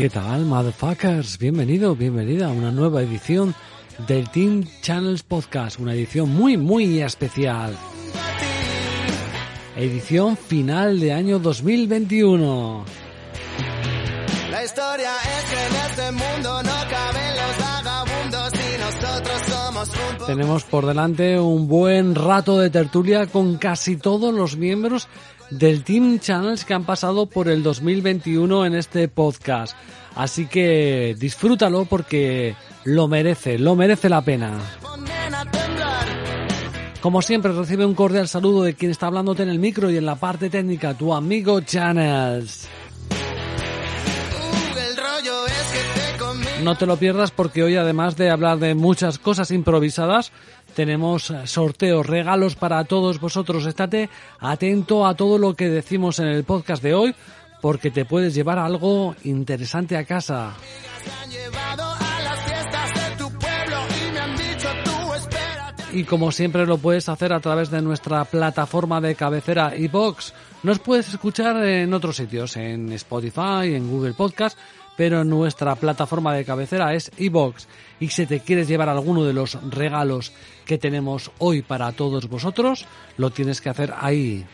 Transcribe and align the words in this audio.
¿Qué 0.00 0.08
tal, 0.08 0.46
motherfuckers? 0.46 1.36
Bienvenido, 1.36 1.94
bienvenida 1.94 2.46
a 2.46 2.52
una 2.52 2.70
nueva 2.70 3.02
edición 3.02 3.54
del 4.08 4.30
Team 4.30 4.64
Channels 4.80 5.22
Podcast, 5.22 5.78
una 5.78 5.92
edición 5.92 6.30
muy, 6.30 6.56
muy 6.56 7.02
especial. 7.02 7.76
Edición 9.76 10.38
final 10.38 11.00
de 11.00 11.12
año 11.12 11.38
2021. 11.38 12.82
La 14.50 14.64
historia 14.64 15.10
es 15.38 15.50
que 15.50 15.66
en 15.66 15.90
este 15.90 16.12
mundo 16.12 16.62
no 16.62 16.72
caben 16.88 17.36
los 17.36 17.58
vagabundos 17.58 18.52
y 18.54 18.80
nosotros 18.80 19.42
somos 19.50 19.88
un 19.90 20.26
Tenemos 20.26 20.64
por 20.64 20.86
delante 20.86 21.38
un 21.38 21.68
buen 21.68 22.14
rato 22.14 22.58
de 22.58 22.70
tertulia 22.70 23.26
con 23.26 23.58
casi 23.58 23.98
todos 23.98 24.32
los 24.32 24.56
miembros 24.56 25.08
del 25.50 25.84
Team 25.84 26.18
Channels 26.18 26.64
que 26.64 26.74
han 26.74 26.84
pasado 26.84 27.26
por 27.26 27.48
el 27.48 27.62
2021 27.62 28.66
en 28.66 28.74
este 28.74 29.08
podcast. 29.08 29.76
Así 30.14 30.46
que 30.46 31.16
disfrútalo 31.18 31.84
porque 31.84 32.54
lo 32.84 33.08
merece, 33.08 33.58
lo 33.58 33.76
merece 33.76 34.08
la 34.08 34.22
pena. 34.22 34.58
Como 37.00 37.22
siempre, 37.22 37.52
recibe 37.52 37.86
un 37.86 37.94
cordial 37.94 38.28
saludo 38.28 38.62
de 38.62 38.74
quien 38.74 38.90
está 38.90 39.06
hablándote 39.06 39.42
en 39.42 39.48
el 39.48 39.58
micro 39.58 39.90
y 39.90 39.96
en 39.96 40.04
la 40.04 40.16
parte 40.16 40.50
técnica, 40.50 40.94
tu 40.94 41.14
amigo 41.14 41.60
Channels. 41.60 42.68
No 46.62 46.76
te 46.76 46.84
lo 46.84 46.98
pierdas 46.98 47.30
porque 47.30 47.62
hoy, 47.62 47.76
además 47.76 48.16
de 48.16 48.28
hablar 48.28 48.58
de 48.58 48.74
muchas 48.74 49.18
cosas 49.18 49.50
improvisadas, 49.50 50.30
tenemos 50.74 51.30
eh, 51.30 51.46
sorteos, 51.46 52.06
regalos 52.06 52.56
para 52.56 52.84
todos 52.84 53.20
vosotros. 53.20 53.66
Estate 53.66 54.08
atento 54.38 55.06
a 55.06 55.14
todo 55.14 55.38
lo 55.38 55.54
que 55.54 55.68
decimos 55.68 56.18
en 56.18 56.28
el 56.28 56.44
podcast 56.44 56.82
de 56.82 56.94
hoy 56.94 57.14
porque 57.60 57.90
te 57.90 58.04
puedes 58.04 58.34
llevar 58.34 58.58
algo 58.58 59.14
interesante 59.24 59.96
a 59.96 60.04
casa. 60.04 60.54
Y 65.92 66.04
como 66.04 66.30
siempre 66.30 66.66
lo 66.66 66.78
puedes 66.78 67.08
hacer 67.08 67.32
a 67.32 67.40
través 67.40 67.70
de 67.70 67.82
nuestra 67.82 68.24
plataforma 68.24 69.00
de 69.00 69.16
cabecera 69.16 69.76
iBox. 69.76 70.32
Nos 70.62 70.78
puedes 70.78 71.08
escuchar 71.08 71.56
en 71.66 71.92
otros 71.92 72.16
sitios, 72.16 72.56
en 72.56 72.92
Spotify, 72.92 73.74
en 73.74 73.90
Google 73.90 74.14
Podcast, 74.14 74.56
pero 74.96 75.24
nuestra 75.24 75.74
plataforma 75.74 76.32
de 76.34 76.44
cabecera 76.44 76.94
es 76.94 77.10
iBox. 77.16 77.66
Y 77.98 78.08
si 78.08 78.26
te 78.26 78.40
quieres 78.40 78.68
llevar 78.68 78.88
alguno 78.88 79.24
de 79.24 79.32
los 79.32 79.58
regalos 79.68 80.32
que 80.70 80.78
tenemos 80.78 81.32
hoy 81.38 81.62
para 81.62 81.90
todos 81.90 82.28
vosotros, 82.28 82.86
lo 83.16 83.30
tienes 83.30 83.60
que 83.60 83.70
hacer 83.70 83.92
ahí. 83.98 84.46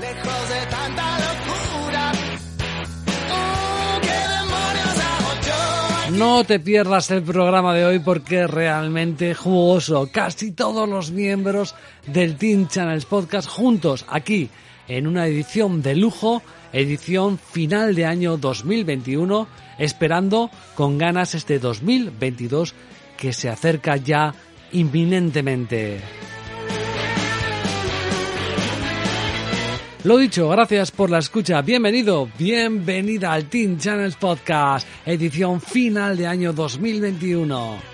Lejos 0.00 0.48
de 0.48 0.66
tanta 0.68 1.18
locura. 1.20 2.12
No 6.18 6.42
te 6.42 6.58
pierdas 6.58 7.12
el 7.12 7.22
programa 7.22 7.72
de 7.74 7.84
hoy 7.84 8.00
porque 8.00 8.42
es 8.42 8.50
realmente 8.50 9.36
jugoso. 9.36 10.08
Casi 10.12 10.50
todos 10.50 10.88
los 10.88 11.12
miembros 11.12 11.76
del 12.08 12.34
Team 12.34 12.66
Channels 12.66 13.04
Podcast 13.04 13.48
juntos 13.48 14.04
aquí 14.08 14.50
en 14.88 15.06
una 15.06 15.28
edición 15.28 15.80
de 15.80 15.94
lujo, 15.94 16.42
edición 16.72 17.38
final 17.38 17.94
de 17.94 18.04
año 18.04 18.36
2021, 18.36 19.46
esperando 19.78 20.50
con 20.74 20.98
ganas 20.98 21.36
este 21.36 21.60
2022 21.60 22.74
que 23.16 23.32
se 23.32 23.48
acerca 23.48 23.96
ya 23.96 24.34
inminentemente. 24.72 26.00
Lo 30.04 30.16
dicho, 30.16 30.48
gracias 30.48 30.90
por 30.90 31.10
la 31.10 31.18
escucha. 31.18 31.60
Bienvenido, 31.60 32.28
bienvenida 32.38 33.34
al 33.34 33.44
Team 33.46 33.76
Channels 33.76 34.16
Podcast, 34.16 34.88
edición 35.04 35.60
final 35.60 36.16
de 36.16 36.26
año 36.26 36.54
2021. 36.54 37.89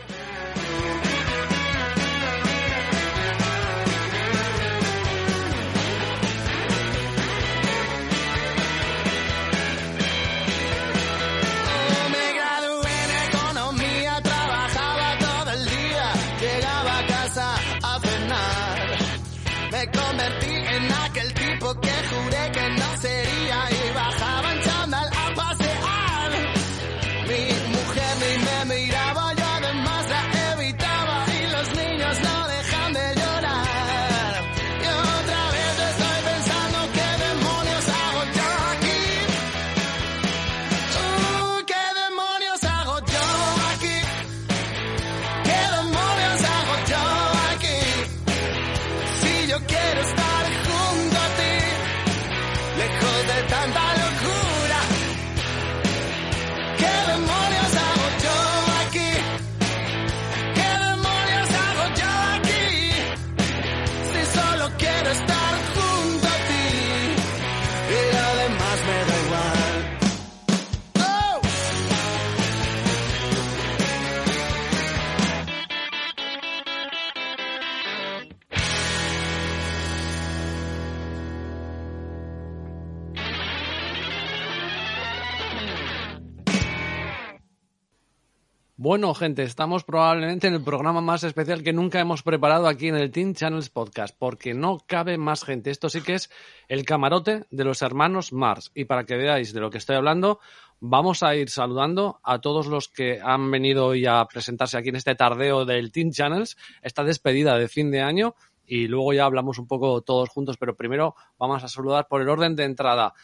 Bueno, 88.89 89.13
gente, 89.15 89.43
estamos 89.43 89.83
probablemente 89.83 90.47
en 90.47 90.55
el 90.55 90.63
programa 90.63 91.01
más 91.01 91.25
especial 91.25 91.65
que 91.65 91.73
nunca 91.73 91.99
hemos 91.99 92.23
preparado 92.23 92.69
aquí 92.69 92.87
en 92.87 92.95
el 92.95 93.11
Team 93.11 93.35
Channels 93.35 93.69
Podcast, 93.69 94.15
porque 94.17 94.55
no 94.55 94.79
cabe 94.87 95.19
más 95.19 95.43
gente. 95.43 95.73
Esto 95.73 95.89
sí 95.89 96.03
que 96.03 96.15
es 96.15 96.31
el 96.69 96.85
camarote 96.85 97.47
de 97.51 97.65
los 97.65 97.83
hermanos 97.83 98.33
Mars. 98.33 98.71
Y 98.77 98.85
para 98.85 99.03
que 99.03 99.17
veáis 99.17 99.53
de 99.53 99.59
lo 99.59 99.71
que 99.71 99.79
estoy 99.79 99.97
hablando, 99.97 100.39
vamos 100.79 101.25
a 101.25 101.35
ir 101.35 101.51
saludando 101.51 102.21
a 102.23 102.41
todos 102.41 102.69
los 102.69 102.87
que 102.87 103.21
han 103.21 103.51
venido 103.51 103.87
hoy 103.87 104.07
a 104.07 104.25
presentarse 104.27 104.79
aquí 104.79 104.91
en 104.91 104.97
este 104.97 105.17
tardeo 105.17 105.65
del 105.65 105.91
Team 105.91 106.13
Channels, 106.13 106.57
esta 106.81 107.03
despedida 107.03 107.59
de 107.59 107.67
fin 107.67 107.91
de 107.91 108.03
año. 108.03 108.37
Y 108.69 108.87
luego 108.87 109.13
ya 109.13 109.25
hablamos 109.25 109.59
un 109.59 109.67
poco 109.67 110.01
todos 110.03 110.29
juntos, 110.29 110.59
pero 110.59 110.77
primero 110.77 111.17
vamos 111.39 111.65
a 111.65 111.69
saludar 111.69 112.07
por 112.07 112.23
el 112.23 112.29
orden 112.29 112.55
de 112.55 112.63
entrada. 112.63 113.15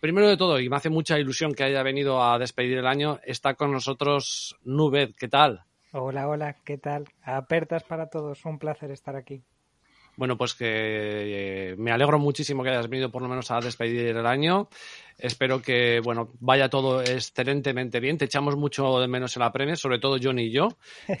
Primero 0.00 0.28
de 0.28 0.36
todo, 0.36 0.60
y 0.60 0.68
me 0.68 0.76
hace 0.76 0.90
mucha 0.90 1.18
ilusión 1.18 1.54
que 1.54 1.64
haya 1.64 1.82
venido 1.82 2.22
a 2.22 2.38
despedir 2.38 2.78
el 2.78 2.86
año, 2.86 3.18
está 3.24 3.54
con 3.54 3.72
nosotros 3.72 4.56
Nubed. 4.62 5.10
¿Qué 5.18 5.26
tal? 5.26 5.64
Hola, 5.92 6.28
hola, 6.28 6.54
¿qué 6.64 6.78
tal? 6.78 7.06
Apertas 7.22 7.82
para 7.82 8.08
todos, 8.08 8.44
un 8.44 8.60
placer 8.60 8.92
estar 8.92 9.16
aquí. 9.16 9.42
Bueno, 10.18 10.36
pues 10.36 10.54
que 10.54 10.64
eh, 10.66 11.76
me 11.78 11.92
alegro 11.92 12.18
muchísimo 12.18 12.64
que 12.64 12.70
hayas 12.70 12.88
venido 12.88 13.08
por 13.08 13.22
lo 13.22 13.28
menos 13.28 13.52
a 13.52 13.60
despedir 13.60 14.16
el 14.16 14.26
año. 14.26 14.68
Espero 15.16 15.62
que, 15.62 16.00
bueno, 16.02 16.32
vaya 16.40 16.68
todo 16.68 17.00
excelentemente 17.02 18.00
bien. 18.00 18.18
Te 18.18 18.24
echamos 18.24 18.56
mucho 18.56 18.98
de 18.98 19.06
menos 19.06 19.36
en 19.36 19.40
la 19.42 19.52
premia, 19.52 19.76
sobre 19.76 20.00
todo 20.00 20.18
Johnny 20.20 20.46
y 20.46 20.50
yo, 20.50 20.70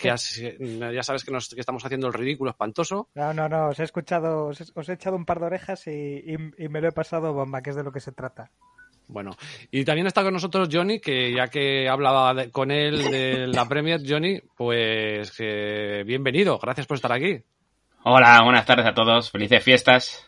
que 0.00 0.10
has- 0.10 0.42
ya 0.60 1.02
sabes 1.04 1.24
que, 1.24 1.30
nos, 1.30 1.48
que 1.48 1.60
estamos 1.60 1.84
haciendo 1.84 2.08
el 2.08 2.12
ridículo 2.12 2.50
espantoso. 2.50 3.08
No, 3.14 3.32
no, 3.32 3.48
no, 3.48 3.68
os 3.68 3.78
he 3.78 3.84
escuchado, 3.84 4.46
os 4.46 4.60
he, 4.60 4.64
os 4.74 4.88
he 4.88 4.94
echado 4.94 5.14
un 5.14 5.24
par 5.24 5.38
de 5.38 5.46
orejas 5.46 5.86
y, 5.86 5.90
y- 5.90 6.64
y 6.64 6.68
me 6.68 6.80
lo 6.80 6.88
he 6.88 6.92
pasado 6.92 7.32
bomba, 7.32 7.62
que 7.62 7.70
es 7.70 7.76
de 7.76 7.84
lo 7.84 7.92
que 7.92 8.00
se 8.00 8.10
trata. 8.10 8.50
Bueno, 9.06 9.30
y 9.70 9.84
también 9.84 10.08
está 10.08 10.24
con 10.24 10.34
nosotros 10.34 10.68
Johnny, 10.72 10.98
que 11.00 11.32
ya 11.32 11.46
que 11.46 11.88
hablaba 11.88 12.34
de- 12.34 12.50
con 12.50 12.72
él 12.72 13.10
de 13.12 13.46
la 13.46 13.68
Premier, 13.68 14.00
Johnny, 14.04 14.40
pues 14.56 15.30
que 15.36 16.02
bienvenido, 16.04 16.58
gracias 16.58 16.88
por 16.88 16.96
estar 16.96 17.12
aquí. 17.12 17.40
Hola, 18.04 18.40
buenas 18.42 18.64
tardes 18.66 18.86
a 18.86 18.94
todos, 18.94 19.30
felices 19.30 19.62
fiestas. 19.62 20.26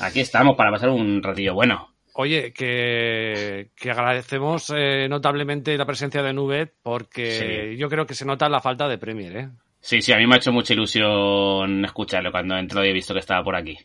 Aquí 0.00 0.20
estamos 0.20 0.56
para 0.56 0.70
pasar 0.70 0.90
un 0.90 1.22
ratillo 1.22 1.54
bueno. 1.54 1.94
Oye, 2.14 2.52
que, 2.52 3.70
que 3.76 3.90
agradecemos 3.90 4.72
eh, 4.74 5.08
notablemente 5.08 5.76
la 5.76 5.86
presencia 5.86 6.22
de 6.22 6.32
Nubet 6.32 6.74
porque 6.82 7.72
Sí. 7.72 7.78
yo 7.78 7.88
creo 7.88 8.06
que 8.06 8.14
se 8.14 8.24
nota 8.24 8.48
la 8.48 8.60
falta 8.60 8.88
de 8.88 8.98
Premier, 8.98 9.36
¿eh? 9.36 9.48
Sí, 9.80 10.02
sí, 10.02 10.12
a 10.12 10.16
mí 10.16 10.26
me 10.26 10.34
ha 10.34 10.38
hecho 10.38 10.52
mucha 10.52 10.72
ilusión 10.74 11.84
escucharlo 11.84 12.32
cuando 12.32 12.56
he 12.56 12.60
entrado 12.60 12.84
y 12.84 12.90
he 12.90 12.92
visto 12.92 13.14
que 13.14 13.20
estaba 13.20 13.44
por 13.44 13.54
aquí. 13.54 13.78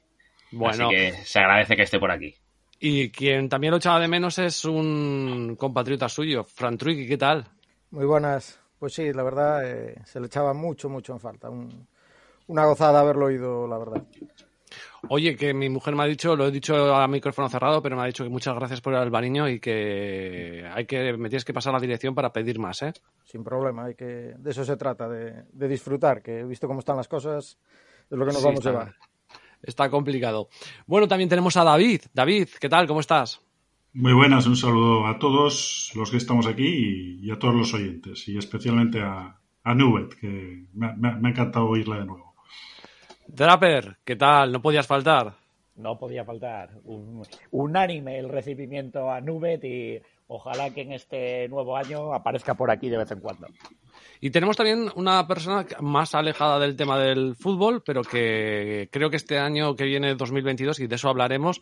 Bueno, 0.51 0.88
Así 0.88 0.95
que 0.95 1.11
se 1.25 1.39
agradece 1.39 1.75
que 1.75 1.83
esté 1.83 2.00
por 2.00 2.11
aquí. 2.11 2.35
Y 2.79 3.09
quien 3.11 3.50
también 3.50 3.71
lo 3.71 3.77
echaba 3.77 4.00
de 4.00 4.07
menos 4.07 4.39
es 4.39 4.65
un 4.65 5.55
compatriota 5.57 6.09
suyo, 6.09 6.44
Fran 6.44 6.77
¿qué 6.77 7.17
tal? 7.17 7.45
Muy 7.91 8.05
buenas. 8.05 8.59
Pues 8.79 8.94
sí, 8.94 9.13
la 9.13 9.23
verdad, 9.23 9.63
eh, 9.65 9.95
se 10.05 10.19
le 10.19 10.25
echaba 10.27 10.53
mucho, 10.53 10.89
mucho 10.89 11.13
en 11.13 11.19
falta. 11.19 11.50
Un- 11.50 11.88
una 12.48 12.66
gozada 12.66 13.00
haberlo 13.01 13.25
oído, 13.25 13.68
la 13.68 13.78
verdad. 13.78 14.04
Oye, 15.10 15.36
que 15.36 15.54
mi 15.54 15.69
mujer 15.69 15.95
me 15.95 16.04
ha 16.04 16.06
dicho, 16.06 16.36
lo 16.36 16.48
he 16.48 16.51
dicho 16.51 16.95
a 16.95 17.07
micrófono 17.07 17.50
cerrado, 17.50 17.81
pero 17.81 17.95
me 17.98 18.04
ha 18.04 18.06
dicho 18.06 18.24
que 18.24 18.30
muchas 18.30 18.56
gracias 18.56 18.80
por 18.80 18.94
el 18.94 19.00
albariño 19.00 19.50
y 19.50 19.60
que 19.60 20.66
hay 20.74 20.86
que 20.86 21.13
me 21.18 21.28
tienes 21.30 21.44
que 21.44 21.54
pasar 21.54 21.74
la 21.74 21.80
dirección 21.80 22.16
para 22.16 22.31
pedir 22.31 22.57
más, 22.57 22.81
¿eh? 22.84 22.94
Sin 23.25 23.44
problema, 23.44 23.86
hay 23.86 23.95
que, 23.95 24.06
de 24.38 24.51
eso 24.51 24.63
se 24.63 24.78
trata, 24.78 25.10
de, 25.10 25.44
de 25.51 25.68
disfrutar, 25.68 26.22
que 26.22 26.40
he 26.40 26.44
visto 26.45 26.68
cómo 26.68 26.80
están 26.80 26.95
las 26.95 27.07
cosas, 27.10 27.57
es 28.10 28.18
lo 28.18 28.25
que 28.25 28.31
nos 28.31 28.38
Sí, 28.42 28.46
vamos 28.46 28.60
está, 28.60 28.69
a 28.69 28.72
llevar. 28.72 28.96
está 29.62 29.89
complicado. 29.89 30.48
Bueno, 30.88 31.07
también 31.07 31.30
tenemos 31.30 31.57
a 31.57 31.63
David. 31.66 32.01
David, 32.13 32.48
¿qué 32.60 32.69
tal? 32.69 32.88
¿Cómo 32.88 33.01
estás? 33.01 33.42
Muy 33.94 34.13
buenas, 34.13 34.48
un 34.48 34.56
saludo 34.56 35.06
a 35.06 35.19
todos 35.19 35.92
los 35.96 36.10
que 36.10 36.18
estamos 36.18 36.48
aquí 36.48 36.66
y, 37.22 37.28
y 37.28 37.31
a 37.31 37.38
todos 37.38 37.54
los 37.54 37.74
oyentes, 37.74 38.28
y 38.30 38.38
especialmente 38.38 39.01
a, 39.01 39.38
a 39.63 39.75
Nubet, 39.75 40.16
que 40.16 40.66
me, 40.74 40.96
me- 40.96 41.16
me 41.18 41.28
ha 41.28 41.31
encantado 41.31 41.68
oírla 41.68 41.98
de 42.00 42.06
nuevo. 42.06 42.32
Draper, 43.28 43.98
¿qué 44.04 44.16
tal? 44.16 44.52
No 44.52 44.62
podías 44.62 44.88
faltar. 44.88 45.34
No 45.75 45.98
podía 45.98 46.24
faltar. 46.24 46.70
Un, 46.86 47.24
unánime 47.52 48.20
el 48.20 48.30
recibimiento 48.30 49.10
a 49.10 49.22
Nubet 49.22 49.64
y 49.64 50.00
ojalá 50.28 50.70
que 50.70 50.81
en 50.81 50.94
este 50.94 51.48
nuevo 51.48 51.75
año 51.75 52.14
aparezca 52.14 52.54
por 52.54 52.70
aquí 52.70 52.90
de 52.90 52.98
vez 52.98 53.12
en 53.12 53.20
cuando. 53.20 53.48
Y 54.22 54.30
tenemos 54.31 54.56
también 54.56 54.90
una 54.96 55.28
persona 55.28 55.66
más 55.81 56.16
alejada 56.16 56.58
del 56.60 56.78
tema 56.78 56.98
del 56.98 57.36
fútbol, 57.36 57.84
pero 57.86 58.04
que 58.04 58.88
creo 58.92 59.10
que 59.10 59.18
este 59.18 59.38
año 59.38 59.75
que 59.75 59.84
viene, 59.84 60.16
2022, 60.16 60.80
y 60.80 60.88
de 60.88 60.96
eso 60.96 61.10
hablaremos, 61.10 61.60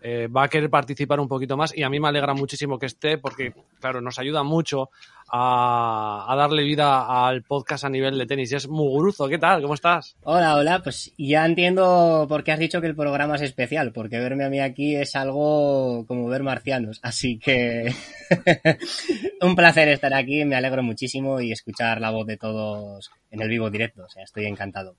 eh, 0.00 0.28
va 0.28 0.44
a 0.44 0.48
querer 0.48 0.70
participar 0.70 1.18
un 1.18 1.26
poquito 1.26 1.56
más. 1.56 1.76
Y 1.76 1.82
a 1.82 1.90
mí 1.90 1.98
me 1.98 2.08
alegra 2.08 2.32
muchísimo 2.34 2.78
que 2.78 2.86
esté, 2.86 3.18
porque, 3.18 3.52
claro, 3.80 4.00
nos 4.00 4.18
ayuda 4.18 4.42
mucho 4.44 4.90
a, 5.28 6.26
a 6.28 6.36
darle 6.36 6.62
vida 6.62 7.26
al 7.26 7.42
podcast 7.42 7.84
a 7.84 7.88
nivel 7.88 8.18
de 8.18 8.26
tenis. 8.26 8.52
Y 8.52 8.56
es 8.56 8.68
Muguruzo, 8.68 9.28
¿qué 9.28 9.38
tal? 9.38 9.62
¿Cómo 9.62 9.74
estás? 9.74 10.16
Hola, 10.22 10.56
hola, 10.56 10.82
pues 10.82 11.12
ya 11.18 11.44
entiendo 11.44 12.26
por 12.28 12.44
qué 12.44 12.52
has 12.52 12.58
dicho 12.58 12.80
que 12.80 12.86
el 12.86 12.96
programa 12.96 13.36
es 13.36 13.42
especial, 13.42 13.92
porque 13.92 14.18
verme 14.18 14.44
a 14.44 14.50
mí 14.50 14.60
aquí 14.60 14.96
es 14.96 15.16
algo 15.16 16.04
como 16.06 16.28
ver 16.28 16.42
marcianos, 16.42 17.00
así 17.02 17.38
que 17.38 17.92
un 19.40 19.56
placer 19.56 19.88
estar 19.88 20.14
aquí, 20.14 20.44
me 20.44 20.56
alegro 20.56 20.82
muchísimo 20.82 21.40
y 21.40 21.52
escuchar 21.52 22.00
la 22.00 22.10
voz 22.10 22.26
de 22.26 22.36
todos 22.36 23.10
en 23.30 23.42
el 23.42 23.48
vivo 23.48 23.70
directo, 23.70 24.04
o 24.04 24.08
sea, 24.08 24.24
estoy 24.24 24.46
encantado. 24.46 24.96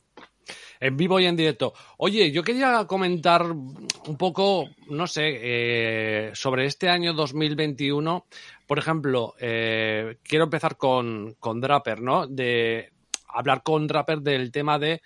En 0.79 0.97
vivo 0.97 1.19
y 1.19 1.25
en 1.25 1.35
directo. 1.35 1.73
Oye, 1.97 2.31
yo 2.31 2.43
quería 2.43 2.85
comentar 2.85 3.43
un 3.43 4.17
poco, 4.17 4.69
no 4.89 5.07
sé, 5.07 5.39
eh, 5.41 6.31
sobre 6.33 6.65
este 6.65 6.89
año 6.89 7.13
2021. 7.13 8.25
Por 8.65 8.79
ejemplo, 8.79 9.35
eh, 9.39 10.17
quiero 10.23 10.45
empezar 10.45 10.77
con, 10.77 11.35
con 11.39 11.61
Draper, 11.61 12.01
¿no? 12.01 12.27
De 12.27 12.91
hablar 13.27 13.63
con 13.63 13.87
Draper 13.87 14.21
del 14.21 14.51
tema 14.51 14.79
de. 14.79 15.01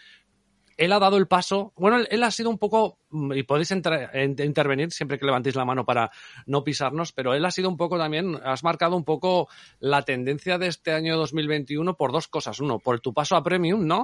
Él 0.77 0.93
ha 0.93 0.99
dado 0.99 1.17
el 1.17 1.27
paso. 1.27 1.73
Bueno, 1.75 1.97
él, 2.09 2.23
ha 2.23 2.31
sido 2.31 2.49
un 2.49 2.57
poco. 2.57 2.99
mm, 3.09 3.33
Y 3.33 3.43
podéis 3.43 3.71
intervenir 3.71 4.91
siempre 4.91 5.19
que 5.19 5.25
levantéis 5.25 5.55
la 5.55 5.65
mano 5.65 5.85
para 5.85 6.09
no 6.45 6.63
pisarnos, 6.63 7.11
pero 7.11 7.33
él 7.33 7.43
ha 7.43 7.51
sido 7.51 7.67
un 7.67 7.75
poco 7.75 7.97
también. 7.97 8.39
Has 8.43 8.63
marcado 8.63 8.95
un 8.95 9.03
poco 9.03 9.49
la 9.79 10.03
tendencia 10.03 10.57
de 10.57 10.67
este 10.67 10.93
año 10.93 11.17
2021 11.17 11.97
por 11.97 12.13
dos 12.13 12.29
cosas. 12.29 12.61
Uno, 12.61 12.79
por 12.79 13.01
tu 13.01 13.13
paso 13.13 13.35
a 13.35 13.43
Premium, 13.43 13.85
¿no? 13.85 14.03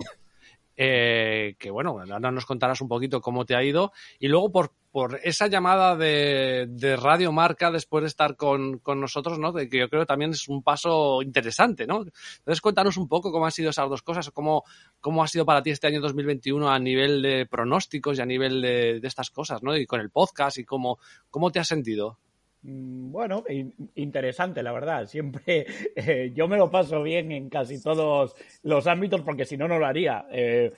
Eh, 0.75 1.55
que 1.57 1.71
bueno, 1.71 1.99
ahora 1.99 2.31
nos 2.31 2.45
contarás 2.45 2.81
un 2.81 2.87
poquito 2.87 3.21
cómo 3.21 3.45
te 3.45 3.55
ha 3.55 3.63
ido, 3.63 3.91
y 4.19 4.27
luego 4.27 4.51
por, 4.51 4.71
por 4.91 5.19
esa 5.23 5.47
llamada 5.47 5.95
de, 5.95 6.67
de 6.69 6.95
Radio 6.95 7.31
Marca 7.31 7.71
después 7.71 8.03
de 8.03 8.07
estar 8.07 8.35
con, 8.35 8.79
con 8.79 8.99
nosotros, 8.99 9.39
¿no? 9.39 9.51
De 9.51 9.69
que 9.69 9.79
yo 9.79 9.89
creo 9.89 10.01
que 10.03 10.07
también 10.07 10.31
es 10.31 10.47
un 10.47 10.63
paso 10.63 11.21
interesante, 11.21 11.85
¿no? 11.85 12.05
Entonces 12.37 12.61
cuéntanos 12.61 12.97
un 12.97 13.07
poco 13.07 13.31
cómo 13.31 13.45
han 13.45 13.51
sido 13.51 13.69
esas 13.69 13.89
dos 13.89 14.01
cosas, 14.01 14.31
cómo, 14.31 14.63
cómo 14.99 15.23
ha 15.23 15.27
sido 15.27 15.45
para 15.45 15.61
ti 15.61 15.71
este 15.71 15.87
año 15.87 16.01
2021 16.01 16.69
a 16.69 16.79
nivel 16.79 17.21
de 17.21 17.45
pronósticos 17.45 18.17
y 18.17 18.21
a 18.21 18.25
nivel 18.25 18.61
de, 18.61 18.99
de 18.99 19.07
estas 19.07 19.29
cosas, 19.31 19.63
¿no? 19.63 19.75
Y 19.75 19.85
con 19.85 19.99
el 19.99 20.09
podcast 20.09 20.57
y 20.57 20.65
cómo, 20.65 20.99
cómo 21.29 21.51
te 21.51 21.59
has 21.59 21.67
sentido. 21.67 22.19
Mm, 22.65 23.11
Bueno, 23.11 23.43
in- 23.49 23.73
interesante, 23.95 24.63
la 24.63 24.71
verdad. 24.71 25.05
Siempre 25.05 25.65
eh, 25.95 26.31
yo 26.33 26.47
me 26.47 26.57
lo 26.57 26.69
paso 26.69 27.03
bien 27.03 27.31
en 27.31 27.49
casi 27.49 27.81
todos 27.81 28.35
los 28.63 28.87
ámbitos 28.87 29.21
porque 29.21 29.45
si 29.45 29.57
no, 29.57 29.67
no 29.67 29.79
lo 29.79 29.85
haría. 29.85 30.25
Eh, 30.31 30.71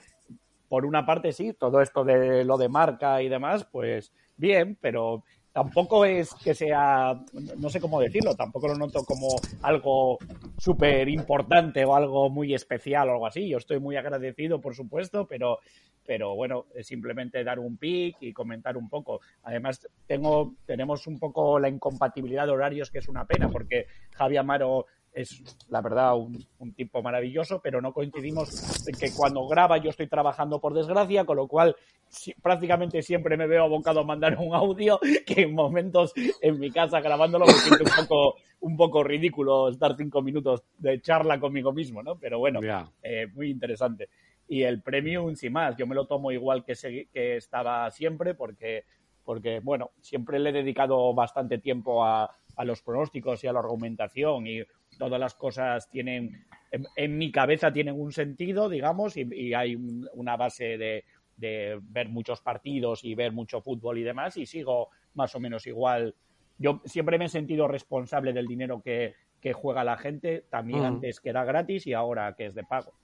por 0.68 0.84
una 0.86 1.06
parte, 1.06 1.32
sí, 1.32 1.54
todo 1.54 1.80
esto 1.80 2.04
de 2.04 2.44
lo 2.44 2.58
de 2.58 2.68
marca 2.68 3.22
y 3.22 3.28
demás, 3.28 3.66
pues 3.72 4.12
bien, 4.36 4.76
pero 4.80 5.24
tampoco 5.58 6.04
es 6.04 6.32
que 6.34 6.54
sea, 6.54 7.20
no 7.56 7.68
sé 7.68 7.80
cómo 7.80 8.00
decirlo, 8.00 8.36
tampoco 8.36 8.68
lo 8.68 8.76
noto 8.76 9.02
como 9.04 9.26
algo 9.62 10.18
súper 10.56 11.08
importante 11.08 11.84
o 11.84 11.96
algo 11.96 12.30
muy 12.30 12.54
especial 12.54 13.08
o 13.08 13.12
algo 13.14 13.26
así. 13.26 13.48
Yo 13.48 13.58
estoy 13.58 13.80
muy 13.80 13.96
agradecido, 13.96 14.60
por 14.60 14.76
supuesto, 14.76 15.26
pero, 15.26 15.58
pero 16.06 16.36
bueno, 16.36 16.66
simplemente 16.82 17.42
dar 17.42 17.58
un 17.58 17.76
pic 17.76 18.18
y 18.20 18.32
comentar 18.32 18.76
un 18.76 18.88
poco. 18.88 19.20
Además, 19.42 19.84
tengo, 20.06 20.54
tenemos 20.64 21.08
un 21.08 21.18
poco 21.18 21.58
la 21.58 21.68
incompatibilidad 21.68 22.46
de 22.46 22.52
horarios, 22.52 22.92
que 22.92 22.98
es 22.98 23.08
una 23.08 23.24
pena, 23.24 23.48
porque 23.48 23.86
Javi 24.12 24.36
Amaro 24.36 24.86
es, 25.12 25.42
la 25.68 25.80
verdad, 25.80 26.16
un, 26.16 26.44
un 26.58 26.72
tipo 26.74 27.02
maravilloso, 27.02 27.60
pero 27.62 27.80
no 27.80 27.92
coincidimos 27.92 28.86
en 28.86 28.94
que 28.96 29.12
cuando 29.12 29.46
graba 29.48 29.78
yo 29.78 29.90
estoy 29.90 30.06
trabajando 30.06 30.60
por 30.60 30.74
desgracia, 30.74 31.24
con 31.24 31.36
lo 31.36 31.48
cual 31.48 31.74
si- 32.08 32.34
prácticamente 32.34 33.02
siempre 33.02 33.36
me 33.36 33.46
veo 33.46 33.64
abocado 33.64 34.00
a 34.00 34.04
mandar 34.04 34.36
un 34.38 34.54
audio 34.54 34.98
que 35.26 35.42
en 35.42 35.54
momentos 35.54 36.12
en 36.40 36.58
mi 36.60 36.70
casa 36.70 37.00
grabándolo 37.00 37.46
me 37.46 37.52
siento 37.54 37.84
un 37.84 38.06
poco, 38.06 38.34
un 38.60 38.76
poco 38.76 39.02
ridículo 39.02 39.68
estar 39.68 39.96
cinco 39.96 40.22
minutos 40.22 40.62
de 40.78 41.00
charla 41.00 41.40
conmigo 41.40 41.72
mismo, 41.72 42.02
¿no? 42.02 42.16
Pero 42.18 42.38
bueno, 42.38 42.60
eh, 43.02 43.26
muy 43.34 43.50
interesante. 43.50 44.08
Y 44.50 44.62
el 44.62 44.80
premium, 44.80 45.34
sin 45.36 45.52
más, 45.52 45.76
yo 45.76 45.86
me 45.86 45.94
lo 45.94 46.06
tomo 46.06 46.32
igual 46.32 46.64
que, 46.64 46.72
segui- 46.72 47.08
que 47.12 47.36
estaba 47.36 47.90
siempre 47.90 48.34
porque, 48.34 48.84
porque, 49.28 49.60
bueno, 49.60 49.90
siempre 50.00 50.38
le 50.38 50.48
he 50.48 50.52
dedicado 50.54 51.12
bastante 51.12 51.58
tiempo 51.58 52.02
a, 52.02 52.34
a 52.56 52.64
los 52.64 52.80
pronósticos 52.80 53.44
y 53.44 53.46
a 53.46 53.52
la 53.52 53.58
argumentación 53.58 54.46
y 54.46 54.62
todas 54.98 55.20
las 55.20 55.34
cosas 55.34 55.90
tienen, 55.90 56.46
en, 56.72 56.86
en 56.96 57.18
mi 57.18 57.30
cabeza 57.30 57.70
tienen 57.70 58.00
un 58.00 58.10
sentido, 58.10 58.70
digamos, 58.70 59.18
y, 59.18 59.28
y 59.30 59.52
hay 59.52 59.74
un- 59.76 60.08
una 60.14 60.38
base 60.38 60.78
de, 60.78 61.04
de 61.36 61.78
ver 61.82 62.08
muchos 62.08 62.40
partidos 62.40 63.04
y 63.04 63.14
ver 63.14 63.32
mucho 63.32 63.60
fútbol 63.60 63.98
y 63.98 64.02
demás 64.02 64.38
y 64.38 64.46
sigo 64.46 64.88
más 65.12 65.34
o 65.34 65.40
menos 65.40 65.66
igual. 65.66 66.14
Yo 66.56 66.80
siempre 66.86 67.18
me 67.18 67.26
he 67.26 67.28
sentido 67.28 67.68
responsable 67.68 68.32
del 68.32 68.46
dinero 68.46 68.80
que, 68.80 69.14
que 69.42 69.52
juega 69.52 69.84
la 69.84 69.98
gente, 69.98 70.46
también 70.50 70.84
antes 70.86 71.20
que 71.20 71.28
era 71.28 71.44
gratis 71.44 71.86
y 71.86 71.92
ahora 71.92 72.34
que 72.34 72.46
es 72.46 72.54
de 72.54 72.64
pago. 72.64 72.94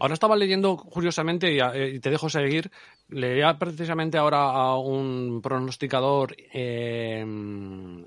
Ahora 0.00 0.14
estaba 0.14 0.36
leyendo, 0.36 0.76
curiosamente, 0.76 1.52
y, 1.52 1.60
eh, 1.60 1.92
y 1.94 2.00
te 2.00 2.10
dejo 2.10 2.28
seguir, 2.28 2.70
leía 3.08 3.58
precisamente 3.58 4.18
ahora 4.18 4.50
a 4.50 4.78
un 4.78 5.40
pronosticador 5.42 6.36
eh, 6.52 7.24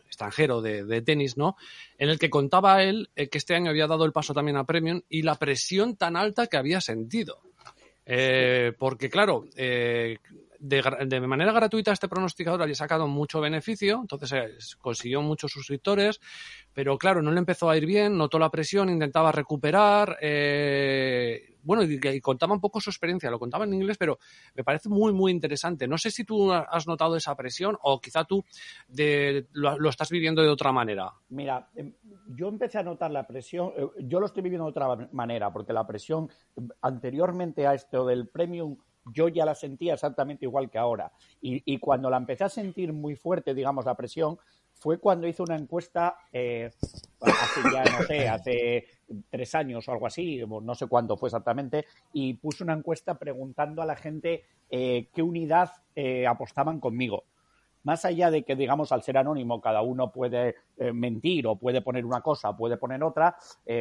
extranjero 0.06 0.62
de, 0.62 0.84
de 0.86 1.02
tenis, 1.02 1.38
¿no? 1.38 1.56
En 1.98 2.10
el 2.10 2.20
que 2.20 2.30
contaba 2.30 2.84
él 2.84 3.10
eh, 3.16 3.30
que 3.30 3.38
este 3.38 3.56
año 3.56 3.70
había 3.70 3.88
dado 3.88 4.06
el 4.06 4.12
paso 4.12 4.34
también 4.34 4.58
a 4.58 4.66
Premium 4.66 5.02
y 5.10 5.22
la 5.22 5.36
presión 5.36 5.96
tan 5.96 6.16
alta 6.16 6.48
que 6.48 6.58
había 6.58 6.82
sentido. 6.82 7.42
Eh, 8.06 8.74
porque, 8.78 9.10
claro, 9.10 9.46
eh, 9.56 10.18
de, 10.62 10.84
de 11.08 11.20
manera 11.22 11.52
gratuita 11.52 11.92
este 11.92 12.08
pronosticador 12.08 12.62
había 12.62 12.76
sacado 12.76 13.08
mucho 13.08 13.42
beneficio, 13.42 14.00
entonces 14.02 14.32
eh, 14.32 14.78
consiguió 14.80 15.22
muchos 15.22 15.52
suscriptores, 15.52 16.22
pero 16.74 16.98
claro, 16.98 17.22
no 17.22 17.32
le 17.32 17.40
empezó 17.40 17.70
a 17.70 17.78
ir 17.78 17.86
bien, 17.86 18.16
notó 18.16 18.38
la 18.38 18.52
presión, 18.52 18.90
intentaba 18.90 19.32
recuperar. 19.32 20.18
eh, 20.22 21.52
bueno, 21.64 21.84
y, 21.84 22.22
contaba 22.22 22.54
un 22.54 22.60
poco 22.60 22.80
su 22.80 22.90
experiencia, 22.90 23.30
lo 23.30 23.40
contaba 23.40 23.66
en 23.66 23.74
inglés, 23.74 23.98
pero 23.98 24.18
me 24.56 24.64
parece 24.64 24.90
muy, 24.90 25.14
muy 25.14 25.32
interesante. 25.32 25.88
No 25.88 25.98
sé 25.98 26.12
si 26.12 26.24
tú 26.24 26.52
has 26.52 26.88
notado 26.88 27.16
esa 27.16 27.36
presión 27.36 27.78
o 27.82 28.00
quizá 28.00 28.24
tú 28.24 28.44
lo, 29.54 29.78
lo 29.78 29.90
estás 29.90 30.10
viviendo 30.10 30.42
de 30.42 30.50
otra 30.50 30.72
manera. 30.72 31.12
Mira, 31.30 31.70
em, 31.76 31.94
yo 32.28 32.48
empecé 32.48 32.80
a 32.80 32.84
notar 32.84 33.12
la 33.12 33.28
presión, 33.28 33.74
eh, 33.78 33.88
yo 34.00 34.20
lo 34.20 34.26
estoy 34.26 34.44
viviendo 34.44 34.66
de 34.66 34.72
otra 34.72 35.10
manera, 35.12 35.52
porque 35.52 35.74
la 35.74 35.86
presión 35.86 36.30
eh, 36.56 36.62
anteriormente 36.82 37.68
a 37.68 37.74
esto 37.74 38.06
del 38.06 38.28
premium, 38.28 38.78
yo 39.06 39.28
ya 39.28 39.46
la 39.46 39.56
sentía 39.56 39.94
exactamente 39.94 40.46
igual 40.46 40.70
que 40.70 40.78
ahora. 40.78 41.12
Y, 41.42 41.62
y 41.66 41.80
cuando 41.80 42.10
la 42.10 42.18
empecé 42.18 42.44
a 42.44 42.50
sentir 42.50 42.94
muy 42.94 43.16
fuerte, 43.16 43.54
digamos, 43.54 43.86
la 43.86 43.96
presión, 43.96 44.38
fue 44.82 44.98
cuando 44.98 45.28
hice 45.28 45.44
una 45.44 45.56
encuesta 45.56 46.18
eh, 46.34 46.72
hace 47.22 47.62
ya, 47.72 47.84
no 47.84 48.04
sé, 48.08 48.28
hace 48.28 48.86
tres 49.30 49.54
años 49.54 49.88
o 49.88 49.92
algo 49.92 50.08
así, 50.08 50.42
no 50.44 50.74
sé 50.76 50.88
cuánto 50.88 51.18
fue 51.18 51.28
exactamente, 51.28 51.86
y 52.14 52.34
puse 52.34 52.64
una 52.64 52.74
encuesta 52.74 53.20
preguntando 53.20 53.84
a 53.84 53.86
la 53.86 53.96
gente 53.96 54.44
eh, 54.72 55.08
qué 55.14 55.22
unidad 55.22 55.70
eh, 55.96 56.26
apostaban 56.26 56.80
conmigo 56.80 57.26
más 57.84 58.06
allá 58.06 58.30
de 58.30 58.44
que, 58.44 58.56
digamos, 58.56 58.92
al 58.92 59.02
ser 59.02 59.18
anónimo, 59.18 59.60
cada 59.60 59.82
uno 59.82 60.12
puede 60.12 60.54
mentir 60.94 61.48
o 61.48 61.56
puede 61.56 61.82
poner 61.82 62.06
una 62.06 62.22
cosa 62.22 62.56
puede 62.56 62.78
poner 62.78 63.02
otra, 63.04 63.36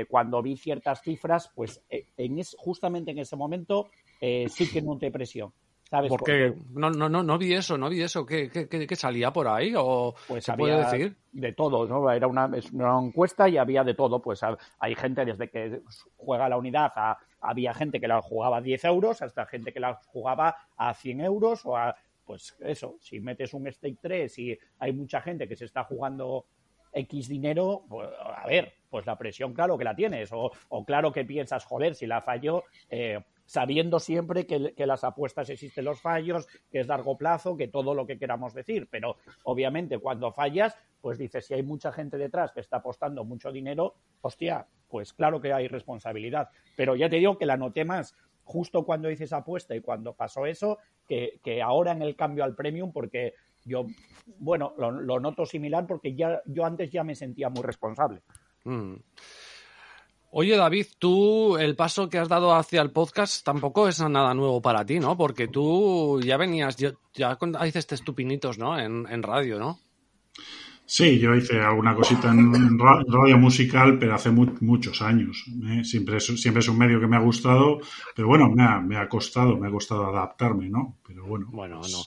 cuando 0.09 0.41
vi 0.41 0.57
ciertas 0.57 1.03
cifras, 1.03 1.53
pues 1.55 1.83
en 1.91 2.39
es, 2.39 2.57
justamente 2.59 3.11
en 3.11 3.19
ese 3.19 3.37
momento 3.37 3.91
eh, 4.21 4.47
sí 4.49 4.71
que 4.71 4.83
noté 4.83 5.11
presión. 5.11 5.53
¿Sabes? 5.89 6.09
Porque 6.09 6.55
no, 6.71 6.89
no, 6.89 7.09
no, 7.09 7.25
no 7.25 7.37
vi 7.37 7.53
eso, 7.53 7.77
no 7.77 7.89
vi 7.89 8.00
eso. 8.03 8.25
¿Qué, 8.25 8.49
qué, 8.49 8.69
qué- 8.69 8.95
salía 8.95 9.33
por 9.33 9.49
ahí? 9.49 9.73
¿O 9.77 10.15
pues 10.29 10.45
se 10.45 10.53
había 10.53 10.65
puede 10.65 10.85
decir? 10.85 11.17
de 11.33 11.53
todo, 11.53 11.85
¿no? 11.89 12.09
Era 12.12 12.29
una, 12.29 12.49
una 12.73 13.00
encuesta 13.05 13.49
y 13.49 13.57
había 13.57 13.83
de 13.83 13.95
todo. 13.95 14.23
Pues 14.23 14.41
ha- 14.45 14.57
hay 14.79 14.95
gente 14.95 15.25
desde 15.25 15.50
que 15.50 15.81
juega 16.17 16.49
la 16.49 16.59
unidad, 16.59 16.93
a- 16.95 17.19
había 17.41 17.75
gente 17.75 17.99
que 18.00 18.07
la 18.07 18.23
jugaba 18.23 18.59
a 18.59 18.61
10 18.61 18.85
euros, 18.85 19.21
hasta 19.21 19.47
gente 19.47 19.73
que 19.73 19.81
la 19.81 19.95
jugaba 20.07 20.55
a 20.77 20.95
100 20.95 21.23
euros 21.23 21.67
o 21.67 21.77
a, 21.77 21.97
pues 22.25 22.55
eso, 22.61 22.95
si 23.00 23.19
metes 23.19 23.53
un 23.53 23.67
stake 23.73 23.99
3 24.00 24.39
y 24.39 24.57
hay 24.79 24.93
mucha 24.93 25.21
gente 25.21 25.49
que 25.49 25.57
se 25.57 25.65
está 25.65 25.83
jugando 25.83 26.45
X 26.93 27.27
dinero, 27.29 27.83
pues, 27.89 28.09
a 28.37 28.47
ver, 28.47 28.75
pues 28.89 29.07
la 29.07 29.19
presión 29.19 29.53
claro 29.55 29.77
que 29.77 29.83
la 29.85 29.97
tienes, 29.97 30.31
o, 30.33 30.53
o 30.69 30.85
claro 30.85 31.11
que 31.11 31.25
piensas, 31.25 31.65
joder, 31.65 31.97
si 31.97 32.07
la 32.07 32.23
fallo, 32.23 32.62
eh, 32.89 33.19
sabiendo 33.50 33.99
siempre 33.99 34.47
que, 34.47 34.87
las 34.87 35.02
apuestas 35.02 35.50
existen 35.50 35.85
los 35.85 36.00
fallos, 36.00 36.47
que 36.71 36.78
es 36.78 36.87
largo 36.87 37.19
plazo, 37.19 37.57
que 37.57 37.66
todo 37.66 37.97
lo 37.97 38.07
que 38.07 38.16
queramos 38.16 38.54
decir, 38.54 38.87
pero 38.88 39.16
obviamente 39.42 39.99
cuando 39.99 40.30
fallas, 40.30 40.76
pues 41.00 41.19
dices, 41.19 41.47
si 41.47 41.54
hay 41.54 41.64
mucha 41.64 41.90
gente 41.90 42.16
detrás 42.16 42.52
que 42.52 42.61
está 42.61 42.76
apostando 42.76 43.25
mucho 43.25 43.50
dinero, 43.50 43.97
hostia, 44.21 44.69
pues 44.87 45.12
claro 45.12 45.40
que 45.40 45.52
hay 45.52 45.66
responsabilidad. 45.66 46.49
Pero 46.76 46.95
ya 46.95 47.11
te 47.11 47.16
digo 47.16 47.38
que 47.38 47.45
la 47.45 47.57
noté 47.57 47.85
más 47.85 48.14
justo 48.45 48.85
cuando 48.85 49.11
hice 49.11 49.25
esa 49.25 49.38
apuesta 49.38 49.75
y 49.75 49.80
cuando 49.80 50.14
pasó 50.14 50.47
eso, 50.47 50.78
que, 51.09 51.40
que 51.42 51.61
ahora 51.61 51.90
en 51.90 52.02
el 52.02 52.14
cambio 52.14 52.45
al 52.45 52.54
premium, 52.54 52.92
porque 52.92 53.35
yo, 53.64 53.85
bueno, 54.38 54.75
lo, 54.78 54.92
lo 54.92 55.19
noto 55.19 55.45
similar 55.45 55.88
porque 55.88 56.14
ya 56.14 56.40
yo 56.47 56.64
antes 56.64 56.92
ya 56.92 57.02
me 57.02 57.16
sentía 57.16 57.49
muy 57.49 57.64
responsable. 57.64 58.23
Mm. 58.62 58.95
Oye, 60.33 60.57
David, 60.57 60.87
tú 60.99 61.57
el 61.57 61.75
paso 61.75 62.09
que 62.09 62.19
has 62.19 62.29
dado 62.29 62.55
hacia 62.55 62.83
el 62.83 62.91
podcast 62.93 63.45
tampoco 63.45 63.89
es 63.89 64.01
nada 64.01 64.33
nuevo 64.33 64.63
para 64.63 64.85
ti, 64.87 65.01
¿no? 65.01 65.17
Porque 65.17 65.49
tú 65.49 66.21
ya 66.23 66.37
venías, 66.37 66.77
ya, 66.77 66.93
ya 67.15 67.37
hiciste 67.67 67.97
estupinitos, 67.97 68.57
¿no? 68.57 68.79
En, 68.79 69.07
en 69.11 69.23
radio, 69.25 69.59
¿no? 69.59 69.81
Sí, 70.87 71.19
yo 71.21 71.35
hice 71.35 71.61
alguna 71.61 71.95
cosita 71.95 72.31
en 72.31 72.77
ra- 72.79 73.03
radio 73.07 73.39
musical, 73.39 73.99
pero 73.99 74.15
hace 74.15 74.31
mu- 74.31 74.57
muchos 74.61 75.03
años. 75.03 75.45
¿eh? 75.69 75.85
Siempre, 75.85 76.17
es, 76.17 76.27
siempre 76.27 76.61
es 76.61 76.69
un 76.69 76.79
medio 76.79 77.01
que 77.01 77.07
me 77.07 77.17
ha 77.17 77.21
gustado, 77.21 77.79
pero 78.15 78.27
bueno, 78.29 78.49
me 78.51 78.63
ha, 78.65 78.81
me 78.81 78.97
ha 78.97 79.09
costado, 79.09 79.57
me 79.57 79.69
ha 79.69 79.71
costado 79.71 80.07
adaptarme, 80.07 80.69
¿no? 80.69 80.97
Pero 81.07 81.27
bueno. 81.27 81.47
Bueno, 81.51 81.81
pues- 81.81 81.93
no. 81.93 81.99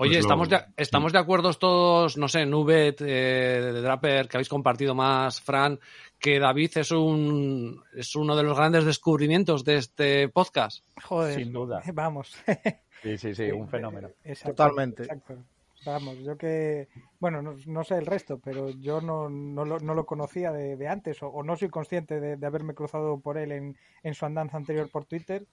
Pues 0.00 0.08
Oye, 0.10 0.16
lo- 0.16 0.20
estamos, 0.20 0.48
de, 0.48 0.60
estamos 0.76 1.12
de 1.12 1.18
acuerdo 1.18 1.52
todos, 1.54 2.16
no 2.16 2.26
sé, 2.28 2.46
Nubet, 2.46 3.00
eh, 3.02 3.04
de 3.72 3.80
Draper, 3.82 4.28
que 4.28 4.36
habéis 4.38 4.48
compartido 4.48 4.94
más, 4.94 5.40
Fran, 5.40 5.78
que 6.18 6.38
David 6.38 6.70
es 6.78 6.90
un 6.90 7.82
es 7.94 8.16
uno 8.16 8.34
de 8.34 8.42
los 8.42 8.56
grandes 8.56 8.84
descubrimientos 8.84 9.64
de 9.64 9.76
este 9.76 10.28
podcast. 10.28 10.84
Joder, 11.02 11.34
Sin 11.38 11.52
duda. 11.52 11.82
Vamos. 11.92 12.34
Sí, 13.02 13.16
sí, 13.16 13.34
sí, 13.34 13.44
un 13.50 13.66
fenómeno. 13.66 14.08
Exacto, 14.24 14.54
Totalmente. 14.56 15.04
exacto. 15.04 15.34
Vamos, 15.86 16.18
yo 16.18 16.36
que, 16.36 16.88
bueno, 17.18 17.40
no, 17.40 17.54
no 17.66 17.82
sé 17.82 17.94
el 17.94 18.04
resto, 18.04 18.38
pero 18.44 18.68
yo 18.68 19.00
no, 19.00 19.30
no, 19.30 19.64
lo, 19.64 19.78
no 19.80 19.94
lo 19.94 20.04
conocía 20.04 20.52
de, 20.52 20.76
de 20.76 20.86
antes 20.86 21.22
o, 21.22 21.28
o 21.28 21.42
no 21.42 21.56
soy 21.56 21.70
consciente 21.70 22.20
de, 22.20 22.36
de 22.36 22.46
haberme 22.46 22.74
cruzado 22.74 23.18
por 23.18 23.38
él 23.38 23.52
en, 23.52 23.76
en 24.02 24.12
su 24.14 24.26
andanza 24.26 24.58
anterior 24.58 24.90
por 24.90 25.06
Twitter 25.06 25.46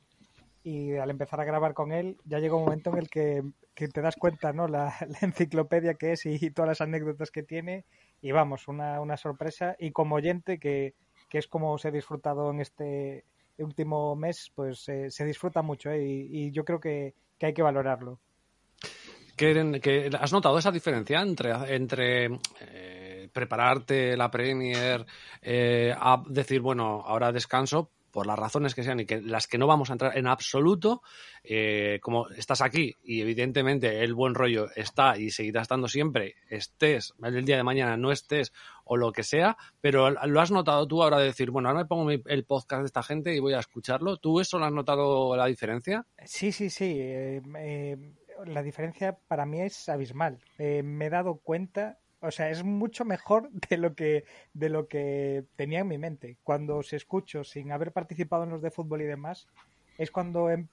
y 0.67 0.97
al 0.97 1.09
empezar 1.09 1.39
a 1.39 1.45
grabar 1.45 1.73
con 1.73 1.93
él 1.93 2.17
ya 2.25 2.39
llegó 2.39 2.57
un 2.57 2.65
momento 2.65 2.89
en 2.89 2.97
el 2.97 3.09
que, 3.09 3.41
que 3.73 3.87
te 3.87 4.01
das 4.01 4.17
cuenta, 4.17 4.51
¿no? 4.51 4.67
La, 4.67 4.93
enciclopedia 5.21 5.93
que 5.93 6.11
es 6.11 6.25
y, 6.25 6.51
todas 6.51 6.67
las 6.67 6.81
anécdotas 6.81 7.31
que 7.31 7.41
tiene 7.41 7.85
y 8.21 8.33
vamos, 8.33 8.67
una, 8.67 8.99
una 8.99 9.15
sorpresa 9.15 9.77
y 9.79 9.91
como 9.91 10.15
oyente 10.15 10.59
que, 10.59 10.93
que 11.29 11.37
es 11.37 11.47
como 11.47 11.71
os 11.71 11.85
he 11.85 11.91
disfrutado 11.91 12.51
en 12.51 12.59
este 12.59 13.23
último 13.59 14.13
mes, 14.17 14.51
pues 14.53 14.89
eh, 14.89 15.09
se 15.09 15.23
disfruta 15.23 15.61
mucho 15.61 15.89
¿eh? 15.89 16.03
y, 16.03 16.51
yo 16.51 16.65
creo 16.65 16.81
que, 16.81 17.13
que 17.39 17.45
hay 17.45 17.53
que 17.53 17.63
valorarlo. 17.63 18.19
que, 19.37 20.09
has 20.19 20.33
notado 20.33 20.59
esa 20.59 20.71
diferencia 20.71 21.21
entre, 21.21 21.51
entre 21.73 22.39
eh, 22.59 23.29
prepararte 23.31 24.17
la 24.17 24.29
Premier 24.29 25.05
a 25.97 26.23
decir, 26.27 26.59
bueno, 26.59 27.03
ahora 27.05 27.31
descanso 27.31 27.89
por 28.17 28.25
las 28.25 28.39
razones 28.39 28.73
que 28.73 28.81
sean 28.81 28.99
y 28.99 29.05
que 29.05 29.21
las 29.21 29.45
que 29.45 29.59
no 29.59 29.67
vamos 29.67 29.91
a 29.91 29.93
entrar 29.93 30.17
en 30.17 30.25
absoluto, 30.25 31.03
eh, 31.43 31.99
como 32.01 32.27
estás 32.29 32.61
aquí 32.61 32.95
y 33.03 33.21
evidentemente 33.21 34.03
el 34.03 34.15
buen 34.15 34.33
rollo 34.33 34.69
está 34.75 35.19
y 35.19 35.29
seguirá 35.29 35.61
estando 35.61 35.87
siempre, 35.87 36.33
estés 36.49 37.13
el 37.21 37.45
día 37.45 37.57
de 37.57 37.63
mañana, 37.63 37.95
no 37.95 38.11
estés 38.11 38.53
o 38.85 38.97
lo 38.97 39.11
que 39.11 39.21
sea, 39.21 39.55
pero 39.81 40.09
lo 40.09 40.41
has 40.41 40.49
notado 40.49 40.87
tú 40.87 41.03
ahora 41.03 41.19
de 41.19 41.25
decir, 41.25 41.51
bueno, 41.51 41.69
ahora 41.69 41.81
me 41.81 41.85
pongo 41.85 42.09
el 42.09 42.43
podcast 42.43 42.81
de 42.81 42.87
esta 42.87 43.03
gente 43.03 43.35
y 43.35 43.39
voy 43.39 43.53
a 43.53 43.59
escucharlo. 43.59 44.17
¿Tú 44.17 44.39
eso 44.39 44.57
lo 44.57 44.65
has 44.65 44.73
notado 44.73 45.37
la 45.37 45.45
diferencia? 45.45 46.03
Sí, 46.25 46.51
sí, 46.51 46.71
sí. 46.71 46.95
eh, 46.97 47.39
la 48.45 48.63
diferencia 48.63 49.17
para 49.27 49.45
mí 49.45 49.61
es 49.61 49.89
abismal. 49.89 50.39
Eh, 50.57 50.81
me 50.83 51.05
he 51.05 51.09
dado 51.09 51.35
cuenta, 51.35 51.99
o 52.21 52.31
sea, 52.31 52.49
es 52.49 52.63
mucho 52.63 53.05
mejor 53.05 53.49
de 53.69 53.77
lo 53.77 53.95
que 53.95 54.25
de 54.53 54.69
lo 54.69 54.87
que 54.87 55.45
tenía 55.55 55.79
en 55.79 55.87
mi 55.87 55.97
mente. 55.97 56.37
Cuando 56.43 56.77
os 56.77 56.93
escucho 56.93 57.43
sin 57.43 57.71
haber 57.71 57.91
participado 57.91 58.43
en 58.43 58.49
los 58.49 58.61
de 58.61 58.71
fútbol 58.71 59.01
y 59.01 59.05
demás, 59.05 59.47
es 59.97 60.11
cuando 60.11 60.49
he, 60.49 60.65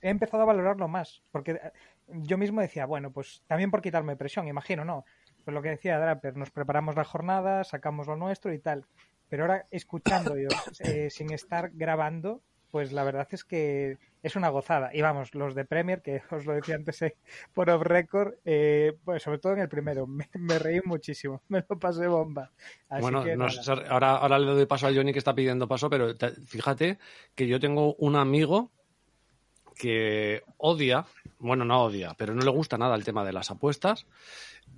he 0.00 0.10
empezado 0.10 0.42
a 0.42 0.46
valorarlo 0.46 0.88
más. 0.88 1.22
Porque 1.30 1.52
eh, 1.52 1.72
yo 2.08 2.38
mismo 2.38 2.60
decía, 2.60 2.86
bueno, 2.86 3.10
pues 3.10 3.42
también 3.46 3.70
por 3.70 3.82
quitarme 3.82 4.16
presión, 4.16 4.48
imagino, 4.48 4.84
¿no? 4.84 5.04
Pues 5.44 5.54
lo 5.54 5.62
que 5.62 5.70
decía 5.70 5.98
Draper, 5.98 6.36
nos 6.36 6.50
preparamos 6.50 6.94
la 6.94 7.04
jornada, 7.04 7.64
sacamos 7.64 8.06
lo 8.06 8.16
nuestro 8.16 8.52
y 8.52 8.58
tal. 8.58 8.86
Pero 9.28 9.44
ahora 9.44 9.66
escuchando 9.70 10.36
yo, 10.36 10.48
eh, 10.80 11.08
sin 11.10 11.32
estar 11.32 11.70
grabando, 11.72 12.42
pues 12.70 12.92
la 12.92 13.02
verdad 13.02 13.26
es 13.30 13.44
que 13.44 13.98
es 14.22 14.36
una 14.36 14.48
gozada. 14.48 14.90
Y 14.94 15.02
vamos, 15.02 15.34
los 15.34 15.54
de 15.54 15.64
Premier, 15.64 16.02
que 16.02 16.22
os 16.30 16.46
lo 16.46 16.54
decía 16.54 16.76
antes 16.76 17.02
eh, 17.02 17.16
por 17.52 17.70
off 17.70 17.82
record, 17.82 18.34
eh, 18.44 18.96
pues 19.04 19.22
sobre 19.22 19.38
todo 19.38 19.52
en 19.54 19.60
el 19.60 19.68
primero, 19.68 20.06
me, 20.06 20.28
me 20.34 20.58
reí 20.58 20.80
muchísimo, 20.84 21.42
me 21.48 21.64
lo 21.68 21.78
pasé 21.78 22.06
bomba. 22.06 22.52
Así 22.88 23.02
bueno, 23.02 23.24
que 23.24 23.36
no 23.36 23.46
ahora, 23.88 24.16
ahora 24.16 24.38
le 24.38 24.52
doy 24.52 24.66
paso 24.66 24.86
a 24.86 24.92
Johnny 24.94 25.12
que 25.12 25.18
está 25.18 25.34
pidiendo 25.34 25.66
paso, 25.68 25.88
pero 25.90 26.16
te- 26.16 26.32
fíjate 26.46 26.98
que 27.34 27.46
yo 27.46 27.58
tengo 27.58 27.94
un 27.94 28.16
amigo 28.16 28.70
que 29.82 30.44
odia, 30.58 31.04
bueno, 31.40 31.64
no 31.64 31.82
odia, 31.82 32.14
pero 32.16 32.36
no 32.36 32.42
le 32.42 32.52
gusta 32.52 32.78
nada 32.78 32.94
el 32.94 33.02
tema 33.02 33.24
de 33.24 33.32
las 33.32 33.50
apuestas, 33.50 34.06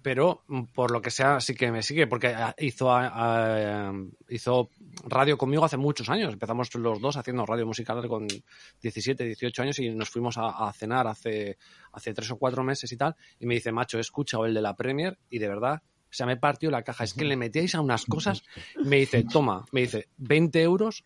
pero 0.00 0.42
por 0.72 0.90
lo 0.90 1.02
que 1.02 1.10
sea 1.10 1.42
sí 1.42 1.54
que 1.54 1.70
me 1.70 1.82
sigue, 1.82 2.06
porque 2.06 2.28
ah, 2.28 2.54
hizo, 2.58 2.90
ah, 2.90 3.12
ah, 3.12 3.92
hizo 4.30 4.70
radio 5.04 5.36
conmigo 5.36 5.62
hace 5.62 5.76
muchos 5.76 6.08
años. 6.08 6.32
Empezamos 6.32 6.74
los 6.76 7.02
dos 7.02 7.18
haciendo 7.18 7.44
radio 7.44 7.66
musical 7.66 8.08
con 8.08 8.26
17, 8.80 9.24
18 9.24 9.62
años 9.62 9.78
y 9.78 9.90
nos 9.90 10.08
fuimos 10.08 10.38
a, 10.38 10.66
a 10.66 10.72
cenar 10.72 11.06
hace, 11.06 11.58
hace 11.92 12.14
tres 12.14 12.30
o 12.30 12.38
cuatro 12.38 12.64
meses 12.64 12.90
y 12.90 12.96
tal. 12.96 13.14
Y 13.38 13.44
me 13.44 13.56
dice, 13.56 13.72
macho, 13.72 13.98
he 13.98 14.00
escuchado 14.00 14.46
el 14.46 14.54
de 14.54 14.62
la 14.62 14.74
Premier 14.74 15.18
y 15.28 15.38
de 15.38 15.48
verdad, 15.48 15.82
o 15.84 16.16
sea, 16.16 16.24
me 16.24 16.38
partió 16.38 16.70
la 16.70 16.82
caja. 16.82 17.04
Es 17.04 17.12
que 17.12 17.26
le 17.26 17.36
metíais 17.36 17.74
a 17.74 17.82
unas 17.82 18.06
cosas. 18.06 18.42
Me 18.82 18.96
dice, 18.96 19.24
toma, 19.24 19.66
me 19.70 19.82
dice, 19.82 20.08
20 20.16 20.62
euros 20.62 21.04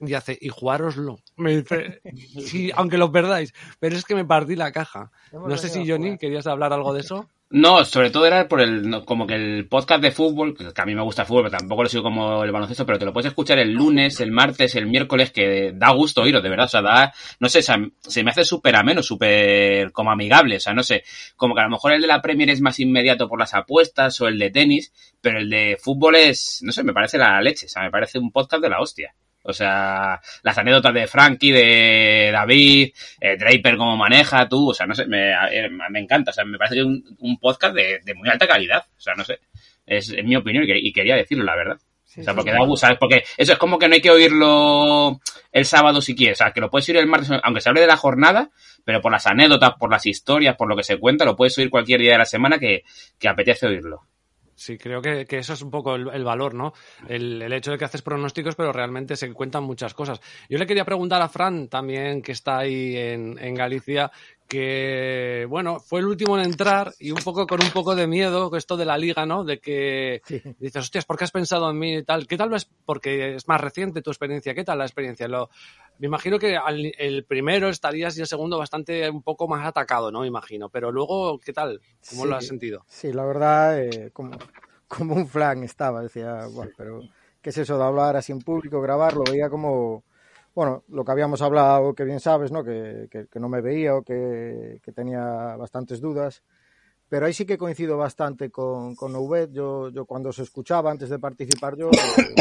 y 0.00 0.14
hace, 0.14 0.38
y 0.40 0.48
jugároslo. 0.48 1.18
Me 1.36 1.56
dice, 1.56 2.00
sí, 2.40 2.70
aunque 2.74 2.98
lo 2.98 3.10
perdáis, 3.12 3.52
pero 3.78 3.96
es 3.96 4.04
que 4.04 4.14
me 4.14 4.24
partí 4.24 4.56
la 4.56 4.72
caja. 4.72 5.10
No 5.32 5.56
sé 5.56 5.68
si 5.68 5.88
Johnny 5.88 6.18
querías 6.18 6.46
hablar 6.46 6.72
algo 6.72 6.92
de 6.94 7.00
eso. 7.00 7.28
No, 7.50 7.82
sobre 7.86 8.10
todo 8.10 8.26
era 8.26 8.46
por 8.46 8.60
el, 8.60 9.04
como 9.06 9.26
que 9.26 9.34
el 9.34 9.66
podcast 9.68 10.02
de 10.02 10.10
fútbol, 10.10 10.54
que 10.54 10.82
a 10.82 10.84
mí 10.84 10.94
me 10.94 11.00
gusta 11.00 11.22
el 11.22 11.28
fútbol, 11.28 11.44
pero 11.44 11.56
tampoco 11.56 11.82
lo 11.82 11.88
sigo 11.88 12.02
como 12.02 12.44
el 12.44 12.52
baloncesto, 12.52 12.84
pero 12.84 12.98
te 12.98 13.06
lo 13.06 13.12
puedes 13.14 13.28
escuchar 13.28 13.58
el 13.58 13.72
lunes, 13.72 14.20
el 14.20 14.30
martes, 14.30 14.74
el 14.74 14.86
miércoles, 14.86 15.30
que 15.30 15.72
da 15.74 15.90
gusto 15.92 16.20
oíros, 16.20 16.42
de 16.42 16.50
verdad, 16.50 16.66
o 16.66 16.68
sea, 16.68 16.82
da, 16.82 17.14
no 17.40 17.48
sé, 17.48 17.60
o 17.60 17.62
sea, 17.62 17.78
se 18.02 18.22
me 18.22 18.32
hace 18.32 18.44
súper 18.44 18.76
ameno, 18.76 19.02
súper 19.02 19.92
como 19.92 20.10
amigable, 20.10 20.56
o 20.56 20.60
sea, 20.60 20.74
no 20.74 20.82
sé, 20.82 21.04
como 21.36 21.54
que 21.54 21.62
a 21.62 21.64
lo 21.64 21.70
mejor 21.70 21.92
el 21.92 22.02
de 22.02 22.08
la 22.08 22.20
Premier 22.20 22.50
es 22.50 22.60
más 22.60 22.80
inmediato 22.80 23.28
por 23.28 23.38
las 23.38 23.54
apuestas 23.54 24.20
o 24.20 24.28
el 24.28 24.38
de 24.38 24.50
tenis, 24.50 24.92
pero 25.22 25.38
el 25.38 25.48
de 25.48 25.78
fútbol 25.80 26.16
es, 26.16 26.60
no 26.62 26.72
sé, 26.72 26.84
me 26.84 26.92
parece 26.92 27.16
la 27.16 27.40
leche, 27.40 27.64
o 27.64 27.70
sea, 27.70 27.82
me 27.82 27.90
parece 27.90 28.18
un 28.18 28.30
podcast 28.30 28.62
de 28.62 28.68
la 28.68 28.80
hostia. 28.80 29.14
O 29.50 29.52
sea, 29.54 30.20
las 30.42 30.58
anécdotas 30.58 30.92
de 30.94 31.06
Frankie, 31.06 31.50
de 31.52 32.30
David, 32.32 32.90
eh, 33.20 33.36
Draper 33.38 33.76
cómo 33.76 33.96
maneja, 33.96 34.48
tú, 34.48 34.70
o 34.70 34.74
sea, 34.74 34.86
no 34.86 34.94
sé, 34.94 35.06
me, 35.06 35.30
eh, 35.32 35.68
me 35.90 35.98
encanta, 36.00 36.30
o 36.30 36.34
sea, 36.34 36.44
me 36.44 36.58
parece 36.58 36.74
que 36.76 36.80
es 36.80 36.86
un, 36.86 37.16
un 37.20 37.38
podcast 37.38 37.74
de, 37.74 38.00
de 38.04 38.14
muy 38.14 38.28
alta 38.28 38.46
calidad, 38.46 38.84
o 38.96 39.00
sea, 39.00 39.14
no 39.14 39.24
sé, 39.24 39.38
es, 39.86 40.10
es 40.10 40.24
mi 40.24 40.36
opinión 40.36 40.64
y, 40.64 40.66
que- 40.66 40.78
y 40.78 40.92
quería 40.92 41.16
decirlo, 41.16 41.44
la 41.44 41.56
verdad. 41.56 41.78
Sí, 42.04 42.20
O 42.22 42.24
sea, 42.24 42.34
porque 42.34 42.52
da 42.52 42.58
gusto, 42.64 42.86
¿sabes? 42.86 42.96
Porque 42.98 43.22
eso 43.36 43.52
es 43.52 43.58
como 43.58 43.78
que 43.78 43.86
no 43.86 43.94
hay 43.94 44.00
que 44.00 44.10
oírlo 44.10 45.20
el 45.52 45.64
sábado 45.66 46.00
si 46.00 46.14
quieres, 46.16 46.38
o 46.40 46.44
sea, 46.44 46.52
que 46.52 46.60
lo 46.60 46.70
puedes 46.70 46.88
oír 46.88 46.96
el 46.98 47.06
martes, 47.06 47.30
aunque 47.42 47.60
se 47.60 47.68
hable 47.68 47.82
de 47.82 47.86
la 47.86 47.96
jornada, 47.98 48.50
pero 48.84 49.00
por 49.02 49.12
las 49.12 49.26
anécdotas, 49.26 49.72
por 49.78 49.90
las 49.90 50.06
historias, 50.06 50.56
por 50.56 50.68
lo 50.68 50.76
que 50.76 50.82
se 50.84 50.96
cuenta, 50.98 51.24
lo 51.26 51.36
puedes 51.36 51.56
oír 51.58 51.68
cualquier 51.70 52.00
día 52.00 52.12
de 52.12 52.18
la 52.18 52.24
semana 52.24 52.58
que, 52.58 52.82
que 53.18 53.28
apetece 53.28 53.66
oírlo. 53.66 54.02
Sí, 54.58 54.76
creo 54.76 55.00
que, 55.00 55.24
que 55.24 55.38
eso 55.38 55.52
es 55.52 55.62
un 55.62 55.70
poco 55.70 55.94
el, 55.94 56.08
el 56.12 56.24
valor, 56.24 56.52
¿no? 56.52 56.72
El, 57.08 57.40
el 57.40 57.52
hecho 57.52 57.70
de 57.70 57.78
que 57.78 57.84
haces 57.84 58.02
pronósticos, 58.02 58.56
pero 58.56 58.72
realmente 58.72 59.14
se 59.14 59.32
cuentan 59.32 59.62
muchas 59.62 59.94
cosas. 59.94 60.20
Yo 60.48 60.58
le 60.58 60.66
quería 60.66 60.84
preguntar 60.84 61.22
a 61.22 61.28
Fran, 61.28 61.68
también 61.68 62.20
que 62.22 62.32
está 62.32 62.58
ahí 62.58 62.96
en, 62.96 63.38
en 63.38 63.54
Galicia, 63.54 64.10
que, 64.48 65.46
bueno, 65.48 65.78
fue 65.78 66.00
el 66.00 66.06
último 66.06 66.36
en 66.36 66.44
entrar 66.46 66.92
y 66.98 67.12
un 67.12 67.22
poco 67.22 67.46
con 67.46 67.60
un 67.60 67.70
poco 67.70 67.94
de 67.94 68.08
miedo 68.08 68.50
esto 68.56 68.76
de 68.76 68.84
la 68.86 68.98
liga, 68.98 69.26
¿no? 69.26 69.44
De 69.44 69.60
que 69.60 70.22
Sí. 70.24 70.42
dices, 70.58 70.82
hostias, 70.84 71.04
¿por 71.04 71.16
qué 71.16 71.24
has 71.24 71.30
pensado 71.30 71.70
en 71.70 71.78
mí 71.78 71.98
y 71.98 72.02
tal? 72.02 72.26
¿Qué 72.26 72.36
tal 72.36 72.52
es? 72.54 72.68
Porque 72.84 73.36
es 73.36 73.46
más 73.46 73.60
reciente 73.60 74.02
tu 74.02 74.10
experiencia. 74.10 74.54
¿Qué 74.54 74.64
tal 74.64 74.78
la 74.78 74.86
experiencia? 74.86 75.28
Lo, 75.28 75.50
me 75.98 76.06
imagino 76.06 76.38
que 76.38 76.56
al- 76.56 76.92
el 76.98 77.24
primero 77.24 77.68
estarías 77.68 78.16
y 78.16 78.20
el 78.20 78.26
segundo 78.26 78.58
bastante 78.58 79.08
un 79.10 79.22
poco 79.22 79.48
más 79.48 79.66
atacado, 79.66 80.10
¿no? 80.10 80.20
Me 80.20 80.26
imagino. 80.28 80.68
Pero 80.68 80.92
luego, 80.92 81.38
¿qué 81.38 81.52
tal? 81.52 81.80
¿Cómo 82.08 82.22
Sí. 82.24 82.28
lo 82.28 82.36
has 82.36 82.46
sentido? 82.46 82.84
Sí, 82.86 83.12
la 83.12 83.24
verdad, 83.24 83.78
eh, 83.80 84.10
como, 84.12 84.30
como 84.88 85.14
un 85.14 85.26
flan 85.26 85.64
estaba. 85.64 86.02
Decía, 86.02 86.46
bueno, 86.52 86.70
pero 86.76 87.02
¿qué 87.42 87.50
es 87.50 87.58
eso 87.58 87.76
de 87.78 87.84
hablar 87.84 88.16
así 88.16 88.32
en 88.32 88.38
público, 88.40 88.80
grabar? 88.80 89.14
Lo 89.14 89.24
veía 89.24 89.50
como, 89.50 90.04
bueno, 90.54 90.84
lo 90.88 91.04
que 91.04 91.12
habíamos 91.12 91.42
hablado, 91.42 91.94
que 91.94 92.04
bien 92.04 92.20
sabes, 92.20 92.50
¿no? 92.52 92.62
Que, 92.64 93.08
que- 93.10 93.26
que 93.26 93.40
no 93.40 93.48
me 93.48 93.60
veía 93.60 93.94
o 93.96 94.02
que, 94.02 94.80
que 94.82 94.92
tenía 94.92 95.56
bastantes 95.56 96.00
dudas. 96.00 96.42
Pero 97.08 97.24
ahí 97.24 97.32
sí 97.32 97.46
que 97.46 97.56
coincido 97.56 97.96
bastante 97.96 98.50
con, 98.50 98.94
con 98.94 99.16
Ubed. 99.16 99.48
Yo, 99.50 99.88
yo 99.88 100.04
cuando 100.04 100.30
se 100.30 100.42
escuchaba 100.42 100.90
antes 100.90 101.08
de 101.08 101.18
participar, 101.18 101.74
yo 101.76 101.90
eh, 102.12 102.36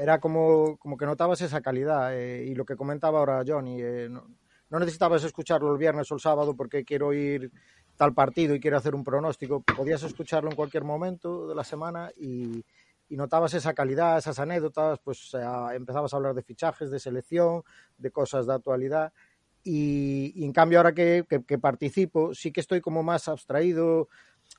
era 0.00 0.18
como, 0.18 0.78
como 0.78 0.96
que 0.96 1.04
notabas 1.04 1.42
esa 1.42 1.60
calidad. 1.60 2.16
eh, 2.16 2.46
y 2.46 2.54
lo 2.54 2.64
que 2.64 2.74
comentaba 2.74 3.18
ahora 3.18 3.44
Johnny, 3.46 3.82
eh, 3.82 4.08
no, 4.08 4.78
necesitabas 4.78 5.22
escucharlo 5.24 5.70
el 5.72 5.78
viernes 5.78 6.10
o 6.10 6.14
el 6.14 6.20
sábado 6.20 6.54
porque 6.56 6.84
quiero 6.84 7.12
ir 7.12 7.50
tal 7.96 8.14
partido 8.14 8.54
y 8.54 8.60
quiero 8.60 8.78
hacer 8.78 8.94
un 8.94 9.04
pronóstico. 9.04 9.60
Podías 9.60 10.02
escucharlo 10.02 10.48
en 10.48 10.56
cualquier 10.56 10.84
momento 10.84 11.46
de 11.48 11.54
la 11.54 11.64
semana 11.64 12.10
y, 12.16 12.64
y 13.10 13.16
notabas 13.16 13.52
esa 13.52 13.74
calidad, 13.74 14.16
esas 14.16 14.38
anécdotas, 14.38 15.00
pues 15.04 15.32
empezabas 15.74 16.14
a 16.14 16.16
hablar 16.16 16.34
de 16.34 16.42
fichajes, 16.42 16.90
de 16.90 16.98
selección, 16.98 17.62
de 17.98 18.10
cosas 18.10 18.46
de 18.46 18.54
actualidad. 18.54 19.12
Y, 19.62 20.42
en 20.42 20.52
cambio 20.52 20.78
ahora 20.78 20.94
que- 20.94 21.26
que 21.46 21.58
participo, 21.58 22.32
sí 22.34 22.50
que 22.52 22.60
estoy 22.60 22.80
como 22.80 23.02
más 23.02 23.28
abstraído, 23.28 24.08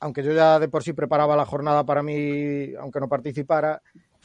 aunque 0.00 0.22
yo 0.22 0.32
ya 0.32 0.60
de 0.60 0.68
por 0.68 0.84
sí 0.84 0.92
preparaba 0.92 1.34
la 1.36 1.44
jornada 1.46 1.84
para 1.84 2.04
mí, 2.04 2.74
aunque 2.76 3.00
no 3.00 3.08
participara, 3.08 3.82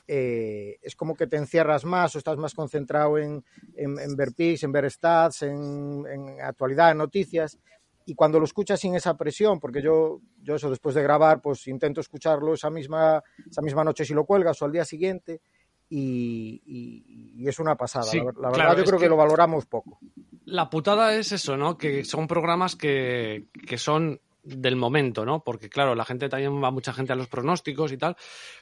eh, 0.08 0.78
es 0.82 0.96
como 0.96 1.16
que 1.16 1.28
te 1.28 1.38
encierras 1.38 1.84
más 1.86 2.16
o 2.16 2.18
estás 2.18 2.38
más 2.38 2.54
concentrado 2.54 3.18
en, 3.18 3.44
en, 3.76 4.00
en 4.00 4.16
ver 4.16 4.34
picks, 4.34 4.64
en 4.64 4.72
ver 4.72 4.90
stats, 4.90 5.42
en, 5.44 6.06
en 6.08 6.42
actualidad, 6.42 6.92
en 6.92 6.98
noticias. 7.00 7.58
Y 8.06 8.16
cuando 8.16 8.40
lo 8.40 8.46
escuchas 8.46 8.80
sin 8.80 8.96
esa 8.96 9.18
presión, 9.18 9.60
porque 9.60 9.82
yo, 9.82 10.22
yo 10.42 10.56
eso 10.56 10.70
después 10.70 10.96
de 10.96 11.04
grabar, 11.04 11.42
pues 11.42 11.68
intento 11.68 12.00
escucharlo 12.00 12.54
esa 12.54 12.70
misma, 12.70 13.22
esa 13.50 13.62
misma 13.62 13.84
noche 13.84 14.06
si 14.06 14.14
lo 14.14 14.24
cuelgas 14.26 14.62
o 14.62 14.66
al 14.66 14.72
día 14.72 14.86
siguiente, 14.86 15.42
y, 15.90 16.62
y- 16.66 17.34
y 17.44 17.48
es 17.48 17.60
una 17.60 17.76
pasada. 17.76 18.06
Sí, 18.06 18.18
la, 18.18 18.26
ver- 18.26 18.36
la 18.36 18.50
claro, 18.52 18.58
verdad, 18.70 18.78
yo 18.78 18.86
creo 18.86 19.00
que... 19.00 19.06
que- 19.06 19.10
lo 19.10 19.18
valoramos 19.18 19.66
poco. 19.66 20.00
La 20.46 20.70
putada 20.70 21.14
es 21.16 21.34
eso, 21.34 21.58
¿no? 21.58 21.78
Que 21.78 22.06
son 22.06 22.26
programas 22.28 22.78
que, 22.78 23.48
que 23.68 23.78
son 23.78 24.22
del 24.48 24.76
momento, 24.76 25.26
¿no? 25.26 25.44
Porque 25.44 25.70
claro, 25.70 25.96
la 25.96 26.06
gente 26.06 26.30
también 26.30 26.64
va 26.64 26.72
mucha 26.72 26.94
gente 26.94 27.14
a 27.14 27.16
los 27.16 27.28
pronósticos 27.28 27.92
y 27.92 27.98
tal, 27.98 28.16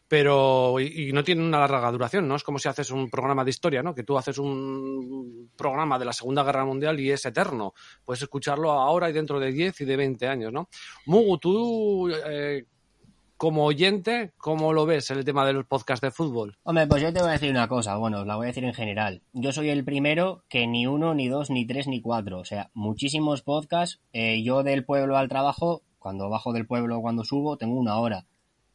pero 0.07 0.79
y, 0.79 1.09
y 1.09 1.13
no 1.13 1.23
tienen 1.23 1.45
una 1.45 1.59
larga 1.59 1.91
duración, 1.91 2.27
¿no? 2.27 2.35
Es 2.35 2.43
como 2.43 2.59
si 2.59 2.67
haces 2.67 2.89
un 2.91 3.09
programa 3.09 3.43
de 3.43 3.51
historia, 3.51 3.83
¿no? 3.83 3.93
Que 3.93 4.03
tú 4.03 4.17
haces 4.17 4.37
un 4.37 5.51
programa 5.55 5.99
de 5.99 6.05
la 6.05 6.13
Segunda 6.13 6.43
Guerra 6.43 6.65
Mundial 6.65 6.99
y 6.99 7.11
es 7.11 7.25
eterno. 7.25 7.73
Puedes 8.03 8.23
escucharlo 8.23 8.71
ahora 8.71 9.09
y 9.09 9.13
dentro 9.13 9.39
de 9.39 9.51
10 9.51 9.81
y 9.81 9.85
de 9.85 9.97
20 9.97 10.27
años, 10.27 10.51
¿no? 10.51 10.69
Mugu, 11.05 11.37
tú 11.37 12.09
eh, 12.09 12.65
como 13.37 13.65
oyente, 13.65 14.31
¿cómo 14.37 14.71
lo 14.73 14.85
ves 14.85 15.11
el 15.11 15.25
tema 15.25 15.45
de 15.45 15.53
los 15.53 15.65
podcasts 15.65 16.01
de 16.01 16.11
fútbol? 16.11 16.57
Hombre, 16.63 16.87
pues 16.87 17.01
yo 17.01 17.11
te 17.11 17.19
voy 17.19 17.29
a 17.29 17.33
decir 17.33 17.51
una 17.51 17.67
cosa, 17.67 17.97
bueno, 17.97 18.21
os 18.21 18.27
la 18.27 18.35
voy 18.35 18.45
a 18.45 18.47
decir 18.47 18.63
en 18.63 18.73
general. 18.73 19.21
Yo 19.33 19.51
soy 19.51 19.69
el 19.69 19.83
primero 19.83 20.43
que 20.47 20.67
ni 20.67 20.87
uno, 20.87 21.13
ni 21.13 21.27
dos, 21.27 21.49
ni 21.49 21.65
tres, 21.65 21.87
ni 21.87 22.01
cuatro. 22.01 22.39
O 22.39 22.45
sea, 22.45 22.69
muchísimos 22.73 23.41
podcasts. 23.41 23.99
Eh, 24.13 24.41
yo 24.43 24.63
del 24.63 24.85
pueblo 24.85 25.17
al 25.17 25.27
trabajo, 25.27 25.81
cuando 25.99 26.29
bajo 26.29 26.53
del 26.53 26.65
pueblo 26.65 26.97
o 26.97 27.01
cuando 27.01 27.23
subo, 27.23 27.57
tengo 27.57 27.77
una 27.77 27.97
hora. 27.97 28.25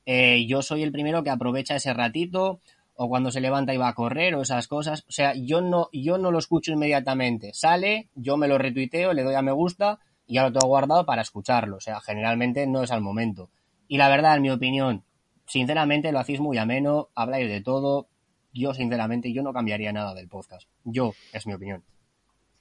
Eh, 0.04 0.46
yo 0.46 0.62
soy 0.62 0.82
el 0.82 0.92
primero 0.92 1.22
que 1.22 1.30
aprovecha 1.30 1.76
ese 1.76 1.94
ratito, 1.94 2.60
o 2.94 3.08
cuando 3.08 3.30
se 3.30 3.40
levanta 3.40 3.72
y 3.72 3.78
va 3.78 3.88
a 3.88 3.94
correr, 3.94 4.34
o 4.34 4.42
esas 4.42 4.68
cosas. 4.68 5.04
O 5.08 5.12
sea, 5.12 5.32
yo 5.34 5.62
no, 5.62 5.88
yo 5.92 6.18
no 6.18 6.30
lo 6.30 6.38
escucho 6.38 6.72
inmediatamente. 6.72 7.52
Sale, 7.54 8.10
yo 8.14 8.36
me 8.36 8.48
lo 8.48 8.58
retuiteo, 8.58 9.14
le 9.14 9.22
doy 9.22 9.34
a 9.34 9.42
me 9.42 9.52
gusta 9.52 10.00
y 10.26 10.34
ya 10.34 10.42
lo 10.42 10.52
tengo 10.52 10.66
guardado 10.66 11.06
para 11.06 11.22
escucharlo. 11.22 11.76
O 11.76 11.80
sea, 11.80 12.00
generalmente 12.00 12.66
no 12.66 12.82
es 12.82 12.90
al 12.90 13.00
momento. 13.00 13.48
Y 13.90 13.96
la 13.96 14.08
verdad, 14.08 14.36
en 14.36 14.42
mi 14.42 14.50
opinión, 14.50 15.02
sinceramente 15.46 16.12
lo 16.12 16.20
hacéis 16.20 16.38
muy 16.38 16.56
ameno, 16.58 17.08
habláis 17.16 17.48
de 17.48 17.60
todo. 17.60 18.06
Yo, 18.52 18.72
sinceramente, 18.72 19.32
yo 19.32 19.42
no 19.42 19.52
cambiaría 19.52 19.92
nada 19.92 20.14
del 20.14 20.28
podcast. 20.28 20.68
Yo, 20.84 21.12
es 21.32 21.44
mi 21.48 21.54
opinión. 21.54 21.82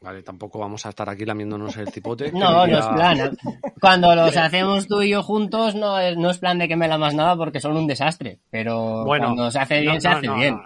Vale, 0.01 0.23
tampoco 0.23 0.57
vamos 0.57 0.87
a 0.87 0.89
estar 0.89 1.07
aquí 1.07 1.25
lamiéndonos 1.25 1.77
el 1.77 1.91
tipote. 1.91 2.31
No, 2.33 2.65
no 2.65 2.79
es 2.79 2.87
plan. 2.87 3.37
Cuando 3.79 4.15
los 4.15 4.35
hacemos 4.37 4.87
tú 4.87 5.03
y 5.03 5.09
yo 5.09 5.21
juntos, 5.21 5.75
no 5.75 5.99
es, 5.99 6.17
no 6.17 6.31
es 6.31 6.39
plan 6.39 6.57
de 6.57 6.67
que 6.67 6.75
me 6.75 6.87
la 6.87 6.97
más 6.97 7.13
nada 7.13 7.35
porque 7.35 7.59
son 7.59 7.77
un 7.77 7.85
desastre. 7.85 8.39
Pero 8.49 9.05
Bueno, 9.05 9.27
cuando 9.27 9.51
se 9.51 9.59
hace 9.59 9.81
bien, 9.81 9.93
no, 9.93 10.01
se 10.01 10.09
no, 10.09 10.17
hace 10.17 10.27
no, 10.27 10.35
bien. 10.35 10.59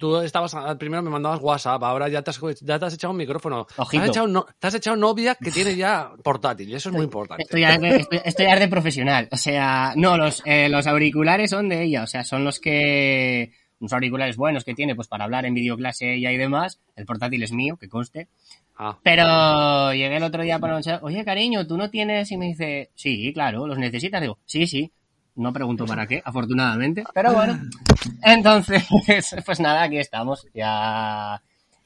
No. 0.00 0.16
Tú 0.18 0.20
estabas, 0.20 0.54
al 0.54 0.78
primero 0.78 1.02
me 1.02 1.10
mandabas 1.10 1.40
WhatsApp, 1.40 1.82
ahora 1.82 2.08
ya 2.08 2.22
te 2.22 2.30
has, 2.30 2.40
ya 2.62 2.78
te 2.78 2.84
has 2.86 2.94
echado 2.94 3.12
un 3.12 3.16
micrófono. 3.18 3.66
Te 3.66 3.74
Ojito. 3.82 4.02
has, 4.02 4.08
echado, 4.08 4.26
no- 4.28 4.46
te 4.58 4.66
has 4.66 4.74
echado 4.74 4.96
novia 4.96 5.34
que 5.34 5.50
tiene 5.50 5.76
ya 5.76 6.10
portátil, 6.22 6.68
y 6.68 6.74
eso 6.74 6.88
es 6.88 6.94
muy 6.94 7.04
importante. 7.04 7.42
Esto 7.44 7.58
ya, 7.58 7.74
es 7.74 7.80
de, 7.80 7.96
esto- 7.96 8.16
esto 8.24 8.42
ya 8.42 8.54
es 8.54 8.60
de 8.60 8.68
profesional. 8.68 9.28
O 9.30 9.36
sea, 9.36 9.92
no, 9.96 10.16
los, 10.16 10.42
eh, 10.46 10.68
los 10.68 10.86
auriculares 10.86 11.50
son 11.50 11.68
de 11.68 11.82
ella. 11.84 12.02
O 12.02 12.06
sea, 12.06 12.24
son 12.24 12.44
los 12.44 12.58
que. 12.60 13.52
Unos 13.80 13.94
auriculares 13.94 14.36
buenos 14.36 14.62
que 14.64 14.74
tiene, 14.74 14.94
pues 14.94 15.08
para 15.08 15.24
hablar 15.24 15.46
en 15.46 15.54
videoclase 15.54 16.12
ella 16.14 16.30
y 16.30 16.36
demás. 16.36 16.80
El 16.96 17.06
portátil 17.06 17.42
es 17.42 17.50
mío, 17.52 17.78
que 17.80 17.88
conste. 17.88 18.28
Ah, 18.76 18.98
Pero 19.02 19.94
llegué 19.94 20.16
el 20.18 20.22
otro 20.22 20.42
día 20.42 20.58
para 20.58 20.74
anunciar, 20.74 21.00
oye 21.02 21.24
cariño, 21.24 21.66
¿tú 21.66 21.78
no 21.78 21.88
tienes? 21.88 22.30
Y 22.30 22.36
me 22.36 22.46
dice, 22.46 22.90
sí, 22.94 23.32
claro, 23.32 23.66
los 23.66 23.78
necesitas. 23.78 24.20
Digo, 24.20 24.38
sí, 24.44 24.66
sí. 24.66 24.92
No 25.40 25.52
pregunto 25.52 25.86
para 25.86 26.06
qué, 26.06 26.20
afortunadamente. 26.24 27.04
Pero 27.14 27.32
bueno. 27.32 27.58
Entonces, 28.22 28.86
pues 29.46 29.58
nada, 29.60 29.82
aquí 29.82 29.98
estamos. 29.98 30.46
Ya 30.54 31.40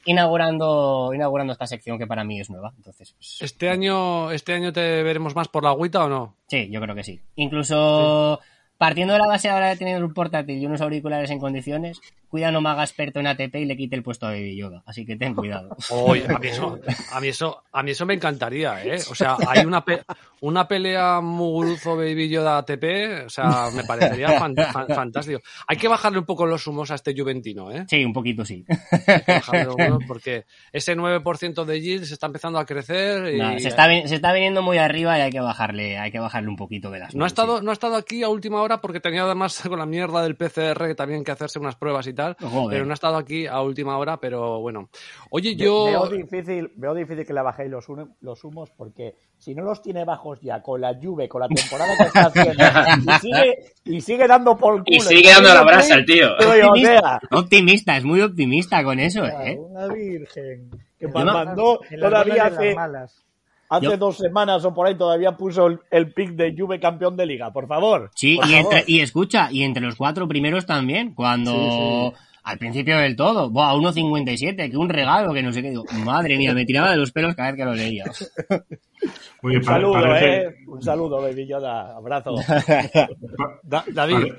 inaugurando, 0.06 1.12
inaugurando 1.14 1.52
esta 1.52 1.66
sección 1.66 1.98
que 1.98 2.06
para 2.06 2.24
mí 2.24 2.40
es 2.40 2.50
nueva. 2.50 2.72
Entonces, 2.76 3.12
pues, 3.16 3.38
¿Este 3.40 3.68
año, 3.70 4.30
¿Este 4.32 4.52
año 4.54 4.72
te 4.72 5.02
veremos 5.02 5.34
más 5.34 5.48
por 5.48 5.62
la 5.64 5.70
agüita 5.70 6.04
o 6.04 6.08
no? 6.08 6.34
sí, 6.48 6.68
yo 6.70 6.80
creo 6.80 6.94
que 6.94 7.04
sí. 7.04 7.20
Incluso 7.36 8.40
partiendo 8.76 9.14
de 9.14 9.20
la 9.20 9.26
base 9.28 9.48
ahora 9.48 9.68
de 9.68 9.76
tener 9.76 10.02
un 10.04 10.12
portátil 10.12 10.58
y 10.58 10.66
unos 10.66 10.80
auriculares 10.80 11.30
en 11.30 11.38
condiciones, 11.38 12.00
cuida 12.28 12.50
no 12.50 12.60
me 12.60 12.68
haga 12.70 12.82
experto 12.82 13.18
en 13.20 13.28
ATP 13.28 13.54
y 13.56 13.64
le 13.64 13.76
quite 13.76 13.96
el 13.96 14.02
puesto 14.02 14.26
a 14.26 14.30
Baby 14.30 14.56
Yoda. 14.56 14.82
Así 14.84 15.06
que 15.06 15.16
ten 15.16 15.34
cuidado. 15.34 15.74
Oye, 15.90 16.26
a 16.28 16.38
mí 16.38 16.48
eso, 16.48 16.78
a 17.12 17.20
mí 17.20 17.28
eso, 17.28 17.62
a 17.72 17.82
mí 17.82 17.92
eso 17.92 18.04
me 18.04 18.14
encantaría, 18.14 18.84
¿eh? 18.84 18.98
O 19.10 19.14
sea, 19.14 19.36
hay 19.46 19.64
una, 19.64 19.82
pe- 19.84 20.02
una 20.46 20.68
pelea 20.68 21.20
Muguruzo 21.20 21.96
Baby 21.96 22.28
Yoda 22.28 22.58
ATP, 22.58 23.26
o 23.26 23.28
sea, 23.30 23.70
me 23.74 23.84
parecería 23.84 24.38
fan- 24.38 24.54
fan- 24.56 24.88
fantástico. 24.88 25.40
Hay 25.66 25.76
que 25.76 25.88
bajarle 25.88 26.18
un 26.18 26.26
poco 26.26 26.44
los 26.46 26.66
humos 26.66 26.90
a 26.90 26.96
este 26.96 27.14
Juventino, 27.16 27.70
¿eh? 27.70 27.86
Sí, 27.88 28.04
un 28.04 28.12
poquito 28.12 28.44
sí. 28.44 28.64
Hay 29.06 29.20
que 29.22 29.32
bajarle 29.32 29.64
los 29.64 29.74
humos 29.76 30.04
porque 30.06 30.44
ese 30.72 30.94
9% 30.96 31.64
de 31.64 31.80
yield 31.80 32.04
se 32.04 32.14
está 32.14 32.26
empezando 32.26 32.58
a 32.58 32.66
crecer 32.66 33.34
y 33.34 33.38
No, 33.38 33.58
se, 33.58 33.68
está, 33.68 33.86
se 34.06 34.14
está 34.14 34.32
viniendo 34.32 34.60
muy 34.62 34.78
arriba 34.78 35.18
y 35.18 35.22
hay 35.22 35.30
que 35.30 35.40
bajarle, 35.40 35.98
hay 35.98 36.10
que 36.10 36.18
bajarle 36.20 36.48
un 36.48 36.56
poquito 36.56 36.90
de 36.90 36.98
las 36.98 37.14
no 37.14 37.24
ha 37.24 37.26
estado, 37.26 37.58
sí. 37.58 37.64
no 37.64 37.70
ha 37.70 37.74
estado 37.74 37.96
aquí 37.96 38.22
a 38.22 38.28
última 38.28 38.60
hora 38.60 38.80
porque 38.80 39.00
tenía 39.00 39.22
además 39.22 39.62
con 39.68 39.78
la 39.78 39.86
mierda 39.86 40.22
del 40.22 40.36
PCR 40.36 40.86
que 40.88 40.94
también 40.94 41.24
que 41.24 41.32
hacerse 41.32 41.58
unas 41.58 41.76
pruebas 41.76 42.06
y 42.06 42.12
tal, 42.12 42.36
Joder. 42.40 42.68
pero 42.70 42.84
no 42.84 42.90
ha 42.90 42.94
estado 42.94 43.16
aquí 43.16 43.46
a 43.46 43.60
última 43.62 43.96
hora, 43.98 44.18
pero 44.20 44.60
bueno. 44.60 44.90
Oye, 45.30 45.56
yo 45.56 45.84
Veo 45.86 46.06
difícil, 46.08 46.70
veo 46.76 46.94
difícil 46.94 47.24
que 47.26 47.32
le 47.32 47.42
bajéis 47.42 47.70
los, 47.70 47.86
los 48.20 48.44
humos 48.44 48.70
porque 48.76 49.14
si 49.44 49.54
no 49.54 49.62
los 49.62 49.82
tiene 49.82 50.04
bajos 50.06 50.40
ya 50.40 50.62
con 50.62 50.80
la 50.80 50.98
lluvia, 50.98 51.28
con 51.28 51.42
la 51.42 51.48
temporada 51.48 51.90
que 51.98 52.04
está 52.04 52.26
haciendo 52.28 53.12
y 53.12 53.18
sigue, 53.20 53.58
y 53.84 54.00
sigue 54.00 54.26
dando 54.26 54.56
por 54.56 54.76
culo. 54.82 54.84
Y 54.86 55.00
sigue 55.00 55.30
dando 55.32 55.52
la 55.52 55.62
brasa 55.64 55.96
el 55.96 56.06
tío. 56.06 56.28
Optimista, 56.34 57.20
optimista, 57.30 57.96
es 57.98 58.04
muy 58.04 58.20
optimista 58.22 58.82
con 58.82 58.98
eso, 59.00 59.26
¿eh? 59.26 59.58
Una 59.58 59.86
virgen. 59.88 60.70
que 60.98 61.08
mandó 61.08 61.78
todavía 62.00 62.44
hace, 62.46 62.74
malas. 62.74 63.22
hace 63.68 63.84
Yo- 63.84 63.96
dos 63.98 64.16
semanas 64.16 64.64
o 64.64 64.72
por 64.72 64.86
ahí 64.86 64.94
todavía 64.96 65.32
puso 65.36 65.66
el, 65.66 65.78
el 65.90 66.12
pick 66.14 66.30
de 66.30 66.54
Juve 66.56 66.80
campeón 66.80 67.14
de 67.14 67.26
liga, 67.26 67.52
por 67.52 67.66
favor. 67.68 68.10
Sí, 68.14 68.36
por 68.36 68.46
y, 68.48 68.52
favor. 68.54 68.74
entre, 68.76 68.92
y 68.92 69.00
escucha, 69.00 69.48
y 69.52 69.62
entre 69.62 69.82
los 69.84 69.96
cuatro 69.96 70.26
primeros 70.26 70.64
también, 70.64 71.12
cuando 71.14 71.52
Sí, 71.52 72.16
al 72.44 72.58
principio 72.58 72.96
del 72.98 73.16
todo, 73.16 73.50
buah, 73.50 73.74
1.57, 73.74 74.70
que 74.70 74.76
un 74.76 74.88
regalo, 74.88 75.32
que 75.34 75.42
no 75.42 75.52
sé 75.52 75.62
qué, 75.62 75.70
digo, 75.70 75.84
madre 76.04 76.36
mía, 76.36 76.54
me 76.54 76.64
tiraba 76.66 76.90
de 76.90 76.96
los 76.98 77.10
pelos 77.10 77.34
cada 77.34 77.50
vez 77.50 77.58
que 77.58 77.64
lo 77.64 77.74
leía. 77.74 78.04
Oye, 79.42 79.56
Un 79.58 79.62
pa- 79.64 79.72
saludo, 79.72 79.92
parece, 79.94 80.36
eh. 80.42 80.54
Un 80.66 80.82
saludo, 80.82 81.20
Baby 81.22 81.46
Yoda. 81.46 81.96
Abrazo. 81.96 82.34
Da- 83.62 83.84
David. 83.92 84.32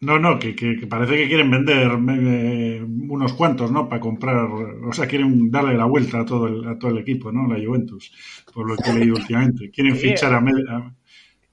No, 0.00 0.18
no, 0.18 0.36
que, 0.38 0.54
que- 0.56 0.76
que 0.76 0.86
parece 0.88 1.16
que 1.16 1.28
quieren 1.28 1.48
vender 1.50 1.88
eh, 2.10 2.82
unos 2.82 3.32
cuantos, 3.34 3.70
¿no? 3.70 3.88
Para 3.88 4.00
comprar, 4.00 4.36
o 4.46 4.92
sea, 4.92 5.06
quieren 5.06 5.48
darle 5.50 5.76
la 5.76 5.84
vuelta 5.84 6.20
a 6.20 6.24
todo 6.24 6.48
el, 6.48 6.66
a 6.68 6.76
todo 6.76 6.90
el 6.90 6.98
equipo, 6.98 7.30
¿no? 7.30 7.46
La 7.46 7.64
Juventus, 7.64 8.12
por 8.52 8.68
lo 8.68 8.76
que 8.76 8.90
he 8.90 8.94
leído 8.98 9.14
últimamente. 9.14 9.70
Quieren 9.70 9.94
Sí. 9.96 10.08
fichar 10.08 10.34
a, 10.34 10.40
me- 10.40 10.50
a, 10.68 10.92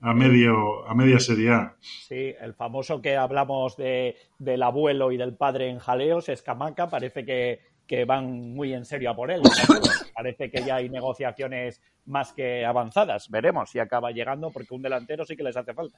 a 0.01 0.13
medio, 0.13 0.87
a 0.87 0.93
media 0.95 1.19
Serie 1.19 1.51
A. 1.51 1.75
Sí, 1.81 2.33
el 2.39 2.53
famoso 2.53 3.01
que 3.01 3.17
hablamos 3.17 3.75
de, 3.77 4.15
del 4.37 4.63
abuelo 4.63 5.11
y 5.11 5.17
del 5.17 5.35
padre 5.35 5.69
en 5.69 5.79
jaleos, 5.79 6.29
Escamaca, 6.29 6.89
parece 6.89 7.25
que, 7.25 7.59
que 7.87 8.05
van 8.05 8.53
muy 8.53 8.73
en 8.73 8.85
serio 8.85 9.11
a 9.11 9.15
por 9.15 9.31
él. 9.31 9.41
Parece 10.13 10.51
que 10.51 10.63
ya 10.63 10.75
hay 10.75 10.89
negociaciones 10.89 11.81
más 12.05 12.33
que 12.33 12.65
avanzadas. 12.65 13.29
Veremos 13.29 13.69
si 13.69 13.79
acaba 13.79 14.11
llegando, 14.11 14.51
porque 14.51 14.73
un 14.73 14.81
delantero 14.81 15.23
sí 15.25 15.37
que 15.37 15.43
les 15.43 15.55
hace 15.55 15.73
falta. 15.73 15.97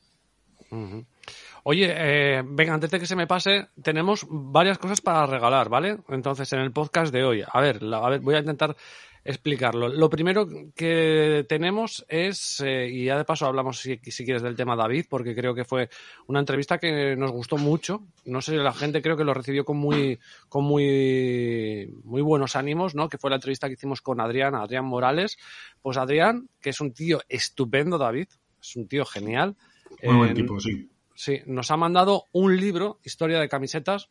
Oye, 1.64 1.94
eh, 1.96 2.44
venga, 2.46 2.74
antes 2.74 2.90
de 2.92 3.00
que 3.00 3.06
se 3.06 3.16
me 3.16 3.28
pase, 3.28 3.68
tenemos 3.84 4.26
varias 4.30 4.78
cosas 4.78 5.02
para 5.02 5.26
regalar, 5.26 5.70
¿vale? 5.70 5.98
Entonces, 6.10 6.52
en 6.54 6.60
el 6.60 6.72
podcast 6.72 7.12
de 7.14 7.24
hoy, 7.24 7.44
a 7.46 7.62
ver, 7.62 7.82
la- 7.84 7.98
a 7.98 8.10
ver 8.10 8.20
voy 8.22 8.36
a 8.36 8.40
intentar 8.40 8.76
explicarlo. 9.24 9.88
Lo 9.90 10.10
primero 10.10 10.48
que 10.76 11.46
tenemos 11.48 12.04
es, 12.08 12.60
eh, 12.62 12.90
y 12.90 13.06
ya 13.06 13.18
de 13.18 13.26
paso 13.26 13.46
hablamos 13.46 13.80
si, 13.80 13.98
si 13.98 14.26
quieres 14.26 14.42
del 14.42 14.56
tema 14.56 14.76
David, 14.76 15.06
porque 15.10 15.36
creo 15.36 15.54
que 15.54 15.64
fue 15.64 15.90
una 16.28 16.40
entrevista 16.40 16.80
que 16.80 17.16
nos 17.16 17.32
gustó 17.32 17.58
mucho. 17.58 18.04
No 18.26 18.42
sé, 18.42 18.56
la 18.56 18.74
gente 18.74 19.02
creo 19.02 19.16
que 19.16 19.24
lo 19.24 19.34
recibió 19.34 19.64
con 19.64 19.78
muy, 19.78 20.20
con 20.50 20.64
muy, 20.64 21.94
muy 22.04 22.22
buenos 22.22 22.56
ánimos, 22.56 22.96
¿no? 22.96 23.10
Que 23.10 23.18
fue 23.18 23.30
la 23.30 23.36
entrevista 23.36 23.68
que 23.68 23.74
hicimos 23.74 24.02
con 24.02 24.20
Adrián, 24.20 24.56
Adrián 24.56 24.86
Morales. 24.86 25.38
Pues 25.82 25.98
Adrián, 25.98 26.50
que 26.60 26.72
es 26.72 26.82
un 26.82 26.94
tío 26.94 27.22
estupendo, 27.30 27.98
David, 27.98 28.28
es 28.60 28.76
un 28.76 28.88
tío 28.88 29.06
genial. 29.06 29.56
Muy 30.04 30.16
buen 30.16 30.34
tipo, 30.34 30.60
sí. 30.60 30.90
Sí, 31.14 31.42
nos 31.46 31.70
ha 31.70 31.78
mandado 31.78 32.26
un 32.32 32.58
libro, 32.58 33.00
Historia 33.04 33.40
de 33.40 33.50
camisetas, 33.50 34.10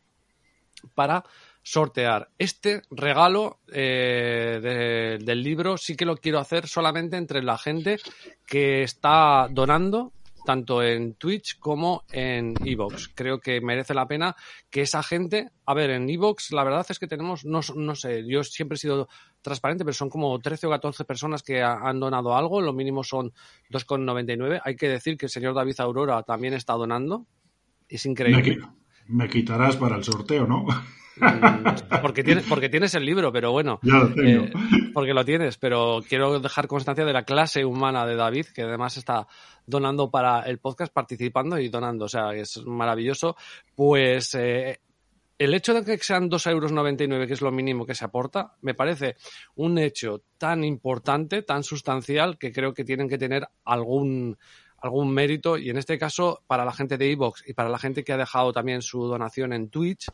para 0.94 1.25
sortear. 1.70 2.28
Este 2.38 2.83
regalo 2.90 3.61
eh, 3.72 4.59
de- 4.62 5.24
del 5.24 5.42
libro 5.42 5.76
sí 5.76 5.94
que 5.96 6.04
lo 6.04 6.16
quiero 6.16 6.38
hacer 6.40 6.66
solamente 6.66 7.16
entre 7.16 7.42
la 7.42 7.56
gente 7.59 7.98
que 8.46 8.83
está 8.83 9.46
donando 9.50 10.12
tanto 10.44 10.83
en 10.83 11.14
Twitch 11.14 11.59
como 11.59 12.02
en 12.11 12.54
Evox. 12.64 13.09
Creo 13.14 13.38
que 13.40 13.61
merece 13.61 13.92
la 13.94 14.09
pena 14.09 14.35
que 14.70 14.80
esa 14.80 15.02
gente, 15.02 15.50
a 15.66 15.74
ver, 15.74 15.90
en 15.90 16.09
Evox 16.09 16.50
la 16.52 16.64
verdad 16.64 16.87
es 16.88 16.98
que 16.98 17.06
tenemos, 17.06 17.44
no, 17.44 17.61
no 17.76 17.94
sé, 17.94 18.24
yo 18.26 18.42
siempre 18.42 18.76
he 18.76 18.78
sido 18.78 19.06
transparente, 19.42 19.85
pero 19.85 19.92
son 19.94 20.09
como 20.09 20.37
13 20.40 20.66
o 20.66 20.70
14 20.70 21.04
personas 21.04 21.42
que 21.42 21.62
ha- 21.62 21.80
han 21.87 22.00
donado 22.00 22.35
algo, 22.35 22.61
lo 22.62 22.72
mínimo 22.72 23.04
son 23.04 23.33
2,99. 23.70 24.61
Hay 24.64 24.76
que 24.76 24.88
decir 24.88 25.16
que 25.18 25.26
el 25.26 25.30
señor 25.30 25.54
David 25.54 25.78
Aurora 25.78 26.22
también 26.22 26.54
está 26.54 26.72
donando. 26.72 27.26
Es 27.88 28.06
increíble. 28.06 28.59
Me 29.11 29.29
quitarás 29.29 29.77
para 29.77 29.96
el 29.96 30.05
sorteo, 30.05 30.46
¿no? 30.46 30.64
Mm, 30.64 31.20
porque, 32.03 32.25
tienes, 32.25 32.46
porque 32.49 32.68
tienes 32.68 32.94
el 32.94 33.05
libro, 33.05 33.33
pero 33.33 33.53
bueno, 33.53 33.79
ya 33.83 33.94
lo 33.94 34.14
tengo. 34.14 34.44
eh, 34.44 34.53
porque 34.94 35.14
lo 35.14 35.25
tienes, 35.25 35.59
pero 35.59 36.01
quiero 36.09 36.40
dejar 36.40 36.66
constancia 36.66 37.05
de 37.05 37.12
la 37.12 37.25
clase 37.25 37.64
humana 37.64 38.07
de 38.07 38.16
David, 38.16 38.46
que 38.55 38.62
además 38.62 38.96
está 38.96 39.27
donando 39.66 40.11
para 40.11 40.40
el 40.42 40.59
podcast, 40.59 40.92
participando 40.92 41.59
y 41.59 41.68
donando, 41.68 42.07
o 42.07 42.09
sea, 42.09 42.33
es 42.33 42.64
maravilloso. 42.64 43.37
Pues 43.75 44.35
eh, 44.35 44.81
el 45.38 45.55
hecho 45.55 45.73
de 45.75 45.85
que 45.85 45.96
sean 45.99 46.29
2,99 46.29 47.12
euros, 47.12 47.27
que 47.27 47.33
es 47.35 47.40
lo 47.40 47.51
mínimo 47.51 47.87
que 47.87 47.94
se 47.94 48.05
aporta, 48.05 48.57
me 48.61 48.75
parece 48.75 49.16
un 49.57 49.79
hecho 49.79 50.23
tan 50.37 50.64
importante, 50.64 51.42
tan 51.42 51.62
sustancial, 51.62 52.38
que 52.38 52.53
creo 52.53 52.75
que 52.75 52.85
tienen 52.85 53.09
que 53.09 53.18
tener 53.18 53.49
algún 53.64 54.37
algún 54.80 55.12
mérito 55.12 55.58
y 55.58 55.70
en 55.70 55.76
este 55.76 55.98
caso 55.98 56.42
para 56.46 56.64
la 56.64 56.72
gente 56.72 56.96
de 56.96 57.12
Evox 57.12 57.44
y 57.46 57.54
para 57.54 57.68
la 57.68 57.78
gente 57.78 58.02
que 58.02 58.12
ha 58.12 58.16
dejado 58.16 58.52
también 58.52 58.82
su 58.82 59.06
donación 59.06 59.52
en 59.52 59.68
Twitch, 59.68 60.06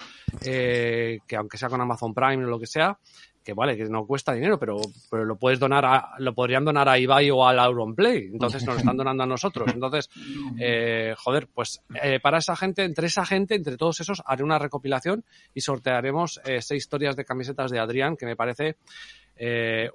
eh, 0.42 1.18
que 1.26 1.37
aunque 1.37 1.59
sea 1.59 1.68
con 1.68 1.81
Amazon 1.81 2.12
Prime 2.12 2.44
o 2.44 2.48
lo 2.48 2.59
que 2.59 2.66
sea, 2.66 2.98
que 3.47 3.55
vale, 3.55 3.77
que 3.77 3.85
no 3.85 4.05
cuesta 4.05 4.33
dinero, 4.33 4.59
pero, 4.59 4.77
pero 5.09 5.25
lo 5.25 5.37
puedes 5.37 5.61
donar 5.61 5.85
a, 5.87 6.17
lo 6.19 6.35
podrían 6.35 6.65
donar 6.65 6.89
a 6.89 6.99
Ibai 6.99 7.31
o 7.31 7.47
al 7.47 7.61
Auronplay, 7.61 8.29
entonces 8.33 8.67
nos 8.67 8.75
lo 8.75 8.79
están 8.81 8.97
donando 8.97 9.23
a 9.23 9.27
nosotros. 9.27 9.73
Entonces, 9.73 10.11
eh, 10.59 11.15
joder, 11.17 11.47
pues 11.55 11.81
eh, 12.03 12.19
para 12.21 12.39
esa 12.39 12.57
gente, 12.57 12.83
entre 12.83 13.07
esa 13.07 13.25
gente, 13.25 13.55
entre 13.55 13.77
todos 13.77 14.01
esos, 14.01 14.21
haré 14.27 14.43
una 14.43 14.59
recopilación 14.59 15.25
y 15.55 15.61
sortearemos 15.61 16.41
eh, 16.45 16.61
seis 16.61 16.83
historias 16.83 17.15
de 17.15 17.25
camisetas 17.25 17.71
de 17.71 17.79
Adrián, 17.79 18.17
que 18.17 18.27
me 18.27 18.37
parece 18.37 18.77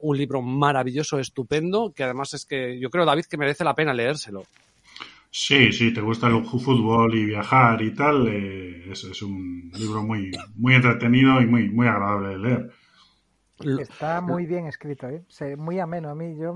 un 0.01 0.15
libro 0.15 0.43
maravilloso, 0.43 1.17
estupendo, 1.17 1.91
que 1.95 2.03
además 2.03 2.31
es 2.35 2.45
que 2.45 2.79
yo 2.79 2.91
creo, 2.91 3.05
David, 3.05 3.25
que 3.25 3.37
merece 3.37 3.63
la 3.63 3.73
pena 3.73 3.91
leérselo. 3.91 4.43
Sí, 5.31 5.71
sí, 5.71 5.91
te 5.91 6.01
gusta 6.01 6.27
el 6.27 6.45
fútbol 6.45 7.15
y 7.15 7.25
viajar 7.25 7.81
y 7.81 7.91
tal, 7.91 8.27
es, 8.27 9.03
es 9.03 9.21
un 9.23 9.71
libro 9.73 10.03
muy, 10.03 10.29
muy 10.55 10.75
entretenido 10.75 11.41
y 11.41 11.47
muy, 11.47 11.69
muy 11.69 11.87
agradable 11.87 12.29
de 12.29 12.37
leer. 12.37 12.71
Está 13.75 14.21
muy 14.21 14.45
bien 14.45 14.67
escrito, 14.67 15.07
¿eh? 15.09 15.23
Muy 15.57 15.79
ameno 15.79 16.09
a 16.09 16.15
mí. 16.15 16.35
Yo, 16.37 16.53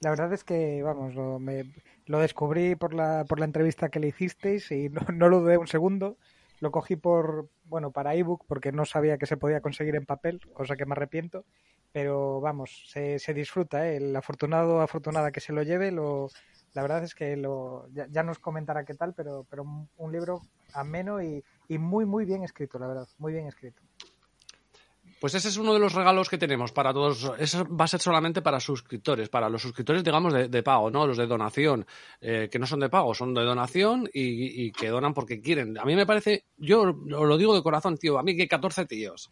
la 0.00 0.10
verdad 0.10 0.32
es 0.32 0.44
que, 0.44 0.82
vamos, 0.82 1.14
lo, 1.14 1.38
me- 1.38 1.72
lo 2.06 2.18
descubrí 2.20 2.74
por 2.76 2.94
la, 2.94 3.24
por 3.28 3.38
la 3.38 3.44
entrevista 3.46 3.88
que 3.88 4.00
le 4.00 4.08
hicisteis 4.08 4.70
y 4.70 4.88
no, 4.90 5.00
no 5.12 5.28
lo 5.28 5.40
dudé 5.40 5.58
un 5.58 5.66
segundo. 5.66 6.16
Lo 6.60 6.70
cogí 6.70 6.96
por, 6.96 7.48
bueno, 7.64 7.90
para 7.92 8.14
ebook 8.14 8.44
porque 8.46 8.72
no 8.72 8.84
sabía 8.84 9.18
que 9.18 9.26
se 9.26 9.36
podía 9.36 9.60
conseguir 9.60 9.96
en 9.96 10.06
papel, 10.06 10.40
cosa 10.52 10.76
que 10.76 10.86
me 10.86 10.92
arrepiento. 10.92 11.44
Pero 11.92 12.40
vamos, 12.40 12.84
se, 12.90 13.18
se 13.18 13.34
disfruta, 13.34 13.88
¿eh? 13.88 13.96
El 13.96 14.16
afortunado 14.16 14.76
o 14.76 14.80
afortunada 14.80 15.30
que 15.32 15.40
se 15.40 15.52
lo 15.52 15.62
lleve, 15.62 15.92
lo, 15.92 16.28
la 16.72 16.82
verdad 16.82 17.04
es 17.04 17.14
que 17.14 17.36
lo, 17.36 17.88
ya, 17.92 18.06
ya 18.10 18.22
nos 18.22 18.38
comentará 18.38 18.84
qué 18.84 18.94
tal, 18.94 19.14
pero, 19.14 19.44
pero 19.48 19.62
un, 19.62 19.88
un 19.96 20.12
libro 20.12 20.44
ameno 20.72 21.22
y, 21.22 21.44
y 21.68 21.78
muy, 21.78 22.04
muy 22.04 22.24
bien 22.24 22.42
escrito, 22.42 22.78
la 22.78 22.88
verdad, 22.88 23.08
muy 23.18 23.32
bien 23.32 23.46
escrito. 23.46 23.82
Pues 25.24 25.36
ese 25.36 25.48
es 25.48 25.56
uno 25.56 25.72
de 25.72 25.80
los 25.80 25.94
regalos 25.94 26.28
que 26.28 26.36
tenemos 26.36 26.70
para 26.70 26.92
todos. 26.92 27.32
Eso 27.38 27.66
va 27.66 27.86
a 27.86 27.88
ser 27.88 27.98
solamente 27.98 28.42
para 28.42 28.60
suscriptores, 28.60 29.30
para 29.30 29.48
los 29.48 29.62
suscriptores, 29.62 30.04
digamos, 30.04 30.34
de, 30.34 30.62
pago, 30.62 30.90
¿no? 30.90 31.06
Los 31.06 31.16
de 31.16 31.26
donación, 31.26 31.86
eh, 32.20 32.50
que 32.52 32.58
no 32.58 32.66
son 32.66 32.80
de 32.80 32.90
pago, 32.90 33.14
son 33.14 33.32
de 33.32 33.42
donación 33.42 34.06
y, 34.12 34.66
y 34.66 34.70
que 34.70 34.90
donan 34.90 35.14
porque 35.14 35.40
quieren. 35.40 35.78
A 35.78 35.86
mí 35.86 35.96
me 35.96 36.04
parece, 36.04 36.44
yo 36.58 36.84
lo 36.84 37.38
digo 37.38 37.54
de 37.54 37.62
corazón, 37.62 37.96
tío, 37.96 38.18
a 38.18 38.22
mí 38.22 38.36
que 38.36 38.46
14 38.46 38.84
tíos 38.84 39.30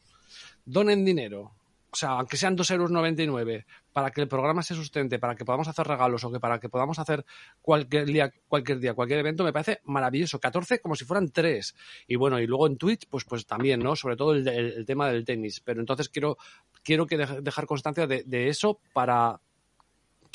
donen 0.65 1.05
dinero, 1.05 1.53
o 1.93 1.97
sea, 1.97 2.11
aunque 2.13 2.39
sean 2.39 2.57
2,99 2.57 3.41
euros, 3.41 3.65
para 3.93 4.11
que 4.11 4.23
el 4.23 4.29
programa 4.29 4.63
se 4.63 4.75
sustente, 4.75 5.19
para 5.19 5.35
que 5.35 5.45
podamos 5.45 5.69
hacer 5.69 5.87
regalos 5.87 6.25
o 6.25 6.33
que 6.33 6.41
para 6.41 6.59
que 6.59 6.71
podamos 6.71 6.99
hacer 6.99 7.25
cualquier 7.61 8.07
día, 8.07 8.33
cualquier 8.49 8.79
día, 8.81 8.95
cualquier 8.95 9.19
evento, 9.21 9.45
me 9.45 9.53
parece 9.53 9.81
maravilloso. 9.85 10.41
14 10.41 10.81
como 10.81 10.95
si 10.97 11.05
fueran 11.05 11.29
3. 11.31 11.75
Y 12.07 12.17
bueno, 12.17 12.41
y 12.41 12.47
luego 12.47 12.67
en 12.67 12.79
Twitch, 12.79 13.07
pues, 13.11 13.25
pues 13.25 13.47
también, 13.47 13.81
¿no? 13.81 13.95
Sobre 13.95 14.17
todo 14.17 14.33
el, 14.33 14.49
el- 14.49 14.73
el 14.73 14.87
tema 14.87 15.09
del 15.11 15.25
tenis. 15.27 15.61
Pero 15.61 15.81
entonces 15.81 16.09
quiero, 16.09 16.39
quiero 16.83 17.07
que 17.07 17.19
dej- 17.19 17.41
dejar 17.43 17.67
constancia 17.67 18.07
de 18.07 18.49
eso 18.49 18.81
para 18.95 19.39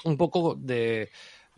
un 0.04 0.16
poco 0.16 0.54
de, 0.56 1.10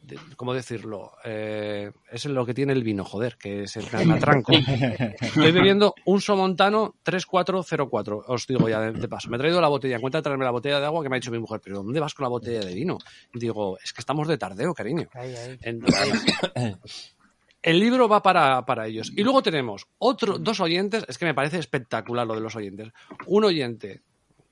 de- 0.02 0.18
¿cómo 0.36 0.54
decirlo? 0.54 1.12
Eh, 1.24 1.92
es 2.12 2.26
lo 2.26 2.46
que 2.46 2.54
tiene 2.54 2.74
el 2.74 2.84
vino, 2.84 3.04
joder, 3.06 3.38
que 3.38 3.64
es 3.64 3.78
el 3.78 3.86
me 4.06 4.14
atranco. 4.16 4.52
Estoy 5.22 5.52
bebiendo 5.52 5.94
un 6.06 6.22
Somontano 6.22 6.96
3404, 7.04 8.24
os 8.28 8.48
digo 8.48 8.68
ya 8.70 8.80
de, 8.82 8.92
de 8.94 9.08
paso. 9.08 9.30
Me 9.30 9.38
he 9.38 9.40
traído 9.40 9.62
la 9.62 9.68
botella, 9.68 9.96
en 9.96 10.02
cuenta 10.02 10.20
de 10.20 10.24
traerme 10.24 10.46
la 10.46 10.52
botella 10.52 10.80
de 10.80 10.86
agua 10.86 11.04
que 11.04 11.10
me 11.10 11.16
ha 11.16 11.20
dicho 11.20 11.32
mi 11.32 11.40
mujer, 11.40 11.62
pero 11.64 11.78
¿dónde 11.84 12.00
vas 12.00 12.14
con 12.14 12.24
la 12.24 12.30
botella 12.30 12.60
de 12.62 12.74
vino? 12.74 12.98
Digo, 13.34 13.78
es 13.84 13.94
que 13.94 14.02
estamos 14.02 14.28
de 14.28 14.38
tardeo, 14.38 14.74
cariño. 14.74 15.08
Ahí, 15.14 15.36
ahí. 15.36 15.58
Entonces, 15.62 16.26
el 17.62 17.80
libro 17.80 18.08
va 18.08 18.22
para, 18.24 18.66
para 18.66 18.88
ellos. 18.88 19.12
Y 19.16 19.24
luego 19.24 19.42
tenemos 19.44 19.86
otro, 19.98 20.38
dos 20.38 20.60
oyentes, 20.62 21.04
es 21.08 21.18
que 21.18 21.26
me 21.26 21.34
parece 21.34 21.60
espectacular 21.60 22.26
lo 22.26 22.36
de 22.36 22.42
los 22.42 22.56
oyentes. 22.56 22.90
Un 23.28 23.44
oyente 23.44 24.02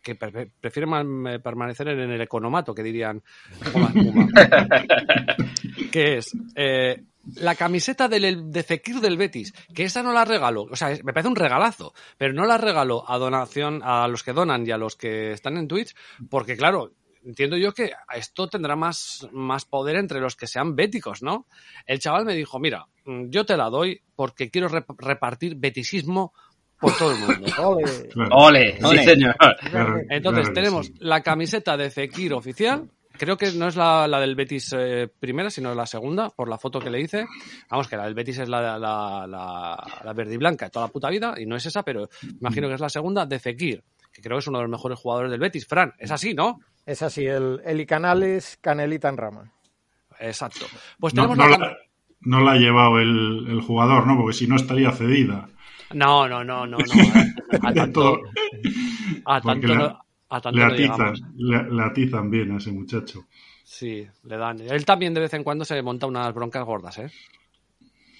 que 0.07 0.15
pre- 0.15 0.49
prefiere 0.61 0.87
man- 0.87 1.27
eh, 1.27 1.39
permanecer 1.39 1.89
en 1.89 1.99
el 2.11 2.21
economato, 2.21 2.73
que 2.73 2.83
dirían 2.83 3.21
que 5.91 6.17
es 6.17 6.29
eh, 6.55 7.03
la 7.35 7.55
camiseta 7.55 8.07
del, 8.07 8.51
de 8.51 8.63
Fekir 8.63 8.99
del 9.01 9.17
Betis, 9.17 9.53
que 9.73 9.83
esa 9.83 10.01
no 10.03 10.13
la 10.13 10.25
regalo, 10.25 10.63
o 10.63 10.75
sea, 10.75 10.89
me 11.03 11.13
parece 11.13 11.27
un 11.29 11.35
regalazo, 11.35 11.93
pero 12.17 12.33
no 12.33 12.45
la 12.45 12.57
regalo 12.57 13.03
a 13.09 13.17
donación 13.17 13.81
a 13.83 14.07
los 14.07 14.23
que 14.23 14.33
donan 14.33 14.65
y 14.65 14.71
a 14.71 14.77
los 14.77 14.95
que 14.95 15.31
están 15.31 15.57
en 15.57 15.67
Twitch, 15.67 15.93
porque 16.29 16.55
claro, 16.55 16.91
entiendo 17.25 17.57
yo 17.57 17.73
que 17.73 17.91
esto 18.15 18.47
tendrá 18.47 18.75
más, 18.77 19.27
más 19.33 19.65
poder 19.65 19.97
entre 19.97 20.21
los 20.21 20.35
que 20.37 20.47
sean 20.47 20.75
béticos, 20.75 21.21
¿no? 21.21 21.47
El 21.85 21.99
chaval 21.99 22.25
me 22.25 22.35
dijo, 22.35 22.59
mira, 22.59 22.85
mm, 23.05 23.29
yo 23.29 23.45
te 23.45 23.57
la 23.57 23.69
doy 23.69 24.01
porque 24.15 24.49
quiero 24.49 24.69
rep- 24.69 24.95
repartir 24.97 25.55
betisismo 25.57 26.33
por 26.79 26.95
todo 26.97 27.11
el 27.11 27.19
mundo. 27.19 27.47
Ole. 27.59 27.83
Ole, 28.31 28.77
Ole. 28.83 28.99
sí 28.99 29.03
señor. 29.05 29.35
Entonces 30.09 30.53
tenemos 30.53 30.87
sí. 30.87 30.93
la 30.99 31.21
camiseta 31.21 31.77
de 31.77 31.89
Fekir 31.89 32.33
oficial. 32.33 32.89
Creo 33.17 33.35
que 33.35 33.51
no 33.53 33.67
es 33.67 33.75
la, 33.75 34.07
la 34.07 34.19
del 34.19 34.35
Betis 34.35 34.75
eh, 34.77 35.09
primera, 35.19 35.49
sino 35.49 35.73
la 35.73 35.87
segunda, 35.87 36.29
por 36.29 36.47
la 36.47 36.59
foto 36.59 36.79
que 36.79 36.91
le 36.91 37.01
hice. 37.01 37.25
Vamos, 37.69 37.87
que 37.87 37.97
la 37.97 38.05
del 38.05 38.13
Betis 38.13 38.37
es 38.37 38.49
la, 38.49 38.77
la, 38.77 39.25
la, 39.25 40.01
la 40.05 40.13
verde 40.13 40.35
y 40.35 40.37
blanca 40.37 40.65
de 40.65 40.71
toda 40.71 40.85
la 40.85 40.91
puta 40.91 41.09
vida, 41.09 41.33
y 41.35 41.47
no 41.47 41.55
es 41.55 41.65
esa, 41.65 41.81
pero 41.81 42.09
imagino 42.39 42.67
que 42.67 42.75
es 42.75 42.79
la 42.79 42.89
segunda 42.89 43.25
de 43.25 43.39
Fekir, 43.39 43.83
que 44.13 44.21
creo 44.21 44.37
que 44.37 44.41
es 44.41 44.47
uno 44.47 44.59
de 44.59 44.65
los 44.65 44.71
mejores 44.71 44.99
jugadores 44.99 45.31
del 45.31 45.39
Betis. 45.39 45.65
Fran, 45.65 45.93
es 45.97 46.11
así, 46.11 46.35
¿no? 46.35 46.59
Es 46.85 47.01
así, 47.01 47.25
el, 47.25 47.59
el 47.65 47.81
Icanales 47.81 48.59
Canelita 48.61 49.09
en 49.09 49.17
rama. 49.17 49.51
Exacto. 50.19 50.67
Pues 50.99 51.15
No, 51.15 51.23
tenemos 51.23 51.37
no 51.37 51.49
la, 51.49 51.57
la, 51.57 51.77
no 52.21 52.41
la 52.41 52.51
ha 52.51 52.57
llevado 52.57 52.99
el, 52.99 53.47
el 53.49 53.61
jugador, 53.61 54.05
¿no? 54.05 54.15
Porque 54.17 54.37
si 54.37 54.47
no 54.47 54.55
estaría 54.55 54.91
cedida. 54.91 55.49
No, 55.93 56.27
no, 56.27 56.43
no, 56.43 56.65
no, 56.67 56.77
no. 56.77 56.93
eh, 57.01 57.33
A 57.63 57.73
tanto, 57.73 58.19
a 59.25 59.41
tanto, 59.41 59.67
le- 59.67 59.95
a 60.29 60.41
tanto 60.41 60.57
Le 60.59 60.63
atizan, 60.65 61.13
le, 61.37 61.63
le 61.71 61.83
atizan 61.83 62.29
bien 62.29 62.51
a 62.51 62.57
ese 62.57 62.71
muchacho. 62.71 63.25
Sí, 63.63 64.05
le 64.23 64.37
dan. 64.37 64.59
Él 64.61 64.85
también 64.85 65.13
de 65.13 65.21
vez 65.21 65.33
en 65.33 65.43
cuando 65.43 65.63
se 65.65 65.81
monta 65.81 66.05
unas 66.07 66.33
broncas 66.33 66.65
gordas, 66.65 66.97
¿eh? 66.99 67.09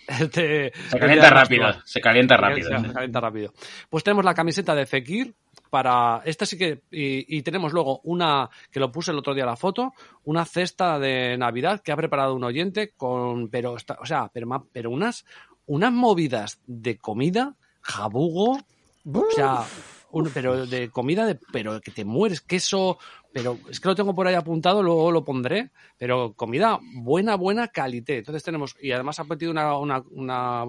El 0.19 0.29
de- 0.29 0.71
Se 0.89 0.97
calienta 0.99 1.25
de 1.25 1.29
rápido, 1.31 1.67
se 1.83 1.99
calienta 1.99 2.35
Se 2.35 2.41
rápido. 2.41 2.69
calienta 2.93 3.19
rápido. 3.19 3.53
Pues 3.89 4.03
tenemos 4.05 4.23
la 4.23 4.33
camiseta 4.33 4.73
de 4.73 4.85
Fekir 4.85 5.35
para. 5.69 6.21
Esta 6.23 6.45
sí 6.45 6.57
que. 6.57 6.83
Y, 6.91 7.37
y 7.37 7.41
tenemos 7.41 7.73
luego 7.73 7.99
una. 8.05 8.49
Que 8.71 8.79
lo 8.79 8.89
puse 8.89 9.11
el 9.11 9.17
otro 9.17 9.33
día 9.33 9.45
la 9.45 9.57
foto. 9.57 9.91
Una 10.23 10.45
cesta 10.45 10.97
de 10.97 11.37
Navidad 11.37 11.81
que 11.83 11.91
ha 11.91 11.97
preparado 11.97 12.33
un 12.35 12.45
oyente 12.45 12.93
con. 12.95 13.49
Pero, 13.49 13.75
está, 13.75 13.97
o 13.99 14.05
sea, 14.05 14.29
pero, 14.33 14.47
pero 14.71 14.89
unas. 14.91 15.25
Unas 15.67 15.93
movidas 15.93 16.59
de 16.65 16.97
comida. 16.97 17.55
Jabugo. 17.81 18.59
O 19.13 19.31
sea. 19.35 19.63
un- 20.11 20.31
pero 20.33 20.65
de 20.65 20.89
comida 20.89 21.25
de. 21.25 21.35
Pero 21.53 21.79
que 21.81 21.91
te 21.91 22.03
mueres. 22.03 22.41
Queso. 22.41 22.97
Pero 23.31 23.59
es 23.69 23.79
que 23.79 23.87
lo 23.87 23.93
tengo 23.95 24.15
por 24.15 24.25
ahí 24.25 24.33
apuntado, 24.33 24.81
luego 24.81 25.11
lo 25.11 25.23
pondré. 25.23 25.69
Pero 25.97 26.33
comida 26.33 26.79
buena, 26.95 27.35
buena 27.35 27.67
calité. 27.67 28.17
Entonces 28.17 28.41
tenemos. 28.43 28.75
Y 28.81 28.91
además 28.91 29.19
ha 29.19 29.25
metido 29.25 29.51
una, 29.51 29.77
una, 29.77 30.03
una 30.11 30.63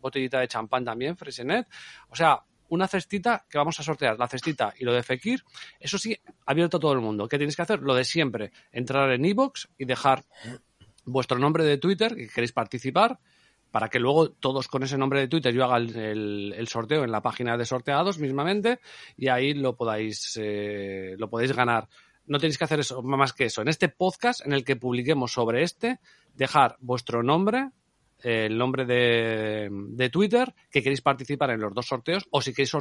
botellita 0.00 0.38
de 0.38 0.46
champán 0.48 0.84
también, 0.84 1.16
Fresenet. 1.16 1.66
O 2.08 2.14
sea, 2.14 2.40
una 2.68 2.88
cestita 2.88 3.44
que 3.50 3.58
vamos 3.58 3.78
a 3.80 3.82
sortear, 3.82 4.18
la 4.18 4.28
cestita 4.28 4.72
y 4.78 4.84
lo 4.84 4.94
de 4.94 5.02
Fekir, 5.02 5.44
eso 5.78 5.98
sí, 5.98 6.16
abierto 6.46 6.78
a 6.78 6.80
todo 6.80 6.92
el 6.94 7.00
mundo. 7.00 7.28
¿Qué 7.28 7.36
tenéis 7.36 7.54
que 7.56 7.60
hacer? 7.62 7.80
Lo 7.80 7.94
de 7.94 8.04
siempre, 8.04 8.50
entrar 8.70 9.10
en 9.10 9.24
iBox 9.26 9.68
y 9.76 9.84
dejar 9.84 10.24
vuestro 11.04 11.38
nombre 11.38 11.64
de 11.64 11.76
Twitter, 11.76 12.14
que 12.16 12.28
queréis 12.28 12.52
participar, 12.52 13.18
para 13.72 13.88
que 13.88 13.98
luego 13.98 14.30
todos 14.30 14.68
con 14.68 14.84
ese 14.84 14.96
nombre 14.96 15.18
de 15.18 15.26
Twitter 15.28 15.52
yo 15.52 15.64
haga 15.64 15.78
el, 15.78 16.54
el- 16.56 16.68
sorteo 16.68 17.02
en 17.02 17.10
la 17.10 17.22
página 17.22 17.56
de 17.56 17.64
sorteados 17.64 18.18
mismamente 18.18 18.78
y 19.16 19.26
ahí 19.28 19.54
lo 19.54 19.74
podáis, 19.74 20.38
eh, 20.40 21.16
lo 21.18 21.28
podéis 21.28 21.52
ganar. 21.52 21.88
No 22.26 22.38
tenéis 22.38 22.58
que 22.58 22.64
hacer 22.64 22.78
eso, 22.78 23.02
más 23.02 23.32
que 23.32 23.46
eso. 23.46 23.62
En 23.62 23.68
este 23.68 23.88
podcast 23.88 24.46
en 24.46 24.52
el 24.52 24.64
que 24.64 24.76
publiquemos 24.76 25.32
sobre 25.32 25.64
este, 25.64 25.98
dejar 26.34 26.76
vuestro 26.78 27.24
nombre, 27.24 27.70
el 28.20 28.56
nombre 28.56 28.84
de, 28.84 29.68
de 29.70 30.10
Twitter, 30.10 30.54
que 30.70 30.82
queréis 30.82 31.00
participar 31.00 31.50
en 31.50 31.60
los 31.60 31.74
dos 31.74 31.86
sorteos, 31.86 32.26
o 32.30 32.40
si 32.40 32.52
queréis, 32.54 32.72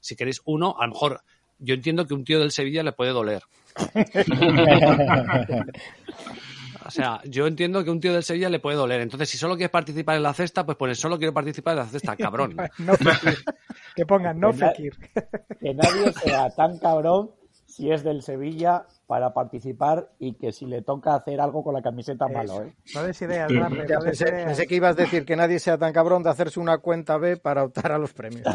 si 0.00 0.16
queréis 0.16 0.42
uno, 0.44 0.76
a 0.78 0.86
lo 0.86 0.92
mejor 0.92 1.22
yo 1.58 1.74
entiendo 1.74 2.06
que 2.06 2.14
un 2.14 2.24
tío 2.24 2.38
del 2.40 2.50
Sevilla 2.50 2.82
le 2.82 2.92
puede 2.92 3.12
doler. 3.12 3.42
O 6.90 6.92
sea, 6.92 7.20
yo 7.24 7.46
entiendo 7.46 7.84
que 7.84 7.90
un 7.90 8.00
tío 8.00 8.12
del 8.12 8.24
Sevilla 8.24 8.48
le 8.48 8.58
puede 8.58 8.76
doler. 8.76 9.00
Entonces, 9.00 9.28
si 9.28 9.38
solo 9.38 9.54
quieres 9.54 9.70
participar 9.70 10.16
en 10.16 10.24
la 10.24 10.34
cesta, 10.34 10.66
pues 10.66 10.76
pones 10.76 10.98
solo 10.98 11.18
quiero 11.18 11.32
participar 11.32 11.74
en 11.74 11.78
la 11.78 11.86
cesta, 11.86 12.16
cabrón. 12.16 12.56
No. 12.78 12.94
Que 13.94 14.04
pongan 14.06 14.40
no 14.40 14.50
Que 14.50 14.58
Fekir. 14.58 14.92
Que 15.60 15.74
nadie 15.74 16.12
sea 16.12 16.50
tan 16.50 16.78
cabrón 16.78 17.30
si 17.66 17.90
es 17.92 18.02
del 18.02 18.22
Sevilla 18.22 18.84
para 19.06 19.32
participar 19.32 20.08
y 20.18 20.34
que 20.34 20.50
si 20.52 20.66
le 20.66 20.82
toca 20.82 21.14
hacer 21.14 21.40
algo 21.40 21.62
con 21.62 21.72
la 21.74 21.82
camiseta 21.82 22.26
malo, 22.26 22.62
¿eh? 22.64 22.74
No 22.94 23.04
des 23.04 23.22
ideas, 23.22 23.48
Ya 23.50 23.68
no 23.68 23.70
des 23.70 23.86
pensé, 24.02 24.28
ideas. 24.28 24.44
pensé 24.46 24.66
que 24.66 24.74
ibas 24.74 24.92
a 24.98 25.02
decir 25.02 25.24
que 25.24 25.36
nadie 25.36 25.58
sea 25.60 25.78
tan 25.78 25.92
cabrón 25.92 26.22
de 26.24 26.30
hacerse 26.30 26.58
una 26.58 26.78
cuenta 26.78 27.16
B 27.18 27.36
para 27.36 27.62
optar 27.64 27.92
a 27.92 27.98
los 27.98 28.12
premios. 28.12 28.42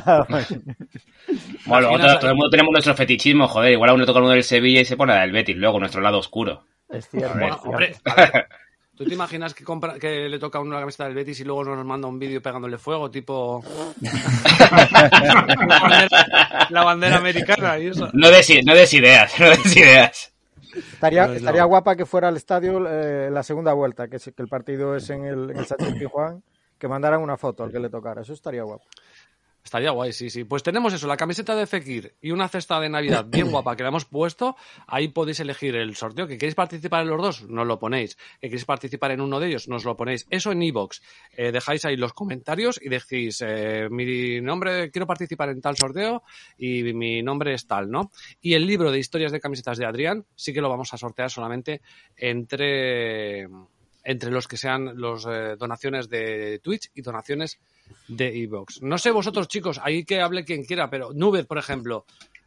Bueno, 1.66 1.82
luego 1.82 1.96
Imaginas- 1.96 2.08
todo, 2.12 2.20
todo 2.20 2.30
el 2.32 2.36
mundo 2.36 2.50
tenemos 2.50 2.72
nuestro 2.72 2.94
fetichismo, 2.96 3.48
joder. 3.48 3.72
Igual 3.74 3.90
a 3.90 3.94
uno 3.94 4.02
le 4.02 4.06
toca 4.08 4.20
uno 4.20 4.30
del 4.30 4.44
Sevilla 4.44 4.82
y 4.82 4.86
se 4.86 4.98
pone 4.98 5.14
la 5.16 5.22
del 5.22 5.32
Betis, 5.32 5.56
luego 5.58 5.80
nuestro 5.80 6.02
lado 6.02 6.20
oscuro. 6.20 6.64
Es 6.90 7.10
cierto. 7.10 7.38
Cierto. 7.38 7.62
hombre, 7.64 7.96
a 8.06 8.16
ver, 8.16 8.48
¿tú 8.96 9.06
te 9.06 9.14
imaginas 9.14 9.54
que, 9.54 9.64
compra, 9.64 9.98
que 10.00 10.30
le 10.30 10.40
toca 10.40 10.60
a 10.60 10.62
uno 10.62 10.74
la 10.76 10.80
camiseta 10.82 11.06
del 11.06 11.16
Betis 11.16 11.40
y 11.40 11.44
luego 11.44 11.64
nos 11.64 11.84
manda 11.86 12.08
un 12.08 12.20
vídeo 12.20 12.42
pegándole 12.42 12.78
fuego, 12.78 13.10
tipo 13.12 13.64
la, 14.02 14.12
bandera, 15.82 16.68
la 16.70 16.84
bandera 16.84 17.18
americana 17.18 17.80
y 17.80 17.88
eso? 17.88 18.10
No 18.14 18.30
des, 18.30 18.50
i- 18.50 18.62
no 18.62 18.74
des 18.76 18.94
ideas, 18.94 19.40
no 19.40 19.50
des 19.50 19.76
ideas. 19.76 20.32
Estaría, 20.94 21.26
No 21.28 21.34
es 21.34 21.38
estaría 21.40 21.64
guapa 21.64 21.96
que 21.96 22.06
fuera 22.06 22.28
al 22.28 22.36
estadio 22.38 22.86
eh, 22.88 23.30
la 23.32 23.44
segunda 23.44 23.74
vuelta, 23.74 24.08
que, 24.08 24.18
que 24.20 24.42
el 24.42 24.48
partido 24.50 24.96
es 24.96 25.10
en 25.10 25.26
el, 25.26 25.52
en 25.52 25.58
el 25.58 25.66
Sánchez 25.66 25.96
que 26.78 26.88
mandaran 26.90 27.22
una 27.22 27.38
foto 27.38 27.64
al 27.64 27.72
que 27.72 27.80
le 27.80 27.90
tocara. 27.90 28.22
Eso 28.22 28.34
estaría 28.34 28.64
guapo. 28.64 28.84
Estaría 29.66 29.90
guay, 29.90 30.14
sí, 30.14 30.30
sí. 30.30 30.44
Pues 30.44 30.62
tenemos 30.62 30.94
eso, 30.94 31.08
la 31.08 31.18
camiseta 31.18 31.56
de 31.56 31.66
Fekir 31.66 32.14
y 32.22 32.30
una 32.30 32.48
cesta 32.48 32.80
de 32.80 32.88
Navidad 32.88 33.26
bien 33.28 33.50
guapa 33.52 33.76
que 33.76 33.82
la 33.82 33.90
hemos 33.90 34.06
puesto. 34.06 34.56
Ahí 34.86 35.08
podéis 35.08 35.40
elegir 35.40 35.76
el 35.76 35.96
sorteo. 35.96 36.28
¿Que 36.28 36.38
queréis 36.38 36.54
participar 36.54 37.02
en 37.02 37.10
los 37.10 37.20
dos? 37.20 37.50
Nos 37.50 37.66
lo 37.66 37.80
ponéis. 37.80 38.16
¿Que 38.40 38.48
queréis 38.48 38.66
participar 38.66 39.10
en 39.10 39.22
uno 39.22 39.40
de 39.40 39.48
ellos? 39.48 39.68
Nos 39.68 39.84
lo 39.84 39.96
ponéis. 39.98 40.28
Eso 40.30 40.52
en 40.52 40.62
iVoox. 40.62 41.02
Eh, 41.32 41.52
dejáis 41.52 41.84
ahí 41.84 41.98
los 41.98 42.14
comentarios 42.14 42.80
y 42.80 42.90
decís, 42.90 43.44
eh, 43.44 43.88
mi 43.90 44.40
nombre, 44.40 44.92
quiero 44.92 45.08
participar 45.08 45.50
en 45.50 45.62
tal 45.62 45.76
sorteo 45.76 46.22
y 46.60 46.84
mi 46.94 47.24
nombre 47.24 47.56
es 47.56 47.66
tal, 47.66 47.90
¿no? 47.90 48.12
Y 48.42 48.54
el 48.54 48.68
libro 48.68 48.92
de 48.92 49.00
historias 49.00 49.32
de 49.32 49.40
camisetas 49.40 49.80
de 49.80 49.88
Adrián 49.88 50.26
sí 50.36 50.54
que 50.54 50.62
lo 50.62 50.70
vamos 50.70 50.94
a 50.94 50.98
sortear 50.98 51.32
solamente 51.32 51.82
entre 52.16 53.48
entre 54.06 54.30
los 54.30 54.48
que 54.48 54.58
sean 54.58 54.92
los 54.96 55.26
eh, 55.26 55.56
donaciones 55.58 56.08
de 56.08 56.60
Twitch 56.60 56.92
y 56.94 57.02
donaciones 57.02 57.60
de 58.08 58.44
Evox. 58.44 58.82
No 58.82 58.98
sé 58.98 59.12
vosotros, 59.12 59.48
chicos, 59.48 59.80
ahí 59.84 60.04
que 60.06 60.22
hable 60.22 60.46
quien 60.46 60.64
quiera, 60.64 60.90
pero 60.90 61.12
Nubet, 61.14 61.48
por 61.48 61.58
ejemplo, 61.58 62.06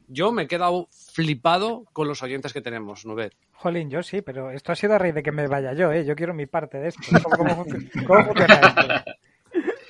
yo 0.09 0.33
me 0.33 0.45
he 0.45 0.47
quedado 0.49 0.89
flipado 1.15 1.85
con 1.93 2.09
los 2.09 2.23
oyentes 2.23 2.53
que 2.53 2.61
tenemos, 2.63 3.05
Nubet. 3.05 3.35
Jolín, 3.53 3.91
yo 3.91 4.03
sí, 4.03 4.23
pero 4.23 4.51
esto 4.53 4.71
ha 4.73 4.77
sido 4.77 4.95
a 4.95 4.99
raíz 4.99 5.15
de 5.15 5.23
que 5.23 5.33
me 5.33 5.49
vaya 5.49 5.73
yo, 5.75 5.91
¿eh? 5.93 6.05
Yo 6.05 6.15
quiero 6.15 6.33
mi 6.33 6.47
parte 6.47 6.79
de 6.79 6.89
esto. 6.89 7.01
¿Cómo, 7.25 7.37
cómo 7.37 7.65
func- 7.67 8.07
cómo 8.07 8.25
funciona 8.27 8.55
esto? 8.55 9.13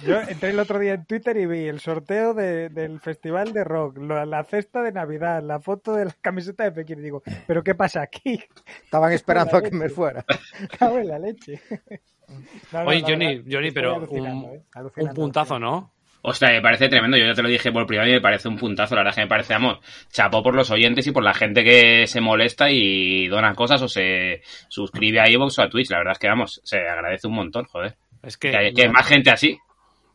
Yo 0.06 0.20
entré 0.20 0.50
el 0.50 0.58
otro 0.60 0.78
día 0.78 0.94
en 0.94 1.04
Twitter 1.04 1.36
y 1.36 1.44
vi 1.46 1.66
el 1.66 1.80
sorteo 1.80 2.32
de- 2.32 2.68
del 2.70 3.00
festival 3.00 3.52
de 3.52 3.64
rock, 3.64 3.98
la 3.98 4.44
cesta 4.44 4.80
de 4.80 4.92
Navidad, 4.92 5.42
la 5.42 5.60
foto 5.60 5.92
de 5.94 6.06
la 6.06 6.16
camiseta 6.20 6.64
de 6.64 6.72
Pekín. 6.72 7.00
Y 7.00 7.02
digo, 7.02 7.22
¿pero 7.46 7.62
qué 7.62 7.74
pasa 7.74 8.00
aquí? 8.02 8.40
Estaban 8.84 9.12
esperando 9.12 9.56
a 9.58 9.62
que 9.62 9.72
me 9.72 9.88
fuera. 9.90 10.24
Cago 10.78 10.98
en 10.98 11.08
la 11.08 11.18
leche. 11.18 11.60
No, 12.72 12.82
no, 12.84 12.88
Oye, 12.90 13.00
Johnny, 13.02 13.36
verdad, 13.36 13.50
Johnny, 13.50 13.70
pero 13.70 13.96
un, 14.08 14.26
¿eh? 14.26 14.62
un 14.98 15.14
puntazo, 15.14 15.58
¿no? 15.58 15.92
Hostia, 16.20 16.50
me 16.50 16.60
parece 16.60 16.88
tremendo. 16.88 17.16
Yo 17.16 17.26
ya 17.26 17.32
te 17.34 17.42
lo 17.42 17.48
dije 17.48 17.70
por 17.72 17.86
privado 17.86 18.08
y 18.08 18.12
me 18.14 18.20
parece 18.20 18.48
un 18.48 18.56
puntazo. 18.58 18.94
La 18.96 19.00
verdad 19.02 19.10
es 19.12 19.16
que 19.16 19.22
me 19.22 19.28
parece, 19.28 19.54
vamos, 19.54 19.78
chapó 20.10 20.42
por 20.42 20.54
los 20.54 20.70
oyentes 20.70 21.06
y 21.06 21.12
por 21.12 21.22
la 21.22 21.32
gente 21.32 21.62
que 21.64 22.06
se 22.08 22.20
molesta 22.20 22.70
y 22.70 23.28
dona 23.28 23.54
cosas 23.54 23.80
o 23.82 23.88
se 23.88 24.42
suscribe 24.68 25.20
a 25.20 25.30
iVoox 25.30 25.58
o 25.58 25.62
a 25.62 25.68
Twitch. 25.70 25.90
La 25.90 25.98
verdad 25.98 26.12
es 26.12 26.18
que, 26.18 26.28
vamos, 26.28 26.60
se 26.64 26.78
agradece 26.78 27.28
un 27.28 27.34
montón, 27.34 27.64
joder. 27.66 27.96
Es 28.22 28.36
que, 28.36 28.50
Que, 28.50 28.56
hay- 28.56 28.74
que 28.74 28.82
hay 28.82 28.88
más 28.90 29.06
gente 29.06 29.30
así. 29.30 29.58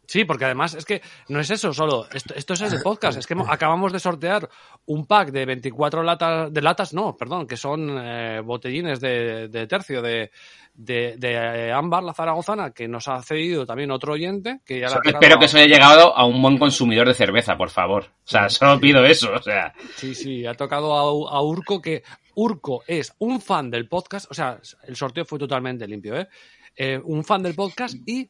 Sí, 0.05 0.25
porque 0.25 0.43
además 0.45 0.73
es 0.73 0.83
que 0.85 1.01
no 1.29 1.39
es 1.39 1.49
eso 1.49 1.73
solo, 1.73 2.05
esto, 2.13 2.33
esto 2.35 2.53
es 2.53 2.61
el 2.61 2.81
podcast, 2.81 3.17
es 3.17 3.25
que 3.25 3.35
acabamos 3.47 3.93
de 3.93 3.99
sortear 3.99 4.49
un 4.87 5.05
pack 5.05 5.31
de 5.31 5.45
24 5.45 6.03
latas, 6.03 6.51
de 6.53 6.61
latas, 6.61 6.93
no, 6.93 7.15
perdón, 7.15 7.47
que 7.47 7.55
son 7.55 7.89
eh, 7.99 8.41
botellines 8.43 8.99
de, 8.99 9.47
de 9.47 9.65
tercio 9.65 10.01
de, 10.01 10.29
de, 10.73 11.15
de, 11.17 11.31
eh, 11.33 11.71
Ámbar, 11.71 12.03
la 12.03 12.13
zaragozana, 12.13 12.71
que 12.71 12.85
nos 12.87 13.07
ha 13.07 13.21
cedido 13.21 13.65
también 13.65 13.91
otro 13.91 14.11
oyente, 14.13 14.59
que 14.65 14.81
ya 14.81 14.87
espero 14.87 15.37
a- 15.37 15.39
que 15.39 15.45
eso 15.45 15.57
haya 15.57 15.67
llegado 15.67 16.15
a 16.15 16.25
un 16.25 16.41
buen 16.41 16.57
consumidor 16.57 17.07
de 17.07 17.13
cerveza, 17.13 17.55
por 17.55 17.69
favor. 17.69 18.03
O 18.03 18.27
sea, 18.27 18.49
solo 18.49 18.79
pido 18.81 19.05
eso. 19.05 19.31
O 19.33 19.41
sea, 19.41 19.73
Sí, 19.95 20.13
sí, 20.13 20.45
ha 20.45 20.53
tocado 20.53 20.93
a, 21.29 21.37
a 21.37 21.41
Urco, 21.41 21.81
que 21.81 22.03
Urco 22.35 22.83
es 22.87 23.13
un 23.19 23.39
fan 23.39 23.71
del 23.71 23.87
podcast, 23.87 24.29
o 24.29 24.33
sea, 24.33 24.59
el 24.85 24.97
sorteo 24.97 25.23
fue 25.23 25.39
totalmente 25.39 25.87
limpio, 25.87 26.17
¿eh? 26.19 26.27
Eh, 26.75 26.99
un 27.01 27.23
fan 27.23 27.41
del 27.41 27.55
podcast 27.55 27.95
y 28.05 28.29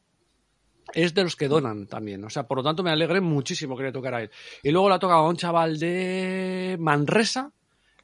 es 0.92 1.14
de 1.14 1.22
los 1.24 1.36
que 1.36 1.48
donan 1.48 1.86
también. 1.86 2.22
O 2.24 2.30
sea, 2.30 2.46
por 2.46 2.58
lo 2.58 2.64
tanto 2.64 2.82
me 2.82 2.90
alegré 2.90 3.20
muchísimo 3.20 3.76
que 3.76 3.84
le 3.84 3.92
tocara 3.92 4.18
a 4.18 4.22
él. 4.22 4.30
Y 4.62 4.70
luego 4.70 4.88
le 4.88 4.96
ha 4.96 4.98
tocado 4.98 5.20
a 5.20 5.28
un 5.28 5.36
chaval 5.36 5.78
de 5.78 6.76
Manresa, 6.78 7.50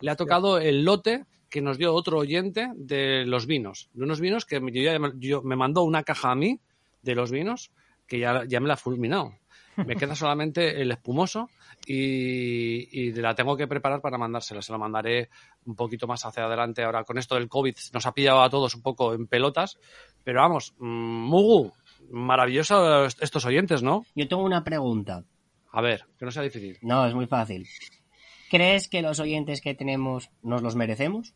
le 0.00 0.10
ha 0.10 0.16
tocado 0.16 0.58
el 0.58 0.84
lote 0.84 1.24
que 1.50 1.60
nos 1.60 1.78
dio 1.78 1.92
otro 1.94 2.18
oyente 2.18 2.70
de 2.76 3.24
los 3.26 3.46
vinos. 3.46 3.90
De 3.92 4.04
unos 4.04 4.20
vinos 4.20 4.44
que 4.46 4.60
yo 4.60 4.82
ya- 5.20 5.40
me 5.42 5.56
mandó 5.56 5.82
una 5.82 6.04
caja 6.04 6.30
a 6.30 6.34
mí 6.36 6.58
de 7.02 7.14
los 7.14 7.30
vinos 7.30 7.70
que 8.06 8.18
ya, 8.20 8.44
ya 8.46 8.60
me 8.60 8.68
la 8.68 8.74
ha 8.74 8.76
fulminado. 8.76 9.34
Me 9.76 9.96
queda 9.96 10.14
solamente 10.14 10.80
el 10.82 10.90
espumoso 10.90 11.48
y, 11.86 12.88
y 13.00 13.12
la 13.12 13.34
tengo 13.34 13.56
que 13.56 13.66
preparar 13.66 14.00
para 14.00 14.18
mandársela. 14.18 14.62
Se 14.62 14.72
la 14.72 14.78
mandaré 14.78 15.30
un 15.64 15.74
poquito 15.74 16.06
más 16.06 16.24
hacia 16.26 16.44
adelante 16.44 16.82
ahora. 16.82 17.04
Con 17.04 17.18
esto 17.18 17.34
del 17.36 17.48
COVID 17.48 17.74
nos 17.92 18.06
ha 18.06 18.12
pillado 18.12 18.42
a 18.42 18.50
todos 18.50 18.74
un 18.74 18.82
poco 18.82 19.14
en 19.14 19.26
pelotas. 19.26 19.78
Pero 20.24 20.40
vamos, 20.40 20.74
mm, 20.78 20.84
Mugu, 21.28 21.72
maravilloso 22.10 23.04
estos 23.04 23.44
oyentes, 23.44 23.82
¿no? 23.82 24.04
Yo 24.14 24.28
tengo 24.28 24.44
una 24.44 24.64
pregunta. 24.64 25.24
A 25.72 25.80
ver, 25.80 26.06
que 26.18 26.24
no 26.24 26.30
sea 26.30 26.42
difícil. 26.42 26.78
No, 26.82 27.06
es 27.06 27.14
muy 27.14 27.26
fácil. 27.26 27.66
¿Crees 28.50 28.88
que 28.88 29.02
los 29.02 29.20
oyentes 29.20 29.60
que 29.60 29.74
tenemos 29.74 30.30
nos 30.42 30.62
los 30.62 30.74
merecemos? 30.74 31.34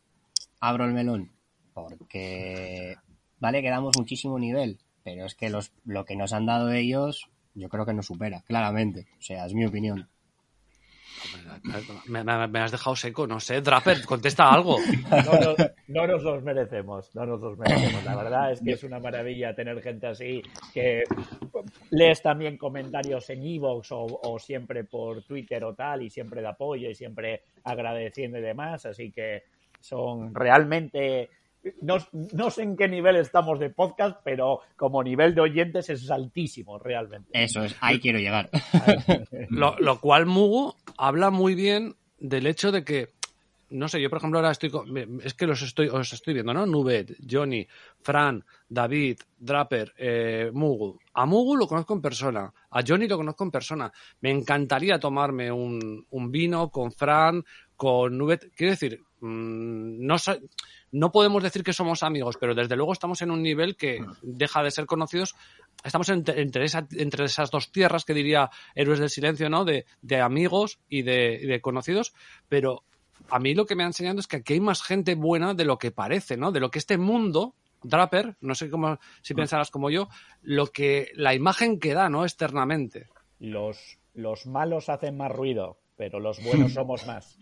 Abro 0.60 0.84
el 0.84 0.92
melón. 0.92 1.30
Porque, 1.72 2.96
vale, 3.38 3.62
que 3.62 3.70
damos 3.70 3.96
muchísimo 3.96 4.38
nivel, 4.38 4.78
pero 5.02 5.26
es 5.26 5.34
que 5.34 5.50
los, 5.50 5.72
lo 5.84 6.04
que 6.04 6.16
nos 6.16 6.32
han 6.32 6.46
dado 6.46 6.72
ellos, 6.72 7.28
yo 7.54 7.68
creo 7.68 7.86
que 7.86 7.94
nos 7.94 8.06
supera, 8.06 8.42
claramente. 8.42 9.06
O 9.18 9.22
sea, 9.22 9.46
es 9.46 9.54
mi 9.54 9.64
opinión. 9.64 10.08
Me, 12.06 12.60
has 12.60 12.72
dejado 12.72 12.96
seco, 12.96 13.26
no 13.26 13.40
sé. 13.40 13.60
Draper, 13.60 14.04
contesta 14.04 14.50
algo. 14.50 14.78
No 15.86 16.06
nos 16.06 16.22
los 16.22 16.42
merecemos, 16.42 17.14
no 17.14 17.26
nos 17.26 17.40
los 17.40 17.58
merecemos. 17.58 18.04
La 18.04 18.16
verdad 18.16 18.52
es 18.52 18.60
que 18.60 18.72
es 18.72 18.82
una 18.84 18.98
maravilla 18.98 19.54
tener 19.54 19.80
gente 19.82 20.06
así 20.06 20.42
que 20.72 21.04
lees 21.90 22.22
también 22.22 22.56
comentarios 22.56 23.28
en 23.30 23.42
Evox 23.44 23.92
o, 23.92 24.06
o 24.22 24.38
siempre 24.38 24.84
por 24.84 25.22
Twitter 25.22 25.62
o 25.62 25.74
tal 25.74 26.02
y 26.02 26.10
siempre 26.10 26.40
de 26.40 26.48
apoyo 26.48 26.88
y 26.88 26.94
siempre 26.94 27.42
agradeciendo 27.62 28.38
y 28.38 28.42
demás. 28.42 28.86
Así 28.86 29.10
que 29.12 29.44
son 29.80 30.34
realmente... 30.34 31.30
No, 31.80 31.96
no 32.32 32.50
sé 32.50 32.62
en 32.62 32.76
qué 32.76 32.88
nivel 32.88 33.16
estamos 33.16 33.58
de 33.58 33.70
podcast, 33.70 34.20
pero 34.24 34.60
como 34.76 35.02
nivel 35.02 35.34
de 35.34 35.40
oyentes 35.40 35.88
es 35.90 36.10
altísimo, 36.10 36.78
realmente. 36.78 37.30
Eso 37.32 37.64
es, 37.64 37.74
ahí 37.80 37.98
quiero 38.00 38.18
llegar. 38.18 38.50
Lo, 39.50 39.76
lo 39.78 40.00
cual 40.00 40.26
Mugu 40.26 40.74
habla 40.98 41.30
muy 41.30 41.54
bien 41.54 41.94
del 42.18 42.46
hecho 42.46 42.70
de 42.72 42.84
que, 42.84 43.08
no 43.70 43.88
sé, 43.88 44.00
yo 44.00 44.08
por 44.10 44.18
ejemplo 44.18 44.38
ahora 44.38 44.50
estoy, 44.52 44.70
con- 44.70 44.90
me- 44.92 45.06
es 45.24 45.34
que 45.34 45.46
los 45.46 45.62
estoy, 45.62 45.88
os 45.88 46.12
estoy 46.12 46.34
viendo, 46.34 46.52
¿no? 46.54 46.66
Nubet, 46.66 47.16
Johnny, 47.28 47.66
Fran, 48.02 48.44
David, 48.68 49.18
Draper, 49.38 49.92
eh, 49.96 50.50
Mugu. 50.52 50.98
A 51.14 51.26
Mugu 51.26 51.56
lo 51.56 51.66
conozco 51.66 51.94
en 51.94 52.00
persona, 52.02 52.52
a 52.70 52.82
Johnny 52.86 53.08
lo 53.08 53.16
conozco 53.16 53.44
en 53.44 53.50
persona. 53.50 53.92
Me 54.20 54.30
encantaría 54.30 54.98
tomarme 54.98 55.50
un, 55.50 56.06
un 56.10 56.30
vino 56.30 56.68
con 56.70 56.92
Fran, 56.92 57.42
con 57.76 58.16
Nubet. 58.16 58.52
Quiero 58.54 58.72
decir, 58.72 59.00
no, 59.26 60.18
sa- 60.18 60.38
no 60.92 61.10
podemos 61.12 61.42
decir 61.42 61.62
que 61.64 61.72
somos 61.72 62.02
amigos, 62.02 62.36
pero 62.38 62.54
desde 62.54 62.76
luego 62.76 62.92
estamos 62.92 63.22
en 63.22 63.30
un 63.30 63.42
nivel 63.42 63.76
que 63.76 64.04
deja 64.22 64.62
de 64.62 64.70
ser 64.70 64.86
conocidos. 64.86 65.34
Estamos 65.82 66.08
entre, 66.10 66.40
entre, 66.42 66.64
esa- 66.64 66.86
entre 66.92 67.24
esas 67.24 67.50
dos 67.50 67.72
tierras 67.72 68.04
que 68.04 68.14
diría 68.14 68.50
Héroes 68.74 68.98
del 69.00 69.10
Silencio, 69.10 69.48
¿no? 69.48 69.64
De, 69.64 69.86
de 70.02 70.20
amigos 70.20 70.78
y 70.88 71.02
de, 71.02 71.38
y 71.42 71.46
de 71.46 71.60
conocidos, 71.60 72.12
pero 72.48 72.82
a 73.30 73.38
mí 73.38 73.54
lo 73.54 73.64
que 73.66 73.74
me 73.76 73.82
ha 73.84 73.86
enseñado 73.86 74.20
es 74.20 74.26
que 74.26 74.36
aquí 74.36 74.54
hay 74.54 74.60
más 74.60 74.82
gente 74.82 75.14
buena 75.14 75.54
de 75.54 75.64
lo 75.64 75.78
que 75.78 75.90
parece, 75.90 76.36
¿no? 76.36 76.52
De 76.52 76.60
lo 76.60 76.70
que 76.70 76.78
este 76.78 76.98
mundo, 76.98 77.54
Draper, 77.82 78.36
no 78.40 78.54
sé 78.54 78.68
cómo, 78.70 78.98
si 79.22 79.34
pensarás 79.34 79.70
como 79.70 79.90
yo, 79.90 80.08
lo 80.42 80.66
que, 80.66 81.10
la 81.14 81.34
imagen 81.34 81.78
que 81.80 81.94
da, 81.94 82.08
¿no? 82.08 82.24
Externamente. 82.24 83.08
Los, 83.40 83.98
los 84.14 84.46
malos 84.46 84.88
hacen 84.88 85.16
más 85.16 85.30
ruido, 85.32 85.78
pero 85.96 86.20
los 86.20 86.42
buenos 86.44 86.72
somos 86.72 87.06
más. 87.06 87.38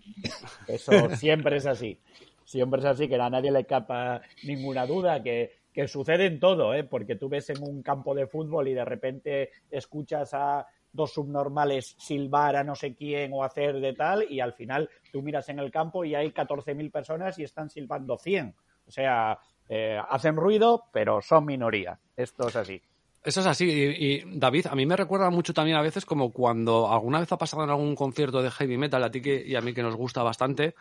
Eso 0.66 1.10
siempre 1.16 1.56
es 1.56 1.66
así. 1.66 1.98
Siempre 2.44 2.80
es 2.80 2.86
así, 2.86 3.08
que 3.08 3.16
a 3.16 3.30
nadie 3.30 3.50
le 3.50 3.64
capa 3.64 4.20
ninguna 4.44 4.86
duda, 4.86 5.22
que, 5.22 5.52
que 5.72 5.88
sucede 5.88 6.26
en 6.26 6.40
todo, 6.40 6.74
¿eh? 6.74 6.84
porque 6.84 7.16
tú 7.16 7.28
ves 7.28 7.48
en 7.50 7.62
un 7.62 7.82
campo 7.82 8.14
de 8.14 8.26
fútbol 8.26 8.68
y 8.68 8.74
de 8.74 8.84
repente 8.84 9.50
escuchas 9.70 10.34
a 10.34 10.66
dos 10.92 11.14
subnormales 11.14 11.94
silbar 11.98 12.56
a 12.56 12.64
no 12.64 12.74
sé 12.74 12.94
quién 12.94 13.32
o 13.32 13.42
hacer 13.44 13.80
de 13.80 13.94
tal, 13.94 14.30
y 14.30 14.40
al 14.40 14.52
final 14.52 14.90
tú 15.10 15.22
miras 15.22 15.48
en 15.48 15.58
el 15.58 15.70
campo 15.70 16.04
y 16.04 16.14
hay 16.14 16.30
14.000 16.30 16.90
personas 16.90 17.38
y 17.38 17.44
están 17.44 17.70
silbando 17.70 18.18
100. 18.18 18.54
O 18.86 18.90
sea, 18.90 19.38
eh, 19.68 19.98
hacen 20.10 20.36
ruido, 20.36 20.84
pero 20.92 21.22
son 21.22 21.46
minoría. 21.46 21.98
Esto 22.16 22.48
es 22.48 22.56
así. 22.56 22.82
Eso 23.24 23.40
es 23.40 23.46
así. 23.46 23.64
Y, 23.66 24.06
y, 24.06 24.22
David, 24.26 24.66
a 24.66 24.74
mí 24.74 24.84
me 24.84 24.96
recuerda 24.96 25.30
mucho 25.30 25.54
también 25.54 25.76
a 25.76 25.82
veces 25.82 26.04
como 26.04 26.32
cuando 26.32 26.90
alguna 26.90 27.20
vez 27.20 27.30
ha 27.30 27.38
pasado 27.38 27.62
en 27.64 27.70
algún 27.70 27.94
concierto 27.94 28.42
de 28.42 28.50
heavy 28.50 28.76
metal, 28.76 29.02
a 29.04 29.10
ti 29.10 29.22
que, 29.22 29.44
y 29.46 29.54
a 29.54 29.60
mí 29.60 29.72
que 29.72 29.82
nos 29.82 29.94
gusta 29.94 30.22
bastante, 30.22 30.74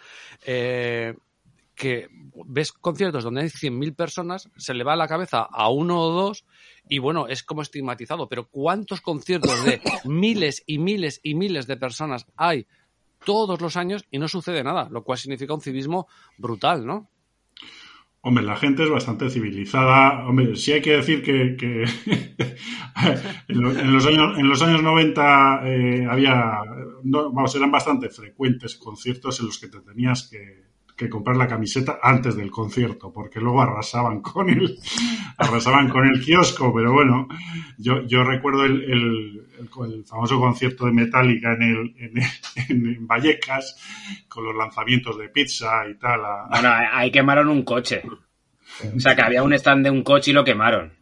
eh, 0.45 1.15
que 1.75 2.09
ves 2.45 2.71
conciertos 2.71 3.23
donde 3.23 3.41
hay 3.41 3.47
100.000 3.49 3.95
personas, 3.95 4.49
se 4.57 4.73
le 4.73 4.83
va 4.83 4.95
la 4.95 5.07
cabeza 5.07 5.41
a 5.41 5.69
uno 5.69 6.01
o 6.01 6.11
dos 6.11 6.45
y 6.89 6.99
bueno, 6.99 7.27
es 7.27 7.43
como 7.43 7.61
estigmatizado. 7.61 8.27
Pero 8.27 8.47
¿cuántos 8.49 9.01
conciertos 9.01 9.63
de 9.63 9.81
miles 10.05 10.63
y 10.65 10.79
miles 10.79 11.19
y 11.23 11.35
miles 11.35 11.67
de 11.67 11.77
personas 11.77 12.25
hay 12.35 12.65
todos 13.23 13.61
los 13.61 13.77
años 13.77 14.03
y 14.09 14.17
no 14.17 14.27
sucede 14.27 14.63
nada? 14.63 14.89
Lo 14.89 15.03
cual 15.03 15.19
significa 15.19 15.53
un 15.53 15.61
civismo 15.61 16.07
brutal, 16.37 16.85
¿no? 16.85 17.10
Hombre, 18.23 18.43
la 18.43 18.55
gente 18.55 18.83
es 18.83 18.89
bastante 18.89 19.29
civilizada. 19.31 20.27
Hombre, 20.27 20.55
sí 20.55 20.71
hay 20.73 20.81
que 20.81 20.91
decir 20.97 21.23
que, 21.23 21.55
que 21.57 21.83
en, 23.47 23.61
lo- 23.61 23.71
en 23.77 23.91
los 23.93 24.05
años, 24.05 24.37
en 24.37 24.47
los 24.47 24.61
años 24.61 24.83
90 24.83 25.61
eh, 25.67 26.05
había, 26.09 26.59
no, 27.03 27.31
vamos, 27.31 27.55
eran 27.55 27.71
bastante 27.71 28.09
frecuentes 28.09 28.75
conciertos 28.75 29.39
en 29.39 29.47
los 29.47 29.57
que 29.59 29.67
te 29.69 29.81
tenías 29.81 30.29
que, 30.29 30.70
que 31.01 31.09
comprar 31.09 31.35
la 31.37 31.47
camiseta 31.47 31.99
antes 32.01 32.35
del 32.35 32.51
concierto, 32.51 33.11
porque 33.11 33.39
luego 33.39 33.61
arrasaban 33.61 34.21
con 34.21 34.49
el, 34.49 34.77
arrasaban 35.37 35.89
con 35.89 36.05
el 36.07 36.21
kiosco. 36.23 36.73
Pero 36.73 36.93
bueno, 36.93 37.27
yo, 37.77 38.05
yo 38.05 38.23
recuerdo 38.23 38.65
el, 38.65 38.83
el- 38.83 39.47
el- 39.59 39.93
el 39.93 40.05
famoso 40.05 40.39
concierto 40.39 40.85
de 40.85 40.91
Metallica 40.91 41.53
en, 41.53 41.61
el, 41.63 41.95
en, 41.97 42.17
el- 42.17 42.95
en 42.97 43.07
Vallecas, 43.07 43.75
con 44.27 44.43
los 44.45 44.55
lanzamientos 44.55 45.17
de 45.17 45.29
pizza 45.29 45.87
y 45.89 45.95
tal. 45.97 46.23
a- 46.23 46.47
Bueno, 46.49 46.69
ahí 46.91 47.11
quemaron 47.11 47.49
un 47.49 47.63
coche. 47.63 48.01
O 48.95 48.99
sea, 48.99 49.15
que 49.15 49.21
había 49.21 49.43
un 49.43 49.53
stand 49.53 49.83
de 49.85 49.91
un 49.91 50.03
coche 50.03 50.31
y 50.31 50.33
lo 50.33 50.43
quemaron. 50.43 50.93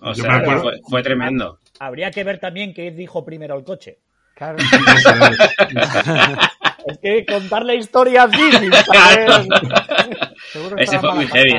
O 0.00 0.12
Yo 0.12 0.22
sea, 0.22 0.40
fue, 0.60 0.80
fue 0.88 1.02
tremendo. 1.02 1.58
Habría 1.80 2.10
que 2.10 2.22
ver 2.24 2.38
también 2.38 2.72
qué 2.74 2.90
dijo 2.90 3.24
primero 3.24 3.56
el 3.56 3.64
coche. 3.64 3.98
Claro. 4.34 4.58
Es. 6.86 6.98
Que 6.98 7.24
contar 7.26 7.64
la 7.64 7.74
historia 7.74 8.24
así, 8.24 8.52
sin 8.52 8.72
saber- 8.72 9.46
Ese 10.78 10.98
fue 10.98 11.14
muy 11.14 11.26
heavy. 11.26 11.56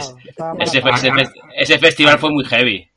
Ese, 1.58 1.80
festival 1.80 2.20
fue 2.20 2.32
muy 2.32 2.44
heavy. 2.46 2.88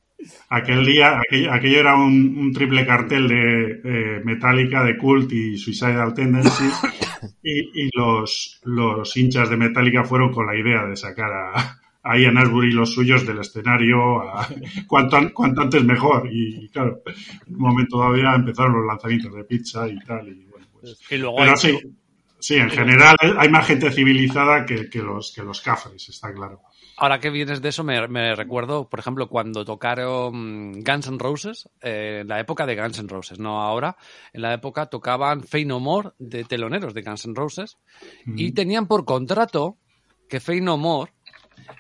Aquel 0.51 0.85
día, 0.85 1.19
aquello, 1.21 1.53
aquello 1.53 1.81
era 1.81 1.95
un, 1.95 2.37
un 2.39 2.53
triple 2.53 2.85
cartel 2.87 3.29
de 3.29 3.81
eh, 3.85 4.21
Metallica, 4.25 4.83
de 4.83 4.97
Cult 4.97 5.31
y 5.33 5.57
Suicidal 5.59 6.15
Tendency. 6.15 6.65
Y, 7.43 7.87
y 7.87 7.91
los, 7.95 8.61
los 8.65 9.17
hinchas 9.17 9.49
de 9.51 9.57
Metallica 9.57 10.05
fueron 10.05 10.33
con 10.33 10.47
la 10.47 10.55
idea 10.57 10.85
de 10.87 10.95
sacar 10.97 11.31
a, 11.33 11.79
a 12.03 12.17
Ian 12.19 12.37
Ashbury 12.39 12.69
y 12.69 12.73
los 12.73 12.93
suyos 12.95 13.27
del 13.27 13.39
escenario 13.39 14.21
a- 14.21 14.47
cuanto, 14.87 15.17
an- 15.17 15.31
cuanto 15.31 15.63
antes 15.63 15.83
mejor. 15.83 16.29
Y, 16.31 16.69
claro, 16.69 17.01
en 17.47 17.55
un 17.57 17.61
momento 17.61 18.15
ya 18.17 18.35
empezaron 18.35 18.75
los 18.75 18.87
lanzamientos 18.87 19.35
de 19.35 19.45
pizza 19.45 19.89
y 19.89 19.99
tal. 20.01 20.29
Y, 20.29 20.45
bueno, 20.47 20.67
pues, 20.81 21.01
Y 21.11 21.17
luego 21.17 21.37
pero 21.39 21.51
hay- 21.51 21.57
sí, 21.57 21.79
sí, 22.39 22.57
en 22.57 22.71
general 22.71 23.17
hay 23.39 23.49
más 23.49 23.67
gente 23.67 23.91
civilizada 23.91 24.65
que, 24.65 24.89
que 24.89 25.01
los, 25.01 25.33
que 25.33 25.43
los 25.43 25.61
cafres, 25.61 26.09
está 26.09 26.33
claro. 26.33 26.63
Ahora 27.01 27.21
que 27.21 27.31
vienes 27.31 27.63
de 27.63 27.69
eso, 27.69 27.85
me, 27.85 28.35
recuerdo, 28.35 28.89
por 28.89 28.99
ejemplo, 28.99 29.29
cuando 29.29 29.65
tocaron 29.65 30.73
Guns 30.83 31.07
N' 31.07 31.19
Roses, 31.19 31.69
eh, 31.81 32.19
en 32.23 32.29
la 32.29 32.41
época 32.41 32.67
de 32.67 32.75
Guns 32.75 32.99
N' 32.99 33.09
Roses, 33.09 33.39
no 33.39 33.63
ahora, 33.63 33.97
en 34.33 34.43
la 34.43 34.53
época 34.53 34.87
tocaban 34.87 35.45
Fey 35.45 35.65
No 35.65 35.79
More 35.79 36.11
de 36.19 36.43
teloneros 36.43 36.95
de 36.95 37.03
Guns 37.03 37.27
N' 37.27 37.37
Roses 37.37 37.79
y 38.27 38.51
tenían 38.51 38.89
por 38.89 39.05
contrato 39.05 39.79
que 40.29 40.41
Fey 40.41 40.61
No 40.61 40.77
More 40.77 41.13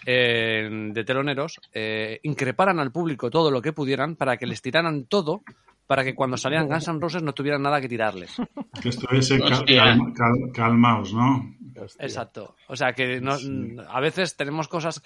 eh, 0.06 0.68
de 0.70 1.04
teloneros 1.04 1.60
eh, 1.72 2.20
increparan 2.22 2.78
al 2.78 2.92
público 2.92 3.28
todo 3.28 3.50
lo 3.50 3.60
que 3.60 3.72
pudieran 3.72 4.14
para 4.14 4.36
que 4.36 4.46
les 4.46 4.62
tiraran 4.62 5.06
todo 5.06 5.42
para 5.88 6.04
que 6.04 6.14
cuando 6.14 6.36
salían 6.36 6.68
Guns 6.68 6.86
N' 6.86 7.00
Roses 7.00 7.22
no 7.22 7.32
tuvieran 7.32 7.62
nada 7.62 7.80
que 7.80 7.88
tirarles. 7.88 8.30
Que 8.80 8.90
esto 8.90 9.08
es 9.10 9.30
el 9.32 9.40
cal- 9.40 9.52
Hostia. 9.54 9.82
calma- 9.84 10.12
cal- 10.14 10.52
calmaos, 10.54 11.12
¿no? 11.14 11.56
Exacto. 11.98 12.54
O 12.68 12.76
sea 12.76 12.92
que 12.92 13.20
no- 13.20 13.36
a 13.88 14.00
veces 14.00 14.36
tenemos 14.36 14.68
cosas 14.68 15.02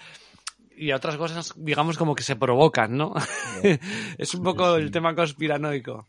y 0.76 0.90
otras 0.92 1.16
cosas, 1.16 1.54
digamos, 1.56 1.96
como 1.96 2.14
que 2.14 2.22
se 2.24 2.34
provocan, 2.36 2.96
¿no? 2.96 3.14
es 4.18 4.34
un 4.34 4.42
poco 4.42 4.76
el 4.76 4.90
tema 4.90 5.14
conspiranoico. 5.14 6.08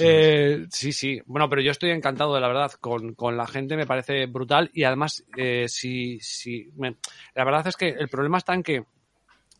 Eh, 0.00 0.66
sí, 0.70 0.92
sí. 0.92 1.20
Bueno, 1.26 1.48
pero 1.48 1.62
yo 1.62 1.70
estoy 1.70 1.90
encantado, 1.90 2.34
de 2.34 2.40
la 2.40 2.48
verdad, 2.48 2.70
con, 2.80 3.14
con 3.14 3.36
la 3.36 3.46
gente, 3.46 3.76
me 3.76 3.86
parece 3.86 4.26
brutal. 4.26 4.70
Y 4.74 4.84
además, 4.84 5.24
eh, 5.36 5.64
si, 5.68 6.20
si 6.20 6.70
me- 6.76 6.96
la 7.34 7.44
verdad 7.44 7.66
es 7.66 7.76
que 7.76 7.88
el 7.88 8.08
problema 8.08 8.38
está 8.38 8.54
en 8.54 8.62
que 8.62 8.84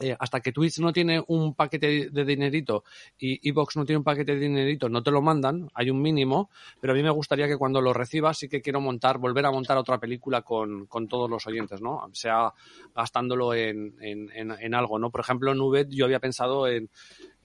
eh, 0.00 0.16
hasta 0.18 0.40
que 0.40 0.52
Twitch 0.52 0.78
no 0.78 0.92
tiene 0.92 1.22
un 1.26 1.54
paquete 1.54 2.08
de 2.10 2.24
dinerito 2.24 2.84
y 3.18 3.48
Evox 3.48 3.76
no 3.76 3.84
tiene 3.84 3.98
un 3.98 4.04
paquete 4.04 4.34
de 4.34 4.40
dinerito, 4.40 4.88
no 4.88 5.02
te 5.02 5.10
lo 5.10 5.20
mandan, 5.22 5.68
hay 5.74 5.90
un 5.90 6.00
mínimo, 6.00 6.50
pero 6.80 6.92
a 6.92 6.96
mí 6.96 7.02
me 7.02 7.10
gustaría 7.10 7.46
que 7.48 7.56
cuando 7.56 7.80
lo 7.80 7.92
recibas 7.92 8.38
sí 8.38 8.48
que 8.48 8.60
quiero 8.60 8.80
montar, 8.80 9.18
volver 9.18 9.44
a 9.46 9.50
montar 9.50 9.76
otra 9.76 9.98
película 9.98 10.42
con, 10.42 10.86
con 10.86 11.08
todos 11.08 11.28
los 11.28 11.46
oyentes, 11.46 11.80
¿no? 11.80 12.08
Sea 12.12 12.52
gastándolo 12.94 13.54
en, 13.54 13.94
en, 14.00 14.30
en, 14.32 14.52
en 14.52 14.74
algo, 14.74 14.98
¿no? 14.98 15.10
Por 15.10 15.20
ejemplo, 15.20 15.52
en 15.52 15.58
Nubet 15.58 15.88
yo 15.90 16.04
había 16.04 16.20
pensado 16.20 16.68
en, 16.68 16.88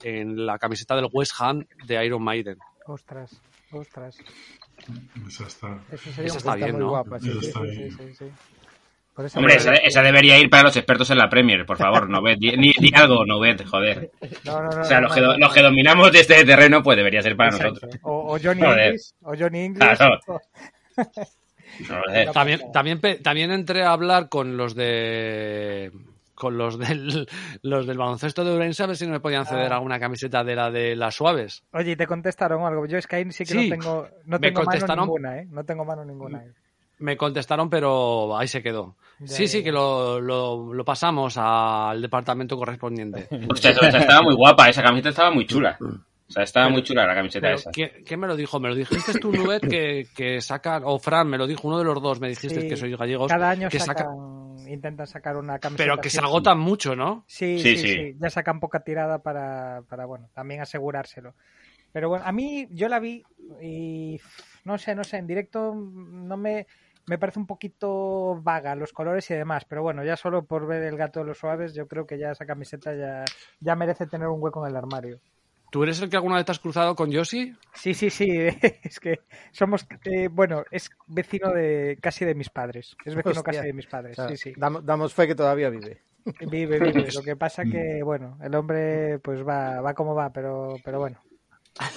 en 0.02 0.46
la 0.46 0.58
camiseta 0.58 0.94
del 0.96 1.08
West 1.12 1.32
Ham 1.38 1.64
de 1.86 2.06
Iron 2.06 2.22
Maiden. 2.22 2.58
Ostras, 2.86 3.40
ostras. 3.72 4.16
Esa 5.26 5.46
está. 5.46 5.82
Eso 5.90 6.10
sería 6.10 6.26
Esa 6.26 6.34
un 6.34 6.38
está 6.38 6.54
bien, 6.56 6.72
muy 6.72 6.80
¿no? 6.80 6.88
guapa, 6.90 7.18
sí, 7.18 7.30
Eso 7.30 7.40
sí, 7.40 7.46
está 7.46 7.60
sí. 7.60 7.66
bien. 7.66 7.90
Sí, 7.90 7.96
sí, 7.96 8.14
sí. 8.14 8.24
Por 9.14 9.26
eso 9.26 9.38
Hombre, 9.38 9.54
esa, 9.56 9.74
esa 9.74 10.02
debería 10.02 10.38
ir 10.38 10.50
para 10.50 10.64
los 10.64 10.76
expertos 10.76 11.08
en 11.10 11.18
la 11.18 11.28
Premier, 11.28 11.64
por 11.64 11.76
favor, 11.76 12.08
Novet. 12.10 12.38
Di, 12.38 12.50
di- 12.56 12.74
di 12.78 12.90
algo, 12.94 13.24
Novet, 13.24 13.64
joder. 13.64 14.10
No, 14.44 14.60
no, 14.60 14.70
no, 14.70 14.80
O 14.80 14.84
sea, 14.84 15.00
no, 15.00 15.06
los 15.06 15.10
no, 15.10 15.14
que, 15.14 15.20
do- 15.20 15.32
no. 15.34 15.38
los 15.38 15.54
que 15.54 15.62
dominamos 15.62 16.10
de 16.12 16.20
este 16.20 16.44
terreno, 16.44 16.82
pues 16.82 16.96
debería 16.96 17.22
ser 17.22 17.36
para 17.36 17.50
Exacto. 17.50 17.74
nosotros. 17.74 18.00
O, 18.02 18.34
o 18.34 18.38
Johnny 18.42 18.62
Joder. 18.62 18.86
English, 18.86 19.12
o 19.22 19.34
Johnny 19.38 19.60
English. 19.66 19.96
Claro. 19.96 20.18
o-. 20.26 20.40
También, 22.32 22.60
también, 22.72 23.00
también 23.22 23.50
entré 23.50 23.82
a 23.84 23.92
hablar 23.92 24.28
con 24.28 24.56
los 24.56 24.74
de 24.74 25.90
con 26.34 26.58
los 26.58 26.78
del 26.78 27.28
los 27.62 27.86
del 27.86 27.96
baloncesto 27.98 28.44
de 28.44 28.54
Urense 28.54 28.82
a 28.82 28.86
ver 28.86 28.96
si 28.96 29.06
no 29.06 29.12
me 29.12 29.20
podían 29.20 29.46
ceder 29.46 29.72
Ah. 29.72 29.76
alguna 29.76 29.98
camiseta 30.00 30.42
de 30.44 30.56
la 30.56 30.70
de 30.70 30.96
las 30.96 31.14
suaves. 31.14 31.62
Oye, 31.72 31.92
¿y 31.92 31.96
te 31.96 32.06
contestaron 32.06 32.64
algo? 32.64 32.86
Yo 32.86 32.98
es 32.98 33.06
que 33.06 33.16
ahí 33.16 33.32
sí 33.32 33.44
que 33.44 33.52
Sí, 33.54 33.70
no 33.70 33.76
tengo, 33.76 34.08
no 34.26 34.40
tengo 34.40 34.62
mano 34.64 34.96
ninguna, 34.96 35.38
¿eh? 35.38 35.46
No 35.50 35.64
tengo 35.64 35.84
mano 35.84 36.04
ninguna. 36.04 36.42
¿eh? 36.44 36.52
Me 36.98 37.16
contestaron, 37.16 37.68
pero 37.70 38.36
ahí 38.36 38.48
se 38.48 38.62
quedó. 38.62 38.96
Ya, 39.20 39.26
sí, 39.28 39.42
ya, 39.44 39.48
sí, 39.48 39.58
ya. 39.58 39.64
que 39.64 39.72
lo, 39.72 40.20
lo, 40.20 40.72
lo 40.74 40.84
pasamos 40.84 41.36
al 41.38 42.00
departamento 42.02 42.56
correspondiente. 42.56 43.28
Hostia, 43.48 43.70
esa, 43.70 43.88
esa 43.88 43.98
estaba 43.98 44.22
muy 44.22 44.34
guapa, 44.34 44.68
esa 44.68 44.82
camiseta 44.82 45.08
estaba 45.10 45.30
muy 45.30 45.46
chula. 45.46 45.76
O 45.80 46.32
sea, 46.32 46.42
estaba 46.42 46.68
muy 46.70 46.82
chula 46.82 47.06
la 47.06 47.14
camiseta 47.14 47.46
Pero, 47.46 47.58
esa. 47.58 47.70
¿quién, 47.70 47.90
quién 48.06 48.18
me 48.18 48.26
lo 48.26 48.34
dijo? 48.34 48.58
¿Me 48.58 48.68
lo 48.68 48.74
dijiste 48.74 49.18
tú, 49.20 49.30
Nubet, 49.32 49.60
que, 49.68 50.06
que 50.16 50.40
sacan, 50.40 50.82
o 50.86 50.98
Fran, 50.98 51.28
me 51.28 51.36
lo 51.38 51.46
dijo, 51.46 51.68
uno 51.68 51.78
de 51.78 51.84
los 51.84 52.00
dos, 52.02 52.18
me 52.20 52.28
dijiste 52.28 52.62
Sí, 52.62 52.68
que 52.68 52.76
sois 52.76 52.96
gallegos, 52.96 53.30
Cada 53.30 53.50
año 53.50 53.68
que 53.68 53.78
saca- 53.78 54.04
sacan, 54.04 54.68
intentan 54.68 55.06
sacar 55.06 55.36
una 55.36 55.58
camiseta. 55.58 55.84
pero 55.90 56.00
que 56.00 56.08
se 56.10 56.20
agotan 56.20 56.58
mucho, 56.58 56.96
¿no? 56.96 57.24
Sí, 57.26 57.58
Sí, 57.58 57.76
sí, 57.76 57.82
sí, 57.82 57.94
sí. 57.94 58.16
Ya 58.18 58.30
sacan 58.30 58.58
poca 58.58 58.80
tirada 58.80 59.18
para, 59.22 59.82
para, 59.88 60.06
bueno, 60.06 60.28
también 60.32 60.60
asegurárselo. 60.62 61.34
Pero 61.92 62.08
bueno, 62.08 62.24
a 62.26 62.32
mí 62.32 62.66
yo 62.70 62.88
la 62.88 62.98
vi 62.98 63.22
y 63.62 64.18
No 64.64 64.78
sé, 64.78 64.94
no 64.94 65.04
sé, 65.04 65.18
en 65.18 65.26
directo 65.26 65.74
no 65.74 66.36
me, 66.36 66.66
me 67.06 67.18
parece 67.18 67.38
un 67.38 67.46
poquito 67.46 68.40
vaga 68.42 68.74
los 68.74 68.92
colores 68.92 69.30
y 69.30 69.34
demás, 69.34 69.64
pero 69.66 69.82
bueno, 69.82 70.04
ya 70.04 70.16
solo 70.16 70.46
por 70.46 70.66
ver 70.66 70.82
el 70.84 70.96
gato 70.96 71.20
de 71.20 71.26
los 71.26 71.38
suaves, 71.38 71.74
yo 71.74 71.86
creo 71.86 72.06
que 72.06 72.18
ya 72.18 72.30
esa 72.32 72.46
camiseta 72.46 72.94
ya, 72.94 73.24
ya 73.60 73.76
merece 73.76 74.06
tener 74.06 74.28
un 74.28 74.42
hueco 74.42 74.64
en 74.64 74.70
el 74.70 74.76
armario. 74.76 75.20
¿Tú 75.70 75.82
eres 75.82 76.00
el 76.00 76.08
que 76.08 76.16
alguna 76.16 76.36
vez 76.36 76.46
te 76.46 76.52
has 76.52 76.58
cruzado 76.58 76.94
con 76.94 77.10
Yoshi? 77.10 77.54
Sí, 77.74 77.92
sí, 77.94 78.08
sí, 78.10 78.26
es 78.84 79.00
que 79.00 79.18
somos, 79.52 79.86
eh, 80.04 80.28
bueno, 80.28 80.64
es 80.70 80.90
vecino 81.06 81.50
de 81.52 81.98
casi 82.00 82.24
de 82.24 82.34
mis 82.34 82.48
padres, 82.48 82.96
es 83.04 83.14
vecino 83.14 83.40
Hostia. 83.40 83.42
casi 83.42 83.66
de 83.66 83.72
mis 83.72 83.86
padres, 83.86 84.12
O 84.12 84.22
sea, 84.22 84.28
sí, 84.28 84.36
sí. 84.36 84.54
dam- 84.56 84.82
damos 84.82 85.12
fe 85.12 85.26
que 85.26 85.34
todavía 85.34 85.70
vive. 85.70 86.02
Vive, 86.38 86.78
vive. 86.80 87.10
Lo 87.12 87.22
que 87.22 87.36
pasa 87.36 87.64
que, 87.66 88.02
bueno, 88.04 88.38
el 88.42 88.54
hombre 88.54 89.18
pues 89.20 89.46
va, 89.46 89.80
va 89.80 89.94
como 89.94 90.14
va, 90.14 90.32
pero, 90.32 90.80
pero 90.84 90.98
bueno. 91.00 91.23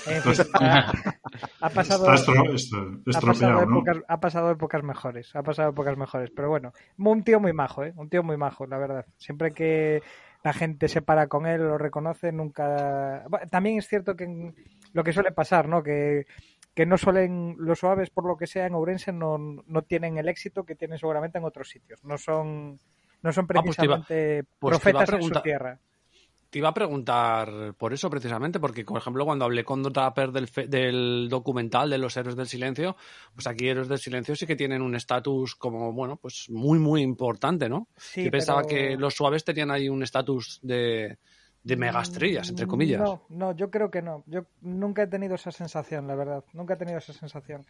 En 0.07 0.21
fin, 0.23 0.45
ha, 0.59 0.91
ha 1.61 1.69
pasado, 1.69 2.05
Está 2.05 2.15
estro- 2.15 2.43
está 3.05 3.19
ha 3.19 3.21
pasado 3.21 3.51
épocas, 3.77 3.97
ha 4.07 4.19
pasado 4.19 4.51
épocas 4.51 4.83
mejores, 4.83 5.35
ha 5.35 5.43
pasado 5.43 5.69
épocas 5.69 5.97
mejores, 5.97 6.31
pero 6.35 6.49
bueno, 6.49 6.73
un 6.97 7.23
tío 7.23 7.39
muy 7.39 7.53
majo, 7.53 7.83
¿eh? 7.83 7.93
Un 7.95 8.09
tío 8.09 8.23
muy 8.23 8.37
majo, 8.37 8.65
la 8.65 8.77
verdad. 8.79 9.05
Siempre 9.17 9.51
que 9.51 10.01
la 10.43 10.53
gente 10.53 10.87
se 10.87 11.01
para 11.01 11.27
con 11.27 11.45
él, 11.45 11.61
lo 11.61 11.77
reconoce, 11.77 12.31
nunca... 12.31 13.23
Bueno, 13.29 13.45
También 13.51 13.77
es 13.77 13.87
cierto 13.87 14.15
que 14.15 14.23
en- 14.23 14.55
lo 14.93 15.03
que 15.03 15.13
suele 15.13 15.31
pasar, 15.31 15.67
¿no? 15.67 15.83
Que, 15.83 16.25
que 16.73 16.85
no 16.85 16.97
suelen, 16.97 17.55
los 17.59 17.79
suaves, 17.79 18.09
por 18.09 18.25
lo 18.25 18.37
que 18.37 18.47
sea, 18.47 18.65
en 18.65 18.73
Ourense 18.73 19.11
no, 19.11 19.37
no 19.37 19.81
tienen 19.83 20.17
el 20.17 20.27
éxito 20.29 20.63
que 20.63 20.75
tienen 20.75 20.97
seguramente 20.97 21.37
en 21.37 21.43
otros 21.43 21.69
sitios. 21.69 22.03
No 22.03 22.17
son, 22.17 22.79
no 23.21 23.31
son 23.31 23.45
Ah, 23.45 23.61
pues 23.63 23.77
iba- 23.79 23.97
precisamente 23.97 24.43
pues 24.59 24.71
profetas 24.71 25.09
en 25.13 25.21
su 25.23 25.27
tierra. 25.43 25.79
Te 26.49 26.59
iba 26.59 26.69
a 26.69 26.73
preguntar 26.73 27.73
por 27.77 27.91
eso 27.93 28.09
precisamente, 28.09 28.59
porque 28.59 28.85
por 28.85 28.97
ejemplo 28.97 29.25
cuando 29.25 29.43
hablé 29.45 29.63
con 29.65 29.83
Draper 29.83 30.31
del, 30.31 30.49
del 30.69 31.27
documental 31.29 31.89
de 31.89 31.97
los 31.97 32.15
héroes 32.15 32.37
del 32.37 32.47
silencio, 32.47 32.95
pues 33.35 33.47
aquí 33.47 33.67
héroes 33.67 33.89
del 33.89 33.97
silencio 33.99 34.35
sí 34.35 34.45
que 34.47 34.55
tienen 34.55 34.81
un 34.81 34.95
estatus 34.95 35.55
como, 35.55 35.91
bueno, 35.91 36.15
pues 36.15 36.49
muy, 36.49 36.79
muy 36.79 37.01
importante, 37.01 37.67
¿no? 37.67 37.87
Sí, 37.97 38.23
Yo 38.23 38.31
pensaba 38.31 38.61
pero- 38.61 38.69
que 38.69 38.95
los 38.95 39.13
suaves 39.13 39.43
tenían 39.43 39.71
ahí 39.71 39.89
un 39.89 40.03
estatus 40.03 40.59
de, 40.63 41.17
de 41.63 41.75
megaestrellas, 41.75 42.49
entre 42.49 42.65
comillas. 42.65 43.01
No, 43.01 43.23
no, 43.27 43.53
yo 43.53 43.69
creo 43.69 43.91
que 43.91 44.01
no. 44.01 44.23
Yo 44.25 44.45
nunca 44.61 45.03
he 45.03 45.07
tenido 45.07 45.35
esa 45.35 45.51
sensación, 45.51 46.07
la 46.07 46.15
verdad. 46.15 46.45
Nunca 46.53 46.75
he 46.75 46.77
tenido 46.77 46.97
esa 46.99 47.11
sensación. 47.11 47.65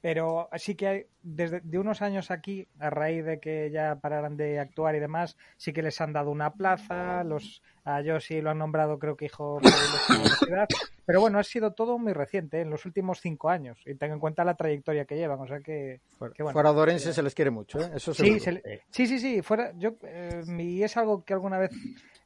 Pero 0.00 0.48
sí 0.56 0.74
que 0.74 0.88
hay, 0.88 1.06
desde 1.22 1.60
de 1.60 1.78
unos 1.78 2.02
años 2.02 2.32
aquí, 2.32 2.66
a 2.80 2.90
raíz 2.90 3.24
de 3.24 3.38
que 3.38 3.70
ya 3.70 4.00
pararan 4.00 4.36
de 4.36 4.58
actuar 4.58 4.96
y 4.96 5.00
demás, 5.00 5.36
sí 5.56 5.72
que 5.72 5.80
les 5.80 6.00
han 6.00 6.12
dado 6.12 6.30
una 6.32 6.54
plaza, 6.54 7.22
los 7.22 7.62
a 7.84 8.00
Yoshi 8.00 8.40
lo 8.40 8.50
han 8.50 8.58
nombrado 8.58 8.98
creo 8.98 9.16
que 9.16 9.24
hijo 9.26 9.58
de 9.60 9.70
la 9.70 10.18
universidad, 10.20 10.68
pero 11.04 11.20
bueno, 11.20 11.38
ha 11.38 11.42
sido 11.44 11.72
todo 11.72 11.98
muy 11.98 12.12
reciente, 12.12 12.60
en 12.60 12.70
los 12.70 12.86
últimos 12.86 13.20
cinco 13.20 13.50
años, 13.50 13.80
y 13.86 13.94
ten 13.96 14.12
en 14.12 14.20
cuenta 14.20 14.44
la 14.44 14.54
trayectoria 14.56 15.04
que 15.04 15.16
llevan, 15.16 15.40
o 15.40 15.46
sea 15.46 15.58
que, 15.60 16.00
que 16.34 16.42
bueno. 16.42 16.52
Fuera 16.52 16.72
de 16.72 16.80
Orense 16.80 17.12
se 17.12 17.22
les 17.22 17.34
quiere 17.34 17.50
mucho, 17.50 17.80
¿eh? 17.80 17.90
Eso 17.94 18.14
Sí, 18.14 18.38
se 18.38 18.52
le- 18.52 18.62
sí, 18.90 19.06
sí, 19.06 19.18
sí, 19.18 19.42
fuera, 19.42 19.72
yo, 19.76 19.96
eh, 20.02 20.42
y 20.58 20.82
es 20.82 20.96
algo 20.96 21.24
que 21.24 21.32
alguna 21.34 21.58
vez, 21.58 21.72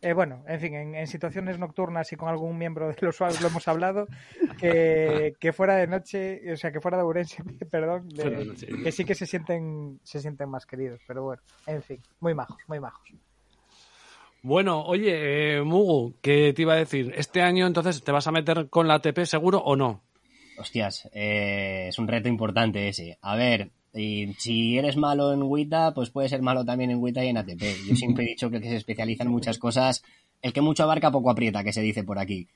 eh, 0.02 0.12
bueno, 0.12 0.44
en 0.46 0.60
fin, 0.60 0.74
en, 0.74 0.94
en 0.94 1.06
situaciones 1.06 1.58
nocturnas 1.58 2.12
y 2.12 2.16
con 2.16 2.28
algún 2.28 2.58
miembro 2.58 2.88
de 2.88 2.96
los 3.00 3.16
suaves 3.16 3.40
lo 3.40 3.48
hemos 3.48 3.66
hablado, 3.66 4.06
que, 4.58 5.32
que 5.40 5.52
fuera 5.54 5.76
de 5.76 5.86
noche, 5.86 6.52
o 6.52 6.56
sea, 6.56 6.70
que 6.70 6.80
fuera 6.82 6.98
de 6.98 7.04
Urense, 7.04 7.42
perdón, 7.70 8.08
de- 8.10 8.54
que 8.84 8.92
sí 8.92 9.04
que 9.06 9.14
se 9.14 9.24
sienten, 9.26 10.00
se 10.02 10.20
sienten 10.20 10.50
más 10.50 10.66
queridos, 10.66 11.00
pero 11.06 11.22
bueno, 11.22 11.42
en 11.64 11.82
fin, 11.82 12.02
muy 12.20 12.34
majos, 12.34 12.58
muy 12.68 12.78
majos. 12.78 13.08
Bueno, 14.46 14.84
oye, 14.84 15.56
eh, 15.56 15.62
Mugu, 15.64 16.14
¿qué 16.22 16.52
te 16.54 16.62
iba 16.62 16.74
a 16.74 16.76
decir? 16.76 17.12
¿Este 17.16 17.42
año 17.42 17.66
entonces 17.66 18.04
te 18.04 18.12
vas 18.12 18.28
a 18.28 18.30
meter 18.30 18.68
con 18.68 18.86
la 18.86 18.94
ATP 18.94 19.24
seguro 19.24 19.58
o 19.58 19.74
no? 19.74 20.04
Hostias, 20.56 21.10
eh, 21.12 21.86
es 21.88 21.98
un 21.98 22.06
reto 22.06 22.28
importante 22.28 22.86
ese. 22.86 23.18
A 23.22 23.34
ver, 23.34 23.72
y 23.92 24.34
si 24.38 24.78
eres 24.78 24.96
malo 24.96 25.32
en 25.32 25.42
WITA, 25.42 25.92
pues 25.94 26.10
puedes 26.10 26.30
ser 26.30 26.42
malo 26.42 26.64
también 26.64 26.92
en 26.92 27.02
WITA 27.02 27.24
y 27.24 27.30
en 27.30 27.38
ATP. 27.38 27.60
Yo 27.88 27.96
siempre 27.96 28.24
he 28.24 28.28
dicho 28.28 28.48
que 28.48 28.60
que 28.60 28.68
se 28.68 28.76
especializa 28.76 29.24
en 29.24 29.32
muchas 29.32 29.58
cosas, 29.58 30.04
el 30.40 30.52
que 30.52 30.60
mucho 30.60 30.84
abarca 30.84 31.10
poco 31.10 31.30
aprieta, 31.30 31.64
que 31.64 31.72
se 31.72 31.82
dice 31.82 32.04
por 32.04 32.20
aquí. 32.20 32.46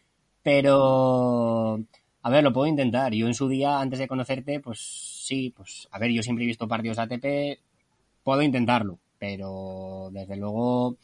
Pero, 0.45 1.81
a 2.23 2.31
ver, 2.31 2.45
lo 2.45 2.53
puedo 2.53 2.69
intentar. 2.69 3.13
Yo 3.15 3.27
en 3.27 3.35
su 3.35 3.49
día, 3.49 3.81
antes 3.81 3.99
de 3.99 4.07
conocerte, 4.07 4.61
pues 4.61 4.79
sí, 4.79 5.53
pues 5.57 5.89
a 5.91 5.99
ver, 5.99 6.13
yo 6.13 6.23
siempre 6.23 6.45
he 6.45 6.47
visto 6.47 6.69
partidos 6.69 7.01
ATP, 7.01 7.59
puedo 8.23 8.43
intentarlo, 8.43 9.01
pero 9.19 10.09
desde 10.13 10.37
luego 10.37 10.97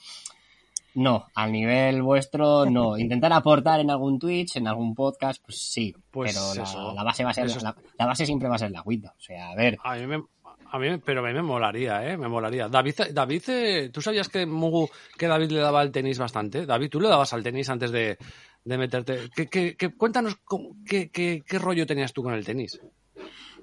no, 0.97 1.27
al 1.35 1.53
nivel 1.53 2.03
vuestro 2.03 2.67
no. 2.67 2.99
Intentar 2.99 3.33
aportar 3.33 3.81
en 3.81 3.91
algún 3.91 4.19
Twitch, 4.19 4.57
en 4.57 4.67
algún 4.67 4.95
podcast, 4.95 5.43
pues 5.45 5.59
sí, 5.59 5.95
Pues 6.11 6.35
pero 6.35 6.55
la, 6.55 6.63
eso. 6.65 6.93
la 6.95 7.03
base 7.05 7.23
va 7.25 7.31
a 7.31 7.35
ser 7.35 7.63
la, 7.63 7.75
la 7.99 8.07
base 8.07 8.27
siempre 8.27 8.49
va 8.49 8.57
a 8.57 8.59
ser 8.59 8.71
la 8.73 8.81
agüita. 8.81 9.15
O 9.17 9.21
sea, 9.21 9.51
a 9.51 9.55
ver, 9.55 9.79
A 9.85 9.95
mí 9.97 10.07
me, 10.07 10.23
a 10.71 10.79
mí, 10.79 10.89
pero 11.05 11.25
a 11.25 11.29
mí 11.29 11.33
me 11.35 11.43
molaría, 11.43 12.11
¿eh? 12.11 12.17
Me 12.17 12.29
molaría. 12.29 12.69
David, 12.69 12.95
David 13.13 13.43
eh, 13.49 13.91
¿tú 13.93 14.01
sabías 14.03 14.29
que 14.29 14.45
Mugu, 14.47 14.89
que 15.17 15.29
David 15.29 15.51
le 15.53 15.61
daba 15.61 15.81
al 15.81 15.93
tenis 15.93 16.19
bastante? 16.19 16.67
David, 16.67 16.89
¿tú 16.91 17.01
le 17.01 17.09
dabas 17.09 17.33
al 17.33 17.43
tenis 17.43 17.69
antes 17.71 17.93
de, 17.93 18.19
de 18.65 18.79
meterte? 18.79 19.31
¿Qué, 19.35 19.47
qué- 19.47 19.77
qué- 19.77 19.95
cuéntanos 19.95 20.37
cómo- 20.45 20.77
qué, 20.85 21.11
qué- 21.11 21.43
qué 21.47 21.59
rollo 21.59 21.87
tenías 21.87 22.13
tú 22.13 22.23
con 22.23 22.35
el 22.35 22.45
tenis. 22.45 22.81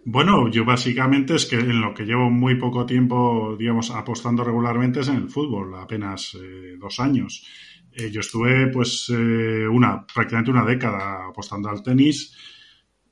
Bueno, 0.05 0.49
yo 0.49 0.65
básicamente 0.65 1.35
es 1.35 1.45
que 1.45 1.55
en 1.55 1.79
lo 1.79 1.93
que 1.93 2.03
llevo 2.03 2.29
muy 2.29 2.55
poco 2.55 2.85
tiempo, 2.85 3.55
digamos, 3.57 3.89
apostando 3.91 4.43
regularmente 4.43 4.99
es 4.99 5.07
en 5.07 5.15
el 5.15 5.29
fútbol, 5.29 5.73
apenas 5.75 6.35
eh, 6.35 6.75
dos 6.77 6.99
años. 6.99 7.45
Eh, 7.93 8.11
yo 8.11 8.19
estuve, 8.19 8.67
pues, 8.67 9.09
eh, 9.09 9.67
una, 9.67 10.05
prácticamente 10.05 10.51
una 10.51 10.65
década 10.65 11.27
apostando 11.29 11.69
al 11.69 11.83
tenis, 11.83 12.35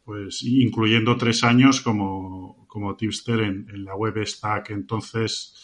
pues, 0.03 0.43
incluyendo 0.43 1.15
tres 1.15 1.43
años 1.43 1.81
como, 1.81 2.65
como 2.67 2.95
tipster 2.97 3.39
en, 3.39 3.67
en 3.69 3.85
la 3.85 3.95
web 3.95 4.17
esta 4.17 4.61
que 4.61 4.73
entonces 4.73 5.55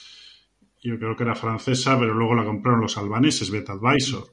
yo 0.81 0.97
creo 0.97 1.15
que 1.15 1.23
era 1.23 1.35
francesa, 1.35 1.99
pero 1.99 2.13
luego 2.13 2.35
la 2.35 2.45
compraron 2.45 2.81
los 2.81 2.97
albaneses, 2.97 3.51
BetAdvisor. 3.51 4.25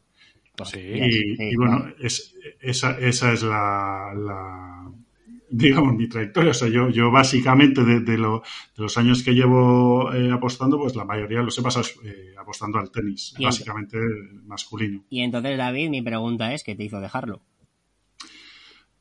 Sí. 0.64 0.78
Y, 0.78 1.12
sí, 1.12 1.36
y 1.38 1.56
bueno, 1.56 1.86
es, 1.98 2.36
esa, 2.60 2.96
esa 3.00 3.32
es 3.32 3.42
la, 3.42 4.12
la, 4.14 4.73
digamos, 5.56 5.94
mi 5.94 6.08
trayectoria. 6.08 6.50
O 6.50 6.54
sea, 6.54 6.68
yo, 6.68 6.88
yo 6.90 7.10
básicamente 7.10 7.84
de, 7.84 8.00
de, 8.00 8.18
lo, 8.18 8.42
de 8.76 8.82
los 8.82 8.98
años 8.98 9.22
que 9.22 9.32
llevo 9.32 10.12
eh, 10.12 10.30
apostando, 10.32 10.78
pues 10.78 10.96
la 10.96 11.04
mayoría 11.04 11.42
los 11.42 11.56
he 11.58 11.62
pasado 11.62 11.86
eh, 12.04 12.34
apostando 12.38 12.78
al 12.78 12.90
tenis, 12.90 13.34
básicamente 13.40 13.98
masculino. 14.46 15.04
y 15.08 15.20
entonces 15.20 15.56
David, 15.56 15.90
mi 15.90 16.02
pregunta 16.02 16.52
es, 16.52 16.64
¿qué 16.64 16.74
te 16.74 16.84
hizo 16.84 17.00
dejarlo? 17.00 17.40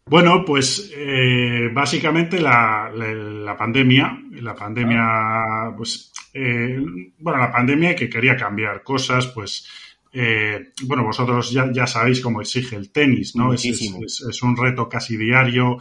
Bueno, 0.06 0.44
pues 0.46 0.92
eh, 0.96 1.70
básicamente 1.74 2.40
la, 2.40 2.92
la, 2.94 3.08
la 3.14 3.58
pandemia, 3.58 4.20
la 4.32 4.54
pandemia, 4.54 5.74
pues, 5.78 6.12
bueno, 7.20 7.40
la 7.40 7.52
pandemia 7.52 7.96
que 7.96 8.10
quería 8.10 8.36
cambiar 8.36 8.84
cosas, 8.84 9.28
pues, 9.28 9.66
eh, 10.16 10.72
bueno, 10.84 11.04
vosotros 11.04 11.52
ya, 11.52 11.72
ya 11.74 11.88
sabéis 11.88 12.22
cómo 12.22 12.40
exige 12.40 12.76
el 12.76 12.92
tenis, 12.92 13.36
¿no? 13.36 13.54
Es 13.54 14.44
un 14.44 14.56
reto 14.56 14.88
casi 14.88 15.18
diario, 15.18 15.78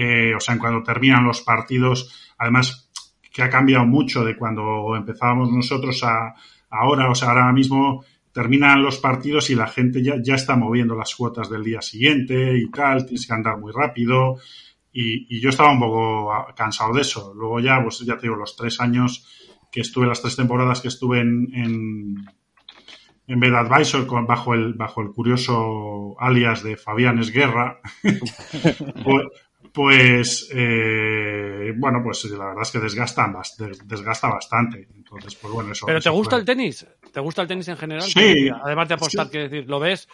eh, 0.00 0.32
o 0.32 0.38
sea, 0.38 0.54
en 0.54 0.60
cuando 0.60 0.84
terminan 0.84 1.24
los 1.24 1.40
partidos, 1.40 2.32
además 2.38 2.88
que 3.32 3.42
ha 3.42 3.50
cambiado 3.50 3.84
mucho 3.84 4.24
de 4.24 4.36
cuando 4.36 4.94
empezábamos 4.94 5.50
nosotros 5.50 6.04
a 6.04 6.34
ahora, 6.70 7.10
o 7.10 7.16
sea, 7.16 7.30
ahora 7.30 7.52
mismo 7.52 8.04
terminan 8.32 8.80
los 8.80 8.98
partidos 8.98 9.50
y 9.50 9.56
la 9.56 9.66
gente 9.66 10.00
ya, 10.00 10.14
ya 10.22 10.36
está 10.36 10.54
moviendo 10.54 10.94
las 10.94 11.16
cuotas 11.16 11.50
del 11.50 11.64
día 11.64 11.82
siguiente 11.82 12.56
y 12.56 12.70
tal, 12.70 13.06
tienes 13.06 13.26
que 13.26 13.34
andar 13.34 13.58
muy 13.58 13.72
rápido. 13.72 14.36
Y, 14.92 15.40
yo 15.40 15.50
estaba 15.50 15.72
un 15.72 15.80
poco 15.80 16.46
cansado 16.54 16.94
de 16.94 17.00
eso. 17.00 17.32
Luego 17.34 17.58
ya, 17.58 17.82
pues 17.82 17.98
ya 18.00 18.16
te 18.16 18.22
digo, 18.22 18.36
los 18.36 18.54
tres 18.54 18.80
años 18.80 19.26
que 19.72 19.80
estuve, 19.80 20.06
las 20.06 20.22
tres 20.22 20.36
temporadas 20.36 20.80
que 20.80 20.88
estuve 20.88 21.20
en, 21.20 21.48
en, 21.52 22.24
en 23.26 23.40
Bed 23.40 23.54
Advisor 23.54 24.06
bajo, 24.26 24.54
el, 24.54 24.74
bajo 24.74 25.02
el 25.02 25.10
curioso 25.10 26.16
alias 26.20 26.62
de 26.62 26.76
Fabián 26.76 27.18
Esguerra, 27.18 27.80
pues, 29.72 30.48
eh, 30.52 31.72
bueno, 31.76 32.00
pues 32.02 32.24
la 32.26 32.46
verdad 32.46 32.62
es 32.62 32.70
que 32.70 32.78
desgastan, 32.78 33.34
desgasta 33.84 34.28
bastante. 34.28 34.88
Entonces, 34.94 35.34
pues 35.36 35.52
bueno, 35.52 35.72
eso. 35.72 35.86
¿Pero 35.86 36.00
te 36.00 36.10
gusta 36.10 36.30
fue- 36.36 36.40
el 36.40 36.44
tenis? 36.44 36.86
¿Te 37.12 37.20
gusta 37.20 37.42
el 37.42 37.48
tenis 37.48 37.68
en 37.68 37.76
general? 37.76 38.02
Sí. 38.02 38.48
Además 38.64 38.88
de 38.88 38.94
apostar, 38.94 39.26
Sí. 39.26 39.30
quiero 39.32 39.48
decir, 39.48 39.68
¿lo 39.68 39.80
ves? 39.80 40.08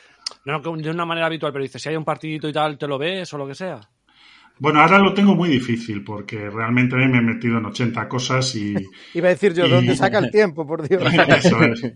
No 0.45 0.59
de 0.61 0.91
una 0.91 1.05
manera 1.07 1.27
habitual, 1.27 1.53
pero 1.53 1.63
dices, 1.63 1.83
si 1.83 1.89
hay 1.89 1.97
un 1.97 2.05
partidito 2.05 2.49
y 2.49 2.53
tal, 2.53 2.79
¿te 2.79 2.87
lo 2.87 2.99
ves 2.99 3.33
o 3.35 3.39
lo 3.39 3.47
que 3.47 3.55
sea? 3.55 3.81
Bueno, 4.57 4.81
ahora 4.81 4.99
lo 4.99 5.13
tengo 5.15 5.35
muy 5.35 5.49
difícil 5.49 6.05
porque 6.05 6.49
realmente 6.49 6.95
me 6.97 7.19
he 7.19 7.21
metido 7.21 7.59
en 7.59 7.67
80 7.67 8.09
cosas 8.09 8.55
y 8.55 8.73
Iba 9.15 9.27
a 9.27 9.31
decir 9.31 9.53
yo, 9.53 9.67
Y- 9.67 9.71
¿dónde 9.71 9.97
saca 9.97 10.19
el 10.21 10.31
tiempo, 10.31 10.65
por 10.67 10.89
Dios? 10.89 11.03
eso 11.13 11.63
es. 11.65 11.83
Me 11.83 11.93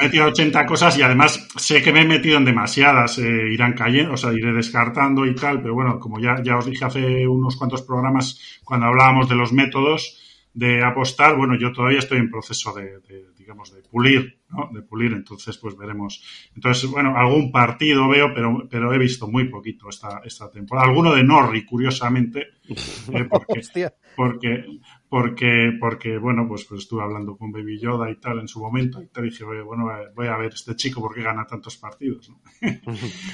he 0.00 0.04
metido 0.04 0.24
en 0.24 0.30
80 0.30 0.66
cosas 0.66 0.98
y 0.98 1.02
además 1.02 1.48
sé 1.56 1.82
que 1.82 1.92
me 1.92 2.02
he 2.02 2.06
metido 2.06 2.36
en 2.36 2.44
demasiadas. 2.44 3.18
eh, 3.18 3.48
irán 3.52 3.72
cayendo, 3.72 4.12
o 4.12 4.16
sea, 4.18 4.32
iré 4.34 4.52
descartando 4.52 5.24
y 5.26 5.34
tal, 5.34 5.62
pero 5.62 5.74
bueno, 5.74 5.98
como 5.98 6.20
ya, 6.20 6.36
ya 6.42 6.58
os 6.58 6.66
dije 6.66 6.84
hace 6.84 7.26
unos 7.26 7.56
cuantos 7.56 7.82
programas 7.82 8.60
cuando 8.64 8.86
hablábamos 8.86 9.28
de 9.28 9.36
los 9.36 9.52
métodos, 9.54 10.20
de 10.52 10.84
apostar, 10.84 11.36
bueno, 11.36 11.56
yo 11.58 11.72
todavía 11.72 11.98
estoy 11.98 12.18
en 12.18 12.30
proceso 12.30 12.72
de, 12.74 12.84
de, 13.08 13.24
digamos, 13.44 13.74
de 13.74 13.82
pulir, 13.82 14.40
¿no? 14.48 14.70
De 14.72 14.80
pulir, 14.80 15.12
entonces 15.12 15.58
pues 15.58 15.76
veremos. 15.76 16.22
Entonces, 16.54 16.90
bueno, 16.90 17.14
algún 17.14 17.52
partido 17.52 18.08
veo, 18.08 18.32
pero, 18.34 18.66
pero 18.70 18.92
he 18.94 18.98
visto 18.98 19.28
muy 19.28 19.48
poquito 19.50 19.90
esta, 19.90 20.22
esta 20.24 20.50
temporada. 20.50 20.88
Alguno 20.88 21.14
de 21.14 21.22
Norri, 21.22 21.66
curiosamente, 21.66 22.48
eh, 22.68 23.24
porque, 23.30 23.58
Hostia. 23.58 23.94
porque, 24.16 24.64
porque, 25.10 25.72
porque, 25.78 26.16
bueno, 26.16 26.48
pues, 26.48 26.64
pues 26.64 26.80
estuve 26.80 27.02
hablando 27.02 27.36
con 27.36 27.52
Baby 27.52 27.78
Yoda 27.78 28.10
y 28.10 28.16
tal 28.16 28.38
en 28.38 28.48
su 28.48 28.60
momento 28.60 29.02
y 29.02 29.08
te 29.08 29.20
dije, 29.20 29.44
oye, 29.44 29.60
bueno, 29.60 29.90
voy 30.16 30.26
a 30.26 30.38
ver 30.38 30.54
este 30.54 30.74
chico 30.74 31.02
porque 31.02 31.22
gana 31.22 31.46
tantos 31.46 31.76
partidos, 31.76 32.30
¿no? 32.30 32.40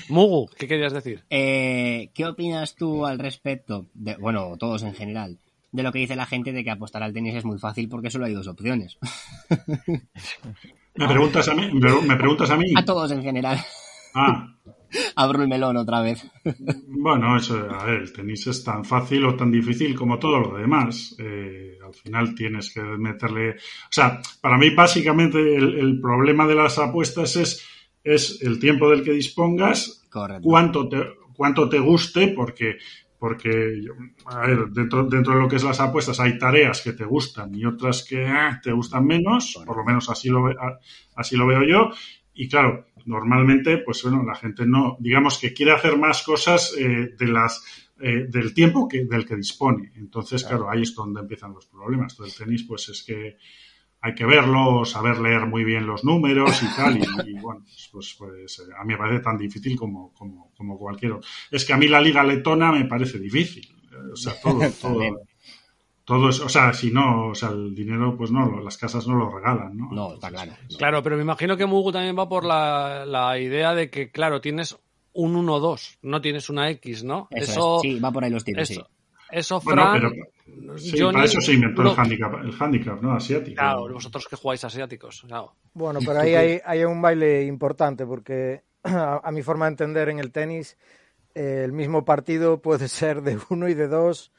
Mugu, 0.09 0.51
¿qué 0.59 0.67
querías 0.67 0.93
decir? 0.93 1.25
Eh, 1.31 2.11
¿Qué 2.15 2.27
opinas 2.27 2.75
tú 2.75 3.07
al 3.07 3.21
respecto? 3.21 3.87
De, 3.95 4.17
bueno, 4.17 4.57
todos 4.59 4.83
en 4.83 4.95
general. 4.95 5.39
De 5.73 5.83
lo 5.83 5.93
que 5.93 6.01
dice 6.01 6.17
la 6.17 6.27
gente 6.27 6.53
de 6.53 6.65
que 6.65 6.71
apostar 6.71 7.03
al 7.03 7.13
tenis 7.13 7.35
es 7.35 7.45
muy 7.45 7.59
fácil 7.59 7.89
porque 7.89 8.11
solo 8.11 8.27
hay 8.27 8.35
dos 8.35 8.49
opciones. 8.49 8.99
¿Me 10.97 11.09
preguntas 11.09 11.49
a 11.49 11.55
mí? 11.55 11.71
¿Me 11.73 12.17
preguntas 12.17 12.51
a 12.51 12.57
mí? 12.57 12.73
A 12.77 12.85
todos 12.85 13.13
en 13.13 13.23
general. 13.23 13.59
Ah, 14.15 14.57
Abro 15.17 15.43
el 15.43 15.49
melón 15.49 15.77
otra 15.77 16.01
vez. 16.01 16.27
Bueno, 17.03 17.35
eso, 17.37 17.57
a 17.57 17.85
ver, 17.85 18.03
el 18.03 18.13
tenis 18.13 18.47
es 18.49 18.63
tan 18.63 18.85
fácil 18.85 19.25
o 19.25 19.35
tan 19.35 19.51
difícil 19.51 19.95
como 19.95 20.19
todo 20.19 20.39
lo 20.39 20.59
demás. 20.59 21.17
Eh, 21.19 21.79
al 21.83 21.95
final 21.95 22.35
tienes 22.35 22.75
que 22.75 22.83
meterle. 22.83 23.53
O 23.53 23.91
sea, 23.91 24.21
para 24.43 24.59
mí, 24.59 24.69
básicamente, 24.75 25.39
el, 25.57 25.79
el 25.79 25.99
problema 25.99 26.47
de 26.47 26.57
las 26.57 26.79
apuestas 26.79 27.37
es, 27.37 27.67
es 28.05 28.43
el 28.43 28.59
tiempo 28.59 28.91
del 28.91 29.03
que 29.03 29.13
dispongas, 29.13 30.07
Correcto. 30.11 30.43
cuánto 30.43 30.89
te, 30.91 30.99
cuánto 31.35 31.69
te 31.71 31.79
guste, 31.79 32.29
porque. 32.29 32.77
Porque, 33.21 33.83
a 34.25 34.47
ver, 34.47 34.71
dentro, 34.71 35.05
dentro 35.05 35.35
de 35.35 35.41
lo 35.41 35.47
que 35.47 35.57
es 35.57 35.63
las 35.63 35.79
apuestas 35.79 36.19
hay 36.21 36.39
tareas 36.39 36.81
que 36.81 36.95
te 36.95 37.05
gustan 37.05 37.55
y 37.55 37.67
otras 37.67 38.03
que 38.03 38.27
ah, 38.27 38.59
te 38.63 38.73
gustan 38.73 39.05
menos, 39.05 39.63
por 39.67 39.77
lo 39.77 39.85
menos 39.85 40.09
así 40.09 40.31
lo, 40.31 40.47
así 41.15 41.37
lo 41.37 41.47
veo 41.47 41.63
yo. 41.63 41.91
Y 42.33 42.49
claro, 42.49 42.87
normalmente, 43.05 43.77
pues 43.79 44.03
bueno, 44.05 44.25
la 44.25 44.35
gente 44.35 44.65
no, 44.65 44.97
digamos 45.01 45.39
que 45.39 45.53
quiere 45.53 45.73
hacer 45.73 45.99
más 45.99 46.23
cosas 46.23 46.75
eh, 46.79 47.11
de 47.15 47.27
las 47.27 47.63
eh, 48.01 48.27
del 48.27 48.55
tiempo 48.55 48.89
que, 48.89 49.05
del 49.05 49.27
que 49.27 49.37
dispone. 49.37 49.93
Entonces, 49.97 50.43
claro, 50.43 50.71
ahí 50.71 50.81
es 50.81 50.95
donde 50.95 51.21
empiezan 51.21 51.53
los 51.53 51.67
problemas. 51.67 52.17
Todo 52.17 52.27
el 52.27 52.35
tenis, 52.35 52.65
pues 52.67 52.89
es 52.89 53.03
que 53.03 53.37
hay 54.03 54.15
que 54.15 54.25
verlo, 54.25 54.85
saber 54.85 55.19
leer 55.19 55.47
muy 55.47 55.65
bien 55.65 55.87
los 55.87 56.05
números 56.05 56.63
y 56.63 56.77
tal. 56.77 56.99
Y, 56.99 57.31
y, 57.31 57.35
bueno, 57.35 57.65
pues, 57.93 58.17
pues 58.19 58.59
eh, 58.61 58.73
a 58.79 58.85
mí 58.85 58.95
me 58.95 58.99
parece 58.99 59.23
tan 59.23 59.37
difícil 59.37 59.77
como, 59.77 60.13
como, 60.15 60.53
como 60.57 60.79
cualquier 60.79 61.13
otro. 61.13 61.29
Es 61.51 61.65
que 61.65 61.73
a 61.73 61.77
mí 61.77 61.87
la 61.89 62.01
liga 62.01 62.25
letona 62.25 62.73
me 62.73 62.87
parece 62.87 63.19
difícil. 63.19 63.65
Eh, 63.93 64.13
O 64.13 64.17
sea, 64.17 64.35
todo, 64.43 64.61
todo, 64.81 65.21
todo 66.05 66.29
es, 66.31 66.41
o 66.41 66.49
sea, 66.49 66.73
si 66.73 66.91
no, 66.91 67.29
o 67.29 67.35
sea, 67.35 67.51
el 67.51 67.75
dinero, 67.75 68.17
pues 68.17 68.31
no, 68.31 68.61
las 68.61 68.79
casas 68.79 69.07
no 69.07 69.15
lo 69.15 69.31
regalan, 69.31 69.77
¿no? 69.77 69.91
No, 69.93 70.15
está 70.15 70.31
claro. 70.31 70.53
Claro, 70.79 71.03
pero 71.03 71.17
me 71.17 71.23
imagino 71.23 71.57
que 71.57 71.67
Mugu 71.67 71.93
también 71.93 72.19
va 72.19 72.29
por 72.29 72.45
la, 72.45 73.05
la 73.07 73.39
idea 73.39 73.75
de 73.75 73.91
que, 73.91 74.11
claro, 74.11 74.41
tienes 74.41 74.79
un 75.13 75.35
1-2, 75.47 75.99
no 76.03 76.21
tienes 76.21 76.49
una 76.49 76.71
X, 76.71 77.05
¿no? 77.05 77.29
Eso, 77.31 77.77
es. 77.77 77.83
Sí, 77.83 78.01
va 78.01 78.11
por 78.11 78.25
ahí 78.25 78.31
los 78.31 78.45
tiros, 78.45 78.71
eso, 78.71 78.81
sí. 78.81 79.00
Eso, 79.33 79.61
Bueno, 79.61 79.83
Fran, 79.83 80.01
pero 80.01 80.79
sí, 80.79 80.97
Johnny, 80.99 81.13
para 81.15 81.25
eso 81.25 81.41
se 81.41 81.53
inventó 81.55 81.83
lo- 81.83 81.93
el 81.93 81.99
handicap, 81.99 82.35
el 82.43 82.55
handicap, 82.59 83.01
¿no? 83.03 83.13
Asiático. 83.13 83.57
Claro, 83.57 83.93
vosotros 83.93 84.27
que 84.29 84.37
jugáis 84.37 84.65
asiáticos, 84.65 85.23
claro. 85.27 85.55
Bueno, 85.73 86.01
pero 86.05 86.21
ahí 86.21 86.35
hay, 86.35 86.61
hay 86.65 86.85
un 86.85 87.01
baile 87.01 87.43
importante 87.45 88.07
porque 88.07 88.65
a, 88.85 89.21
a 89.23 89.31
mi 89.33 89.43
forma 89.43 89.67
de 89.67 89.71
entender 89.71 90.09
en 90.09 90.19
el 90.19 90.33
tenis 90.33 90.77
eh, 91.35 91.63
el 91.65 91.73
mismo 91.73 92.05
partido 92.05 92.61
puede 92.61 92.89
ser 92.89 93.23
de 93.23 93.39
uno 93.51 93.69
y 93.69 93.75
de 93.75 93.89
dos. 93.89 94.33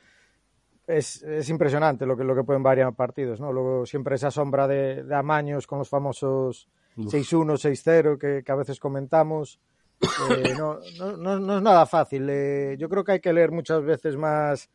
Es, 0.87 1.21
es 1.23 1.47
impresionante 1.49 2.05
lo 2.05 2.17
que, 2.17 2.23
lo 2.23 2.35
que 2.35 2.43
pueden 2.43 2.63
variar 2.63 2.93
partidos, 2.95 3.39
¿no? 3.39 3.53
Luego 3.53 3.85
siempre 3.85 4.15
esa 4.15 4.31
sombra 4.31 4.67
de, 4.67 5.03
de 5.03 5.15
amaños 5.15 5.65
con 5.67 5.79
los 5.79 5.87
famosos 5.89 6.67
6-1, 6.97 7.55
6-0 7.57 8.17
que, 8.17 8.43
que 8.43 8.51
a 8.51 8.55
veces 8.55 8.79
comentamos. 8.79 9.59
Eh, 10.01 10.53
no, 10.57 10.79
no, 10.97 11.15
no- 11.15 11.39
no 11.39 11.57
es 11.57 11.61
nada 11.61 11.85
fácil. 11.85 12.27
Eh, 12.29 12.75
yo 12.77 12.89
creo 12.89 13.03
que 13.05 13.13
hay 13.13 13.19
que 13.21 13.31
leer 13.31 13.51
muchas 13.51 13.81
veces 13.83 14.17
más 14.17 14.69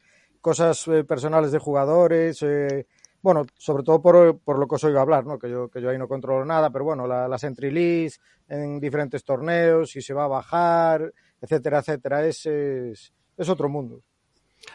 cosas 0.46 0.86
eh, 0.86 1.02
personales 1.02 1.50
de 1.50 1.58
jugadores. 1.58 2.40
eh, 2.42 2.86
bueno, 3.20 3.44
sobre 3.58 3.82
todo 3.82 4.00
por, 4.00 4.38
por 4.38 4.60
lo 4.60 4.68
que 4.68 4.76
os 4.76 4.84
oigo 4.84 5.00
hablar, 5.00 5.26
¿no? 5.26 5.40
Que 5.40 5.50
yo, 5.50 5.68
que 5.68 5.82
yo 5.82 5.90
ahí 5.90 5.98
no 5.98 6.06
controlo 6.06 6.44
nada, 6.44 6.70
pero 6.70 6.84
bueno, 6.84 7.04
la- 7.08 7.26
las 7.26 7.42
entry 7.42 7.72
list 7.72 8.22
en 8.48 8.78
diferentes 8.78 9.24
torneos, 9.24 9.90
si 9.90 10.00
se 10.00 10.14
va 10.14 10.24
a 10.26 10.28
bajar, 10.28 11.12
etcétera, 11.40 11.80
etcétera, 11.80 12.24
es, 12.24 12.46
es, 12.46 13.12
es 13.36 13.48
otro 13.48 13.68
mundo. 13.68 14.02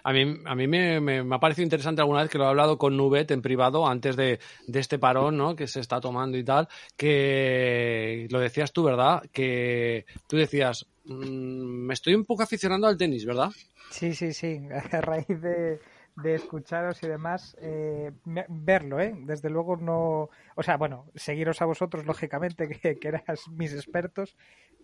A 0.03 0.11
mí, 0.11 0.41
a 0.45 0.55
mí 0.55 0.67
me, 0.67 0.99
me- 0.99 1.23
me 1.23 1.35
ha 1.35 1.39
parecido 1.39 1.63
interesante 1.63 2.01
alguna 2.01 2.21
vez 2.23 2.29
que 2.29 2.37
lo 2.37 2.43
he 2.43 2.47
hablado 2.47 2.77
con 2.77 2.97
Nubet 2.97 3.31
en 3.31 3.41
privado 3.41 3.87
antes 3.87 4.17
de, 4.17 4.39
de 4.67 4.79
este 4.79 4.99
parón 4.99 5.37
¿no? 5.37 5.55
que 5.55 5.67
se 5.67 5.79
está 5.79 6.01
tomando 6.01 6.37
y 6.37 6.43
tal, 6.43 6.67
que 6.97 8.27
lo 8.29 8.39
decías 8.41 8.73
tú, 8.73 8.83
¿verdad? 8.83 9.23
Que 9.31 10.05
tú 10.27 10.35
decías, 10.35 10.85
"Mm, 11.05 11.85
me 11.87 11.93
estoy 11.93 12.13
un 12.15 12.25
poco 12.25 12.43
aficionando 12.43 12.87
al 12.87 12.97
tenis, 12.97 13.25
¿verdad? 13.25 13.49
Sí, 13.89 14.13
sí, 14.13 14.33
sí. 14.33 14.61
A 14.91 15.01
raíz 15.01 15.27
de, 15.41 15.79
de 16.15 16.35
escucharos 16.35 17.01
y 17.03 17.07
demás, 17.07 17.55
eh, 17.59 18.11
verlo, 18.49 18.99
¿eh? 18.99 19.13
Desde 19.25 19.49
luego 19.49 19.77
no. 19.77 20.29
O 20.55 20.63
sea, 20.63 20.77
bueno, 20.77 21.05
seguiros 21.15 21.61
a 21.61 21.65
vosotros, 21.65 22.05
lógicamente, 22.05 22.67
que, 22.81 22.97
que 22.99 23.07
eras 23.07 23.47
mis 23.49 23.73
expertos, 23.73 24.35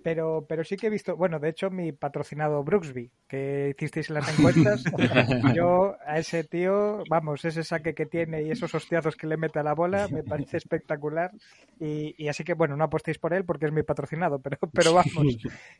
pero, 0.02 0.46
pero 0.48 0.64
sí 0.64 0.78
que 0.78 0.88
he 0.88 0.90
visto. 0.90 1.16
Bueno, 1.18 1.40
de 1.40 1.50
hecho, 1.50 1.70
mi 1.70 1.92
patrocinado 1.92 2.64
Brooksby, 2.64 3.12
que 3.28 3.74
hicisteis 3.76 4.10
en 4.10 4.16
las 4.16 4.30
encuestas, 4.38 4.84
yo 5.56 5.96
a 6.06 6.18
ese 6.20 6.44
tío, 6.44 7.04
vamos, 7.10 7.44
ese 7.46 7.64
saque 7.64 7.94
que 7.94 8.06
tiene 8.06 8.44
y 8.44 8.52
esos 8.52 8.74
hostiazos 8.74 9.16
que 9.16 9.28
le 9.28 9.38
mete 9.38 9.60
a 9.60 9.64
la 9.64 9.74
bola, 9.74 10.08
me 10.08 10.24
parece 10.24 10.58
espectacular. 10.58 11.32
Y, 11.80 12.16
y 12.18 12.28
así 12.30 12.44
que, 12.44 12.54
bueno, 12.54 12.76
no 12.78 12.86
apostéis 12.86 13.20
por 13.20 13.34
él 13.34 13.46
porque 13.46 13.66
es 13.66 13.72
mi 13.72 13.84
patrocinado, 13.84 14.40
pero, 14.40 14.58
pero 14.74 14.94
vamos. 14.94 15.38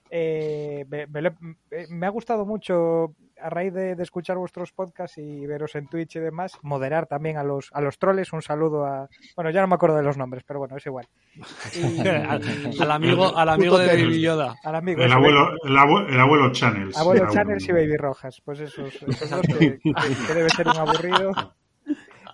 Eh, 0.10 0.86
me, 0.90 1.08
me 1.08 1.22
lo- 1.22 1.36
eh, 1.72 1.86
me 1.90 2.06
ha 2.06 2.10
gustado 2.10 2.46
mucho 2.46 3.16
a 3.40 3.50
raíz 3.50 3.74
de, 3.74 3.96
de 3.96 4.04
escuchar 4.04 4.38
vuestros 4.38 4.72
podcasts 4.72 5.18
y 5.18 5.46
veros 5.46 5.76
en 5.76 5.88
Twitch 5.88 6.16
y 6.16 6.20
demás, 6.20 6.54
moderar 6.64 7.06
también 7.08 7.38
a 7.38 7.44
los, 7.44 7.70
a 7.74 7.82
los 7.82 8.00
troles. 8.00 8.34
Un 8.34 8.42
saludo 8.42 8.86
a. 8.86 9.10
Bueno, 9.36 9.52
ya 9.52 9.62
no 9.62 9.68
me 9.68 9.76
acuerdo 9.76 9.96
de 9.98 10.04
los 10.04 10.18
nombres, 10.18 10.44
pero 10.46 10.60
bueno, 10.60 10.76
es 10.78 10.86
igual. 10.86 11.08
Y- 11.76 12.00
al, 12.08 12.42
al 12.80 12.92
amigo, 12.92 13.36
al 13.38 13.50
amigo 13.50 13.78
de 13.78 13.88
Baby 14.12 14.22
Yoda. 14.22 14.56
al 14.64 14.76
amigo. 14.76 15.02
El 15.02 15.12
abuelo, 15.12 15.52
el 15.64 15.78
abuelo, 15.78 16.08
el 16.10 16.20
abuelo 16.20 16.52
Channels. 16.52 16.98
Abuelo 16.98 17.24
Era 17.24 17.32
Channels 17.32 17.68
y 17.68 17.72
Baby 17.72 17.98
Rojas. 17.98 18.42
Pues 18.44 18.60
esos, 18.60 18.94
esos 19.02 19.30
dos 19.30 19.42
que, 19.42 19.80
que 20.28 20.34
debe 20.34 20.50
ser 20.50 20.68
un 20.68 20.78
aburrido. 20.78 21.32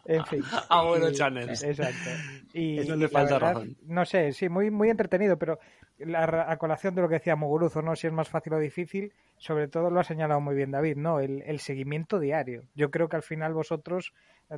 En 0.06 0.26
fin. 0.26 0.44
Abuelo 0.70 1.10
Y- 1.10 1.14
Channels. 1.14 1.64
Exacto. 1.64 2.10
Y, 2.54 2.80
Eso 2.80 2.96
le 2.96 3.08
falta 3.08 3.36
verdad, 3.36 3.54
razón. 3.54 3.78
No 3.86 4.04
sé, 4.06 4.34
sí, 4.34 4.50
muy, 4.50 4.70
muy 4.70 4.90
entretenido, 4.90 5.38
pero 5.38 5.60
la, 6.00 6.46
a 6.50 6.58
colación 6.58 6.94
de 6.94 7.02
lo 7.02 7.08
que 7.08 7.16
decía 7.16 7.36
Muguruzo, 7.38 7.82
¿no? 7.82 7.96
Si 7.96 8.08
es 8.08 8.14
más 8.14 8.28
fácil 8.28 8.54
o 8.54 8.60
difícil, 8.60 9.14
sobre 9.38 9.68
todo 9.70 9.90
lo 9.90 10.00
ha 10.00 10.04
señalado 10.04 10.42
muy 10.42 10.56
bien 10.56 10.72
David, 10.72 10.98
¿no? 10.98 11.20
El, 11.22 11.42
el 11.46 11.60
seguimiento 11.60 12.20
diario. 12.20 12.64
Yo 12.76 12.92
creo 12.92 13.08
que 13.08 13.16
al 13.16 13.24
final 13.24 13.54
vosotros, 13.54 14.14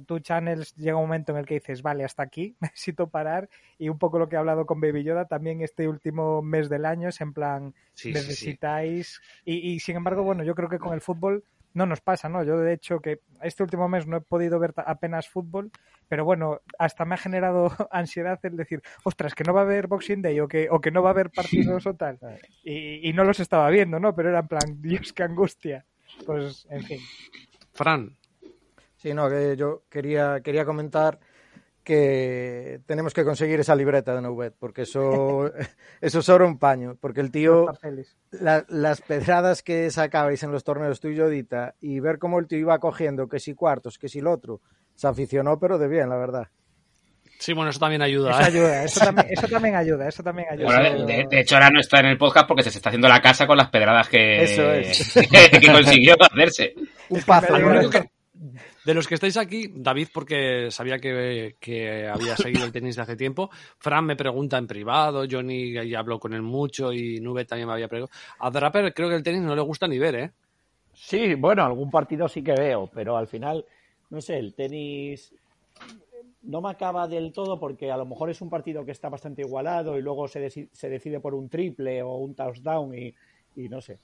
tú 0.06 0.20
Channels, 0.20 0.76
llega 0.76 0.98
un 0.98 1.04
momento 1.04 1.32
en 1.32 1.38
el 1.40 1.46
que 1.46 1.56
dices, 1.56 1.82
vale, 1.82 2.04
hasta 2.04 2.24
aquí, 2.24 2.56
necesito 2.62 3.08
parar, 3.08 3.50
y 3.78 3.90
un 3.90 3.98
poco 3.98 4.20
lo 4.20 4.28
que 4.30 4.36
he 4.36 4.40
hablado 4.40 4.66
con 4.66 4.80
Baby 4.82 5.04
Yoda, 5.04 5.26
también 5.26 5.62
este 5.62 5.88
último 5.88 6.42
mes 6.42 6.70
del 6.70 6.86
año 6.86 7.10
es 7.10 7.22
en 7.22 7.34
plan, 7.34 7.74
Sí, 7.94 8.10
sí, 8.10 8.14
sí. 8.14 8.14
necesitáis, 8.14 9.22
Y, 9.46 9.56
y 9.74 9.80
sin 9.80 9.96
embargo, 9.98 10.24
bueno, 10.24 10.44
yo 10.44 10.56
creo 10.56 10.70
que 10.70 10.80
con 10.80 10.94
el 10.94 11.02
fútbol 11.02 11.44
no 11.74 11.86
nos 11.86 12.00
pasa, 12.00 12.30
¿no? 12.30 12.42
Yo 12.44 12.58
de 12.58 12.72
hecho 12.72 13.02
que 13.02 13.20
este 13.42 13.62
último 13.62 13.90
mes 13.90 14.08
no 14.08 14.16
he 14.18 14.22
podido 14.22 14.60
ver 14.60 14.74
apenas 14.78 15.28
fútbol, 15.28 15.72
pero 16.08 16.24
bueno, 16.24 16.62
hasta 16.80 17.04
me 17.04 17.16
ha 17.16 17.18
generado 17.18 17.70
ansiedad 17.92 18.40
el 18.44 18.56
decir, 18.56 18.82
ostras, 19.04 19.36
que 19.36 19.44
no 19.44 19.54
va 19.54 19.62
a 19.62 19.64
haber 19.66 19.88
Boxing 19.88 20.22
Day 20.22 20.40
o 20.40 20.48
que, 20.48 20.70
o 20.72 20.80
que 20.80 20.92
no 20.92 21.04
va 21.04 21.10
a 21.10 21.12
haber 21.12 21.32
partidos 21.32 21.86
o 21.86 21.94
tal. 21.96 22.18
Y, 22.64 23.10
y 23.10 23.14
no 23.14 23.24
los 23.26 23.40
estaba 23.42 23.70
viendo, 23.70 24.00
¿no? 24.00 24.16
Pero 24.16 24.30
era 24.30 24.40
en 24.40 24.48
plan, 24.48 24.82
Dios, 24.82 25.12
qué 25.14 25.24
angustia. 25.24 25.86
Pues, 26.26 26.66
en 26.70 26.84
fin. 26.84 27.00
Fran, 27.74 28.16
Sí, 29.06 29.14
no, 29.14 29.30
que 29.30 29.56
yo 29.56 29.84
quería, 29.88 30.40
quería 30.44 30.66
comentar 30.66 31.20
que 31.84 32.80
tenemos 32.88 33.14
que 33.14 33.24
conseguir 33.24 33.60
esa 33.60 33.76
libreta 33.76 34.16
de 34.16 34.22
Noubet, 34.24 34.56
porque 34.58 34.82
eso, 34.82 35.52
eso 36.02 36.20
es 36.22 36.30
oro 36.30 36.48
en 36.48 36.58
paño, 36.58 36.98
porque 37.00 37.22
el 37.22 37.30
tío, 37.30 37.68
la- 38.32 38.66
las 38.68 39.02
pedradas 39.02 39.62
que 39.62 39.92
sacabais 39.92 40.42
en 40.42 40.52
los 40.52 40.64
torneos 40.64 41.00
tú 41.00 41.10
y 41.10 41.16
yo, 41.16 41.30
Dita, 41.30 41.76
y 41.82 42.00
ver 42.00 42.18
cómo 42.18 42.40
el 42.40 42.48
tío 42.48 42.58
iba 42.58 42.80
cogiendo, 42.80 43.28
que 43.28 43.40
si 43.40 43.54
cuartos, 43.54 44.00
que 44.00 44.10
si 44.10 44.18
el 44.18 44.26
otro, 44.26 44.62
se 44.96 45.08
aficionó, 45.08 45.60
pero 45.60 45.78
de 45.78 45.88
bien, 45.88 46.10
la 46.10 46.18
verdad. 46.18 46.48
sí, 47.38 47.54
bueno, 47.54 47.70
eso 47.70 47.80
también 47.80 48.02
ayuda. 48.02 48.32
Eso 48.32 48.42
¿eh? 48.42 48.46
ayuda, 48.46 48.84
eso 48.86 49.00
también, 49.06 49.28
eso 49.30 49.48
también 49.48 49.76
ayuda, 49.76 50.08
eso 50.08 50.24
también 50.24 50.48
ayuda. 50.50 50.66
Bueno, 50.66 51.06
de, 51.06 51.28
de 51.30 51.40
hecho, 51.42 51.54
ahora 51.58 51.70
no 51.70 51.80
está 51.80 52.00
en 52.00 52.08
el 52.08 52.18
podcast 52.18 52.48
porque 52.48 52.64
se 52.64 52.70
está 52.70 52.90
haciendo 52.90 53.08
la 53.08 53.22
casa 53.22 53.46
con 53.46 53.58
las 53.58 53.70
pedradas 53.70 54.10
que, 54.10 54.42
Eso 54.42 54.72
es. 54.74 55.14
que 55.62 55.72
consiguió 55.72 56.16
hacerse. 56.20 56.74
Un 57.10 57.22
pazo, 57.22 57.54
alegro 57.54 57.68
¿no? 57.76 57.82
Lo 57.84 57.88
único 57.88 57.92
que- 58.02 58.10
de 58.86 58.94
los 58.94 59.08
que 59.08 59.16
estáis 59.16 59.36
aquí, 59.38 59.72
David, 59.74 60.10
porque 60.14 60.70
sabía 60.70 61.00
que, 61.00 61.56
que 61.60 62.08
había 62.08 62.38
seguido 62.38 62.66
el 62.66 62.72
tenis 62.72 62.96
de 62.96 63.02
hace 63.02 63.16
tiempo, 63.16 63.50
Fran 63.80 64.06
me 64.06 64.16
pregunta 64.16 64.58
en 64.58 64.68
privado, 64.68 65.26
Johnny 65.30 65.74
ya 65.90 66.00
habló 66.00 66.20
con 66.20 66.34
él 66.34 66.44
mucho 66.44 66.94
y 66.94 67.20
Nube 67.20 67.46
también 67.46 67.68
me 67.68 67.74
había 67.74 67.88
preguntado. 67.88 68.20
A 68.40 68.52
Draper 68.52 68.94
creo 68.94 69.10
que 69.10 69.16
el 69.16 69.24
tenis 69.24 69.42
no 69.42 69.56
le 69.56 69.62
gusta 69.62 69.88
ni 69.88 69.98
ver, 69.98 70.16
¿eh? 70.16 70.32
Sí, 70.94 71.34
bueno, 71.34 71.64
algún 71.64 71.90
partido 71.90 72.28
sí 72.28 72.44
que 72.44 72.54
veo, 72.54 72.90
pero 72.94 73.18
al 73.18 73.28
final, 73.28 73.66
no 74.12 74.22
sé, 74.22 74.38
el 74.38 74.54
tenis 74.54 75.34
no 76.44 76.62
me 76.62 76.70
acaba 76.70 77.08
del 77.08 77.34
todo 77.34 77.60
porque 77.60 77.92
a 77.92 77.98
lo 77.98 78.06
mejor 78.06 78.30
es 78.30 78.40
un 78.40 78.50
partido 78.50 78.86
que 78.86 78.92
está 78.92 79.10
bastante 79.10 79.42
igualado 79.42 79.98
y 79.98 80.02
luego 80.02 80.28
se, 80.28 80.50
se 80.50 80.90
decide 80.90 81.20
por 81.20 81.34
un 81.34 81.50
triple 81.50 82.02
o 82.04 82.16
un 82.18 82.36
touchdown 82.36 82.96
y, 82.96 83.14
y 83.56 83.70
no 83.70 83.80
sé. 83.82 83.98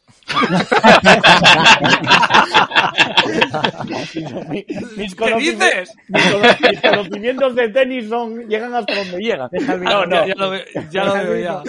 Mi- 4.50 4.66
mis, 4.98 5.16
¿Qué 5.16 5.36
dices? 5.36 5.94
mis 6.08 6.24
cono- 6.32 6.70
mis 6.70 6.82
conocimientos 6.82 7.56
de 7.56 7.70
tenis 7.70 8.10
son, 8.10 8.48
llegan 8.48 8.74
hasta 8.74 8.96
donde 8.96 9.18
llegan. 9.20 9.50
No, 9.82 10.06
no, 10.06 10.26
Ya, 10.28 10.36
lo, 10.36 10.54
ya 10.92 11.04
lo 11.06 11.14
veo 11.14 11.38
ya. 11.38 11.64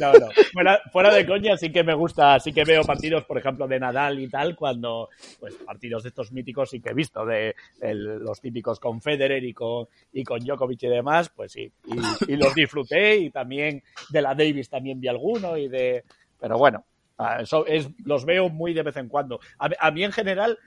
no, 0.00 0.12
no. 0.12 0.26
Fuera, 0.52 0.80
fuera 0.92 1.14
de 1.14 1.26
coña, 1.26 1.56
sí 1.56 1.70
que 1.70 1.82
me 1.84 1.94
gusta, 1.94 2.38
sí 2.40 2.52
que 2.52 2.64
veo 2.64 2.82
partidos, 2.82 3.24
por 3.24 3.38
ejemplo, 3.38 3.66
de 3.68 3.78
Nadal 3.80 4.18
y 4.18 4.28
tal, 4.28 4.56
cuando, 4.56 5.08
pues, 5.40 5.54
partidos 5.56 6.02
de 6.02 6.08
estos 6.10 6.32
míticos 6.32 6.70
sí 6.70 6.80
que 6.80 6.90
he 6.90 6.94
visto, 6.94 7.24
de 7.24 7.54
el- 7.80 8.18
los 8.18 8.40
típicos 8.40 8.78
con 8.80 9.00
Federer 9.00 9.44
y 9.44 9.52
con, 9.52 9.86
y 10.12 10.24
con 10.24 10.40
Djokovic 10.40 10.82
y 10.84 10.88
demás, 10.88 11.30
pues 11.34 11.52
sí, 11.52 11.70
y, 11.86 12.32
y 12.32 12.36
los 12.36 12.54
disfruté 12.54 13.16
y 13.16 13.30
también 13.30 13.82
de 14.10 14.22
la 14.22 14.34
Davis 14.34 14.68
también 14.68 15.00
vi 15.00 15.08
alguno 15.08 15.56
y 15.56 15.68
de, 15.68 16.04
pero 16.40 16.58
bueno, 16.58 16.84
ah, 17.18 17.40
eso 17.42 17.66
es, 17.66 17.88
los 18.04 18.24
veo 18.24 18.48
muy 18.48 18.74
de 18.74 18.82
vez 18.82 18.96
en 18.96 19.08
cuando. 19.08 19.40
A, 19.58 19.90
mí- 19.90 20.02
en 20.04 20.12
general, 20.12 20.58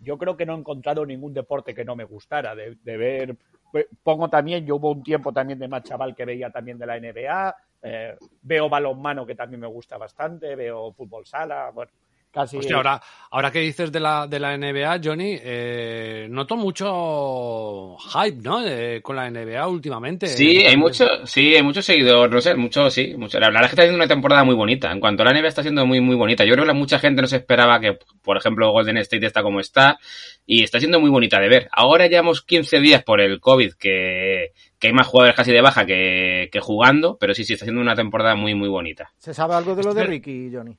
yo 0.00 0.18
creo 0.18 0.36
que 0.36 0.46
no 0.46 0.54
he 0.54 0.58
encontrado 0.58 1.04
ningún 1.06 1.32
deporte 1.34 1.74
que 1.74 1.84
no 1.84 1.96
me 1.96 2.04
gustara 2.04 2.54
de, 2.54 2.76
de 2.82 2.96
ver. 2.96 3.36
pues, 3.70 3.86
Pongo 4.02 4.28
también, 4.28 4.66
yo 4.66 4.76
hubo 4.76 4.90
un 4.92 5.02
tiempo 5.02 5.32
también 5.32 5.58
de 5.58 5.68
más 5.68 5.82
chaval 5.82 6.14
que 6.14 6.24
veía 6.24 6.50
también 6.50 6.78
de 6.78 6.86
la 6.86 6.96
NBA, 6.96 7.56
eh, 7.82 8.16
veo 8.42 8.68
balonmano 8.68 9.26
que 9.26 9.34
también 9.34 9.60
me 9.60 9.66
gusta 9.66 9.96
bastante, 9.98 10.56
veo 10.56 10.92
fútbol 10.92 11.26
sala, 11.26 11.70
bueno, 11.72 11.92
casi. 12.36 12.58
Hostia, 12.58 12.76
ahora, 12.76 13.00
ahora 13.30 13.50
que 13.50 13.60
dices 13.60 13.90
de 13.90 13.98
la, 13.98 14.26
de 14.26 14.38
la 14.38 14.56
NBA, 14.56 15.00
Johnny, 15.02 15.38
eh, 15.42 16.26
noto 16.30 16.56
mucho 16.56 17.96
hype, 17.96 18.42
¿no? 18.42 18.64
Eh, 18.66 19.00
con 19.02 19.16
la 19.16 19.30
NBA 19.30 19.66
últimamente. 19.66 20.26
Sí, 20.26 20.58
hay 20.58 20.76
mucho, 20.76 21.06
sí, 21.24 21.54
hay 21.56 21.62
muchos 21.62 21.86
seguidores, 21.86 22.30
no 22.30 22.40
sé, 22.42 22.54
mucho, 22.54 22.90
sí, 22.90 23.14
mucho. 23.16 23.40
La 23.40 23.46
verdad 23.46 23.64
es 23.64 23.70
que 23.70 23.74
está 23.74 23.82
siendo 23.82 23.96
una 23.96 24.06
temporada 24.06 24.44
muy 24.44 24.54
bonita. 24.54 24.92
En 24.92 25.00
cuanto 25.00 25.22
a 25.22 25.26
la 25.26 25.32
NBA 25.32 25.48
está 25.48 25.62
siendo 25.62 25.86
muy, 25.86 26.00
muy 26.00 26.14
bonita. 26.14 26.44
Yo 26.44 26.52
creo 26.52 26.66
que 26.66 26.72
mucha 26.74 26.98
gente 26.98 27.22
no 27.22 27.28
se 27.28 27.36
esperaba 27.36 27.80
que, 27.80 27.98
por 28.22 28.36
ejemplo, 28.36 28.70
Golden 28.70 28.98
State 28.98 29.24
está 29.24 29.42
como 29.42 29.60
está 29.60 29.98
y 30.44 30.62
está 30.62 30.78
siendo 30.78 31.00
muy 31.00 31.10
bonita 31.10 31.40
de 31.40 31.48
ver. 31.48 31.68
Ahora 31.72 32.06
llevamos 32.06 32.42
15 32.42 32.80
días 32.80 33.02
por 33.02 33.22
el 33.22 33.40
COVID 33.40 33.72
que, 33.74 34.52
que 34.78 34.88
hay 34.88 34.92
más 34.92 35.06
jugadores 35.06 35.34
casi 35.34 35.52
de 35.52 35.62
baja 35.62 35.86
que, 35.86 36.50
que 36.52 36.60
jugando, 36.60 37.16
pero 37.18 37.34
sí, 37.34 37.44
sí, 37.44 37.54
está 37.54 37.64
siendo 37.64 37.80
una 37.80 37.94
temporada 37.94 38.34
muy, 38.34 38.54
muy 38.54 38.68
bonita. 38.68 39.10
¿Se 39.16 39.32
sabe 39.32 39.54
algo 39.54 39.74
de 39.74 39.82
lo 39.82 39.94
de 39.94 40.02
Espera. 40.02 40.10
Ricky, 40.10 40.50
Johnny? 40.52 40.76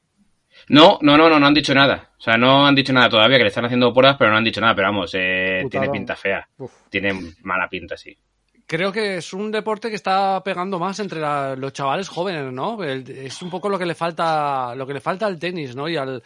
No, 0.70 1.00
no, 1.02 1.16
no, 1.18 1.30
no, 1.30 1.40
no 1.40 1.48
han 1.48 1.54
dicho 1.54 1.74
nada. 1.74 2.12
O 2.18 2.22
sea, 2.22 2.36
no 2.38 2.66
han 2.68 2.76
dicho 2.76 2.92
nada 2.94 3.10
todavía, 3.10 3.38
que 3.38 3.44
le 3.44 3.50
están 3.50 3.66
haciendo 3.66 3.94
pruebas, 3.94 4.18
pero 4.18 4.32
no 4.32 4.38
han 4.38 4.44
dicho 4.44 4.60
nada. 4.62 4.76
Pero 4.76 4.88
vamos, 4.90 5.12
eh, 5.14 5.66
tiene 5.70 5.90
pinta 5.90 6.16
fea. 6.16 6.48
Uf. 6.58 6.72
Tiene 6.90 7.14
mala 7.44 7.68
pinta, 7.70 7.96
sí. 7.96 8.18
Creo 8.66 8.92
que 8.92 9.16
es 9.16 9.32
un 9.32 9.50
deporte 9.50 9.88
que 9.90 9.96
está 9.96 10.44
pegando 10.44 10.78
más 10.78 11.00
entre 11.00 11.22
la- 11.22 11.56
los 11.56 11.72
chavales 11.72 12.10
jóvenes, 12.10 12.52
¿no? 12.52 12.84
El- 12.84 13.10
es 13.10 13.42
un 13.42 13.50
poco 13.50 13.70
lo 13.70 13.80
que 13.80 13.86
le 13.86 13.96
falta, 13.96 14.76
lo 14.76 14.86
que 14.86 14.94
le 14.96 15.00
falta 15.00 15.26
al 15.26 15.40
tenis, 15.40 15.74
¿no? 15.74 15.88
Y 15.88 15.96
al, 15.96 16.22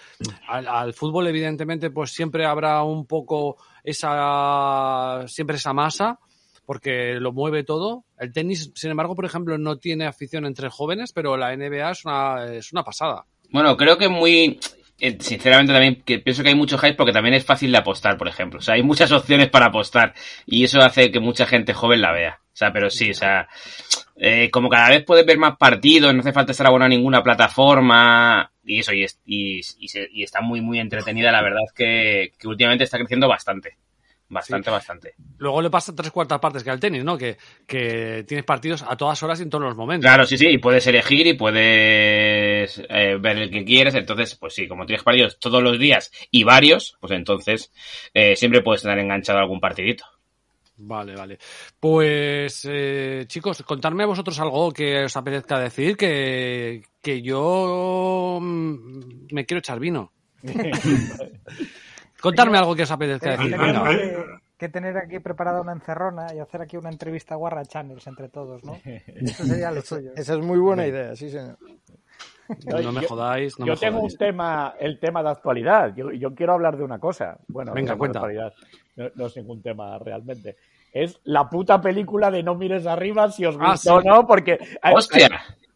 al, 0.48 0.68
al 0.68 0.94
fútbol, 0.96 1.28
evidentemente, 1.28 1.92
pues 1.92 2.10
siempre 2.12 2.44
habrá 2.48 2.82
un 2.82 3.06
poco 3.06 3.58
esa, 3.84 5.28
siempre 5.28 5.58
esa 5.58 5.74
masa, 5.74 6.18
porque 6.66 7.16
lo 7.20 7.32
mueve 7.32 7.64
todo. 7.64 8.06
El 8.18 8.32
tenis, 8.34 8.72
sin 8.76 8.92
embargo, 8.92 9.16
por 9.16 9.26
ejemplo, 9.26 9.58
no 9.58 9.78
tiene 9.78 10.06
afición 10.08 10.46
entre 10.46 10.70
jóvenes, 10.70 11.12
pero 11.14 11.38
la 11.38 11.54
NBA 11.56 11.92
es 11.92 12.06
una, 12.06 12.46
es 12.54 12.72
una 12.74 12.84
pasada. 12.84 13.26
Bueno, 13.52 13.76
creo 13.78 13.98
que 13.98 14.08
muy. 14.10 14.60
eh, 15.00 15.18
Sinceramente 15.20 15.74
también 15.74 16.02
que 16.04 16.20
pienso 16.20 16.44
que 16.44 16.50
hay 16.50 16.56
mucho 16.56 16.78
hype 16.78 16.94
porque 16.96 17.14
también 17.14 17.36
es 17.36 17.46
fácil 17.46 17.72
de 17.72 17.78
apostar, 17.78 18.18
por 18.18 18.28
ejemplo. 18.28 18.60
O 18.60 18.62
sea, 18.62 18.76
hay 18.76 18.84
muchas 18.84 19.12
opciones 19.12 19.50
para 19.50 19.68
apostar 19.68 20.14
y 20.46 20.64
eso 20.64 20.80
hace 20.82 21.12
que 21.12 21.20
mucha 21.20 21.46
gente 21.46 21.74
joven 21.74 22.02
la 22.02 22.12
vea. 22.12 22.40
O 22.54 22.56
sea, 22.62 22.72
pero 22.74 22.90
sí, 22.90 23.12
o 23.12 23.14
sea, 23.14 23.48
eh, 24.18 24.50
como 24.52 24.70
cada 24.70 24.90
vez 24.90 25.04
puedes 25.06 25.26
ver 25.26 25.38
más 25.38 25.58
partidos, 25.58 26.14
no 26.14 26.20
hace 26.22 26.34
falta 26.34 26.52
estar 26.52 26.68
abonado 26.68 26.88
a 26.88 26.90
ninguna 26.90 27.24
plataforma 27.24 28.52
y 28.64 28.80
eso, 28.80 28.94
y, 28.94 29.06
y, 29.26 29.64
se- 29.88 30.10
y 30.12 30.24
está 30.24 30.42
muy, 30.42 30.62
muy 30.62 30.80
entretenida. 30.80 31.32
La 31.32 31.42
verdad 31.42 31.62
que 31.76 32.34
últimamente 32.46 32.84
está 32.86 32.98
creciendo 33.00 33.28
bastante. 33.28 33.78
Bastante, 34.32 34.70
bastante. 34.70 35.16
Luego 35.40 35.62
le 35.62 35.70
pasa 35.70 35.94
tres 35.94 36.10
cuartas 36.10 36.40
partes 36.40 36.64
que 36.64 36.70
al 36.70 36.80
tenis, 36.80 37.04
¿no? 37.04 37.18
Que, 37.18 37.36
que 37.68 38.24
tienes 38.26 38.46
partidos 38.46 38.82
a 38.82 38.96
todas 38.96 39.22
horas 39.24 39.38
y 39.40 39.44
en 39.44 39.50
todos 39.50 39.66
los 39.66 39.76
momentos. 39.76 40.08
Claro, 40.08 40.26
sí, 40.26 40.38
sí, 40.38 40.48
y 40.48 40.58
puedes 40.58 40.88
elegir 40.88 41.28
y 41.28 41.34
puedes 41.34 42.82
eh, 42.88 43.18
ver 43.20 43.38
el 43.38 43.52
que 43.52 43.66
quieres. 43.66 43.94
Entonces, 43.94 44.36
pues 44.36 44.54
sí, 44.54 44.70
como 44.70 44.86
tienes 44.86 45.04
partidos 45.04 45.38
todos 45.38 45.62
los 45.62 45.78
días 45.78 46.12
y 46.32 46.46
varios, 46.46 46.96
pues 47.02 47.12
entonces 47.12 47.74
eh, 48.14 48.38
siempre 48.38 48.62
puedes 48.62 48.82
estar 48.82 48.98
enganchado 48.98 49.40
a 49.40 49.42
algún 49.42 49.60
partidito. 49.60 50.06
Vale, 50.78 51.14
vale. 51.14 51.38
Pues, 51.78 52.66
eh, 52.70 53.26
chicos, 53.28 53.62
contadme 53.64 54.06
vosotros 54.06 54.40
algo 54.40 54.72
que 54.72 55.04
os 55.04 55.18
apetezca 55.18 55.60
decir, 55.60 55.98
que, 55.98 56.84
que 57.02 57.22
yo 57.22 58.40
mm, 58.42 59.28
me 59.34 59.46
quiero 59.46 59.60
echar 59.60 59.78
vino. 59.78 60.14
Contadme 62.22 62.58
algo 62.58 62.76
que 62.76 62.84
os 62.84 62.92
apetezca 62.92 63.32
decir. 63.32 63.58
Venga. 63.58 63.90
que, 63.90 64.26
que 64.58 64.70
tener 64.70 64.98
aquí 64.98 65.20
preparada 65.20 65.60
una 65.62 65.74
encerrona 65.74 66.28
y 66.36 66.40
hacer 66.40 66.62
aquí 66.62 66.78
una 66.78 66.90
entrevista 66.90 67.36
guarra 67.36 67.66
channels 67.66 68.06
entre 68.08 68.30
todos, 68.30 68.64
¿no? 68.64 68.78
Eso 68.86 69.44
sería 69.46 69.72
lo 69.72 69.82
suyo. 69.82 70.12
Esa 70.16 70.34
es 70.36 70.40
muy 70.40 70.60
buena 70.60 70.86
idea, 70.88 71.16
sí, 71.16 71.30
señor. 71.30 71.58
No 72.84 72.92
me 72.92 73.08
jodáis, 73.08 73.58
no 73.60 73.66
yo 73.66 73.74
me 73.74 73.80
tengo 73.80 73.98
jodáis. 74.00 74.14
un 74.14 74.18
tema, 74.20 74.74
el 74.80 75.00
tema 75.00 75.24
de 75.24 75.30
actualidad. 75.30 75.96
Yo, 75.96 76.12
yo 76.12 76.36
quiero 76.36 76.54
hablar 76.54 76.76
de 76.78 76.84
una 76.84 77.00
cosa. 77.00 77.38
Bueno, 77.48 77.74
Venga, 77.74 77.96
cuenta. 77.96 78.20
actualidad. 78.20 78.54
No, 78.98 79.06
no 79.16 79.26
es 79.28 79.38
ningún 79.38 79.62
tema 79.62 79.98
realmente. 80.00 80.58
Es 80.92 81.18
la 81.24 81.50
puta 81.50 81.80
película 81.80 82.30
de 82.30 82.44
No 82.44 82.56
mires 82.56 82.86
arriba 82.86 83.32
si 83.32 83.46
os 83.46 83.56
Ah, 83.58 83.72
gustó 83.72 83.96
o 83.96 84.02
no, 84.02 84.28
porque... 84.28 84.60
¡Hostia! 84.94 85.30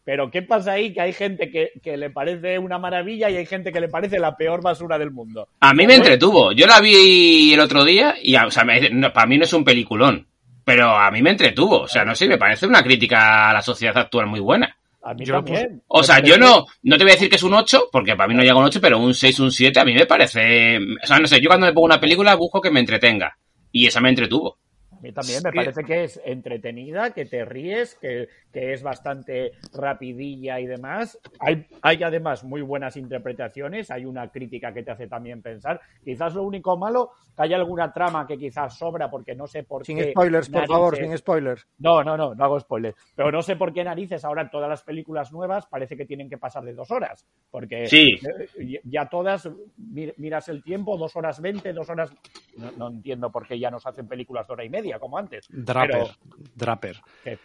Pero 0.06 0.30
¿qué 0.30 0.40
pasa 0.40 0.72
ahí? 0.72 0.94
Que 0.94 1.00
hay 1.00 1.12
gente 1.12 1.50
que, 1.50 1.72
que 1.82 1.96
le 1.96 2.10
parece 2.10 2.60
una 2.60 2.78
maravilla 2.78 3.28
y 3.28 3.36
hay 3.38 3.44
gente 3.44 3.72
que 3.72 3.80
le 3.80 3.88
parece 3.88 4.20
la 4.20 4.36
peor 4.36 4.62
basura 4.62 4.98
del 4.98 5.10
mundo. 5.10 5.48
A 5.58 5.74
mí 5.74 5.84
me 5.84 5.96
entretuvo. 5.96 6.52
Yo 6.52 6.68
la 6.68 6.80
vi 6.80 7.52
el 7.52 7.58
otro 7.58 7.84
día 7.84 8.14
y, 8.22 8.36
o 8.36 8.50
sea, 8.52 8.62
me- 8.62 8.88
no, 8.90 9.12
para 9.12 9.26
mí 9.26 9.36
no 9.36 9.42
es 9.42 9.52
un 9.52 9.64
peliculón. 9.64 10.28
Pero 10.64 10.96
a 10.96 11.10
mí 11.10 11.22
me 11.22 11.30
entretuvo. 11.30 11.80
O 11.80 11.88
sea, 11.88 12.04
no 12.04 12.14
sé, 12.14 12.28
me 12.28 12.38
parece 12.38 12.66
una 12.68 12.84
crítica 12.84 13.50
a 13.50 13.52
la 13.52 13.62
sociedad 13.62 13.98
actual 13.98 14.28
muy 14.28 14.38
buena. 14.38 14.76
A 15.02 15.12
mí 15.12 15.24
Yo, 15.24 15.34
también. 15.34 15.82
O 15.88 16.04
sea, 16.04 16.20
yo 16.20 16.38
no, 16.38 16.66
no 16.84 16.96
te 16.96 17.02
voy 17.02 17.10
a 17.10 17.14
decir 17.14 17.28
que 17.28 17.36
es 17.36 17.42
un 17.42 17.54
8, 17.54 17.88
porque 17.90 18.14
para 18.14 18.28
mí 18.28 18.34
no 18.34 18.42
llega 18.42 18.54
a 18.54 18.58
un 18.58 18.64
8, 18.64 18.80
pero 18.80 18.98
un 19.00 19.12
6, 19.12 19.40
un 19.40 19.50
7, 19.50 19.80
a 19.80 19.84
mí 19.84 19.92
me 19.92 20.06
parece... 20.06 20.78
O 21.02 21.06
sea, 21.06 21.18
no 21.18 21.26
sé, 21.26 21.40
yo 21.40 21.48
cuando 21.48 21.66
me 21.66 21.72
pongo 21.72 21.86
una 21.86 22.00
película 22.00 22.36
busco 22.36 22.60
que 22.60 22.70
me 22.70 22.78
entretenga. 22.78 23.36
Y 23.72 23.86
esa 23.88 24.00
me 24.00 24.08
entretuvo. 24.10 24.58
A 24.96 25.00
mí 25.02 25.12
también 25.12 25.40
me 25.44 25.52
parece 25.52 25.84
que 25.84 26.04
es 26.04 26.20
entretenida, 26.24 27.10
que 27.12 27.26
te 27.26 27.44
ríes, 27.44 27.96
que, 27.96 28.28
que 28.52 28.72
es 28.72 28.82
bastante 28.82 29.52
rapidilla 29.74 30.58
y 30.58 30.66
demás. 30.66 31.18
Hay, 31.38 31.66
hay 31.82 32.02
además 32.02 32.44
muy 32.44 32.62
buenas 32.62 32.96
interpretaciones, 32.96 33.90
hay 33.90 34.04
una 34.04 34.28
crítica 34.30 34.72
que 34.72 34.82
te 34.82 34.90
hace 34.90 35.06
también 35.06 35.42
pensar. 35.42 35.80
Quizás 36.04 36.34
lo 36.34 36.42
único 36.44 36.76
malo, 36.76 37.10
que 37.36 37.42
haya 37.42 37.56
alguna 37.56 37.92
trama 37.92 38.26
que 38.26 38.38
quizás 38.38 38.76
sobra 38.78 39.10
porque 39.10 39.34
no 39.34 39.46
sé 39.46 39.62
por 39.64 39.84
Sin 39.84 39.98
qué. 39.98 40.10
spoilers, 40.12 40.48
por 40.48 40.66
favor, 40.66 40.96
sin 40.96 41.16
spoilers. 41.18 41.66
No, 41.78 42.02
no, 42.02 42.16
no, 42.16 42.34
no 42.34 42.44
hago 42.44 42.58
spoilers. 42.58 42.96
Pero 43.14 43.30
no 43.30 43.42
sé 43.42 43.56
por 43.56 43.72
qué 43.74 43.84
narices 43.84 44.24
ahora 44.24 44.42
en 44.42 44.50
todas 44.50 44.68
las 44.70 44.82
películas 44.82 45.32
nuevas 45.32 45.66
parece 45.66 45.96
que 45.96 46.06
tienen 46.06 46.30
que 46.30 46.38
pasar 46.38 46.64
de 46.64 46.72
dos 46.72 46.90
horas. 46.90 47.26
Porque 47.50 47.86
Sí. 47.86 48.14
eh, 48.58 48.80
ya 48.84 49.06
todas, 49.08 49.48
mi- 49.76 50.12
miras 50.16 50.48
el 50.48 50.62
tiempo, 50.62 50.96
dos 50.96 51.14
horas 51.16 51.40
veinte, 51.40 51.72
dos 51.72 51.88
horas... 51.90 52.10
No, 52.56 52.70
no 52.72 52.88
entiendo 52.88 53.30
por 53.30 53.46
qué 53.46 53.58
ya 53.58 53.70
nos 53.70 53.86
hacen 53.86 54.08
películas 54.08 54.46
de 54.46 54.54
hora 54.54 54.64
y 54.64 54.70
media, 54.70 54.85
como 55.00 55.18
antes. 55.18 55.46
Draper, 55.48 55.90
Pero- 55.90 56.16
Draper. 56.54 57.02
¿Qué? 57.24 57.38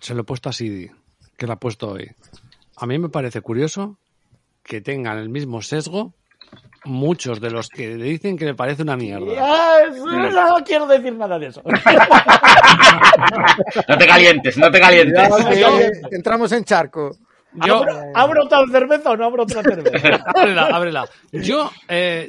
Se 0.00 0.14
lo 0.14 0.22
he 0.22 0.24
puesto 0.24 0.48
a 0.48 0.52
Sidi, 0.52 0.90
que 1.36 1.46
lo 1.46 1.52
ha 1.54 1.56
puesto 1.60 1.90
hoy. 1.90 2.10
A 2.76 2.86
mí 2.86 2.98
me 2.98 3.08
parece 3.08 3.40
curioso 3.40 3.98
que 4.62 4.80
tengan 4.80 5.18
el 5.18 5.28
mismo 5.28 5.62
sesgo 5.62 6.14
muchos 6.84 7.40
de 7.40 7.50
los 7.50 7.68
que 7.68 7.96
le 7.96 8.04
dicen 8.04 8.36
que 8.36 8.44
le 8.44 8.54
parece 8.54 8.82
una 8.82 8.96
mierda. 8.96 9.26
No 10.30 10.64
quiero 10.64 10.86
decir 10.86 11.14
nada 11.14 11.38
de 11.38 11.46
eso. 11.46 11.62
No 13.88 13.98
te 13.98 14.06
calientes, 14.06 14.56
no 14.58 14.70
te 14.70 14.80
calientes. 14.80 15.28
Ya, 15.58 15.68
entramos 16.10 16.52
en 16.52 16.64
charco. 16.64 17.16
Yo, 17.54 17.76
¿Abro, 17.76 18.02
¿abro 18.14 18.44
otra 18.44 18.66
cerveza 18.66 19.10
o 19.10 19.16
no 19.16 19.26
abro 19.26 19.42
otra 19.42 19.62
cerveza? 19.62 20.24
ábrela, 20.34 20.66
ábrela. 20.66 21.08
Yo, 21.32 21.70
eh, 21.88 22.26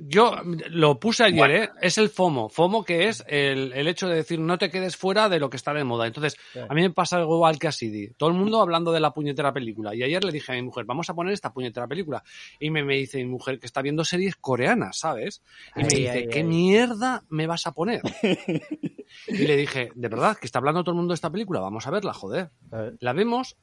yo 0.00 0.36
lo 0.70 0.98
puse 0.98 1.24
ayer, 1.24 1.50
¿eh? 1.50 1.70
Es 1.80 1.98
el 1.98 2.08
FOMO. 2.08 2.48
FOMO 2.48 2.84
que 2.84 3.08
es 3.08 3.24
el, 3.28 3.72
el 3.72 3.88
hecho 3.88 4.08
de 4.08 4.16
decir 4.16 4.40
no 4.40 4.58
te 4.58 4.70
quedes 4.70 4.96
fuera 4.96 5.28
de 5.28 5.38
lo 5.38 5.48
que 5.48 5.56
está 5.56 5.72
de 5.72 5.84
moda. 5.84 6.06
Entonces, 6.06 6.36
a 6.68 6.74
mí 6.74 6.82
me 6.82 6.90
pasa 6.90 7.16
algo 7.16 7.36
igual 7.36 7.58
que 7.58 7.68
a 7.68 7.72
Sidi. 7.72 8.14
Todo 8.14 8.30
el 8.30 8.36
mundo 8.36 8.60
hablando 8.60 8.92
de 8.92 9.00
la 9.00 9.12
puñetera 9.12 9.52
película. 9.52 9.94
Y 9.94 10.02
ayer 10.02 10.22
le 10.24 10.32
dije 10.32 10.52
a 10.52 10.54
mi 10.56 10.62
mujer, 10.62 10.84
vamos 10.84 11.08
a 11.08 11.14
poner 11.14 11.32
esta 11.32 11.52
puñetera 11.52 11.86
película. 11.86 12.22
Y 12.58 12.70
me, 12.70 12.84
me 12.84 12.96
dice 12.96 13.18
mi 13.18 13.26
mujer 13.26 13.60
que 13.60 13.66
está 13.66 13.82
viendo 13.82 14.04
series 14.04 14.36
coreanas, 14.36 14.98
¿sabes? 14.98 15.42
Y 15.76 15.82
me 15.82 15.88
dice, 15.88 16.10
ay, 16.10 16.28
¿qué 16.28 16.38
ay. 16.40 16.44
mierda 16.44 17.22
me 17.28 17.46
vas 17.46 17.66
a 17.66 17.72
poner? 17.72 18.02
y 19.28 19.46
le 19.46 19.56
dije, 19.56 19.90
¿de 19.94 20.08
verdad 20.08 20.36
que 20.36 20.46
está 20.46 20.58
hablando 20.58 20.82
todo 20.82 20.92
el 20.92 20.96
mundo 20.96 21.12
de 21.12 21.16
esta 21.16 21.30
película? 21.30 21.60
Vamos 21.60 21.86
a 21.86 21.90
verla, 21.90 22.12
joder. 22.12 22.50
La 22.98 23.12
vemos 23.12 23.56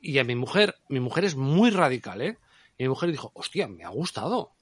y 0.00 0.18
a 0.18 0.24
mi 0.24 0.34
mujer, 0.34 0.74
mi 0.88 1.00
mujer 1.00 1.24
es 1.24 1.36
muy 1.36 1.70
radical, 1.70 2.20
¿eh? 2.22 2.36
Y 2.76 2.84
mi 2.84 2.88
mujer 2.90 3.10
dijo, 3.10 3.30
hostia, 3.34 3.66
me 3.68 3.84
ha 3.84 3.88
gustado. 3.88 4.52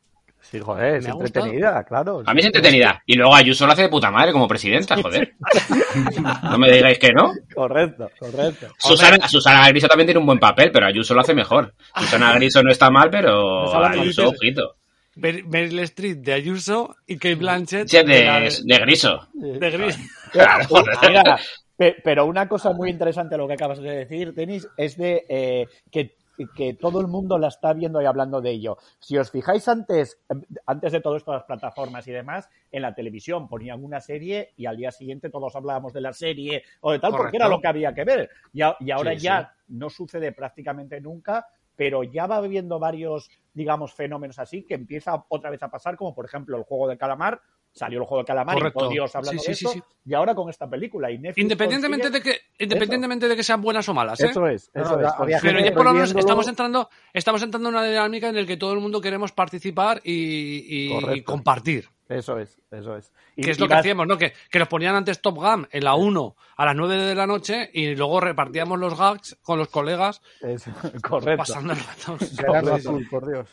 Sí, 0.40 0.60
joder, 0.60 0.96
es 0.96 1.06
entretenida, 1.06 1.82
claro. 1.84 2.22
A 2.24 2.32
mí 2.32 2.38
es 2.40 2.46
entretenida. 2.46 3.02
Y 3.04 3.16
luego 3.16 3.34
Ayuso 3.34 3.66
lo 3.66 3.72
hace 3.72 3.82
de 3.82 3.88
puta 3.88 4.10
madre 4.12 4.30
como 4.32 4.46
presidenta, 4.46 4.96
joder. 4.96 5.34
No 6.42 6.58
me 6.58 6.70
digáis 6.70 6.98
que 6.98 7.10
no. 7.12 7.32
Correcto, 7.54 8.10
correcto. 8.18 8.68
Susana, 8.78 9.26
Susana 9.28 9.68
Griso 9.68 9.88
también 9.88 10.06
tiene 10.06 10.20
un 10.20 10.26
buen 10.26 10.38
papel, 10.38 10.70
pero 10.70 10.86
Ayuso 10.86 11.14
lo 11.14 11.20
hace 11.22 11.34
mejor. 11.34 11.74
Susana 11.98 12.32
Griso 12.34 12.62
no 12.62 12.70
está 12.70 12.90
mal, 12.90 13.10
pero 13.10 13.84
Ayuso, 13.84 14.28
ojito. 14.28 14.76
Mer- 15.16 15.44
Meryl 15.46 15.78
Streep 15.80 16.18
de 16.18 16.34
Ayuso 16.34 16.94
y 17.06 17.16
Kate 17.16 17.36
Blanchett 17.36 17.88
Sí, 17.88 17.96
de, 17.96 18.24
la 18.24 18.40
de, 18.40 18.50
de- 18.50 18.62
de 18.64 18.78
Griso. 18.78 19.26
de 19.32 19.70
Gris. 19.70 19.98
Claro, 20.30 20.64
joder. 20.68 20.94
Mira, 21.08 21.38
pero 21.76 22.26
una 22.26 22.48
cosa 22.48 22.72
muy 22.72 22.90
interesante 22.90 23.36
lo 23.36 23.46
que 23.46 23.54
acabas 23.54 23.78
de 23.80 23.90
decir, 23.96 24.32
Denis, 24.34 24.68
es 24.76 24.96
de 24.96 25.24
eh, 25.28 25.68
que, 25.90 26.16
que 26.54 26.74
todo 26.74 27.00
el 27.00 27.06
mundo 27.06 27.38
la 27.38 27.48
está 27.48 27.72
viendo 27.72 28.00
y 28.00 28.06
hablando 28.06 28.40
de 28.40 28.50
ello. 28.50 28.76
Si 28.98 29.16
os 29.18 29.30
fijáis 29.30 29.68
antes, 29.68 30.18
antes 30.66 30.92
de 30.92 31.00
todo 31.00 31.16
esto, 31.16 31.32
las 31.32 31.44
plataformas 31.44 32.06
y 32.08 32.12
demás, 32.12 32.48
en 32.72 32.82
la 32.82 32.94
televisión 32.94 33.48
ponían 33.48 33.82
una 33.84 34.00
serie 34.00 34.52
y 34.56 34.66
al 34.66 34.76
día 34.76 34.90
siguiente 34.90 35.30
todos 35.30 35.54
hablábamos 35.56 35.92
de 35.92 36.00
la 36.00 36.12
serie 36.12 36.62
o 36.80 36.92
de 36.92 36.98
tal, 36.98 37.12
porque 37.12 37.36
era 37.36 37.48
lo 37.48 37.60
que 37.60 37.68
había 37.68 37.94
que 37.94 38.04
ver. 38.04 38.30
Y, 38.52 38.62
a- 38.62 38.76
y 38.80 38.90
ahora 38.90 39.12
Sí, 39.12 39.20
ya 39.20 39.52
no 39.68 39.90
sucede 39.90 40.32
prácticamente 40.32 41.00
nunca, 41.00 41.46
pero 41.74 42.02
ya 42.04 42.26
va 42.26 42.36
habiendo 42.36 42.78
varios, 42.78 43.30
digamos, 43.52 43.92
fenómenos 43.94 44.38
así 44.38 44.64
que 44.64 44.74
empieza 44.74 45.24
otra 45.28 45.50
vez 45.50 45.62
a 45.62 45.70
pasar, 45.70 45.96
como 45.96 46.14
por 46.14 46.24
ejemplo 46.24 46.56
el 46.56 46.64
juego 46.64 46.88
de 46.88 46.96
calamar. 46.96 47.40
Salió 47.76 47.98
el 48.00 48.06
juego 48.06 48.22
de 48.22 48.26
calamar 48.26 48.54
Correcto. 48.56 48.78
y 48.78 48.82
todo 48.84 48.90
Dios 48.90 49.14
hablando 49.14 49.42
Sí, 49.42 49.48
de 49.48 49.54
sí, 49.54 49.64
esto, 49.66 49.72
sí, 49.74 49.82
sí. 49.86 50.10
y 50.10 50.14
ahora 50.14 50.34
con 50.34 50.48
esta 50.48 50.66
película. 50.66 51.10
Y 51.10 51.18
Netflix 51.18 51.42
Independientemente 51.42 52.06
consigue- 52.10 52.24
de 52.32 52.38
que 52.58 52.64
independientemente 52.64 53.28
de 53.28 53.36
que 53.36 53.42
sean 53.42 53.60
buenas 53.60 53.86
o 53.90 53.92
malas, 53.92 54.18
¿eh? 54.20 54.28
Eso 54.30 54.46
es, 54.46 54.70
eso 54.74 54.96
no, 54.98 55.06
es. 55.28 55.40
Pero 55.42 55.60
ya 55.60 55.72
por 55.74 55.84
lo 55.84 55.92
menos 55.92 56.14
estamos 56.16 56.48
entrando, 56.48 56.88
estamos 57.12 57.42
entrando 57.42 57.68
en 57.68 57.74
una 57.74 57.84
dinámica 57.84 58.28
en 58.30 58.36
la 58.36 58.46
que 58.46 58.56
todo 58.56 58.72
el 58.72 58.80
mundo 58.80 59.00
queremos 59.02 59.32
participar 59.32 60.00
y, 60.04 60.86
y 61.16 61.22
compartir. 61.22 61.88
Eso 62.08 62.38
es, 62.38 62.60
eso 62.70 62.96
es. 62.96 63.12
Y- 63.34 63.42
Que 63.42 63.50
es 63.50 63.58
y 63.58 63.60
lo 63.60 63.66
que 63.66 63.74
vas- 63.74 63.80
hacíamos, 63.80 64.06
¿no? 64.06 64.16
Que, 64.16 64.32
que 64.48 64.58
nos 64.60 64.68
ponían 64.68 64.94
antes 64.94 65.20
Top 65.20 65.34
Gun 65.38 65.66
en 65.72 65.82
la 65.84 65.96
1 65.96 66.36
a 66.56 66.64
las 66.64 66.76
9 66.76 66.96
de 66.98 67.14
la 67.16 67.26
noche 67.26 67.68
y 67.72 67.96
luego 67.96 68.20
repartíamos 68.20 68.78
los 68.78 68.96
gags 68.96 69.36
con 69.42 69.58
los 69.58 69.68
colegas 69.68 70.22
es- 70.40 70.66
correcto. 71.02 71.38
pasando 71.38 71.72
el 71.72 71.78
azul, 72.72 73.08
por 73.10 73.26
Dios. 73.28 73.48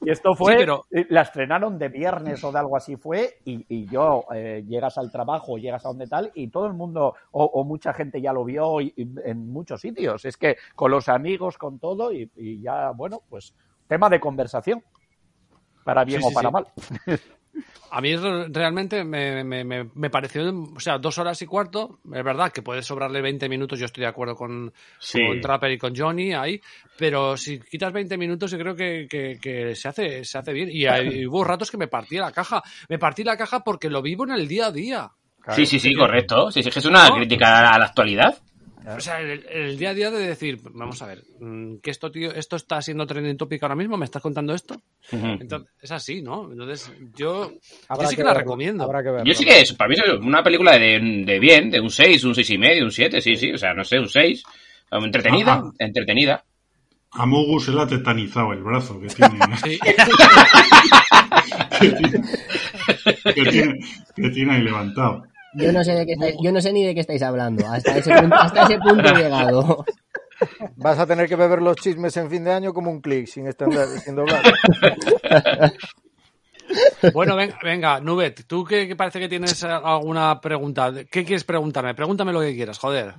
Y 0.00 0.10
esto 0.10 0.34
fue, 0.34 0.54
Sí, 0.54 0.58
pero- 0.58 0.86
eh, 0.90 1.06
la 1.08 1.22
estrenaron 1.22 1.78
de 1.78 1.88
viernes 1.88 2.42
o 2.42 2.50
de 2.50 2.58
algo 2.58 2.76
así 2.76 2.96
fue, 2.96 3.38
y, 3.44 3.64
y 3.68 3.86
yo, 3.86 4.24
eh, 4.34 4.64
llegas 4.66 4.98
al 4.98 5.12
trabajo, 5.12 5.56
llegas 5.56 5.84
a 5.84 5.88
donde 5.88 6.08
tal, 6.08 6.32
y 6.34 6.48
todo 6.48 6.66
el 6.66 6.74
mundo, 6.74 7.14
o, 7.30 7.44
o 7.44 7.62
mucha 7.62 7.92
gente 7.94 8.20
ya 8.20 8.32
lo 8.32 8.44
vio 8.44 8.80
y- 8.80 8.92
y 8.96 9.08
en 9.24 9.52
muchos 9.52 9.80
sitios. 9.80 10.24
Es 10.24 10.36
que 10.36 10.56
con 10.74 10.90
los 10.90 11.08
amigos, 11.08 11.58
con 11.58 11.78
todo, 11.78 12.12
y, 12.12 12.28
y 12.34 12.60
ya, 12.60 12.90
bueno, 12.90 13.22
pues 13.28 13.54
tema 13.86 14.10
de 14.10 14.18
conversación. 14.18 14.82
Para 15.84 16.04
bien 16.04 16.20
Sí, 16.22 16.26
o 16.26 16.28
sí, 16.30 16.34
para 16.34 16.48
sí. 16.48 16.52
mal. 16.52 16.66
A 17.90 18.00
mí 18.00 18.16
re- 18.16 18.48
realmente 18.48 19.04
me, 19.04 19.44
me- 19.44 19.62
me- 19.64 19.88
me 19.94 20.10
pareció, 20.10 20.42
o 20.74 20.80
sea, 20.80 20.98
dos 20.98 21.16
horas 21.18 21.40
y 21.42 21.46
cuarto. 21.46 22.00
Es 22.12 22.24
verdad 22.24 22.50
que 22.50 22.62
puede 22.62 22.82
sobrarle 22.82 23.20
20 23.22 23.48
minutos, 23.48 23.78
yo 23.78 23.86
estoy 23.86 24.02
de 24.02 24.08
acuerdo 24.08 24.34
con, 24.34 24.72
Sí. 24.98 25.20
con 25.24 25.40
Trapper 25.40 25.70
y 25.70 25.78
con 25.78 25.94
Johnny 25.94 26.32
ahí, 26.32 26.60
pero 26.98 27.36
si 27.36 27.60
quitas 27.60 27.92
20 27.92 28.16
minutos 28.18 28.50
yo 28.50 28.58
creo 28.58 28.74
que, 28.74 29.06
que- 29.08 29.38
que 29.40 29.76
se, 29.76 29.88
hace, 29.88 30.24
se 30.24 30.38
hace 30.38 30.52
bien. 30.52 30.68
Y, 30.72 30.86
hay- 30.86 31.24
hubo 31.26 31.44
ratos 31.44 31.70
que 31.70 31.76
me 31.76 31.86
partí 31.86 32.16
la 32.16 32.32
caja. 32.32 32.62
Me 32.88 32.98
partí 32.98 33.22
la 33.22 33.36
caja 33.36 33.60
porque 33.60 33.88
lo 33.88 34.02
vivo 34.02 34.24
en 34.24 34.32
el 34.32 34.48
día 34.48 34.66
a 34.66 34.72
día. 34.72 35.10
Sí, 35.54 35.66
sí, 35.66 35.78
sí, 35.78 35.94
correcto. 35.94 36.50
Sí, 36.50 36.62
sí, 36.62 36.70
que 36.70 36.78
es 36.78 36.84
una 36.86 37.08
¿No? 37.10 37.16
crítica 37.16 37.72
a 37.74 37.78
la 37.78 37.84
actualidad. 37.84 38.38
O 38.86 39.00
sea, 39.00 39.20
el, 39.20 39.46
el 39.48 39.78
día 39.78 39.90
a 39.90 39.94
día 39.94 40.10
de 40.10 40.26
decir, 40.26 40.58
vamos 40.72 41.00
a 41.00 41.06
ver, 41.06 41.22
mm, 41.40 41.76
que 41.78 41.90
esto, 41.90 42.10
tío, 42.10 42.32
esto 42.34 42.56
está 42.56 42.82
siendo 42.82 43.06
trending 43.06 43.36
topic 43.36 43.62
ahora 43.62 43.76
mismo, 43.76 43.96
¿me 43.96 44.04
estás 44.04 44.20
contando 44.20 44.52
esto? 44.54 44.80
Entonces, 45.10 45.70
es 45.80 45.90
así, 45.90 46.20
¿no? 46.20 46.52
Entonces, 46.52 46.92
yo, 47.16 47.50
yo 47.52 48.06
sí 48.06 48.16
que, 48.16 48.22
la 48.22 48.30
verlo, 48.30 48.40
recomiendo. 48.40 48.84
Habrá 48.84 49.02
que 49.02 49.10
verlo. 49.10 49.24
Yo 49.24 49.34
sí 49.34 49.44
que 49.44 49.60
es, 49.60 49.72
para 49.72 49.88
mí 49.88 49.94
es 49.94 50.02
una 50.20 50.42
película 50.42 50.78
de, 50.78 51.00
de 51.24 51.38
bien, 51.38 51.70
de 51.70 51.80
un 51.80 51.90
6, 51.90 52.24
un 52.24 52.34
6 52.34 52.50
y 52.50 52.58
medio, 52.58 52.84
un 52.84 52.90
7, 52.90 53.20
sí, 53.22 53.36
sí, 53.36 53.52
o 53.52 53.58
sea, 53.58 53.72
no 53.72 53.84
sé, 53.84 53.98
un 53.98 54.08
6. 54.08 54.42
Entretenida, 54.90 55.54
Ajá. 55.54 55.70
entretenida. 55.78 56.44
A 57.12 57.26
Mugu 57.26 57.60
se 57.60 57.72
le 57.72 57.80
ha 57.80 57.86
tetanizado 57.86 58.52
el 58.52 58.62
brazo 58.62 59.00
que 59.00 59.06
tiene, 59.08 59.38
Sí. 59.64 59.78
que 61.80 61.88
tiene, 61.90 62.22
que 63.34 63.50
tiene, 63.50 63.78
que 64.14 64.30
tiene 64.30 64.54
ahí 64.54 64.62
levantado. 64.62 65.24
Yo 65.54 65.72
no 65.72 65.84
sé 65.84 65.92
de 65.92 66.06
qué 66.06 66.12
estáis, 66.12 66.36
yo 66.42 66.52
no 66.52 66.60
sé 66.60 66.72
ni 66.72 66.84
de 66.84 66.94
qué 66.94 67.00
estáis 67.00 67.22
hablando. 67.22 67.66
Hasta 67.66 67.96
ese 67.98 68.14
punto, 68.14 68.34
hasta 68.36 68.62
ese 68.64 68.78
punto 68.78 69.08
he 69.08 69.14
llegado. 69.22 69.84
Vas 70.76 70.98
a 70.98 71.06
tener 71.06 71.28
que 71.28 71.36
beber 71.36 71.62
los 71.62 71.76
chismes 71.76 72.16
en 72.16 72.28
fin 72.30 72.44
de 72.44 72.52
año 72.52 72.74
como 72.74 72.90
un 72.90 73.00
clic, 73.00 73.26
sin 73.26 73.46
extender, 73.46 73.86
sin 74.00 74.16
doblar. 74.16 74.42
Bueno, 77.12 77.36
venga, 77.36 77.58
venga, 77.62 78.00
Nubet, 78.00 78.46
tú 78.46 78.64
que, 78.64 78.88
que 78.88 78.96
parece 78.96 79.20
que 79.20 79.28
tienes 79.28 79.62
alguna 79.64 80.40
pregunta. 80.40 80.92
¿Qué 81.10 81.24
quieres 81.24 81.44
preguntarme? 81.44 81.94
Pregúntame 81.94 82.32
lo 82.32 82.40
que 82.40 82.54
quieras, 82.54 82.78
joder. 82.78 83.14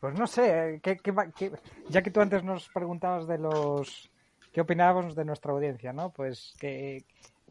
Pues 0.00 0.18
no 0.18 0.26
sé, 0.26 0.80
¿qué, 0.82 0.96
qué 0.96 1.10
va- 1.12 1.30
qué- 1.30 1.52
ya 1.88 2.02
que 2.02 2.10
tú 2.10 2.20
antes 2.20 2.42
nos 2.42 2.68
preguntabas 2.70 3.26
de 3.28 3.38
los... 3.38 4.10
¿Qué 4.52 4.62
opinábamos 4.62 5.14
de 5.14 5.24
nuestra 5.24 5.52
audiencia, 5.52 5.92
no? 5.92 6.10
Pues, 6.10 6.54
¿qué, 6.58 7.04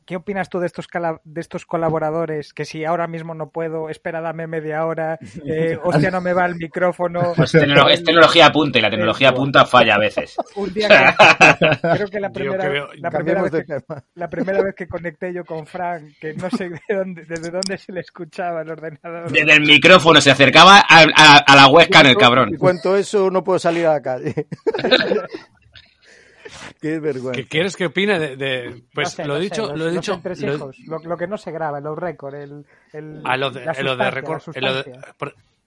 qué 0.10 0.16
opinas 0.16 0.50
tú 0.50 0.58
de 0.60 0.66
estos, 0.66 0.88
de 1.24 1.40
estos 1.40 1.68
colaboradores? 1.68 2.52
Que 2.52 2.66
si 2.66 2.84
ahora 2.84 3.06
mismo 3.06 3.36
no 3.36 3.52
puedo, 3.52 3.90
espera, 3.92 4.22
dame 4.22 4.48
media 4.48 4.84
hora, 4.88 5.20
eh, 5.46 5.78
hostia, 5.84 6.10
no 6.10 6.20
me 6.20 6.34
va 6.34 6.48
el 6.48 6.56
micrófono. 6.56 7.34
Pues 7.36 7.54
tecno- 7.54 7.88
es 7.92 8.04
tecnología 8.04 8.48
apunta 8.48 8.80
y 8.80 8.82
la 8.82 8.90
tecnología 8.90 9.32
punta 9.34 9.66
falla 9.66 9.94
a 9.96 10.00
veces. 10.00 10.36
Un 10.56 10.74
día 10.74 10.88
que, 10.88 11.90
creo 11.94 12.08
que 12.08 12.20
la 12.20 12.32
primera, 12.32 12.68
creo- 12.68 12.88
la, 12.96 13.12
primera 13.12 13.42
vez 13.44 13.52
que, 13.52 13.78
la 14.16 14.30
primera 14.32 14.64
vez 14.64 14.74
que 14.76 14.88
conecté 14.88 15.32
yo 15.32 15.46
con 15.46 15.68
Frank, 15.68 16.14
que 16.20 16.34
no 16.34 16.50
sé 16.50 16.70
de 16.70 16.82
dónde, 16.96 17.26
desde 17.26 17.52
dónde 17.52 17.78
se 17.78 17.92
le 17.92 18.00
escuchaba 18.00 18.64
el 18.64 18.72
ordenador. 18.72 19.32
Desde 19.32 19.54
el 19.54 19.62
micrófono 19.62 20.20
se 20.22 20.32
acercaba 20.32 20.80
a, 20.80 21.04
a- 21.16 21.38
a 21.46 21.56
la 21.56 21.68
webcam 21.68 22.08
el 22.08 22.18
cabrón. 22.18 22.50
Y 22.52 22.58
cuento 22.58 22.98
eso, 22.98 23.30
no 23.30 23.44
puedo 23.44 23.60
salir 23.60 23.86
a 23.86 23.94
la 23.94 24.02
calle. 24.02 24.48
Qué 26.82 27.00
vergüenza. 27.00 27.42
¿Qué 27.42 27.48
quieres 27.48 27.76
que 27.76 27.86
opine 27.88 28.20
de...? 28.20 28.36
de- 28.36 28.84
pues 28.94 29.10
No 29.10 29.24
sé, 29.24 29.26
lo 29.26 29.36
he 29.36 29.38
no 29.38 29.44
sé, 29.44 29.50
dicho, 29.50 29.68
los- 29.68 29.78
lo 29.80 29.88
he 29.88 29.92
dicho... 29.92 30.22
lo, 30.88 31.00
lo 31.00 31.18
que 31.18 31.28
no 31.28 31.38
se 31.38 31.52
graba, 31.52 31.80
los 31.80 31.98
récords, 31.98 32.38
el, 32.38 32.66
el, 32.94 33.22
a 33.26 33.38
los 33.38 33.54
de, 33.54 33.66
la 33.66 33.74
por- 33.74 33.82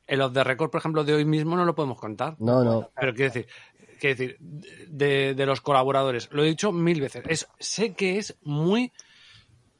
en 0.06 0.18
los 0.18 0.32
de 0.32 0.44
récord, 0.44 0.70
por 0.70 0.78
ejemplo, 0.80 1.04
de 1.04 1.14
hoy 1.14 1.24
mismo 1.24 1.56
no 1.56 1.64
lo 1.64 1.74
podemos 1.74 1.98
contar. 1.98 2.36
No, 2.38 2.62
no. 2.64 2.90
Pero 2.98 3.14
quiero 3.14 3.32
decir, 3.32 3.46
quiero 4.00 4.16
decir 4.16 4.36
de, 4.88 5.34
de 5.34 5.46
los 5.46 5.60
colaboradores, 5.60 6.28
lo 6.32 6.42
he 6.42 6.48
dicho 6.48 6.72
mil 6.72 7.00
veces. 7.00 7.22
Es, 7.28 7.48
sé 7.58 7.94
que 7.94 8.18
es 8.18 8.36
muy 8.42 8.92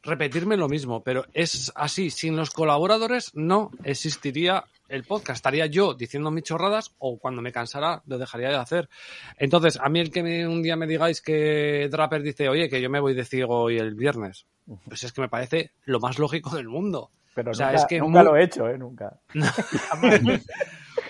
repetirme 0.03 0.57
lo 0.57 0.69
mismo, 0.69 1.03
pero 1.03 1.27
es 1.35 1.73
así. 1.75 2.11
Sin 2.11 2.37
los 2.37 2.51
colaboradores 2.51 3.33
no 3.35 3.71
existiría 3.85 4.65
el 4.93 5.05
podcast. 5.05 5.37
Estaría 5.39 5.67
yo 5.67 5.95
diciendo 5.95 6.31
mis 6.31 6.45
chorradas 6.45 6.95
o 6.99 7.19
cuando 7.19 7.43
me 7.43 7.53
cansara 7.53 8.03
lo 8.07 8.19
dejaría 8.19 8.49
de 8.51 8.57
hacer. 8.57 8.89
Entonces, 9.39 9.79
a 9.81 9.89
mí 9.89 10.01
el 10.01 10.11
que 10.11 10.23
me- 10.23 10.47
un 10.47 10.63
día 10.63 10.77
me 10.77 10.87
digáis 10.87 11.21
que 11.23 11.89
Draper 11.91 12.23
dice, 12.23 12.49
oye, 12.49 12.69
que 12.69 12.81
yo 12.81 12.91
me 12.91 13.01
voy 13.01 13.15
de 13.15 13.25
ciego 13.25 13.61
hoy 13.61 13.79
el 13.79 13.95
viernes, 13.95 14.47
pues 14.89 15.03
es 15.05 15.13
que 15.13 15.21
me 15.21 15.29
parece 15.29 15.73
lo 15.85 15.99
más 16.01 16.19
lógico 16.19 16.51
del 16.55 16.69
mundo. 16.69 17.11
Pero 17.35 17.53
O 17.53 17.55
sea, 17.55 17.69
nunca, 17.69 17.81
es 17.81 17.87
que 17.87 17.99
nunca 17.99 18.19
muy- 18.23 18.31
lo 18.31 18.37
he 18.37 18.45
hecho, 18.45 18.69
¿eh? 18.69 18.77
Nunca. 18.77 19.19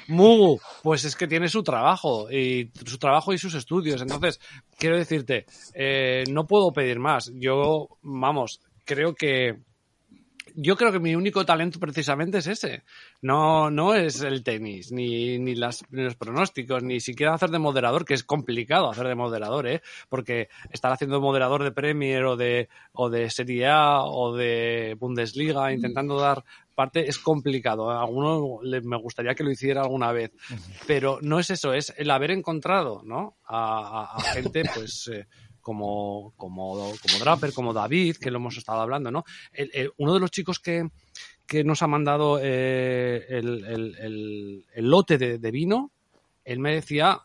Mugu, 0.08 0.60
pues 0.82 1.04
es 1.04 1.16
que 1.16 1.26
tiene 1.28 1.48
su 1.48 1.62
trabajo 1.62 2.30
y 2.30 2.70
su 2.84 2.98
trabajo 2.98 3.32
y 3.32 3.38
sus 3.38 3.54
estudios. 3.54 4.02
Entonces, 4.02 4.40
quiero 4.78 4.96
decirte, 4.96 5.46
eh, 5.74 6.24
no 6.30 6.46
puedo 6.46 6.72
pedir 6.72 6.98
más. 6.98 7.30
Yo, 7.34 7.88
vamos, 8.02 8.60
creo 8.84 9.14
que 9.14 9.58
yo 10.54 10.76
creo 10.76 10.92
que 10.92 11.00
mi 11.00 11.14
único 11.14 11.44
talento 11.44 11.78
precisamente 11.78 12.38
es 12.38 12.46
ese. 12.46 12.82
No, 13.20 13.70
no 13.70 13.94
es 13.94 14.20
el 14.22 14.42
tenis, 14.42 14.92
ni, 14.92 15.38
ni, 15.38 15.54
las, 15.54 15.84
ni 15.90 16.02
los 16.04 16.16
pronósticos, 16.16 16.82
ni 16.82 17.00
siquiera 17.00 17.34
hacer 17.34 17.50
de 17.50 17.58
moderador, 17.58 18.04
que 18.04 18.14
es 18.14 18.24
complicado 18.24 18.90
hacer 18.90 19.06
de 19.08 19.14
moderador, 19.14 19.66
¿eh? 19.66 19.82
Porque 20.08 20.48
estar 20.70 20.92
haciendo 20.92 21.16
de 21.16 21.22
moderador 21.22 21.62
de 21.62 21.72
Premier 21.72 22.24
o 22.24 22.36
de, 22.36 22.68
o 22.92 23.10
de 23.10 23.30
Serie 23.30 23.66
A 23.68 24.02
o 24.02 24.34
de 24.34 24.96
Bundesliga, 24.98 25.72
intentando 25.72 26.18
dar 26.18 26.44
parte, 26.74 27.08
es 27.08 27.18
complicado. 27.18 27.90
A 27.90 28.00
alguno 28.02 28.60
le- 28.62 28.80
me 28.80 28.96
gustaría 28.96 29.34
que 29.34 29.44
lo 29.44 29.50
hiciera 29.50 29.82
alguna 29.82 30.10
vez. 30.12 30.32
Pero 30.86 31.18
no 31.22 31.38
es 31.38 31.50
eso, 31.50 31.74
es 31.74 31.92
el 31.96 32.10
haber 32.10 32.30
encontrado, 32.30 33.02
¿no? 33.04 33.36
A, 33.44 34.02
a- 34.02 34.16
a 34.16 34.20
gente, 34.22 34.62
pues. 34.74 35.08
eh, 35.12 35.26
como, 35.62 36.34
como, 36.36 36.92
como 37.00 37.18
Draper, 37.20 37.52
como 37.54 37.72
David, 37.72 38.16
que 38.16 38.30
lo 38.30 38.36
hemos 38.38 38.56
estado 38.58 38.80
hablando, 38.82 39.10
¿no? 39.10 39.24
Uno 39.96 40.14
de 40.14 40.20
los 40.20 40.30
chicos 40.30 40.58
que, 40.58 40.88
que 41.46 41.64
nos 41.64 41.82
ha 41.82 41.86
mandado 41.86 42.38
eh, 42.42 43.24
el, 43.28 43.64
el- 43.64 44.64
lote 44.90 45.16
de, 45.18 45.50
vino, 45.50 45.92
él 46.44 46.58
me 46.58 46.74
decía 46.74 47.20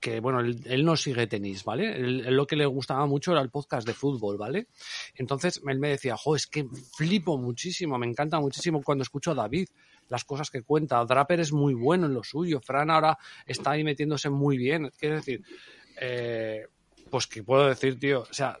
que, 0.00 0.20
bueno, 0.20 0.38
él, 0.40 0.84
no 0.84 0.96
sigue 0.96 1.26
tenis, 1.26 1.64
¿vale? 1.64 1.98
Lo 1.98 2.46
que 2.46 2.54
le 2.54 2.66
gustaba 2.66 3.04
mucho 3.06 3.32
era 3.32 3.40
el 3.40 3.50
podcast 3.50 3.86
de 3.86 3.94
fútbol, 3.94 4.36
¿vale? 4.36 4.68
Entonces 5.16 5.60
él 5.66 5.78
me 5.80 5.88
decía, 5.88 6.16
jo, 6.16 6.36
es 6.36 6.46
que 6.46 6.66
flipo 6.96 7.36
muchísimo, 7.36 7.98
me 7.98 8.06
encanta 8.06 8.38
muchísimo 8.38 8.80
cuando 8.82 9.02
escucho 9.02 9.32
a 9.32 9.34
David, 9.34 9.68
las 10.08 10.24
cosas 10.24 10.50
que 10.50 10.62
cuenta. 10.62 11.04
Draper 11.04 11.40
es 11.40 11.52
muy 11.52 11.74
bueno 11.74 12.06
en 12.06 12.14
lo 12.14 12.22
suyo, 12.22 12.60
Fran 12.60 12.90
ahora 12.90 13.18
está 13.44 13.72
ahí 13.72 13.82
metiéndose 13.82 14.30
muy 14.30 14.56
bien. 14.56 14.90
Quiero 14.98 15.16
decir, 15.16 15.42
eh, 16.00 16.66
pues 17.10 17.26
que 17.26 17.42
puedo 17.42 17.66
decir, 17.66 17.98
tío, 17.98 18.22
o 18.22 18.32
sea, 18.32 18.58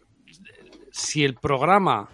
si 0.90 1.24
el 1.24 1.34
programa 1.34 2.08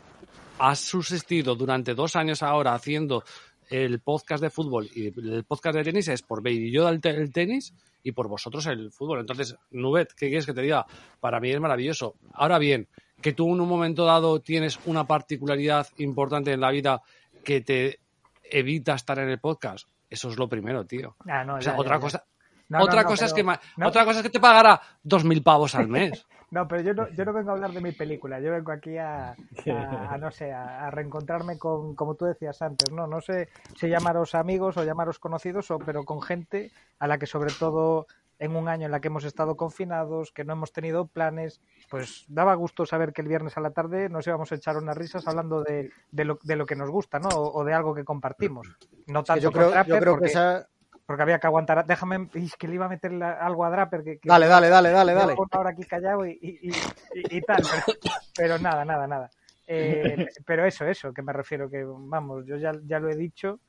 ha 0.58 0.74
subsistido 0.76 1.54
durante 1.54 1.94
dos 1.94 2.16
años 2.16 2.42
ahora 2.42 2.74
haciendo 2.74 3.24
el 3.70 4.00
podcast 4.00 4.42
de 4.42 4.50
fútbol 4.50 4.88
y 4.94 5.06
el 5.06 5.44
podcast 5.44 5.76
de 5.76 5.84
tenis 5.84 6.08
es 6.08 6.22
por 6.22 6.42
Baby 6.42 6.70
Yoda 6.70 6.90
el, 6.90 7.00
el 7.02 7.32
tenis 7.32 7.74
y 8.02 8.12
por 8.12 8.28
vosotros 8.28 8.66
el 8.66 8.92
fútbol. 8.92 9.20
Entonces, 9.20 9.56
Nubet, 9.70 10.12
¿qué 10.12 10.28
quieres 10.28 10.46
que 10.46 10.52
te 10.52 10.60
diga? 10.62 10.86
Para 11.20 11.40
mí 11.40 11.50
es 11.50 11.60
maravilloso. 11.60 12.16
Ahora 12.34 12.58
bien, 12.58 12.88
que 13.20 13.32
tú 13.32 13.52
en 13.52 13.60
un 13.60 13.68
momento 13.68 14.04
dado 14.04 14.40
tienes 14.40 14.78
una 14.84 15.06
particularidad 15.06 15.88
importante 15.96 16.52
en 16.52 16.60
la 16.60 16.70
vida 16.70 17.02
que 17.42 17.62
te 17.62 18.00
evita 18.42 18.94
estar 18.94 19.18
en 19.18 19.30
el 19.30 19.40
podcast, 19.40 19.88
eso 20.10 20.28
es 20.28 20.36
lo 20.36 20.48
primero, 20.48 20.84
tío. 20.84 21.16
Ah, 21.26 21.42
no, 21.44 21.56
O 21.56 21.60
sea, 21.62 21.72
ya, 21.72 21.78
otra 21.80 21.94
ya, 21.94 21.96
ya. 21.96 22.00
cosa, 22.00 22.24
No, 22.68 22.82
otra 22.82 23.02
no, 23.02 23.08
cosa 23.08 23.26
es 23.26 23.32
pero- 23.32 23.36
que 23.36 23.44
ma- 23.44 23.60
no. 23.76 23.88
otra 23.88 24.04
cosa 24.04 24.18
es 24.20 24.22
que 24.24 24.30
te 24.30 24.40
pagará 24.40 24.80
dos 25.02 25.24
mil 25.24 25.42
pavos 25.42 25.74
al 25.74 25.88
mes. 25.88 26.26
No, 26.50 26.68
pero 26.68 26.82
yo 26.82 26.94
no, 26.94 27.08
yo 27.08 27.24
no 27.24 27.32
vengo 27.32 27.50
a 27.50 27.54
hablar 27.54 27.72
de 27.72 27.80
mi 27.80 27.90
película, 27.90 28.38
yo 28.38 28.52
vengo 28.52 28.70
aquí 28.70 28.96
a, 28.96 29.30
a- 29.30 30.08
a, 30.14 30.18
no 30.18 30.30
sé, 30.30 30.52
a, 30.52 30.86
a 30.86 30.90
reencontrarme 30.92 31.58
con, 31.58 31.96
como 31.96 32.14
tú 32.14 32.26
decías 32.26 32.62
antes, 32.62 32.92
no, 32.92 33.08
no 33.08 33.20
sé 33.20 33.48
si 33.76 33.88
llamaros 33.88 34.36
amigos 34.36 34.76
o 34.76 34.84
llamaros 34.84 35.18
conocidos, 35.18 35.68
o, 35.72 35.80
pero 35.80 36.04
con 36.04 36.22
gente 36.22 36.70
a 37.00 37.08
la 37.08 37.18
que 37.18 37.26
sobre 37.26 37.52
todo 37.52 38.06
en 38.38 38.54
un 38.54 38.68
año 38.68 38.86
en 38.86 38.92
la 38.92 39.00
que 39.00 39.08
hemos 39.08 39.24
estado 39.24 39.56
confinados, 39.56 40.30
que 40.30 40.44
no 40.44 40.52
hemos 40.52 40.72
tenido 40.72 41.06
planes, 41.08 41.60
pues 41.90 42.24
daba 42.28 42.54
gusto 42.54 42.86
saber 42.86 43.12
que 43.12 43.22
el 43.22 43.28
viernes 43.28 43.56
a 43.56 43.60
la 43.60 43.70
tarde 43.70 44.08
nos 44.08 44.24
íbamos 44.24 44.52
a 44.52 44.54
echar 44.54 44.76
unas 44.76 44.96
risas 44.96 45.26
hablando 45.26 45.62
de, 45.62 45.90
de, 46.12 46.24
lo, 46.24 46.38
de 46.44 46.54
lo 46.54 46.66
que 46.66 46.76
nos 46.76 46.90
gusta, 46.90 47.18
¿no? 47.18 47.30
O, 47.30 47.60
o 47.60 47.64
de 47.64 47.74
algo 47.74 47.94
que 47.96 48.04
compartimos. 48.04 48.68
No 49.08 49.22
Que 49.22 49.26
tanto 49.26 49.42
yo 49.42 49.50
creo, 49.50 49.70
yo 49.84 49.98
creo 49.98 50.12
porque, 50.12 50.26
que 50.26 50.30
esa... 50.30 50.68
porque 51.06 51.22
había 51.22 51.38
que 51.38 51.46
aguantar. 51.46 51.84
Déjame, 51.86 52.28
es 52.34 52.56
que 52.56 52.68
le 52.68 52.74
iba 52.74 52.86
a 52.86 52.88
meter 52.88 53.12
la- 53.12 53.32
algo 53.32 53.64
a 53.64 53.70
Draper. 53.70 54.02
Que, 54.04 54.18
que- 54.18 54.28
Dale, 54.28 54.46
dale, 54.46 54.68
dale, 54.68 54.90
dale, 54.90 55.12
dale. 55.12 55.32
Llevo 55.32 55.46
una 55.50 55.60
hora 55.60 55.70
aquí 55.70 55.84
callado 55.84 56.26
y, 56.26 56.38
y- 56.40 56.68
y- 56.68 56.70
y- 57.14 57.36
y 57.38 57.40
tal, 57.42 57.62
pero, 57.62 57.98
pero 58.36 58.58
nada, 58.58 58.84
nada, 58.84 59.06
nada. 59.06 59.30
Eh, 59.66 60.26
pero 60.46 60.64
eso, 60.66 60.84
eso, 60.86 61.12
que 61.12 61.22
me 61.22 61.32
refiero, 61.32 61.70
que 61.70 61.84
vamos, 61.84 62.44
yo 62.46 62.56
ya, 62.56 62.72
ya 62.84 62.98
lo 62.98 63.08
he 63.08 63.16
dicho 63.16 63.60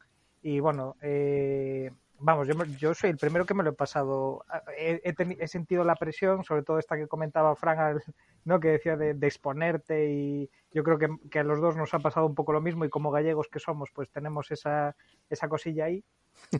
y 0.41 0.59
bueno, 0.59 0.95
eh, 1.01 1.89
vamos, 2.19 2.47
yo, 2.47 2.53
yo 2.77 2.93
soy 2.93 3.09
el 3.11 3.17
primero 3.17 3.45
que 3.45 3.53
me 3.53 3.63
lo 3.63 3.71
he 3.71 3.73
pasado, 3.73 4.45
he, 4.77 5.01
he 5.03 5.37
he 5.39 5.47
sentido 5.47 5.83
la 5.83 5.95
presión, 5.95 6.43
sobre 6.43 6.63
todo 6.63 6.79
esta 6.79 6.97
que 6.97 7.07
comentaba 7.07 7.55
Fran, 7.55 7.99
¿no? 8.45 8.59
que 8.59 8.69
decía 8.69 8.95
de, 8.97 9.13
de 9.13 9.27
exponerte 9.27 10.11
y 10.11 10.49
yo 10.71 10.83
creo 10.83 10.97
que, 10.97 11.09
que 11.29 11.39
a 11.39 11.43
los 11.43 11.59
dos 11.61 11.75
nos 11.75 11.93
ha 11.93 11.99
pasado 11.99 12.25
un 12.25 12.35
poco 12.35 12.53
lo 12.53 12.61
mismo 12.61 12.85
y 12.85 12.89
como 12.89 13.11
gallegos 13.11 13.47
que 13.47 13.59
somos, 13.59 13.89
pues 13.93 14.09
tenemos 14.11 14.51
esa, 14.51 14.95
esa 15.29 15.49
cosilla 15.49 15.85
ahí 15.85 16.03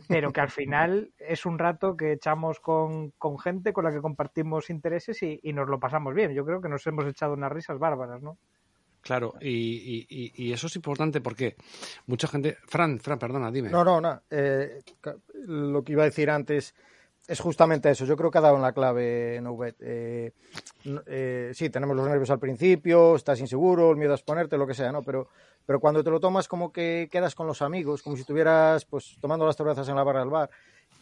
pero 0.08 0.32
que 0.32 0.40
al 0.40 0.50
final 0.50 1.12
es 1.18 1.46
un 1.46 1.58
rato 1.58 1.96
que 1.96 2.12
echamos 2.12 2.60
con, 2.60 3.10
con 3.12 3.38
gente 3.38 3.72
con 3.72 3.84
la 3.84 3.92
que 3.92 4.00
compartimos 4.00 4.70
intereses 4.70 5.22
y 5.22 5.52
nos 5.52 5.68
lo 5.68 5.78
pasamos 5.78 6.14
bien. 6.14 6.32
Yo 6.32 6.44
creo 6.44 6.60
que 6.60 6.68
nos 6.68 6.86
hemos 6.86 7.06
echado 7.06 7.34
unas 7.34 7.52
risas 7.52 7.78
bárbaras, 7.78 8.22
¿no? 8.22 8.38
Claro, 9.06 9.34
y, 9.40 10.52
eso 10.52 10.66
es 10.66 10.74
importante 10.74 11.20
porque 11.20 11.54
mucha 12.06 12.26
gente. 12.26 12.56
Fran, 12.66 12.98
Fran, 12.98 13.20
perdona, 13.20 13.52
dime. 13.52 13.70
No, 13.70 13.84
no, 13.84 14.00
no. 14.00 14.20
eh, 14.30 14.80
lo 15.46 15.84
que 15.84 15.92
iba 15.92 16.02
a 16.02 16.06
decir 16.06 16.28
antes 16.28 16.74
es 17.28 17.38
justamente 17.38 17.88
eso. 17.88 18.04
Yo 18.04 18.16
creo 18.16 18.32
que 18.32 18.38
ha 18.38 18.40
dado 18.40 18.56
en 18.56 18.62
la 18.62 18.72
clave 18.72 19.40
Noubet. 19.40 19.76
Eh, 19.80 20.32
eh, 21.06 21.52
sí, 21.54 21.70
tenemos 21.70 21.96
los 21.96 22.08
nervios 22.08 22.30
al 22.30 22.40
principio, 22.40 23.14
estás 23.14 23.38
inseguro, 23.38 23.92
el 23.92 23.96
miedo 23.96 24.10
a 24.10 24.16
exponerte, 24.16 24.58
lo 24.58 24.66
que 24.66 24.74
sea, 24.74 24.90
¿no? 24.90 25.02
Pero, 25.02 25.28
pero 25.64 25.78
cuando 25.78 26.02
te 26.02 26.10
lo 26.10 26.18
tomas 26.18 26.48
como 26.48 26.72
que 26.72 27.08
quedas 27.10 27.36
con 27.36 27.46
los 27.46 27.62
amigos, 27.62 28.02
como 28.02 28.16
si 28.16 28.22
estuvieras 28.22 28.84
pues 28.86 29.18
tomando 29.20 29.46
las 29.46 29.56
cervezas 29.56 29.88
en 29.88 29.94
la 29.94 30.02
barra 30.02 30.20
del 30.20 30.30
bar 30.30 30.50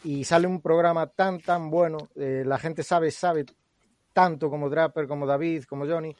y 0.04 0.24
sale 0.24 0.46
un 0.46 0.60
programa 0.60 1.06
tan, 1.06 1.40
tan 1.40 1.70
bueno, 1.70 2.10
eh, 2.16 2.42
la 2.44 2.58
gente 2.58 2.82
sabe, 2.82 3.10
sabe 3.10 3.46
tanto 4.14 4.48
como 4.48 4.70
Draper, 4.70 5.06
como 5.06 5.26
David, 5.26 5.64
como 5.64 5.86
Johnny, 5.86 6.14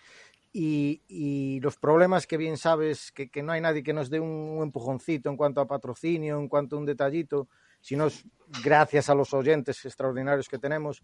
y, 0.56 1.58
los 1.60 1.76
problemas 1.76 2.26
que 2.26 2.36
bien 2.36 2.56
sabes 2.56 3.10
que, 3.12 3.42
no 3.42 3.52
hay 3.52 3.60
nadie 3.60 3.82
que 3.82 3.92
nos 3.92 4.08
dé 4.08 4.20
un, 4.20 4.62
empujoncito 4.62 5.28
en 5.28 5.36
cuanto 5.36 5.60
a 5.60 5.66
patrocinio, 5.66 6.38
en 6.38 6.48
cuanto 6.48 6.76
a 6.76 6.78
un 6.78 6.86
detallito, 6.86 7.48
sino 7.80 8.06
es 8.06 8.24
gracias 8.62 9.10
a 9.10 9.14
los 9.14 9.34
oyentes 9.34 9.84
extraordinarios 9.84 10.48
que 10.48 10.58
tenemos, 10.58 11.02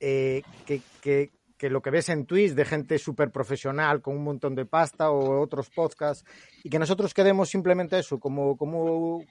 eh, 0.00 0.42
que, 0.66 1.30
lo 1.70 1.80
que 1.80 1.90
ves 1.90 2.08
en 2.08 2.26
Twitch 2.26 2.54
de 2.54 2.64
gente 2.64 2.98
súper 2.98 3.30
profesional 3.30 4.00
con 4.00 4.16
un 4.16 4.24
montón 4.24 4.54
de 4.54 4.64
pasta 4.64 5.10
o 5.10 5.40
otros 5.40 5.70
podcasts 5.70 6.24
y 6.64 6.70
que 6.70 6.78
nosotros 6.78 7.14
quedemos 7.14 7.48
simplemente 7.48 7.98
eso, 7.98 8.18
como, 8.18 8.56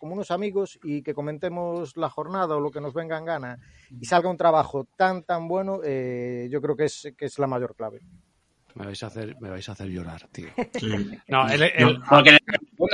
unos 0.01 0.32
amigos 0.32 0.80
y 0.84 1.01
que 1.01 1.13
comentemos 1.13 1.97
la 1.97 2.09
jornada 2.09 2.55
o 2.55 2.61
lo 2.61 2.72
que 2.72 2.82
nos 2.82 2.93
venga 2.93 3.18
en 3.18 3.26
gana 3.26 3.59
y 3.99 4.05
salga 4.05 4.30
un 4.30 4.38
trabajo 4.38 4.88
tan, 4.95 5.24
tan 5.24 5.47
bueno, 5.47 5.82
eh, 5.84 6.47
yo 6.49 6.61
creo 6.61 6.76
que 6.76 6.86
es 6.86 7.39
la 7.39 7.47
mayor 7.47 7.76
clave. 7.76 8.01
Me 8.78 8.86
vais 8.86 9.03
a 9.03 9.07
hacer, 9.07 9.36
me 9.39 9.49
vais 9.49 9.67
a 9.67 9.71
hacer 9.71 9.88
llorar, 9.88 10.21
tío. 10.32 10.47
Sí. 10.80 10.88
No, 11.28 11.47
el- 11.49 11.63
el- 11.63 11.99
Porque 12.07 12.38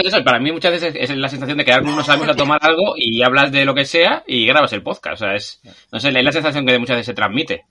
eso, 0.06 0.24
para 0.24 0.40
mí 0.40 0.52
muchas 0.52 0.72
veces 0.72 0.96
es 0.98 1.10
la 1.16 1.30
sensación 1.30 1.58
de 1.58 1.66
quedar 1.66 1.82
con 1.82 1.94
unos 1.94 2.08
amigos 2.10 2.30
a 2.30 2.36
tomar 2.36 2.60
algo 2.64 2.94
y 2.98 3.22
hablas 3.22 3.52
de 3.52 3.66
lo 3.66 3.76
que 3.76 3.86
sea 3.86 4.24
y 4.26 4.46
grabas 4.46 4.74
el 4.74 4.82
podcast. 4.84 5.22
O 5.22 5.26
sea, 5.26 5.36
es, 5.36 5.62
no 5.92 6.00
sé, 6.00 6.10
es 6.10 6.24
la 6.24 6.32
sensación 6.32 6.66
que 6.66 6.80
muchas 6.80 6.96
veces 6.96 7.08
se 7.08 7.14
transmite. 7.14 7.66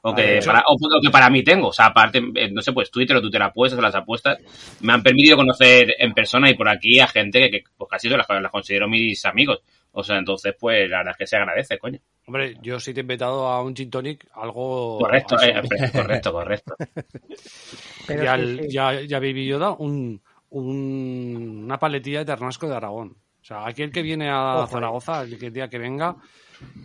O 0.00 0.14
que, 0.14 0.40
para, 0.46 0.62
o 0.66 1.00
que 1.02 1.10
para 1.10 1.28
mí 1.28 1.42
tengo. 1.42 1.68
O 1.68 1.72
sea, 1.72 1.86
aparte, 1.86 2.22
eh, 2.36 2.50
no 2.52 2.62
sé, 2.62 2.72
pues 2.72 2.90
Twitter 2.90 3.16
o 3.16 3.20
Twitter 3.20 3.42
apuestas 3.42 3.78
o 3.78 3.82
las 3.82 3.94
apuestas 3.96 4.38
me 4.80 4.92
han 4.92 5.02
permitido 5.02 5.36
conocer 5.36 5.92
en 5.98 6.14
persona 6.14 6.48
y 6.48 6.54
por 6.54 6.68
aquí 6.68 7.00
a 7.00 7.08
gente 7.08 7.40
que, 7.40 7.50
que 7.50 7.64
pues 7.76 7.90
casi 7.90 8.08
las, 8.08 8.24
las 8.28 8.50
considero 8.52 8.88
mis 8.88 9.24
amigos. 9.26 9.58
O 9.98 10.04
sea, 10.04 10.16
entonces, 10.16 10.54
pues 10.58 10.88
la 10.88 10.98
verdad 10.98 11.10
es 11.12 11.16
que 11.18 11.26
se 11.26 11.36
agradece, 11.36 11.76
coño. 11.78 11.98
hombre, 12.26 12.54
yo 12.62 12.78
sí 12.78 12.94
te 12.94 13.00
he 13.00 13.02
invitado 13.02 13.48
a 13.48 13.60
un 13.62 13.74
gin 13.74 13.90
tonic, 13.90 14.28
algo. 14.32 14.98
Correcto, 14.98 15.34
eh, 15.42 15.60
correcto, 15.92 16.32
correcto. 16.32 16.76
Pero 18.06 18.22
y 18.22 18.26
sí, 18.26 18.28
al, 18.28 18.60
sí. 18.62 18.68
ya, 18.70 19.00
ya 19.02 19.18
Baby 19.18 19.46
Yoda 19.46 19.72
un, 19.72 20.22
un- 20.50 21.62
una 21.64 21.78
paletilla 21.78 22.20
de 22.20 22.24
Ternasco 22.26 22.68
de 22.68 22.76
Aragón. 22.76 23.16
O 23.40 23.44
sea, 23.44 23.66
aquí 23.66 23.82
el 23.82 23.90
que 23.90 24.02
viene 24.02 24.28
a 24.30 24.56
Ojo, 24.58 24.64
eh. 24.66 24.70
Zaragoza, 24.70 25.22
el 25.22 25.38
que 25.38 25.46
el 25.46 25.52
día 25.52 25.68
que 25.68 25.78
venga, 25.78 26.16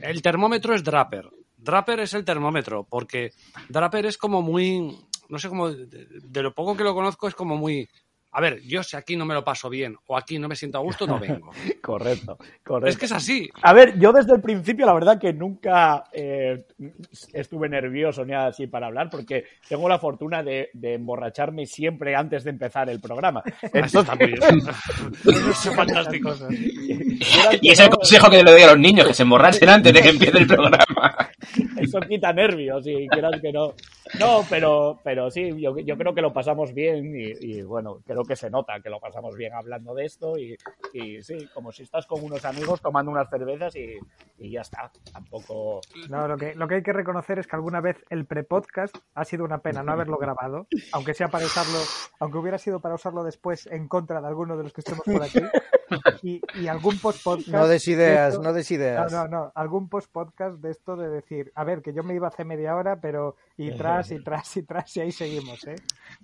el 0.01 0.21
termómetro 0.21 0.73
es 0.73 0.83
Draper. 0.83 1.29
Draper 1.57 1.99
es 2.01 2.13
el 2.13 2.25
termómetro, 2.25 2.85
porque 2.89 3.31
Draper 3.69 4.07
es 4.07 4.17
como 4.17 4.41
muy, 4.41 4.97
no 5.29 5.37
sé 5.39 5.49
cómo, 5.49 5.69
de, 5.69 6.07
de 6.09 6.41
lo 6.41 6.53
poco 6.53 6.75
que 6.75 6.83
lo 6.83 6.93
conozco 6.93 7.27
es 7.27 7.35
como 7.35 7.55
muy, 7.55 7.87
a 8.33 8.41
ver, 8.41 8.61
yo 8.63 8.81
si 8.81 8.97
aquí 8.97 9.15
no 9.15 9.25
me 9.25 9.35
lo 9.35 9.43
paso 9.43 9.69
bien 9.69 9.95
o 10.07 10.17
aquí 10.17 10.39
no 10.39 10.47
me 10.47 10.55
siento 10.55 10.79
a 10.79 10.81
gusto, 10.81 11.05
no 11.05 11.19
vengo. 11.19 11.51
Correcto, 11.81 12.37
correcto. 12.63 12.87
es 12.87 12.97
que 12.97 13.05
es 13.05 13.11
así. 13.11 13.49
A 13.61 13.73
ver, 13.73 13.99
yo 13.99 14.11
desde 14.11 14.33
el 14.33 14.41
principio, 14.41 14.85
la 14.85 14.93
verdad 14.93 15.19
que 15.19 15.33
nunca 15.33 16.05
eh, 16.11 16.65
estuve 17.33 17.69
nervioso 17.69 18.25
ni 18.25 18.31
nada 18.31 18.47
así 18.47 18.67
para 18.67 18.87
hablar, 18.87 19.09
porque 19.11 19.45
tengo 19.67 19.87
la 19.87 19.99
fortuna 19.99 20.41
de, 20.41 20.69
de 20.73 20.95
emborracharme 20.95 21.65
siempre 21.65 22.15
antes 22.15 22.43
de 22.43 22.51
empezar 22.51 22.89
el 22.89 22.99
programa. 22.99 23.43
Eso 23.73 23.99
está 23.99 24.15
muy 24.15 24.27
bien. 24.27 24.61
Eso 25.25 25.69
es 25.69 25.75
fantástico. 25.75 26.33
Y 27.61 27.69
es 27.69 27.79
el 27.79 27.89
consejo 27.89 28.29
que 28.29 28.43
le 28.43 28.51
doy 28.51 28.61
a 28.61 28.67
los 28.67 28.79
niños, 28.79 29.07
que 29.07 29.13
se 29.13 29.23
emborrachen 29.23 29.69
antes 29.69 29.93
de 29.93 30.01
que 30.01 30.09
empiece 30.09 30.37
el 30.37 30.47
programa. 30.47 31.22
Eso 31.83 31.99
quita 32.01 32.33
nervios, 32.33 32.85
y 32.87 33.07
quieras 33.07 33.39
que 33.41 33.51
no. 33.51 33.73
No, 34.19 34.45
pero, 34.49 34.99
pero 35.03 35.31
sí, 35.31 35.59
yo, 35.59 35.77
yo 35.77 35.97
creo 35.97 36.13
que 36.13 36.21
lo 36.21 36.33
pasamos 36.33 36.73
bien 36.73 37.13
y, 37.15 37.61
bueno, 37.61 37.99
creo 38.05 38.23
que 38.23 38.35
se 38.35 38.49
nota 38.49 38.79
que 38.81 38.89
lo 38.89 38.99
pasamos 38.99 39.35
bien 39.35 39.53
hablando 39.53 39.93
de 39.93 40.05
esto 40.05 40.37
y, 40.37 40.57
y 40.93 41.21
sí, 41.21 41.47
como 41.53 41.71
si 41.71 41.83
estás 41.83 42.05
con 42.05 42.23
unos 42.23 42.43
amigos 42.45 42.81
tomando 42.81 43.11
unas 43.11 43.29
cervezas 43.29 43.75
y, 43.75 43.97
y 44.37 44.51
ya 44.51 44.61
está. 44.61 44.91
Tampoco. 45.11 45.81
No, 46.09 46.27
lo 46.27 46.37
que, 46.37 46.53
lo 46.55 46.67
que 46.67 46.75
hay 46.75 46.83
que 46.83 46.93
reconocer 46.93 47.39
es 47.39 47.47
que 47.47 47.55
alguna 47.55 47.81
vez 47.81 48.03
el 48.09 48.25
pre-podcast 48.25 48.95
ha 49.15 49.25
sido 49.25 49.45
una 49.45 49.59
pena 49.59 49.83
no 49.83 49.93
haberlo 49.93 50.17
grabado, 50.17 50.67
aunque 50.91 51.13
sea 51.13 51.29
para 51.29 51.45
usarlo, 51.45 51.79
aunque 52.19 52.37
hubiera 52.37 52.57
sido 52.57 52.79
para 52.79 52.95
usarlo 52.95 53.23
después 53.23 53.67
en 53.67 53.87
contra 53.87 54.21
de 54.21 54.27
alguno 54.27 54.57
de 54.57 54.63
los 54.63 54.73
que 54.73 54.81
estemos 54.81 55.05
por 55.05 55.23
aquí. 55.23 55.39
Y, 56.21 56.41
y 56.55 56.67
algún 56.67 56.97
post-podcast. 56.99 57.47
No 57.49 57.67
des 57.67 57.85
de 57.85 57.91
ideas, 57.91 58.33
esto- 58.33 58.43
no 58.43 58.53
des 58.53 58.69
No, 58.71 58.75
ideas. 58.77 59.11
no, 59.11 59.27
no. 59.27 59.51
Algún 59.55 59.89
post-podcast 59.89 60.57
de 60.61 60.71
esto 60.71 60.95
de 60.95 61.09
decir, 61.09 61.51
a 61.55 61.63
ver, 61.63 61.81
que 61.81 61.93
yo 61.93 62.03
me 62.03 62.15
iba 62.15 62.27
hace 62.27 62.43
media 62.45 62.75
hora, 62.75 62.99
pero 63.01 63.35
y 63.57 63.71
tras, 63.71 64.11
y 64.11 64.19
tras, 64.23 64.57
y 64.57 64.63
tras, 64.63 64.97
y 64.97 65.01
ahí 65.01 65.11
seguimos, 65.11 65.63
¿eh? 65.67 65.75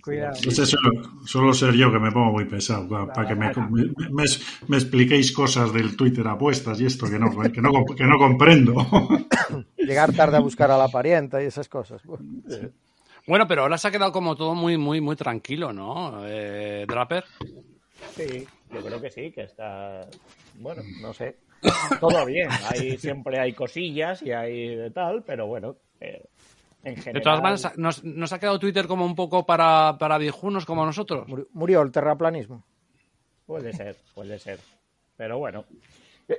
Cuidado. 0.03 0.33
Ese 0.35 0.65
suelo, 0.65 0.91
suelo 1.25 1.53
ser 1.53 1.73
yo 1.73 1.91
que 1.91 1.99
me 1.99 2.11
pongo 2.11 2.31
muy 2.31 2.45
pesado 2.45 2.87
pa- 2.87 3.13
para, 3.13 3.27
que 3.27 3.35
me, 3.35 3.47
me- 3.69 3.91
me- 4.11 4.23
me 4.67 4.77
expliquéis 4.77 5.31
cosas 5.31 5.71
del 5.73 5.95
Twitter 5.95 6.27
apuestas 6.27 6.79
y 6.81 6.85
esto 6.85 7.09
que 7.09 7.19
no, 7.19 7.29
que 7.51 7.61
no, 7.61 7.71
que 7.95 8.03
no 8.05 8.17
comprendo. 8.17 8.73
Llegar 9.77 10.13
tarde 10.13 10.37
a 10.37 10.41
buscar 10.41 10.69
a 10.71 10.77
la 10.77 10.87
parienta 10.87 11.41
y 11.41 11.45
esas 11.45 11.67
cosas. 11.67 12.01
Bueno, 13.27 13.47
pero 13.47 13.61
ahora 13.63 13.77
se 13.77 13.87
ha 13.87 13.91
quedado 13.91 14.11
como 14.11 14.35
todo 14.35 14.55
muy, 14.55 14.77
muy, 14.77 15.01
muy 15.01 15.15
tranquilo, 15.15 15.71
¿no? 15.73 16.21
Eh, 16.25 16.85
Draper. 16.87 17.25
Sí, 18.15 18.47
yo 18.71 18.81
creo 18.81 19.01
que 19.01 19.09
sí, 19.09 19.31
que 19.31 19.43
está. 19.43 20.07
Bueno, 20.55 20.81
no 21.01 21.13
sé. 21.13 21.37
Todo 21.99 22.25
bien. 22.25 22.49
Hay, 22.69 22.97
siempre 22.97 23.39
hay 23.39 23.53
cosillas 23.53 24.21
y 24.21 24.31
hay 24.31 24.75
de 24.75 24.91
tal, 24.91 25.23
pero 25.23 25.47
bueno. 25.47 25.75
eh, 25.99 26.23
en 26.83 26.95
general. 26.95 27.13
De 27.13 27.21
todas 27.21 27.41
maneras, 27.41 27.77
nos, 27.77 28.03
nos 28.03 28.31
ha 28.31 28.39
quedado 28.39 28.59
Twitter 28.59 28.87
como 28.87 29.05
un 29.05 29.15
poco 29.15 29.45
para, 29.45 29.97
para 29.97 30.17
viejunos 30.17 30.65
como 30.65 30.85
nosotros. 30.85 31.27
Murió, 31.27 31.47
murió 31.51 31.81
el 31.81 31.91
terraplanismo. 31.91 32.63
Puede 33.45 33.73
ser, 33.73 33.97
puede 34.13 34.39
ser. 34.39 34.59
Pero 35.17 35.37
bueno. 35.39 35.65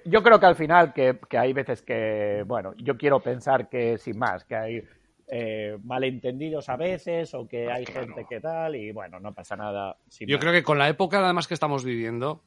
Yo 0.04 0.22
creo 0.22 0.38
que 0.38 0.46
al 0.46 0.54
final 0.54 0.92
que, 0.92 1.18
que 1.28 1.36
hay 1.36 1.52
veces 1.52 1.82
que, 1.82 2.44
bueno, 2.46 2.72
yo 2.76 2.96
quiero 2.96 3.20
pensar 3.20 3.68
que 3.68 3.98
sin 3.98 4.18
más, 4.18 4.44
que 4.44 4.54
hay 4.54 4.82
eh, 5.32 5.78
malentendidos 5.84 6.68
a 6.68 6.76
veces 6.76 7.34
o 7.34 7.46
que 7.46 7.70
hay 7.70 7.86
gente 7.86 8.26
que 8.28 8.40
tal 8.40 8.74
y 8.74 8.90
bueno, 8.90 9.20
no 9.20 9.32
pasa 9.32 9.56
nada. 9.56 9.96
sin 10.08 10.26
Yo 10.26 10.36
más. 10.36 10.40
creo 10.40 10.52
que 10.52 10.62
con 10.64 10.78
la 10.78 10.88
época, 10.88 11.24
además, 11.24 11.46
que 11.46 11.54
estamos 11.54 11.84
viviendo, 11.84 12.42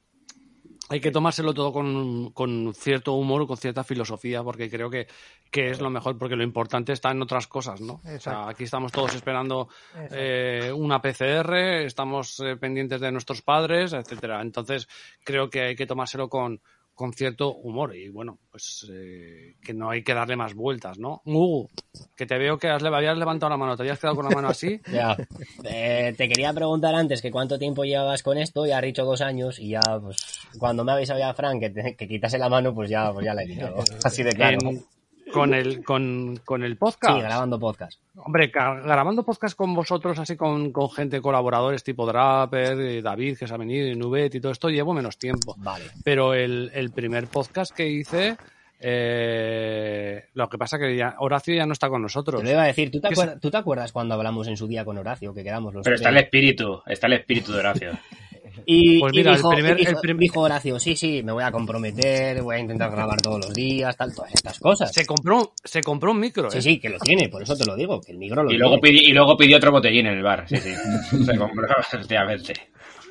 hay 0.90 1.00
que 1.00 1.12
tomárselo 1.12 1.54
todo 1.54 1.72
con, 1.72 2.32
con 2.32 2.74
cierto 2.74 3.14
humor, 3.14 3.48
con 3.48 3.56
cierta 3.56 3.84
filosofía, 3.86 4.44
porque 4.44 4.70
creo 4.70 4.90
que, 4.90 5.08
que 5.50 5.70
es 5.70 5.80
lo 5.80 5.90
mejor, 5.90 6.18
porque 6.18 6.36
lo 6.36 6.44
importante 6.44 6.92
está 6.92 7.12
en 7.12 7.22
otras 7.22 7.48
cosas, 7.48 7.80
¿no? 7.80 8.02
O 8.04 8.20
sea, 8.20 8.50
aquí 8.50 8.66
estamos 8.66 8.92
todos 8.92 9.16
esperando 9.16 9.70
eh, 10.12 10.72
una 10.76 11.02
PCR, 11.02 11.54
estamos 11.86 12.42
eh, 12.42 12.58
pendientes 12.58 13.00
de 13.00 13.12
nuestros 13.14 13.42
padres, 13.42 13.94
etcétera. 13.94 14.42
Entonces, 14.42 14.90
creo 15.24 15.50
que 15.50 15.62
hay 15.62 15.76
que 15.76 15.88
tomárselo 15.88 16.28
con, 16.28 16.62
con 16.94 17.14
cierto 17.14 17.56
humor 17.56 17.96
y 17.96 18.10
bueno, 18.10 18.38
pues 18.52 18.88
eh, 18.92 19.56
que 19.64 19.74
no 19.74 19.90
hay 19.90 20.04
que 20.04 20.14
darle 20.14 20.36
más 20.36 20.54
vueltas, 20.54 21.00
¿no? 21.00 21.22
Hugo, 21.26 21.70
que 22.16 22.26
te 22.26 22.38
veo 22.38 22.58
que 22.58 22.68
has, 22.70 22.84
habías 22.84 23.18
levantado 23.18 23.50
la 23.50 23.58
mano, 23.58 23.76
te 23.76 23.84
habías 23.84 24.00
quedado 24.00 24.16
con 24.16 24.26
la 24.26 24.32
mano 24.36 24.50
así. 24.50 24.80
Ya. 24.92 25.18
Eh, 25.64 26.14
te 26.18 26.28
quería 26.30 26.54
preguntar 26.54 26.94
antes 26.96 27.22
que 27.22 27.32
cuánto 27.32 27.58
tiempo 27.58 27.84
llevabas 27.84 28.22
con 28.22 28.38
esto, 28.38 28.66
ya 28.66 28.78
has 28.78 28.84
dicho 28.84 29.06
dos 29.06 29.22
años 29.22 29.60
y 29.60 29.70
ya, 29.70 29.82
pues, 30.02 30.18
cuando 30.60 30.84
me 30.84 30.92
avisado 30.92 31.20
ya 31.20 31.34
Frank 31.34 31.60
que, 31.60 31.70
te- 31.72 31.96
que 31.96 32.08
quitase 32.08 32.38
la 32.38 32.50
mano, 32.50 32.74
pues 32.74 32.90
ya, 32.90 33.12
pues 33.12 33.26
ya 33.26 33.34
la 33.34 33.44
he 33.44 33.48
quitado. 33.48 33.78
Así 34.04 34.22
de 34.24 34.32
claro. 34.34 34.60
En- 34.62 34.86
con 35.34 35.54
el 35.54 35.84
con, 35.84 36.40
con 36.46 36.64
el 36.64 36.78
podcast. 36.78 37.16
Sí, 37.16 37.22
grabando 37.22 37.60
podcast. 37.60 38.00
Hombre, 38.16 38.48
grabando 38.48 39.24
podcast 39.24 39.58
con 39.58 39.74
vosotros, 39.74 40.18
así 40.20 40.38
con, 40.38 40.72
con 40.72 40.90
gente, 40.90 41.22
colaboradores 41.22 41.84
tipo 41.84 42.06
Draper, 42.06 42.80
eh, 42.80 43.02
David, 43.02 43.38
que 43.38 43.48
se 43.48 43.54
ha 43.54 43.58
venido, 43.58 43.88
y 43.88 43.96
Nubet 43.96 44.36
y 44.36 44.40
todo 44.40 44.52
esto, 44.52 44.70
llevo 44.70 44.94
menos 44.94 45.18
tiempo. 45.18 45.56
Vale. 45.58 45.86
Pero 46.04 46.34
el, 46.34 46.72
el 46.74 46.92
primer 46.92 47.28
podcast 47.28 47.76
que 47.76 47.90
hice, 47.90 48.38
eh, 48.80 50.26
lo 50.34 50.50
que 50.50 50.58
pasa 50.58 50.78
que 50.78 50.96
ya, 50.96 51.16
Horacio 51.20 51.56
ya 51.56 51.66
no 51.66 51.74
está 51.74 51.90
con 51.90 52.02
nosotros. 52.02 52.42
Te 52.42 52.48
lo 52.48 52.52
iba 52.52 52.64
a 52.64 52.68
decir, 52.68 52.92
¿tú 52.92 53.00
te, 53.02 53.08
¿Qué 53.08 53.14
acuerdas, 53.14 53.40
¿tú 53.40 53.50
te 53.50 53.58
acuerdas 53.58 53.92
cuando 53.92 54.14
hablamos 54.16 54.48
en 54.48 54.58
su 54.58 54.68
día 54.68 54.86
con 54.86 54.98
Horacio, 54.98 55.34
que 55.34 55.44
quedamos 55.44 55.74
los 55.74 55.84
Pero 55.84 55.96
está 55.96 56.10
el 56.10 56.18
espíritu, 56.18 56.82
está 56.86 57.08
el 57.08 57.14
espíritu 57.14 57.54
de 57.54 57.60
Horacio. 57.60 57.92
Y, 58.66 59.00
Pues 59.00 59.14
y 59.14 59.18
mira, 59.18 59.32
el 59.32 59.38
dijo, 59.38 59.50
primer- 59.50 59.74
y 59.78 59.80
dijo, 59.80 59.92
el 59.92 59.98
prim- 59.98 60.18
dijo 60.18 60.40
Horacio, 60.42 60.80
sí, 60.80 60.96
sí, 60.96 61.22
me 61.24 61.32
voy 61.32 61.44
a 61.44 61.52
comprometer, 61.52 62.42
voy 62.42 62.56
a 62.56 62.60
intentar 62.60 62.92
grabar 62.92 63.22
todos 63.22 63.46
los 63.46 63.54
días, 63.54 63.96
tal, 63.98 64.14
todas 64.14 64.34
estas 64.34 64.60
cosas. 64.60 64.92
Se 64.94 65.06
compró, 65.06 65.54
se 65.64 65.82
compró 65.82 66.12
un 66.12 66.20
micro, 66.20 66.50
Sí, 66.52 66.58
¿eh? 66.58 66.62
sí, 66.62 66.80
que 66.80 66.90
lo 66.90 67.00
tiene, 67.00 67.30
por 67.30 67.42
eso 67.44 67.56
te 67.56 67.66
lo 67.66 67.76
digo, 67.76 68.00
que 68.02 68.12
el 68.12 68.18
micro 68.18 68.44
lo 68.44 68.50
Y 68.50 68.54
tiene. 68.56 68.64
luego, 68.66 68.82
pidió, 68.82 69.02
y 69.02 69.14
luego 69.14 69.38
pidió 69.38 69.58
otro 69.58 69.72
botellín 69.72 70.08
en 70.08 70.14
el 70.18 70.24
bar. 70.24 70.46
Sí, 70.48 70.58
sí. 70.58 70.72
Se 71.26 71.38
compró, 71.38 71.68
efectivamente. 71.80 72.54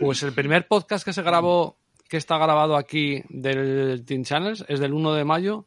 Pues 0.00 0.22
el 0.22 0.32
primer 0.32 0.66
podcast 0.66 1.04
que 1.04 1.12
se 1.12 1.22
grabó, 1.22 1.78
que 2.08 2.16
está 2.16 2.36
grabado 2.38 2.76
aquí 2.76 3.22
del 3.28 4.04
Teen 4.06 4.24
Channels, 4.24 4.64
es 4.68 4.80
del 4.80 4.92
1 4.92 5.14
de 5.14 5.24
mayo 5.24 5.66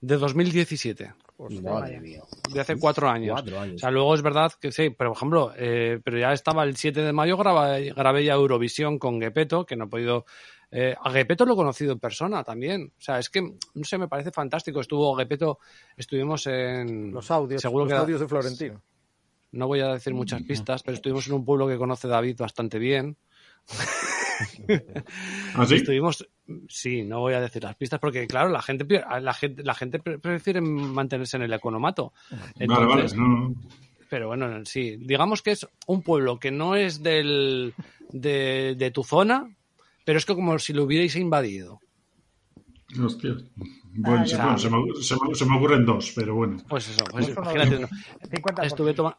de 0.00 0.16
2017. 0.16 1.12
Madre 1.62 2.00
mía. 2.00 2.22
de 2.52 2.60
hace 2.60 2.76
cuatro 2.76 3.08
años. 3.08 3.34
Cuatro 3.34 3.60
años. 3.60 3.76
O 3.76 3.78
sea, 3.78 3.90
luego 3.90 4.14
es 4.14 4.22
verdad 4.22 4.52
que 4.60 4.72
sí, 4.72 4.90
pero 4.90 5.10
por 5.10 5.16
ejemplo, 5.16 5.52
eh, 5.56 6.00
pero 6.02 6.18
ya 6.18 6.32
estaba 6.32 6.64
el 6.64 6.76
7 6.76 7.00
de 7.00 7.12
mayo, 7.12 7.36
grabé, 7.36 7.92
grabé 7.92 8.24
ya 8.24 8.34
Eurovisión 8.34 8.98
con 8.98 9.20
Gepetto, 9.20 9.64
que 9.64 9.76
no 9.76 9.84
he 9.84 9.88
podido... 9.88 10.24
eh, 10.70 10.96
a 11.00 11.10
Gepetto 11.10 11.46
lo 11.46 11.52
he 11.52 11.56
conocido 11.56 11.92
en 11.92 12.00
persona 12.00 12.42
también. 12.42 12.92
O 12.98 13.00
sea, 13.00 13.18
es 13.18 13.30
que, 13.30 13.40
no 13.40 13.84
sé, 13.84 13.98
me 13.98 14.08
parece 14.08 14.32
fantástico. 14.32 14.80
Estuvo 14.80 15.14
Gepetto, 15.14 15.60
estuvimos 15.96 16.46
en... 16.48 17.12
Los 17.12 17.30
audios, 17.30 17.62
Seguro 17.62 17.84
los 17.84 17.92
que 17.92 17.98
audios 17.98 18.20
de 18.20 18.28
Florentino. 18.28 18.82
No 19.52 19.66
voy 19.66 19.80
a 19.80 19.94
decir 19.94 20.12
muchas 20.12 20.42
pistas, 20.42 20.82
pero 20.82 20.96
estuvimos 20.96 21.26
en 21.28 21.34
un 21.34 21.44
pueblo 21.44 21.68
que 21.68 21.78
conoce 21.78 22.08
David 22.08 22.36
bastante 22.38 22.78
bien. 22.78 23.16
¿Así? 25.54 25.74
Estuvimos, 25.76 26.26
sí, 26.68 27.02
no 27.02 27.20
voy 27.20 27.34
a 27.34 27.40
decir 27.40 27.62
las 27.62 27.76
pistas 27.76 27.98
porque, 28.00 28.26
claro, 28.26 28.48
la 28.50 28.62
gente, 28.62 28.86
la 29.20 29.34
gente, 29.34 29.62
la 29.62 29.74
gente 29.74 29.98
pre- 29.98 30.18
prefiere 30.18 30.60
mantenerse 30.60 31.36
en 31.36 31.42
el 31.44 31.52
economato. 31.52 32.12
Vale, 32.66 32.86
vale. 32.86 33.06
No, 33.16 33.54
Pero 34.08 34.28
bueno, 34.28 34.64
sí, 34.64 34.96
digamos 35.00 35.42
que 35.42 35.52
es 35.52 35.66
un 35.86 36.02
pueblo 36.02 36.38
que 36.38 36.50
no 36.50 36.76
es 36.76 37.02
del, 37.02 37.74
de, 38.12 38.74
de 38.76 38.90
tu 38.90 39.04
zona, 39.04 39.54
pero 40.04 40.18
es 40.18 40.24
que 40.26 40.34
como 40.34 40.58
si 40.58 40.72
lo 40.72 40.84
hubierais 40.84 41.16
invadido. 41.16 41.80
hostia. 43.02 43.34
Bueno, 44.00 44.22
Ah, 44.22 44.26
se, 44.26 44.36
bueno, 44.36 44.58
se 44.58 44.70
me, 44.70 45.02
se 45.02 45.14
me- 45.16 45.34
se 45.34 45.44
me 45.44 45.56
ocurren 45.56 45.84
dos, 45.84 46.12
pero 46.14 46.34
bueno. 46.36 46.56
Pues 46.68 46.88
eso, 46.88 47.04
pues 47.10 47.28
imagínate. 47.30 47.74
lo- 47.74 47.80
¿no? 47.80 47.88
50%. 48.30 48.62
Estuve 48.64 48.94
tomando. 48.94 49.18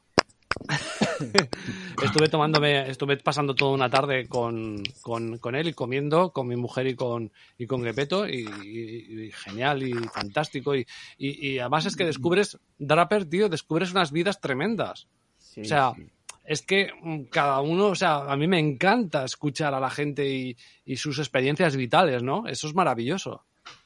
estuve 2.04 2.30
tomándome, 2.30 2.90
estuve 2.90 3.18
pasando 3.18 3.56
toda 3.56 3.72
una 3.74 3.90
tarde 3.90 4.28
con, 4.28 4.84
con, 5.02 5.38
con 5.38 5.56
él 5.56 5.68
y 5.70 5.74
comiendo 5.74 6.32
con 6.32 6.48
mi 6.48 6.56
mujer 6.56 6.88
y 6.88 6.96
con 6.96 7.32
y 7.58 7.66
con 7.68 7.84
Gepetto 7.84 8.28
y, 8.28 8.46
y- 8.64 9.24
y 9.28 9.32
genial 9.32 9.84
y 9.84 9.94
fantástico 9.94 10.76
y, 10.76 10.86
y, 11.18 11.48
y 11.50 11.60
además 11.60 11.86
es 11.86 11.96
que 11.96 12.06
descubres 12.06 12.58
Draper, 12.78 13.26
tío, 13.26 13.50
descubres 13.50 13.92
unas 13.92 14.12
vidas 14.12 14.40
tremendas. 14.42 15.08
Sí, 15.38 15.62
O 15.62 15.66
sea, 15.66 15.94
sí. 15.96 16.08
es 16.46 16.62
que 16.62 16.92
mm, 17.02 17.24
cada 17.26 17.62
uno, 17.62 17.88
o 17.88 17.96
sea, 17.96 18.18
a 18.32 18.36
mí 18.38 18.48
me 18.48 18.60
encanta 18.60 19.26
escuchar 19.26 19.74
a 19.74 19.80
la 19.80 19.90
gente 19.90 20.30
y, 20.30 20.58
y 20.86 20.98
sus 20.98 21.20
experiencias 21.20 21.76
vitales, 21.76 22.24
¿no? 22.24 22.48
Eso 22.48 22.68
es 22.68 22.76
maravilloso. 22.76 23.46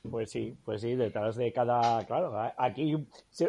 Pues 0.09 0.31
sí, 0.31 0.53
pues 0.65 0.81
sí, 0.81 0.95
detrás 0.95 1.37
de 1.37 1.53
cada, 1.53 2.05
claro, 2.05 2.37
aquí 2.57 2.93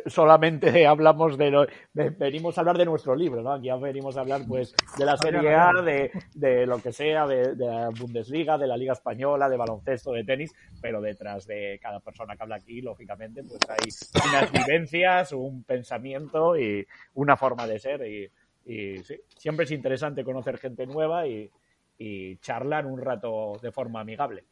solamente 0.06 0.86
hablamos 0.86 1.36
de 1.36 1.50
lo, 1.50 1.66
venimos 1.92 2.56
a 2.56 2.60
hablar 2.60 2.78
de 2.78 2.84
nuestro 2.84 3.16
libro, 3.16 3.42
¿no? 3.42 3.54
Aquí 3.54 3.68
venimos 3.80 4.16
a 4.16 4.20
hablar 4.20 4.42
pues 4.46 4.72
de 4.96 5.04
la 5.04 5.16
Serie 5.16 5.52
A, 5.52 5.72
de, 5.82 6.12
de 6.34 6.64
lo 6.64 6.80
que 6.80 6.92
sea, 6.92 7.26
de, 7.26 7.56
de 7.56 7.66
la 7.66 7.88
Bundesliga, 7.88 8.56
de 8.56 8.68
la 8.68 8.76
Liga 8.76 8.92
Española, 8.92 9.48
de 9.48 9.56
baloncesto, 9.56 10.12
de 10.12 10.22
tenis, 10.22 10.54
pero 10.80 11.00
detrás 11.00 11.44
de 11.48 11.80
cada 11.82 11.98
persona 11.98 12.36
que 12.36 12.42
habla 12.44 12.56
aquí, 12.56 12.80
lógicamente, 12.80 13.42
pues 13.42 13.58
hay 13.68 14.28
unas 14.30 14.52
vivencias, 14.52 15.32
un 15.32 15.64
pensamiento 15.64 16.56
y 16.56 16.86
una 17.14 17.36
forma 17.36 17.66
de 17.66 17.80
ser 17.80 18.06
y, 18.06 18.30
y 18.64 18.98
sí, 19.02 19.20
siempre 19.36 19.64
es 19.64 19.72
interesante 19.72 20.22
conocer 20.22 20.58
gente 20.58 20.86
nueva 20.86 21.26
y, 21.26 21.50
y 21.98 22.36
charlar 22.36 22.86
un 22.86 23.00
rato 23.00 23.58
de 23.60 23.72
forma 23.72 24.00
amigable. 24.00 24.44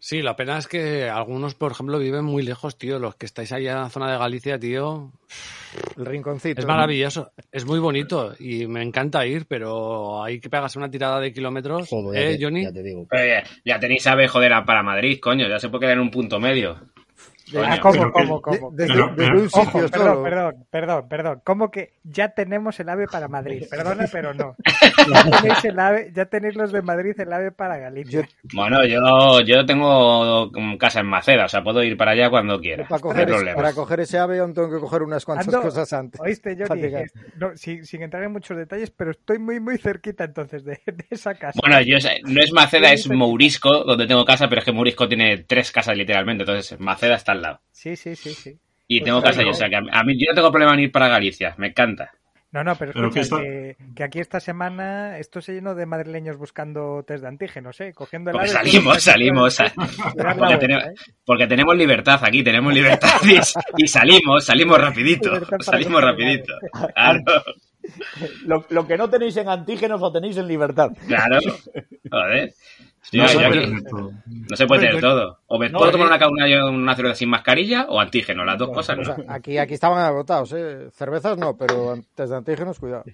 Sí, 0.00 0.22
la 0.22 0.36
pena 0.36 0.58
es 0.58 0.68
que 0.68 1.08
algunos, 1.08 1.54
por 1.54 1.72
ejemplo, 1.72 1.98
viven 1.98 2.24
muy 2.24 2.42
lejos, 2.44 2.78
tío. 2.78 2.98
Los 3.00 3.16
que 3.16 3.26
estáis 3.26 3.50
allá 3.52 3.72
en 3.72 3.78
la 3.78 3.90
zona 3.90 4.12
de 4.12 4.18
Galicia, 4.18 4.58
tío, 4.58 5.10
El 5.96 6.06
rinconcito. 6.06 6.60
es 6.60 6.66
¿no? 6.66 6.72
maravilloso. 6.72 7.32
Es 7.50 7.64
muy 7.66 7.80
bonito 7.80 8.32
y 8.38 8.66
me 8.68 8.82
encanta 8.82 9.26
ir, 9.26 9.46
pero 9.46 10.22
hay 10.22 10.38
que 10.40 10.48
pegarse 10.48 10.78
una 10.78 10.88
tirada 10.90 11.18
de 11.18 11.32
kilómetros. 11.32 11.88
Joder, 11.88 12.22
ya 12.22 12.28
¿Eh, 12.30 12.36
te- 12.38 12.44
Johnny? 12.44 12.62
ya 12.62 12.72
te 12.72 12.82
digo. 12.84 13.06
Pero 13.10 13.26
ya, 13.26 13.42
ya 13.64 13.80
tenéis 13.80 14.06
ave, 14.06 14.28
joder, 14.28 14.52
a- 14.52 14.64
para 14.64 14.84
Madrid, 14.84 15.18
coño. 15.20 15.48
Ya 15.48 15.58
se 15.58 15.68
puede 15.68 15.80
quedar 15.82 15.94
en 15.94 16.02
un 16.02 16.10
punto 16.12 16.38
medio. 16.38 16.78
Ah, 17.56 17.78
¿Cómo, 17.80 18.10
cómo, 18.12 18.42
cómo? 18.42 18.74
Pero- 18.76 19.12
pero- 19.16 19.38
sitio 19.48 19.60
Ojo, 19.62 19.78
solo. 19.88 19.90
perdón, 19.90 20.22
perdón, 20.24 20.54
perdón, 20.70 21.08
perdón. 21.08 21.40
¿Cómo 21.44 21.70
que 21.70 21.94
ya 22.04 22.28
tenemos 22.30 22.78
el 22.80 22.88
AVE 22.88 23.06
para 23.06 23.28
Madrid? 23.28 23.64
Perdona, 23.70 24.06
pero 24.10 24.34
no. 24.34 24.54
Ya 25.08 25.24
tenéis, 25.30 25.64
el 25.64 25.78
AVE, 25.78 26.12
ya 26.14 26.24
tenéis 26.26 26.54
los 26.56 26.72
de 26.72 26.82
Madrid 26.82 27.14
el 27.18 27.32
AVE 27.32 27.52
para 27.52 27.78
Galicia. 27.78 28.28
Bueno, 28.52 28.84
yo, 28.84 29.40
yo 29.46 29.64
tengo 29.64 30.50
casa 30.78 31.00
en 31.00 31.06
Maceda, 31.06 31.44
o 31.46 31.48
sea, 31.48 31.62
puedo 31.62 31.82
ir 31.82 31.96
para 31.96 32.12
allá 32.12 32.28
cuando 32.30 32.58
quiera. 32.60 32.86
Para 32.86 32.90
no 32.90 32.96
hay 32.96 33.02
coger, 33.02 33.22
ese- 33.28 33.34
problema. 33.36 33.56
para 33.56 33.72
coger 33.72 34.00
ese 34.00 34.18
ave 34.18 34.38
aún 34.40 34.52
tengo 34.54 34.70
que 34.70 34.80
coger 34.80 35.02
unas 35.02 35.24
cuantas 35.24 35.48
Ando- 35.48 35.62
cosas 35.62 35.92
antes. 35.92 36.20
Oíste, 36.20 36.56
no, 37.36 37.56
sin, 37.56 37.84
sin 37.86 38.02
entrar 38.02 38.22
en 38.24 38.32
muchos 38.32 38.56
detalles, 38.56 38.90
pero 38.90 39.10
estoy 39.12 39.38
muy, 39.38 39.60
muy 39.60 39.78
cerquita 39.78 40.24
entonces 40.24 40.64
de, 40.64 40.80
de 40.86 41.06
esa 41.10 41.34
casa. 41.34 41.58
Bueno, 41.60 41.80
yo 41.82 41.96
no 42.24 42.40
es 42.42 42.52
Maceda, 42.52 42.92
es 42.92 43.08
Mourisco, 43.08 43.84
donde 43.84 44.06
tengo 44.06 44.24
casa, 44.24 44.48
pero 44.48 44.60
es 44.60 44.64
que 44.64 44.72
Mourisco 44.72 45.08
tiene 45.08 45.38
tres 45.38 45.72
casas 45.72 45.96
literalmente, 45.96 46.42
entonces 46.42 46.78
Maceda 46.80 47.14
está 47.14 47.34
al 47.38 47.42
lado. 47.42 47.60
Sí, 47.72 47.96
sí, 47.96 48.14
sí, 48.14 48.34
sí. 48.34 48.58
Y 48.86 49.00
Pues 49.00 49.06
tengo 49.06 49.22
casa 49.22 49.42
yo, 49.42 49.50
o 49.50 49.54
sea 49.54 49.68
que 49.68 49.76
a 49.76 50.04
mí, 50.04 50.18
yo 50.18 50.30
no 50.30 50.34
tengo 50.34 50.50
problema 50.50 50.74
en 50.74 50.80
ir 50.80 50.92
para 50.92 51.08
Galicia, 51.08 51.54
me 51.58 51.68
encanta. 51.68 52.10
No, 52.50 52.64
no, 52.64 52.74
pero 52.76 52.92
Pero 52.94 53.08
escucha, 53.08 53.42
que 53.42 53.76
que, 53.78 53.94
que 53.94 54.02
aquí 54.04 54.20
esta 54.20 54.40
semana 54.40 55.18
esto 55.18 55.42
se 55.42 55.52
llenó 55.52 55.74
de 55.74 55.84
madrileños 55.84 56.38
buscando 56.38 57.04
test 57.06 57.20
de 57.20 57.28
antígenos, 57.28 57.78
¿eh? 57.82 57.92
Cogiendo 57.94 58.30
el 58.30 58.36
Porque 58.36 58.48
salimos, 58.48 59.02
salimos, 59.02 59.58
porque, 60.38 60.56
tenemos, 60.56 60.84
¿eh? 60.84 60.94
porque 61.26 61.46
tenemos 61.46 61.76
libertad 61.76 62.18
aquí, 62.22 62.42
tenemos 62.42 62.72
libertad 62.72 63.20
y, 63.24 63.82
y 63.82 63.86
salimos, 63.86 64.46
salimos 64.46 64.80
rapidito, 64.80 65.30
salimos 65.60 66.02
rapidito. 66.02 66.54
Claro, 66.94 67.22
Lo, 68.44 68.64
lo 68.70 68.86
que 68.86 68.96
no 68.96 69.08
tenéis 69.10 69.36
en 69.36 69.48
antígenos 69.48 70.00
lo 70.00 70.12
tenéis 70.12 70.36
en 70.36 70.46
libertad. 70.48 70.90
claro. 71.06 71.38
Joder. 72.10 72.52
No 73.12 73.26
se 73.28 73.34
puede 73.36 73.46
aquí- 73.46 73.58
tener 73.60 73.82
todo. 73.84 74.12
no 74.26 74.56
se 74.56 74.66
puede 74.66 74.80
tener 74.86 75.00
todo. 75.00 75.38
O 75.46 75.58
me 75.58 75.68
No, 75.70 75.78
puedo 75.78 75.90
eh. 75.90 75.92
tomar 75.92 76.08
una, 76.08 76.18
ca- 76.18 76.28
una, 76.28 76.66
una 76.70 76.94
cerveza 76.96 77.14
sin 77.14 77.30
mascarilla 77.30 77.86
o 77.88 78.00
antígeno, 78.00 78.44
las 78.44 78.58
dos 78.58 78.70
cosas. 78.70 78.96
O 78.98 79.00
¿no? 79.02 79.04
sea, 79.16 79.24
aquí, 79.28 79.56
aquí 79.58 79.74
estaban 79.74 79.98
agotados, 80.04 80.52
¿eh? 80.52 80.88
Cervezas 80.92 81.38
no, 81.38 81.56
pero 81.56 81.92
antes 81.92 82.28
de 82.30 82.36
antígenos, 82.36 82.78
cuidado. 82.78 83.04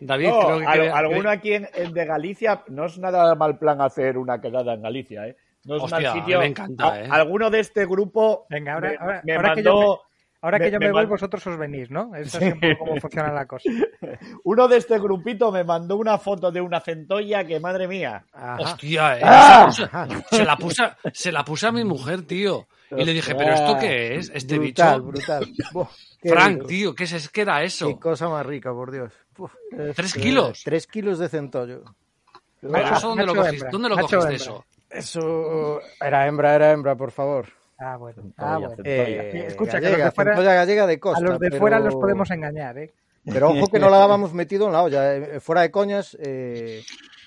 David, 0.00 0.28
No, 0.28 0.40
creo 0.46 0.58
que... 0.60 0.66
al- 0.66 0.80
que- 0.80 0.90
alguno 0.90 1.30
aquí 1.30 1.52
en, 1.54 1.68
en 1.74 1.92
de 1.92 2.04
Galicia 2.04 2.62
no 2.68 2.86
es 2.86 2.98
nada 2.98 3.34
mal 3.34 3.58
plan 3.58 3.80
hacer 3.80 4.16
una 4.18 4.40
quedada 4.40 4.74
en 4.74 4.82
Galicia, 4.82 5.26
¿eh? 5.26 5.36
No 5.64 5.76
es 5.76 5.82
Hostia, 5.82 6.12
mal 6.12 6.20
sitio. 6.20 6.38
me 6.38 6.46
encanta, 6.46 7.00
¿eh? 7.02 7.08
Alguno 7.10 7.50
de 7.50 7.60
este 7.60 7.84
grupo 7.86 8.46
Venga, 8.48 8.74
ahora- 8.74 8.90
me, 8.90 8.96
ahora- 8.96 9.22
me 9.24 9.34
ahora 9.34 9.54
que 9.54 9.62
mandó, 9.62 10.02
Ahora 10.40 10.60
que 10.60 10.70
yo 10.70 10.78
me 10.78 10.86
me 10.86 10.92
voy, 10.92 11.06
vosotros 11.06 11.44
os 11.48 11.58
venís, 11.58 11.90
¿no? 11.90 12.14
Es 12.14 12.34
así 12.34 12.44
un 12.44 12.60
poco 12.60 12.78
cómo 12.78 13.00
funciona 13.00 13.32
la 13.32 13.46
cosa. 13.46 13.68
Uno 14.44 14.68
de 14.68 14.76
este 14.76 14.98
grupito 15.00 15.50
me 15.50 15.64
mandó 15.64 15.96
una 15.96 16.16
foto 16.18 16.52
de 16.52 16.60
una 16.60 16.80
centolla 16.80 17.44
que, 17.44 17.58
madre 17.58 17.88
mía. 17.88 18.24
Ajá. 18.32 18.56
Hostia, 18.60 19.18
eh, 19.18 19.22
¡Ah! 19.24 19.68
se, 20.30 20.44
la 20.44 20.56
puse, 20.56 20.84
se 21.12 21.32
la 21.32 21.44
puse, 21.44 21.66
a 21.66 21.72
mi 21.72 21.84
mujer, 21.84 22.22
tío. 22.22 22.68
Y 22.90 23.04
le 23.04 23.12
dije, 23.12 23.34
¿pero 23.34 23.52
esto 23.52 23.78
qué 23.78 24.16
es? 24.16 24.30
Este 24.32 24.58
brutal, 24.58 25.02
bicho. 25.02 25.10
brutal. 25.10 25.46
Qué 26.20 26.30
Frank, 26.30 26.54
rico. 26.54 26.66
tío, 26.66 26.94
¿qué, 26.94 27.04
es, 27.04 27.28
¿qué 27.28 27.42
era 27.42 27.58
Qué 27.60 27.66
eso? 27.66 28.00
cosa 28.00 28.28
más 28.28 28.44
rica, 28.44 28.72
por 28.72 28.90
Dios. 28.90 29.12
Uf. 29.36 29.52
¿Tres 29.94 30.14
kilos? 30.14 30.62
Tres 30.64 30.86
kilos 30.88 31.18
de 31.20 31.28
centollo. 31.28 31.84
¿Pero 32.60 32.78
eso 32.96 33.08
dónde 33.08 33.24
lo 33.26 33.34
cogiste? 33.36 33.68
¿Dónde 33.70 33.88
lo 33.88 33.96
cogiste 33.98 34.34
eso? 34.34 34.64
Eso 34.90 35.80
era 36.00 36.26
hembra, 36.26 36.54
era 36.54 36.72
hembra, 36.72 36.96
por 36.96 37.12
favor. 37.12 37.46
Ah, 37.78 37.96
bueno. 37.96 38.22
Ah, 38.36 38.58
bueno. 38.58 38.70
centolla. 38.76 38.92
Eh, 39.22 39.46
Escucha, 39.46 39.78
que 39.80 39.86
a 39.86 39.90
los 39.90 39.90
gallega, 39.90 40.04
de 40.06 40.10
fuera- 40.12 40.54
gallega 40.54 40.86
de 40.86 41.00
costa. 41.00 41.18
A 41.18 41.22
los 41.22 41.38
de 41.38 41.48
pero- 41.50 41.58
fuera 41.60 41.78
los 41.78 41.94
podemos 41.94 42.30
engañar, 42.30 42.76
¿eh? 42.78 42.92
Pero 43.24 43.50
ojo 43.50 43.66
que 43.68 43.78
no 43.78 43.90
la 43.90 43.98
dábamos 43.98 44.32
metido 44.32 44.66
en 44.66 44.72
la 44.72 44.82
olla. 44.82 45.14
eh, 45.16 45.40
Fuera 45.40 45.60
de 45.62 45.70
coñas, 45.70 46.16
eh, 46.20 46.82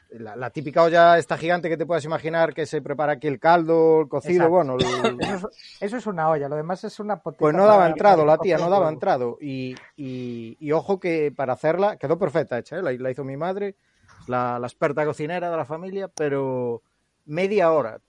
la, 0.10 0.36
la 0.36 0.49
típica 0.49 0.82
olla 0.84 1.18
esta 1.20 1.38
gigante 1.38 1.70
que 1.70 1.78
te 1.78 1.86
puedas 1.86 2.04
imaginar 2.06 2.54
que 2.56 2.66
se 2.66 2.82
prepara 2.82 3.14
aquí 3.14 3.28
el 3.28 3.39
caldo, 3.39 4.02
el 4.02 4.08
cocido, 4.10 4.45
Exacto. 4.45 4.49
bueno. 4.52 4.78
el- 4.78 5.20
Eso 5.22 5.49
es, 5.49 5.78
eso 5.82 5.97
es 5.97 6.08
una 6.08 6.30
olla, 6.30 6.49
lo 6.49 6.56
demás 6.56 6.84
es 6.84 6.99
una 6.99 7.18
potita 7.22 7.39
pues 7.39 7.56
no 7.56 7.66
daba 7.66 7.88
entrado 7.88 8.26
la 8.26 8.38
tía, 8.39 8.58
no 8.58 8.70
daba 8.70 8.89
entrado. 8.89 9.38
Y, 9.39 9.76
y- 9.95 10.58
y 10.60 10.72
ojo 10.72 10.99
que 10.99 11.32
para 11.36 11.54
hacerla 11.54 11.97
quedó 11.97 12.18
perfecta 12.18 12.58
hecha, 12.58 12.78
¿eh? 12.78 12.82
la, 12.82 12.91
la 12.93 13.12
hizo 13.12 13.24
mi 13.24 13.38
madre, 13.38 13.76
la, 14.28 14.58
la 14.60 14.68
experta 14.68 15.06
cocinera 15.06 15.52
de 15.52 15.58
la 15.58 15.66
familia, 15.66 16.08
pero 16.10 16.82
media 17.26 17.72
hora. 17.72 17.99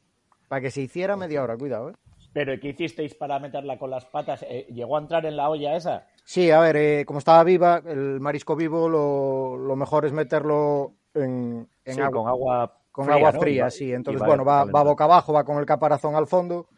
Para 0.49 0.61
que 0.63 0.71
se 0.71 0.81
hiciera 0.83 1.17
media 1.17 1.43
hora, 1.43 1.57
cuidado, 1.57 1.91
¿eh? 1.91 1.95
Pero 2.33 2.59
¿qué 2.61 2.69
hicisteis 2.71 3.15
para 3.15 3.39
meterla 3.39 3.79
con 3.79 3.91
las 3.91 4.05
patas? 4.07 4.43
Eh, 4.49 4.67
¿Llegó 4.73 4.97
a 4.97 5.01
entrar 5.01 5.27
en 5.27 5.37
la 5.37 5.49
olla 5.51 5.77
esa? 5.77 6.07
Sí, 6.25 6.51
a 6.51 6.61
ver, 6.61 6.77
eh, 6.77 7.05
como 7.05 7.19
estaba 7.19 7.43
viva, 7.45 7.83
el 7.87 8.21
marisco 8.21 8.57
vivo 8.57 8.89
lo, 8.89 9.57
lo 9.57 9.77
mejor 9.77 10.07
es 10.07 10.13
meterlo 10.13 10.95
en, 11.15 11.69
en 11.85 11.93
Sí, 11.95 12.01
agua, 12.01 12.11
con 12.23 12.29
agua 12.29 12.79
con 12.91 13.05
fría, 13.07 13.17
agua 13.17 13.33
¿no? 13.33 13.41
fría, 13.41 13.65
va- 13.65 13.71
sí. 13.71 13.93
Entonces, 13.93 14.23
va 14.23 14.27
bueno, 14.27 14.45
va, 14.45 14.65
boca 14.83 15.05
abajo, 15.05 15.33
va 15.33 15.45
con 15.45 15.59
el 15.59 15.67
caparazón 15.67 16.15
al 16.15 16.27
fondo 16.27 16.69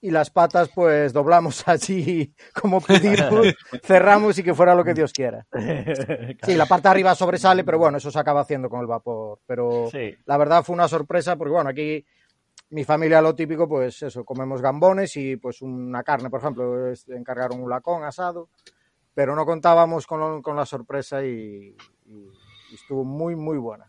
y 0.00 0.10
las 0.10 0.30
patas, 0.30 0.68
pues 0.74 1.12
doblamos 1.12 1.66
allí 1.68 2.34
como 2.60 2.80
pedimos, 2.80 3.54
cerramos 3.84 4.38
y 4.38 4.42
que 4.42 4.54
fuera 4.54 4.74
lo 4.74 4.84
que 4.84 4.94
Dios 4.94 5.12
quiera. 5.12 5.46
Sí, 6.42 6.54
la 6.54 6.66
parte 6.66 6.88
de 6.88 6.90
arriba 6.90 7.14
sobresale, 7.14 7.64
pero 7.64 7.78
bueno, 7.78 7.96
eso 7.98 8.10
se 8.10 8.18
acaba 8.18 8.40
haciendo 8.40 8.68
con 8.68 8.80
el 8.80 8.86
vapor. 8.86 9.40
Pero 9.46 9.88
Sí. 9.90 10.14
la 10.26 10.36
verdad 10.36 10.62
fue 10.62 10.74
una 10.74 10.88
sorpresa 10.88 11.36
porque, 11.36 11.52
bueno, 11.52 11.70
aquí 11.70 12.04
mi 12.74 12.84
familia 12.84 13.22
lo 13.22 13.34
típico, 13.34 13.68
pues 13.68 14.02
eso, 14.02 14.24
comemos 14.24 14.60
gambones 14.60 15.16
y 15.16 15.36
pues 15.36 15.62
una 15.62 16.02
carne, 16.02 16.28
por 16.28 16.40
ejemplo, 16.40 16.92
encargaron 17.08 17.62
un 17.62 17.70
lacón 17.70 18.02
asado, 18.04 18.48
pero 19.14 19.36
no 19.36 19.46
contábamos 19.46 20.06
con, 20.06 20.18
lo- 20.20 20.42
con 20.42 20.56
la 20.56 20.66
sorpresa 20.66 21.24
y, 21.24 21.74
y- 22.06 22.28
y 22.70 22.74
estuvo 22.74 23.04
muy, 23.04 23.36
muy 23.36 23.58
buena. 23.58 23.86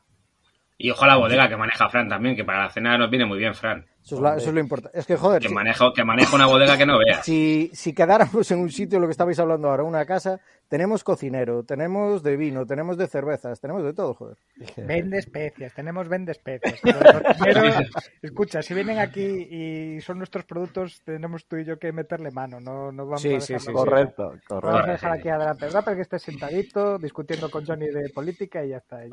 Y 0.78 0.92
ojo 0.92 1.06
a 1.06 1.08
la 1.08 1.16
bodega 1.16 1.48
que 1.50 1.56
maneja 1.56 1.90
Fran 1.90 2.10
también, 2.10 2.36
que 2.36 2.44
para 2.44 2.66
la 2.66 2.70
cena 2.70 2.98
nos 2.98 3.10
viene 3.10 3.26
muy 3.26 3.40
bien, 3.40 3.56
Fran. 3.56 3.86
Eso 4.04 4.16
es, 4.16 4.22
la- 4.22 4.36
eso 4.36 4.50
es 4.50 4.54
lo 4.54 4.60
importante. 4.60 5.00
Es 5.00 5.06
que, 5.08 5.16
joder, 5.16 5.42
Que 5.42 5.48
si- 5.48 5.54
maneja, 5.54 5.92
que 5.96 6.04
una 6.04 6.46
bodega 6.46 6.78
que 6.78 6.86
no 6.86 7.00
veas. 7.00 7.24
si, 7.26 7.72
si 7.74 7.94
quedáramos 7.94 8.52
en 8.52 8.60
un 8.60 8.70
sitio, 8.70 9.00
lo 9.00 9.08
que 9.08 9.12
estabais 9.12 9.40
hablando 9.40 9.70
ahora, 9.70 9.84
una 9.84 10.06
casa, 10.06 10.40
tenemos 10.68 11.04
cocinero, 11.04 11.64
tenemos 11.64 12.24
de 12.24 12.36
vino, 12.38 12.66
tenemos 12.66 12.98
de 12.98 13.08
cervezas, 13.08 13.60
tenemos 13.60 13.84
de 13.84 13.94
todo, 13.94 14.14
joder. 14.14 14.38
Vende 14.78 15.20
especias, 15.20 15.74
tenemos 15.74 16.08
vende 16.10 16.32
especias. 16.32 16.80
Escucha, 18.22 18.62
si 18.62 18.74
vienen 18.74 19.00
aquí 19.00 19.22
y 19.50 20.02
son 20.02 20.18
nuestros 20.18 20.46
productos, 20.46 21.02
tenemos 21.04 21.46
tú 21.48 21.58
y 21.58 21.66
yo 21.66 21.78
que 21.78 21.92
meterle 21.92 22.32
mano, 22.32 22.60
no, 22.60 22.92
no 22.92 23.06
vamos 23.06 23.22
Sí, 23.22 23.36
a 23.36 23.42
sí, 23.42 23.54
dejarlo 23.54 23.60
sí, 23.60 23.66
así. 23.66 23.74
Correcto, 23.74 24.24
Vamos 24.24 24.42
a 24.44 24.48
correcto. 24.48 24.92
dejar 24.92 25.12
aquí 25.12 25.30
a 25.30 25.38
Draper. 25.38 25.72
Draper 25.72 25.96
que 25.96 26.02
esté 26.02 26.20
sentadito, 26.20 26.98
discutiendo 26.98 27.50
con 27.52 27.66
Johnny 27.66 27.88
de 27.88 28.10
política 28.10 28.66
y 28.66 28.70
ya 28.70 28.78
está. 28.78 29.06
ya. 29.06 29.10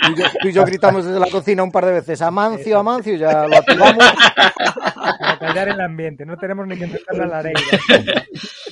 Tú 0.00 0.12
y, 0.12 0.16
yo, 0.16 0.24
tú 0.40 0.48
y 0.48 0.52
yo 0.52 0.64
gritamos 0.64 1.04
desde 1.04 1.20
la 1.20 1.30
cocina 1.30 1.62
un 1.62 1.72
par 1.72 1.84
de 1.84 1.92
veces, 1.92 2.22
Amancio, 2.22 2.78
Amancio, 2.78 3.14
y 3.14 3.18
ya 3.18 3.46
lo 3.46 3.56
activamos. 3.56 4.04
Para 5.18 5.38
callar 5.38 5.68
el 5.68 5.80
ambiente, 5.80 6.24
no 6.24 6.36
tenemos 6.36 6.66
ni 6.66 6.76
que 6.78 6.84
a 7.08 7.14
la 7.26 7.38
areia. 7.38 7.54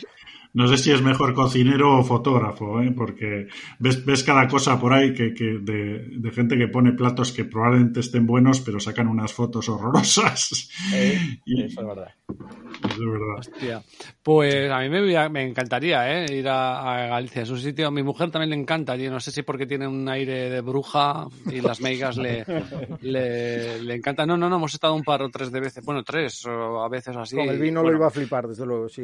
No 0.56 0.66
sé 0.68 0.76
si 0.78 0.90
es 0.90 1.02
mejor 1.02 1.34
cocinero 1.34 1.98
o 1.98 2.02
fotógrafo, 2.02 2.80
¿eh? 2.82 2.90
porque 2.96 3.46
ves, 3.78 4.04
ves 4.04 4.24
cada 4.24 4.48
cosa 4.48 4.80
por 4.80 4.92
ahí 4.94 5.12
que, 5.14 5.34
que 5.34 5.58
de, 5.60 6.08
de 6.16 6.30
gente 6.30 6.56
que 6.56 6.68
pone 6.68 6.92
platos 6.92 7.30
que 7.32 7.44
probablemente 7.44 8.00
estén 8.00 8.26
buenos, 8.26 8.60
pero 8.62 8.80
sacan 8.80 9.06
unas 9.08 9.32
fotos 9.32 9.68
horrorosas. 9.68 10.70
Eh, 10.94 11.20
Y- 11.44 11.62
Eso 11.64 11.80
es 11.82 11.86
verdad. 11.86 12.08
Es 12.28 12.98
de 12.98 13.06
verdad. 13.06 13.38
Hostia. 13.38 13.82
Pues 14.22 14.70
a 14.70 14.80
mí 14.80 14.88
me, 14.88 15.28
me 15.28 15.42
encantaría 15.42 16.10
¿eh? 16.10 16.26
ir 16.34 16.48
a, 16.48 17.04
a 17.04 17.06
Galicia. 17.08 17.42
Es 17.42 17.50
un 17.50 17.58
sitio, 17.58 17.88
a 17.88 17.90
mi 17.90 18.02
mujer 18.02 18.30
también 18.30 18.50
le 18.50 18.56
encanta. 18.56 18.96
Yo 18.96 19.10
no 19.10 19.20
sé 19.20 19.30
si 19.30 19.42
porque 19.42 19.66
tiene 19.66 19.86
un 19.86 20.08
aire 20.08 20.50
de 20.50 20.60
bruja 20.60 21.26
y 21.50 21.60
las 21.60 21.80
meigas 21.80 22.16
le, 22.16 22.44
le, 23.00 23.80
le 23.82 23.94
encanta. 23.94 24.26
No, 24.26 24.36
no, 24.36 24.48
no, 24.48 24.56
hemos 24.56 24.74
estado 24.74 24.94
un 24.94 25.04
par 25.04 25.22
o 25.22 25.30
tres 25.30 25.52
de 25.52 25.60
veces. 25.60 25.84
Bueno, 25.84 26.02
tres 26.02 26.44
o 26.46 26.82
a 26.82 26.88
veces 26.88 27.16
así. 27.16 27.36
Con 27.36 27.48
el 27.48 27.58
vino 27.58 27.80
Bueno, 27.80 27.92
lo 27.92 27.98
iba 27.98 28.08
a 28.08 28.10
flipar, 28.10 28.48
desde 28.48 28.66
luego. 28.66 28.88
Sí. 28.88 29.02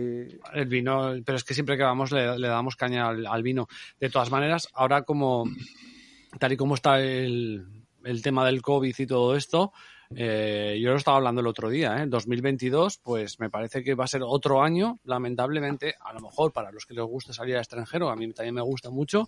El 0.52 0.66
vino, 0.66 1.14
pero 1.24 1.36
es 1.36 1.44
que 1.44 1.54
siempre 1.54 1.76
que 1.76 1.84
vamos 1.84 2.12
le, 2.12 2.38
le 2.38 2.48
damos 2.48 2.76
caña 2.76 3.08
al, 3.08 3.26
al 3.26 3.42
vino. 3.42 3.68
De 4.00 4.10
todas 4.10 4.30
maneras, 4.30 4.68
ahora 4.74 5.02
como 5.02 5.44
tal 6.38 6.52
y 6.52 6.56
como 6.56 6.74
está 6.74 7.00
el, 7.00 7.66
el 8.04 8.22
tema 8.22 8.46
del 8.46 8.62
COVID 8.62 8.94
y 8.98 9.06
todo 9.06 9.36
esto, 9.36 9.72
eh, 10.16 10.78
yo 10.80 10.90
lo 10.90 10.96
estaba 10.96 11.16
hablando 11.16 11.40
el 11.40 11.46
otro 11.46 11.68
día, 11.68 12.02
¿eh? 12.02 12.06
2022, 12.06 12.98
pues 12.98 13.40
me 13.40 13.50
parece 13.50 13.82
que 13.82 13.94
va 13.94 14.04
a 14.04 14.08
ser 14.08 14.22
otro 14.24 14.62
año, 14.62 14.98
lamentablemente, 15.04 15.94
a 16.04 16.12
lo 16.12 16.20
mejor 16.20 16.52
para 16.52 16.70
los 16.70 16.86
que 16.86 16.94
les 16.94 17.04
guste 17.04 17.32
salir 17.32 17.54
al 17.54 17.62
extranjero, 17.62 18.10
a 18.10 18.16
mí 18.16 18.32
también 18.32 18.54
me 18.54 18.62
gusta 18.62 18.90
mucho, 18.90 19.26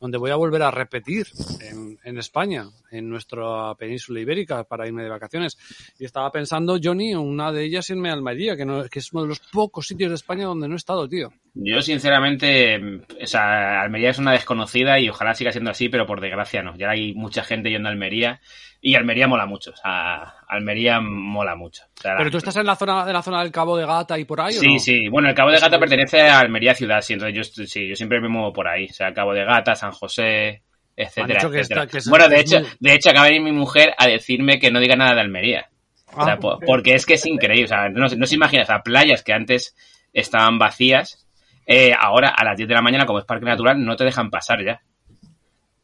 donde 0.00 0.18
voy 0.18 0.30
a 0.30 0.36
volver 0.36 0.62
a 0.62 0.70
repetir 0.70 1.26
en, 1.60 2.18
España, 2.18 2.66
en 2.90 3.08
nuestra 3.08 3.74
península 3.74 4.20
ibérica, 4.20 4.64
para 4.64 4.86
irme 4.86 5.02
de 5.02 5.08
vacaciones. 5.08 5.58
Y 5.98 6.04
estaba 6.04 6.30
pensando, 6.30 6.78
Johnny, 6.82 7.14
una 7.14 7.52
de 7.52 7.64
ellas 7.64 7.90
irme 7.90 8.10
a 8.10 8.12
Almería, 8.12 8.56
que, 8.56 8.66
que 8.90 8.98
es 8.98 9.12
uno 9.12 9.22
de 9.22 9.28
los 9.28 9.40
pocos 9.40 9.86
sitios 9.86 10.10
de 10.10 10.16
España 10.16 10.46
donde 10.46 10.68
no 10.68 10.74
he 10.74 10.78
estado, 10.78 11.08
tío. 11.08 11.32
Yo, 11.58 11.80
sinceramente, 11.80 12.78
o 13.22 13.26
sea, 13.26 13.80
Almería 13.80 14.10
es 14.10 14.18
una 14.18 14.32
desconocida 14.32 15.00
y 15.00 15.08
ojalá 15.08 15.34
siga 15.34 15.52
siendo 15.52 15.70
así, 15.70 15.88
pero 15.88 16.06
por 16.06 16.20
desgracia 16.20 16.62
no. 16.62 16.76
Ya 16.76 16.90
hay 16.90 17.14
mucha 17.14 17.42
gente 17.42 17.70
yendo 17.70 17.88
a 17.88 17.92
Almería 17.92 18.40
y 18.88 18.94
Almería 18.94 19.26
mola 19.26 19.46
mucho. 19.46 19.72
O 19.72 19.76
sea, 19.76 20.34
Almería 20.46 21.00
mola 21.00 21.56
mucho. 21.56 21.82
O 21.98 22.00
sea, 22.00 22.14
Pero 22.18 22.30
tú 22.30 22.36
estás 22.36 22.56
en 22.56 22.66
la 22.66 22.76
zona 22.76 23.04
de 23.04 23.12
la 23.12 23.20
zona 23.22 23.42
del 23.42 23.50
Cabo 23.50 23.76
de 23.76 23.84
Gata 23.84 24.16
y 24.18 24.24
por 24.24 24.40
ahí, 24.40 24.56
¿o 24.56 24.60
Sí, 24.60 24.74
no? 24.74 24.78
sí. 24.78 25.08
Bueno, 25.08 25.28
el 25.28 25.34
Cabo 25.34 25.50
de 25.50 25.58
Gata 25.58 25.78
pertenece 25.78 26.20
a 26.20 26.38
Almería 26.38 26.74
ciudad, 26.74 27.00
sí. 27.00 27.14
Entonces 27.14 27.36
yo, 27.56 27.64
sí, 27.66 27.88
yo 27.88 27.96
siempre 27.96 28.20
me 28.20 28.28
muevo 28.28 28.52
por 28.52 28.68
ahí. 28.68 28.86
O 28.88 28.92
sea, 28.92 29.12
Cabo 29.12 29.34
de 29.34 29.44
Gata, 29.44 29.74
San 29.74 29.90
José, 29.90 30.62
etcétera, 30.96 31.40
etcétera. 31.40 31.60
está- 31.62 31.86
que 31.88 31.98
es- 31.98 32.08
bueno, 32.08 32.28
de 32.28 32.38
hecho, 32.40 32.58
de 32.78 32.94
hecho 32.94 33.10
acaba 33.10 33.26
de 33.26 33.32
venir 33.32 33.44
mi 33.52 33.58
mujer 33.58 33.92
a 33.98 34.06
decirme 34.06 34.58
que 34.60 34.70
no 34.70 34.78
diga 34.78 34.94
nada 34.94 35.14
de 35.14 35.20
Almería. 35.22 35.68
O 36.14 36.24
sea, 36.24 36.34
Ah. 36.34 36.38
po- 36.38 36.58
porque 36.64 36.94
es 36.94 37.04
que 37.04 37.14
es 37.14 37.26
increíble. 37.26 37.64
O 37.64 37.68
sea, 37.68 37.88
no, 37.88 38.08
se- 38.08 38.16
no 38.16 38.26
se 38.26 38.36
imagina, 38.36 38.62
o 38.62 38.66
sea, 38.66 38.82
playas 38.82 39.24
que 39.24 39.32
antes 39.32 39.74
estaban 40.12 40.58
vacías, 40.60 41.26
eh, 41.66 41.92
ahora 41.98 42.28
a 42.28 42.44
las 42.44 42.56
10 42.56 42.68
de 42.68 42.74
la 42.74 42.82
mañana, 42.82 43.04
como 43.04 43.18
es 43.18 43.24
parque 43.24 43.44
natural, 43.46 43.84
no 43.84 43.96
te 43.96 44.04
dejan 44.04 44.30
pasar 44.30 44.64
ya. 44.64 44.80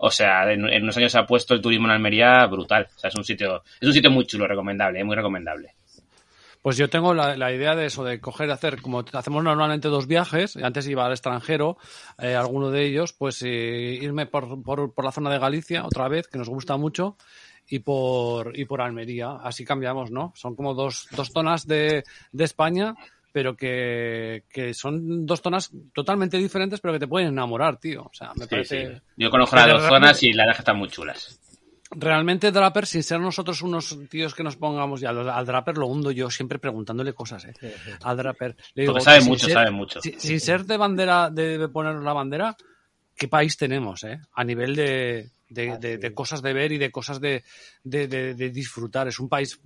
O 0.05 0.11
sea, 0.11 0.53
en, 0.53 0.64
unos 0.64 0.96
años 0.96 1.12
se 1.12 1.18
ha 1.20 1.26
puesto 1.26 1.55
el 1.55 1.61
turismo 1.61 1.86
en 1.86 1.92
Almería 1.92 2.44
brutal. 2.46 2.88
O 2.96 2.98
sea, 2.98 3.09
es 3.09 3.14
un 3.14 3.22
sitio, 3.22 3.62
es 3.80 3.86
un 3.86 3.92
sitio 3.92 4.11
muy 4.11 4.26
chulo, 4.26 4.48
recomendable, 4.48 4.98
eh, 4.98 5.05
muy 5.05 5.14
recomendable. 5.14 5.76
Pues 6.61 6.76
yo 6.76 6.90
tengo 6.90 7.14
la, 7.14 7.36
la 7.36 7.53
idea 7.53 7.76
de 7.76 7.86
eso, 7.86 8.03
de 8.03 8.20
coger, 8.20 8.50
hacer, 8.50 8.82
como 8.82 9.05
hacemos 9.12 9.44
normalmente 9.44 9.86
dos 9.86 10.09
viajes, 10.09 10.57
antes 10.57 10.88
iba 10.88 11.07
al 11.07 11.12
extranjero, 11.12 11.76
eh, 12.18 12.34
alguno 12.34 12.72
de 12.72 12.84
ellos, 12.84 13.12
pues 13.12 13.43
eh, 13.43 13.98
irme 14.02 14.27
por, 14.27 14.60
por, 14.64 14.93
por 14.93 15.05
la 15.05 15.12
zona 15.12 15.31
de 15.31 15.39
Galicia 15.39 15.86
otra 15.86 16.09
vez, 16.09 16.27
que 16.27 16.39
nos 16.39 16.48
gusta 16.48 16.77
mucho, 16.77 17.16
y 17.68 17.78
por, 17.78 18.59
y 18.59 18.64
por 18.64 18.81
Almería. 18.81 19.36
Así 19.40 19.64
cambiamos, 19.64 20.10
¿no? 20.10 20.32
Son 20.35 20.56
como 20.56 20.74
dos, 20.74 21.06
dos 21.12 21.31
zonas 21.32 21.64
de, 21.68 22.02
de 22.32 22.44
España, 22.44 22.97
pero 23.32 23.56
que, 23.56 24.44
que 24.50 24.74
son 24.74 25.24
dos 25.26 25.40
zonas 25.40 25.70
totalmente 25.94 26.36
diferentes, 26.36 26.80
pero 26.80 26.92
que 26.94 27.00
te 27.00 27.09
pueden 27.09 27.28
enamorar, 27.28 27.78
tío. 27.78 28.02
O 28.04 28.10
sea, 28.12 28.32
me 28.34 28.44
Sí, 28.44 28.50
parece... 28.50 28.94
sí. 28.96 29.02
Yo 29.16 29.30
conozco 29.30 29.56
las 29.56 29.68
dos 29.68 29.82
zonas 29.88 30.22
y 30.22 30.32
las 30.32 30.44
verdad 30.46 30.56
que 30.56 30.60
están 30.62 30.76
muy 30.78 30.88
chulas. 30.88 31.38
Realmente 31.94 32.50
Draper, 32.50 32.86
sin 32.86 33.02
ser 33.02 33.20
nosotros 33.20 33.60
unos 33.60 33.98
tíos 34.09 34.34
que 34.34 34.42
nos 34.42 34.56
pongamos, 34.56 35.02
y 35.02 35.06
al, 35.06 35.44
Draper 35.44 35.76
lo 35.76 35.88
hundo 35.88 36.10
yo 36.10 36.30
siempre 36.30 36.59
preguntándole 36.59 37.12
cosas, 37.12 37.44
¿eh? 37.44 37.52
Al 38.02 38.16
Draper. 38.16 38.56
Le 38.74 38.86
Porque 38.86 39.02
sabe 39.02 39.20
sin 39.20 39.28
mucho, 39.30 39.44
ser- 39.46 39.54
sabe 39.54 39.70
mucho. 39.70 40.00
si- 40.00 40.14
Sin 40.18 40.40
ser 40.40 40.64
de 40.64 40.76
bandera, 40.78 41.28
de 41.28 41.68
ponernos 41.68 42.02
la 42.02 42.14
bandera, 42.14 42.56
¿qué 43.14 43.28
país 43.28 43.59
tenemos, 43.59 44.04
eh? 44.04 44.18
A 44.34 44.42
nivel 44.42 44.74
de, 44.74 45.28
de, 45.53 45.79
de- 45.79 45.99
de 45.99 46.15
cosas 46.15 46.43
de 46.43 46.53
ver 46.53 46.73
y 46.73 46.79
de 46.79 46.91
cosas 46.91 47.20
de, 47.20 47.43
de, 47.85 48.35
disfrutar. 48.51 49.09
Es 49.09 49.19
un 49.20 49.29
país, 49.29 49.61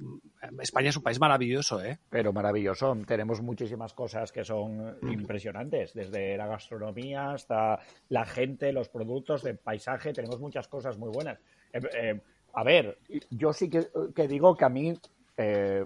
España 0.61 0.91
es 0.91 0.97
un 0.97 1.03
país 1.03 1.19
maravilloso, 1.21 1.83
¿eh? 1.83 1.99
Pero 2.11 2.33
maravilloso. 2.33 2.97
Tenemos 3.07 3.41
muchísimas 3.41 3.93
cosas 3.95 4.33
que 4.33 4.45
son 4.45 4.97
impresionantes, 5.11 5.93
desde 5.95 6.37
la 6.37 6.47
gastronomía 6.47 7.33
hasta 7.33 7.79
la 8.09 8.25
gente, 8.27 8.73
los 8.73 8.89
productos, 8.89 9.43
de 9.43 9.55
paisaje. 9.55 10.13
Tenemos 10.13 10.41
muchas 10.41 10.69
cosas 10.69 10.97
muy 10.99 11.11
buenas. 11.11 11.39
Eh, 11.73 11.81
eh, 11.95 12.21
a 12.55 12.65
ver, 12.65 12.99
yo 13.31 13.53
sí 13.53 13.69
que, 13.69 13.87
que 14.15 14.27
digo 14.29 14.57
que 14.57 14.65
a 14.65 14.69
mí, 14.71 14.95
eh, 15.37 15.85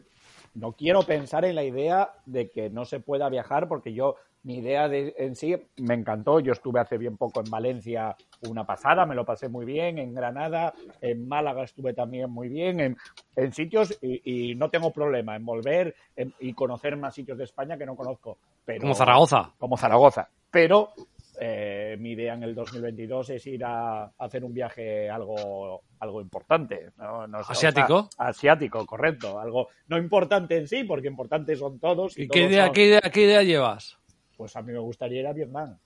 no 0.54 0.72
quiero 0.72 1.02
pensar 1.02 1.44
en 1.44 1.54
la 1.54 1.64
idea 1.64 2.12
de 2.26 2.50
que 2.50 2.70
no 2.70 2.84
se 2.84 3.00
pueda 3.00 3.28
viajar 3.28 3.68
porque 3.68 3.92
yo 3.92 4.16
mi 4.42 4.56
idea 4.58 4.88
de, 4.88 5.14
en 5.18 5.36
sí 5.36 5.54
me 5.76 5.94
encantó. 5.94 6.40
Yo 6.40 6.52
estuve 6.52 6.80
hace 6.80 6.98
bien 6.98 7.16
poco 7.16 7.40
en 7.40 7.50
Valencia 7.50 8.16
una 8.48 8.64
pasada, 8.64 9.04
me 9.04 9.14
lo 9.14 9.24
pasé 9.24 9.48
muy 9.48 9.66
bien, 9.66 9.98
en 9.98 10.14
Granada, 10.14 10.72
en 11.00 11.28
Málaga 11.28 11.64
estuve 11.64 11.92
también 11.92 12.30
muy 12.30 12.48
bien, 12.48 12.80
en, 12.80 12.96
en 13.36 13.52
sitios 13.52 13.98
y, 14.00 14.50
y, 14.50 14.54
no 14.54 14.70
tengo 14.70 14.92
problema 14.92 15.36
en 15.36 15.44
volver 15.44 15.94
en, 16.16 16.32
y 16.40 16.54
conocer 16.54 16.96
más 16.96 17.14
sitios 17.14 17.36
de 17.36 17.44
España 17.44 17.76
que 17.76 17.86
no 17.86 17.96
conozco. 17.96 18.38
Pero, 18.64 18.80
como 18.80 18.94
Zaragoza. 18.94 19.52
Como 19.58 19.76
Zaragoza. 19.76 20.28
Pero 20.50 20.90
eh, 21.42 21.96
mi 21.98 22.10
idea 22.12 22.34
en 22.34 22.42
el 22.42 22.54
2022 22.54 23.30
es 23.30 23.46
ir 23.46 23.64
a, 23.64 24.04
a 24.04 24.12
hacer 24.18 24.44
un 24.44 24.52
viaje 24.52 25.08
algo, 25.08 25.82
algo 25.98 26.20
importante. 26.20 26.90
¿no? 26.98 27.26
No 27.26 27.42
sé, 27.42 27.52
¿Asiático? 27.52 27.96
O 27.96 28.08
sea, 28.12 28.26
asiático, 28.26 28.84
correcto. 28.84 29.40
Algo 29.40 29.68
no 29.88 29.96
importante 29.96 30.56
en 30.58 30.68
sí, 30.68 30.84
porque 30.84 31.08
importantes 31.08 31.58
son 31.58 31.78
todos. 31.78 32.16
¿Y, 32.18 32.24
¿Y 32.24 32.28
qué, 32.28 32.40
todos 32.40 32.50
idea, 32.52 32.64
son... 32.66 32.74
qué, 32.74 32.86
idea, 32.86 33.00
qué 33.00 33.22
idea 33.22 33.42
llevas? 33.42 33.98
Pues 34.36 34.54
a 34.56 34.62
mí 34.62 34.72
me 34.72 34.78
gustaría 34.80 35.20
ir 35.20 35.26
a 35.26 35.32
Vietnam. 35.32 35.78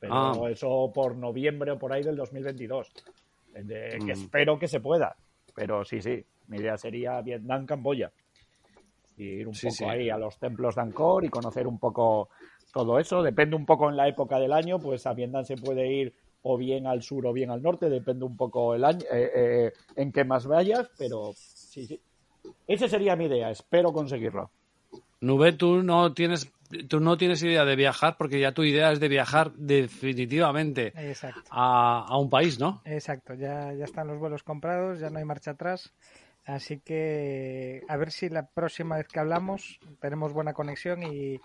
Pero 0.00 0.14
Ah. 0.14 0.50
eso 0.50 0.90
por 0.94 1.16
noviembre 1.16 1.72
o 1.72 1.78
por 1.78 1.92
ahí 1.92 2.02
del 2.02 2.16
2022. 2.16 2.90
De- 3.52 3.98
que 3.98 4.04
Mm. 4.06 4.10
espero 4.10 4.58
que 4.58 4.68
se 4.68 4.80
pueda. 4.80 5.16
Pero 5.54 5.84
sí, 5.84 6.00
sí. 6.00 6.24
Mi 6.48 6.56
idea 6.58 6.76
sería 6.78 7.20
Vietnam, 7.20 7.66
Camboya. 7.66 8.10
Y 9.16 9.24
ir 9.24 9.48
un 9.48 9.54
Sí, 9.54 9.66
poco 9.68 9.76
sí. 9.76 9.84
ahí 9.84 10.10
a 10.10 10.18
los 10.18 10.38
templos 10.38 10.74
de 10.74 10.80
Angkor 10.82 11.24
y 11.24 11.28
conocer 11.28 11.66
un 11.66 11.78
poco 11.78 12.30
todo 12.74 12.98
eso. 12.98 13.22
Depende 13.22 13.56
un 13.56 13.64
poco 13.64 13.88
en 13.88 13.96
la 13.96 14.08
época 14.08 14.38
del 14.38 14.52
año, 14.52 14.78
pues 14.78 15.06
a 15.06 15.14
Vietnam 15.14 15.44
se 15.44 15.56
puede 15.56 15.90
ir 15.90 16.14
o 16.42 16.58
bien 16.58 16.86
al 16.86 17.02
sur 17.02 17.26
o 17.26 17.32
bien 17.32 17.50
al 17.50 17.62
norte, 17.62 17.88
depende 17.88 18.26
un 18.26 18.36
poco 18.36 18.74
el 18.74 18.84
año, 18.84 19.00
eh, 19.10 19.30
eh, 19.34 19.72
en 19.96 20.12
qué 20.12 20.24
más 20.24 20.46
vayas, 20.46 20.90
pero 20.98 21.32
sí, 21.34 21.86
sí. 21.86 21.98
Esa 22.66 22.86
sería 22.86 23.16
mi 23.16 23.24
idea, 23.24 23.50
espero 23.50 23.92
conseguirlo. 23.94 24.50
Nube, 25.20 25.52
tú 25.52 25.82
no 25.82 26.12
tienes 26.12 26.52
tú 26.88 27.00
no 27.00 27.16
tienes 27.16 27.42
idea 27.42 27.64
de 27.64 27.76
viajar 27.76 28.16
porque 28.18 28.40
ya 28.40 28.52
tu 28.52 28.62
idea 28.62 28.92
es 28.92 29.00
de 29.00 29.08
viajar 29.08 29.52
definitivamente 29.52 30.92
Exacto. 30.96 31.42
a, 31.50 32.04
a 32.08 32.18
un 32.18 32.28
país, 32.28 32.58
¿no? 32.58 32.82
Exacto, 32.84 33.34
ya, 33.34 33.72
ya 33.72 33.84
están 33.84 34.08
los 34.08 34.18
vuelos 34.18 34.42
comprados, 34.42 34.98
ya 34.98 35.08
no 35.08 35.18
hay 35.18 35.24
marcha 35.24 35.52
atrás. 35.52 35.94
Así 36.44 36.78
que 36.78 37.82
a 37.88 37.96
ver 37.96 38.10
si 38.10 38.28
la 38.28 38.46
próxima 38.46 38.96
vez 38.96 39.08
que 39.08 39.18
hablamos 39.18 39.78
tenemos 40.00 40.34
buena 40.34 40.52
conexión 40.52 41.02
y, 41.02 41.40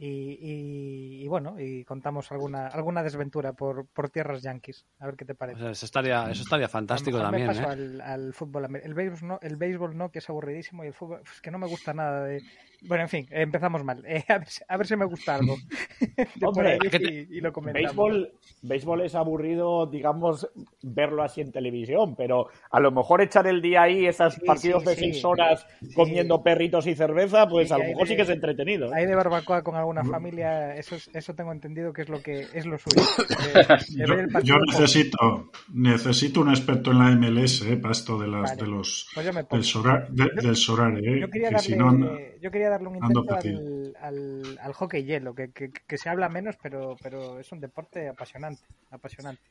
y, 0.00 0.38
y- 0.40 1.24
y 1.24 1.28
bueno, 1.28 1.58
y 1.58 1.84
contamos 1.84 2.30
alguna 2.30 2.68
alguna 2.68 3.02
desventura 3.02 3.52
por, 3.52 3.86
por 3.88 4.10
tierras 4.10 4.42
yanquis. 4.42 4.86
A 5.00 5.06
ver 5.06 5.16
qué 5.16 5.24
te 5.24 5.32
O 5.32 5.36
parece. 5.36 5.60
sea, 5.60 5.70
eso 5.72 5.86
estaría, 5.86 6.30
eso 6.30 6.42
estaría 6.42 6.68
fantástico 6.68 7.18
también, 7.18 7.48
me 7.48 7.54
paso 7.54 7.68
¿eh? 7.68 7.72
al, 7.72 8.00
al 8.00 8.32
fútbol 8.32 8.68
el 8.82 8.94
béisbol 8.94 9.28
no 9.28 9.38
el 9.42 9.56
béisbol 9.56 9.96
no 9.96 10.10
que 10.10 10.20
es 10.20 10.30
aburridísimo 10.30 10.84
y 10.84 10.86
el 10.86 10.94
fútbol 10.94 11.22
es 11.30 11.40
que 11.40 11.50
no 11.50 11.58
me 11.58 11.66
gusta 11.66 11.92
nada 11.94 12.24
de 12.24 12.42
bueno 12.82 13.02
en 13.04 13.08
fin 13.08 13.26
empezamos 13.30 13.82
mal 13.84 14.04
Eh, 14.06 14.24
a, 14.28 14.38
ver, 14.38 14.48
si- 14.48 14.62
a 14.68 14.76
ver 14.76 14.86
si 14.86 14.96
me 14.96 15.04
gusta 15.04 15.34
algo 15.36 15.56
Hombre, 16.42 16.72
ahí 16.72 16.78
¿qué 16.90 16.98
te- 17.00 17.12
y, 17.30 17.36
y 17.38 17.40
lo 17.40 17.52
comentamos 17.52 17.88
Béisbol, 17.88 18.32
béisbol 18.62 19.00
es 19.02 19.14
aburrido, 19.14 19.86
digamos, 19.86 20.48
verlo 20.82 21.22
así 21.22 21.40
en 21.40 21.52
televisión, 21.52 22.14
pero 22.16 22.48
a 22.70 22.80
lo 22.80 22.90
mejor 22.90 23.20
echar 23.20 23.46
el 23.46 23.60
día 23.62 23.82
ahí, 23.82 24.06
esos 24.06 24.34
Sí, 24.34 24.40
partidos 24.46 24.82
sí, 24.82 24.88
de 24.90 24.94
sí. 24.94 25.00
seis 25.12 25.24
horas 25.24 25.66
Sí. 25.80 25.94
comiendo 25.94 26.42
perritos 26.42 26.86
y 26.86 26.94
cerveza, 26.94 27.48
pues 27.48 27.68
Sí, 27.68 27.74
a 27.74 27.78
lo 27.78 27.84
hay 27.84 27.88
mejor 27.90 28.04
de- 28.06 28.08
sí 28.12 28.16
que 28.16 28.22
es 28.22 28.28
entretenido. 28.30 28.86
¿eh? 28.88 28.90
Ahí 28.94 29.06
de 29.06 29.14
barbacoa 29.14 29.62
con 29.62 29.76
alguna 29.76 30.04
familia, 30.04 30.74
eso, 30.76 30.94
es- 30.96 31.10
eso 31.12 31.34
tengo 31.34 31.52
entendido 31.52 31.92
que 31.92 32.02
es 32.02 32.08
lo 32.08 32.22
que 32.22 32.46
es 32.52 32.66
lo 32.66 32.78
suyo. 32.78 33.00
De- 33.96 34.06
de 34.26 34.42
Yo, 34.44 34.54
con- 34.56 34.66
necesito, 34.66 35.50
necesito 35.72 36.40
un 36.40 36.50
experto 36.50 36.90
en 36.92 36.98
la 36.98 37.10
MLS 37.10 37.62
eh, 37.62 37.76
para 37.76 37.92
esto 37.92 38.18
de, 38.18 38.28
las, 38.28 38.50
Vale. 38.50 38.62
de 38.62 38.68
los 38.68 39.10
Pues 39.14 39.26
del, 39.50 39.64
Sora- 39.64 40.06
de- 40.10 40.30
Yo- 40.36 40.42
del 40.42 40.56
Sorare. 40.56 40.98
eh, 41.00 41.20
Yo 41.20 41.28
quería 41.30 41.48
que 41.48 41.54
darle, 41.54 41.58
si 41.68 41.76
no, 41.76 41.92
no- 41.92 42.10
yo 42.40 42.50
quería 42.50 42.70
darle 42.70 42.88
un 42.88 42.96
intento 42.96 43.34
al, 43.34 43.96
al, 44.00 44.58
al 44.60 44.72
hockey 44.72 45.04
hielo, 45.04 45.34
que, 45.34 45.50
que, 45.52 45.70
que 45.70 45.98
se 45.98 46.08
habla 46.08 46.28
menos, 46.28 46.56
pero, 46.62 46.96
pero 47.02 47.38
es 47.38 47.50
un 47.52 47.60
deporte 47.60 48.08
apasionante, 48.08 48.62
apasionante. 48.90 49.42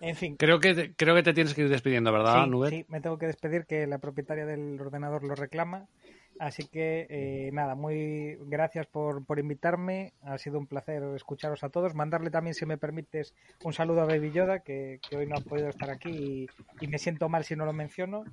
En 0.00 0.16
fin, 0.16 0.36
Creo 0.36 0.58
que 0.58 0.74
te, 0.74 0.94
creo 0.94 1.14
que 1.14 1.22
te 1.22 1.34
tienes 1.34 1.54
que 1.54 1.62
ir 1.62 1.68
despidiendo, 1.68 2.12
¿verdad, 2.12 2.44
sí, 2.44 2.50
Nube? 2.50 2.70
sí, 2.70 2.86
me 2.88 3.00
tengo 3.00 3.18
que 3.18 3.26
despedir 3.26 3.66
que 3.66 3.86
la 3.86 3.98
propietaria 3.98 4.46
del 4.46 4.80
ordenador 4.80 5.22
lo 5.22 5.34
reclama. 5.34 5.86
Así 6.38 6.66
que 6.66 7.06
eh, 7.10 7.50
nada, 7.52 7.74
muy 7.74 8.36
gracias 8.46 8.86
por, 8.86 9.24
por 9.24 9.38
invitarme. 9.38 10.14
Ha 10.22 10.38
sido 10.38 10.58
un 10.58 10.66
placer 10.66 11.02
escucharos 11.14 11.62
a 11.62 11.68
todos. 11.68 11.94
Mandarle 11.94 12.30
también, 12.30 12.54
si 12.54 12.64
me 12.64 12.78
permites, 12.78 13.34
un 13.62 13.74
saludo 13.74 14.00
a 14.00 14.06
Baby 14.06 14.32
Yoda, 14.32 14.60
que, 14.60 14.98
que 15.08 15.16
hoy 15.18 15.26
no 15.26 15.36
ha 15.36 15.40
podido 15.40 15.68
estar 15.68 15.90
aquí 15.90 16.10
y, 16.10 16.46
y 16.80 16.88
me 16.88 16.98
siento 16.98 17.28
mal 17.28 17.44
si 17.44 17.54
no 17.54 17.66
lo 17.66 17.74
menciono. 17.74 18.24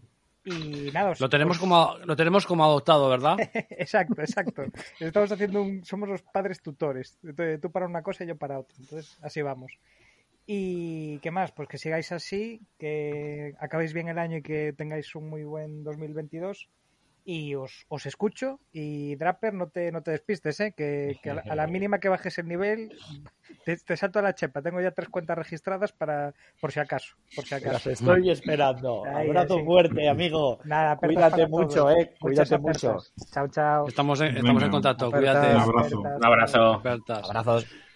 Y 0.46 0.90
nada, 0.94 1.12
os- 1.12 1.20
Lo 1.20 1.30
tenemos 1.30 1.58
os- 1.58 1.62
como 1.62 1.98
lo 2.06 2.16
tenemos 2.16 2.46
como 2.46 2.64
adoptado, 2.64 3.10
¿verdad? 3.10 3.38
exacto, 3.70 4.22
exacto. 4.22 4.64
Estamos 5.00 5.32
haciendo 5.32 5.62
un, 5.62 5.84
somos 5.86 6.08
los 6.10 6.22
padres 6.22 6.62
tutores. 6.62 7.18
Entonces, 7.24 7.60
Tú 7.62 7.72
para 7.72 7.86
una 7.88 8.02
cosa 8.02 8.24
y 8.24 8.28
yo 8.28 8.38
para 8.38 8.60
otra. 8.60 8.76
Entonces, 8.80 9.18
así 9.22 9.42
vamos. 9.42 9.74
Y 10.48 11.20
qué 11.20 11.30
más, 11.30 11.52
pues 11.52 11.68
que 11.70 11.78
sigáis 11.78 12.12
así, 12.12 12.62
que 12.80 13.54
acabéis 13.60 13.94
bien 13.94 14.08
el 14.08 14.18
año 14.18 14.38
y 14.38 14.42
que 14.42 14.74
tengáis 14.74 15.14
un 15.14 15.30
muy 15.30 15.44
buen 15.44 15.84
2022. 15.84 16.70
Y 17.32 17.54
os, 17.54 17.86
os 17.90 18.08
escucho. 18.08 18.60
Y 18.72 19.16
Draper, 19.16 19.54
no 19.54 19.68
te, 19.68 19.92
no 19.92 20.02
te 20.02 20.10
despistes, 20.10 20.60
¿eh? 20.62 20.74
que, 20.76 21.20
que 21.22 21.30
a, 21.30 21.36
la, 21.36 21.44
a 21.48 21.56
la 21.56 21.68
mínima 21.68 22.00
que 22.00 22.10
bajes 22.10 22.40
el 22.40 22.48
nivel, 22.48 22.90
te, 23.66 23.78
te 23.78 23.96
salto 23.98 24.18
a 24.18 24.24
la 24.24 24.34
chepa. 24.34 24.64
Tengo 24.64 24.82
ya 24.82 24.90
tres 24.90 25.10
cuentas 25.10 25.38
registradas 25.38 25.92
para 25.92 26.34
por 26.60 26.72
si 26.72 26.80
acaso. 26.80 27.16
Por 27.36 27.46
si 27.46 27.54
Las 27.54 27.64
acaso. 27.66 27.92
estoy 27.92 28.32
esperando. 28.32 29.06
Ahí, 29.06 29.28
Abrazo 29.28 29.58
así. 29.58 29.64
fuerte, 29.66 30.10
amigo. 30.10 30.58
Nada, 30.64 30.94
apertas 30.94 31.34
Cuídate 31.34 31.48
mucho, 31.48 31.76
todos. 31.84 31.98
eh. 31.98 32.16
Cuídate 32.20 32.58
mucho. 32.58 32.98
Chao, 33.32 33.48
chao. 33.50 33.88
Estamos 33.88 34.22
en, 34.22 34.38
estamos 34.38 34.64
en 34.64 34.72
contacto, 34.72 35.06
Apertas, 35.08 35.20
cuídate. 35.38 35.56
Un 35.56 35.62
abrazo. 35.62 36.00
apertas. 36.00 36.18
Un 36.18 36.26
abrazo. 36.26 36.74
Apertas. 36.74 37.24
Abrazos. 37.30 37.89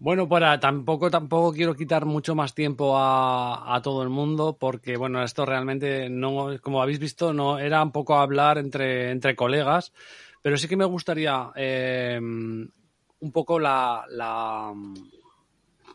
Bueno, 0.00 0.26
para 0.30 0.58
tampoco 0.58 1.10
tampoco 1.10 1.52
quiero 1.52 1.74
quitar 1.74 2.06
mucho 2.06 2.34
más 2.34 2.54
tiempo 2.54 2.94
a, 2.96 3.78
todo 3.82 4.02
el 4.02 4.08
mundo 4.08 4.56
porque 4.58 4.96
bueno 4.96 5.22
esto 5.22 5.44
realmente 5.44 6.08
no 6.08 6.58
como 6.62 6.80
habéis 6.80 6.98
visto 6.98 7.34
no 7.34 7.58
era 7.58 7.82
un 7.82 7.92
poco 7.92 8.16
hablar 8.16 8.56
entre 8.56 9.10
entre 9.10 9.36
colegas, 9.36 9.92
pero 10.40 10.56
sí 10.56 10.68
que 10.68 10.78
me 10.78 10.86
gustaría 10.86 11.50
eh, 11.54 12.18
un 12.18 13.30
poco 13.30 13.58
la, 13.58 14.06
la 14.08 14.72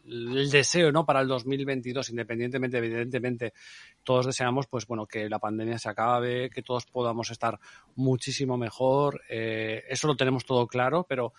el 0.06 0.52
deseo 0.52 0.92
no 0.92 1.04
para 1.04 1.22
el 1.22 1.28
2022 1.28 2.12
independientemente 2.12 2.78
evidentemente 2.78 3.54
todos 4.04 4.28
deseamos 4.28 4.68
pues 4.68 4.86
bueno 4.86 5.08
que 5.08 5.28
la 5.28 5.40
pandemia 5.40 5.80
se 5.80 5.90
acabe 5.90 6.52
que 6.52 6.62
todos 6.62 6.86
podamos 6.86 7.32
estar 7.32 7.60
muchísimo 7.96 8.56
mejor 8.56 9.24
eh, 9.30 9.84
eso 9.90 10.06
lo 10.06 10.16
tenemos 10.16 10.46
todo 10.46 10.68
claro 10.68 11.08
pero 11.10 11.34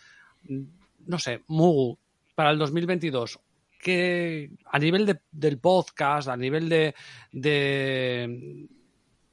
mm, 0.48 0.62
no 1.06 1.20
sé 1.20 1.44
Mugu 1.47 1.97
para 2.36 2.50
el 2.50 2.58
2022 2.58 3.40
que 3.80 4.50
a 4.64 4.78
nivel 4.78 5.04
de, 5.06 5.18
del 5.32 5.58
podcast 5.58 6.28
a 6.28 6.36
nivel 6.36 6.68
de, 6.68 6.94
de 7.32 8.66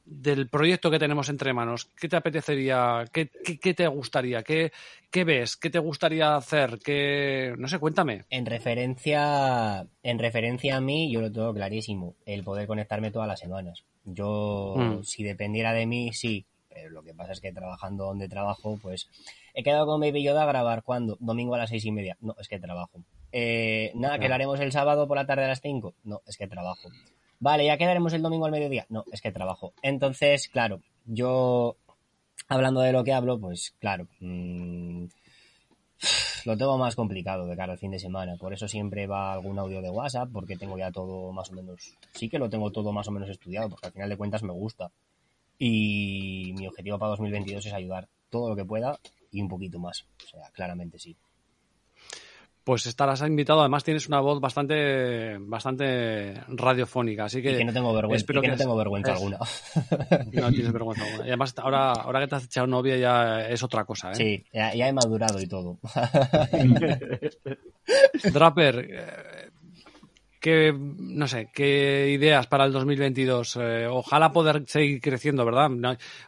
del 0.06 0.50
proyecto 0.50 0.92
que 0.92 1.00
tenemos 1.00 1.30
entre 1.30 1.54
manos, 1.54 1.86
¿qué 1.98 2.10
te 2.10 2.18
apetecería? 2.18 3.06
¿Qué, 3.12 3.30
qué, 3.44 3.58
qué 3.58 3.74
te 3.74 3.88
gustaría? 3.88 4.44
¿Qué, 4.44 4.72
¿Qué 5.10 5.24
ves? 5.24 5.56
¿Qué 5.56 5.70
te 5.70 5.80
gustaría 5.80 6.36
hacer? 6.36 6.78
¿Qué... 6.84 7.56
No 7.58 7.68
sé, 7.70 7.80
cuéntame. 7.80 8.26
En 8.30 8.46
referencia, 8.46 9.88
en 10.04 10.20
referencia 10.20 10.76
a 10.78 10.82
mí, 10.82 11.12
yo 11.12 11.22
lo 11.22 11.32
tengo 11.32 11.54
clarísimo, 11.54 12.16
el 12.26 12.44
poder 12.44 12.68
conectarme 12.68 13.12
todas 13.12 13.28
las 13.30 13.40
semanas. 13.40 13.86
Yo, 14.04 14.76
Mm. 14.76 15.04
si 15.04 15.24
dependiera 15.24 15.72
de 15.72 15.86
mí, 15.88 16.12
sí, 16.14 16.46
pero 16.74 16.90
lo 16.90 17.04
que 17.04 17.14
pasa 17.14 17.34
es 17.34 17.42
que 17.42 17.52
trabajando 17.52 18.06
donde 18.06 18.28
trabajo, 18.28 18.78
pues 18.82 19.10
he 19.54 19.64
quedado 19.64 19.86
con 19.86 20.02
Baby 20.02 20.24
Yoda 20.24 20.44
a 20.44 20.48
grabar 20.48 20.84
cuando, 20.84 21.18
domingo 21.20 21.56
a 21.56 21.60
las 21.60 21.70
seis 21.70 21.86
y 21.86 21.92
media, 21.92 22.18
no, 22.22 22.36
es 22.40 22.48
que 22.48 22.60
trabajo. 22.60 23.04
Eh, 23.32 23.92
nada, 23.96 24.20
que 24.20 24.28
lo 24.28 24.36
haremos 24.36 24.60
el 24.60 24.72
sábado 24.72 25.08
por 25.08 25.18
la 25.18 25.26
tarde 25.26 25.46
a 25.46 25.50
las 25.50 25.62
cinco, 25.62 25.94
no, 26.04 26.22
es 26.26 26.38
que 26.38 26.48
trabajo. 26.48 26.90
Vale, 27.40 27.66
ya 27.66 27.78
quedaremos 27.78 28.14
el 28.14 28.22
domingo 28.22 28.46
al 28.46 28.52
mediodía, 28.52 28.86
no, 28.90 29.04
es 29.12 29.22
que 29.22 29.32
trabajo. 29.32 29.74
Entonces, 29.82 30.48
claro, 30.48 30.82
yo, 31.06 31.76
hablando 32.48 32.82
de 32.82 32.92
lo 32.92 33.04
que 33.04 33.14
hablo, 33.14 33.40
pues 33.40 33.76
claro, 33.80 34.08
mm, 34.20 35.06
lo 36.46 36.58
tengo 36.58 36.78
más 36.78 36.96
complicado 36.96 37.46
de 37.48 37.56
cara 37.56 37.74
al 37.74 37.80
fin 37.80 37.92
de 37.92 38.00
semana. 38.00 38.36
Por 38.38 38.54
eso 38.54 38.68
siempre 38.68 39.08
va 39.08 39.34
algún 39.34 39.60
audio 39.60 39.82
de 39.82 39.90
WhatsApp, 39.90 40.30
porque 40.32 40.58
tengo 40.58 40.78
ya 40.78 40.92
todo 40.92 41.32
más 41.32 41.50
o 41.52 41.54
menos. 41.54 41.96
Sí 42.14 42.30
que 42.30 42.40
lo 42.40 42.50
tengo 42.50 42.72
todo 42.72 42.92
más 42.92 43.08
o 43.08 43.12
menos 43.12 43.30
estudiado, 43.30 43.70
porque 43.70 43.88
al 43.88 43.94
final 43.94 44.10
de 44.10 44.18
cuentas 44.18 44.44
me 44.44 44.54
gusta. 44.54 44.92
Y 45.60 46.54
mi 46.58 46.68
objetivo 46.68 46.98
para 47.00 47.12
2022 47.12 47.66
es 47.66 47.74
ayudar 47.74 48.08
todo 48.30 48.50
lo 48.50 48.56
que 48.56 48.66
pueda 48.66 49.00
y 49.32 49.42
un 49.42 49.48
poquito 49.48 49.80
más. 49.80 50.06
O 50.26 50.28
sea, 50.28 50.50
claramente 50.54 51.00
sí. 51.00 51.16
Pues 52.64 52.86
estarás 52.86 53.20
invitado. 53.22 53.60
Además, 53.60 53.84
tienes 53.84 54.08
una 54.08 54.22
voz 54.22 54.40
bastante, 54.40 55.38
bastante 55.38 56.34
radiofónica. 56.48 57.26
Así 57.26 57.42
que, 57.42 57.52
Y 57.52 57.58
que 57.58 57.66
no 57.66 57.74
tengo 57.74 57.94
vergüenza, 57.94 58.22
espero 58.22 58.42
que 58.42 58.48
no 58.48 58.54
es- 58.54 58.60
tengo 58.60 58.76
vergüenza 58.78 59.12
es- 59.12 59.18
alguna. 59.18 59.38
No 60.32 60.50
tienes 60.50 60.72
vergüenza 60.72 61.04
alguna. 61.04 61.26
Y 61.26 61.28
además, 61.28 61.54
ahora, 61.58 61.92
ahora 61.92 62.22
que 62.22 62.28
te 62.28 62.36
has 62.36 62.46
echado 62.46 62.66
novia 62.68 62.96
ya 62.96 63.50
es 63.50 63.62
otra 63.64 63.84
cosa. 63.84 64.12
¿eh? 64.12 64.16
Sí, 64.16 64.46
ya, 64.54 64.74
ya 64.74 64.88
he 64.88 64.94
madurado 64.94 65.42
y 65.42 65.48
todo. 65.48 65.78
Draper, 68.34 68.88
eh, 68.90 69.43
¿qué, 70.44 70.76
no 70.78 71.26
sé, 71.26 71.50
qué 71.54 72.10
ideas 72.12 72.48
para 72.48 72.66
el 72.66 72.74
2022? 72.74 73.56
Eh, 73.62 73.88
ojalá 73.90 74.34
poder 74.34 74.66
seguir 74.68 75.00
creciendo, 75.00 75.46
¿verdad? 75.46 75.72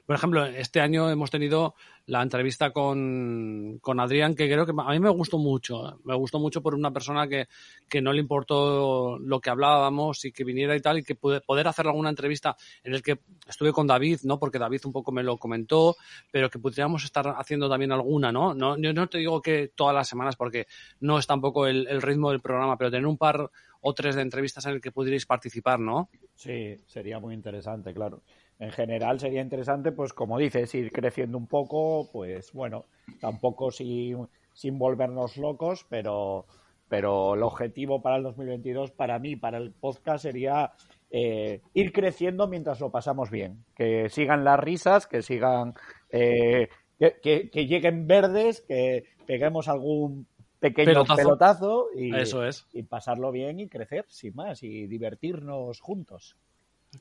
Por 0.05 0.15
ejemplo, 0.15 0.45
este 0.45 0.79
año 0.79 1.09
hemos 1.09 1.29
tenido 1.29 1.75
la 2.05 2.21
entrevista 2.21 2.71
con, 2.71 3.79
con 3.81 3.99
Adrián, 3.99 4.33
que 4.33 4.47
creo 4.47 4.65
que 4.65 4.71
a 4.77 4.91
mí 4.91 4.99
me 4.99 5.09
gustó 5.09 5.37
mucho. 5.37 5.99
Me 6.05 6.15
gustó 6.15 6.39
mucho 6.39 6.61
por 6.61 6.75
una 6.75 6.91
persona 6.91 7.27
que, 7.27 7.47
que 7.89 8.01
no 8.01 8.13
le 8.13 8.21
importó 8.21 9.17
lo 9.19 9.41
que 9.41 9.49
hablábamos 9.49 10.23
y 10.23 10.31
que 10.31 10.45
viniera 10.45 10.77
y 10.77 10.81
tal, 10.81 10.99
y 10.99 11.03
que 11.03 11.15
pude, 11.15 11.41
poder 11.41 11.67
hacer 11.67 11.87
alguna 11.87 12.09
entrevista 12.09 12.55
en 12.85 12.93
el 12.93 13.03
que 13.03 13.19
estuve 13.45 13.73
con 13.73 13.85
David, 13.85 14.19
¿no? 14.23 14.39
Porque 14.39 14.59
David 14.59 14.81
un 14.85 14.93
poco 14.93 15.11
me 15.11 15.23
lo 15.23 15.37
comentó, 15.37 15.97
pero 16.31 16.49
que 16.49 16.59
pudiéramos 16.59 17.03
estar 17.03 17.35
haciendo 17.37 17.67
también 17.67 17.91
alguna, 17.91 18.31
¿no? 18.31 18.53
no 18.53 18.77
no 18.77 19.07
te 19.07 19.17
digo 19.17 19.41
que 19.41 19.71
todas 19.75 19.93
las 19.93 20.07
semanas, 20.07 20.37
porque 20.37 20.67
no 21.01 21.19
es 21.19 21.27
tampoco 21.27 21.67
el, 21.67 21.85
el 21.87 22.01
ritmo 22.01 22.29
del 22.29 22.39
programa, 22.39 22.77
pero 22.77 22.91
tener 22.91 23.07
un 23.07 23.17
par 23.17 23.49
o 23.87 23.93
tres 23.93 24.15
de 24.15 24.23
entrevistas 24.23 24.65
en 24.65 24.73
el 24.73 24.81
que 24.81 24.91
pudierais 24.91 25.27
participar, 25.27 25.79
¿no? 25.79 26.09
Sí, 26.33 26.75
sería 26.87 27.19
muy 27.19 27.35
interesante, 27.35 27.93
claro. 27.93 28.23
En 28.57 28.71
general 28.71 29.19
sería 29.19 29.41
interesante, 29.41 29.91
pues 29.91 30.11
como 30.11 30.39
dices, 30.39 30.73
ir 30.73 30.91
creciendo 30.91 31.37
un 31.37 31.45
poco, 31.45 32.09
pues 32.11 32.51
bueno, 32.51 32.85
tampoco 33.21 33.69
sin, 33.69 34.27
sin 34.53 34.79
volvernos 34.79 35.37
locos, 35.37 35.85
pero, 35.87 36.47
pero 36.89 37.35
el 37.35 37.43
objetivo 37.43 38.01
para 38.01 38.15
el 38.15 38.23
2022, 38.23 38.89
para 38.89 39.19
mí, 39.19 39.35
para 39.35 39.59
el 39.59 39.71
podcast, 39.71 40.23
sería 40.23 40.71
eh, 41.11 41.61
ir 41.75 41.93
creciendo 41.93 42.47
mientras 42.47 42.79
lo 42.79 42.89
pasamos 42.89 43.29
bien. 43.29 43.65
Que 43.75 44.09
sigan 44.09 44.43
las 44.43 44.59
risas, 44.59 45.05
que 45.05 45.21
sigan, 45.21 45.75
eh, 46.09 46.69
que, 46.97 47.19
que, 47.21 47.51
que 47.51 47.67
lleguen 47.67 48.07
verdes, 48.07 48.61
que 48.67 49.03
peguemos 49.27 49.67
algún 49.67 50.25
pequeño 50.69 50.85
Pelotazo. 50.87 51.15
pelotazo, 51.17 51.87
y, 51.95 52.15
Eso 52.15 52.43
es. 52.45 52.65
y 52.73 52.83
pasarlo 52.83 53.31
bien 53.31 53.59
y 53.59 53.67
crecer, 53.67 54.05
sin 54.09 54.35
más, 54.35 54.63
y 54.63 54.87
divertirnos 54.87 55.79
juntos. 55.79 56.35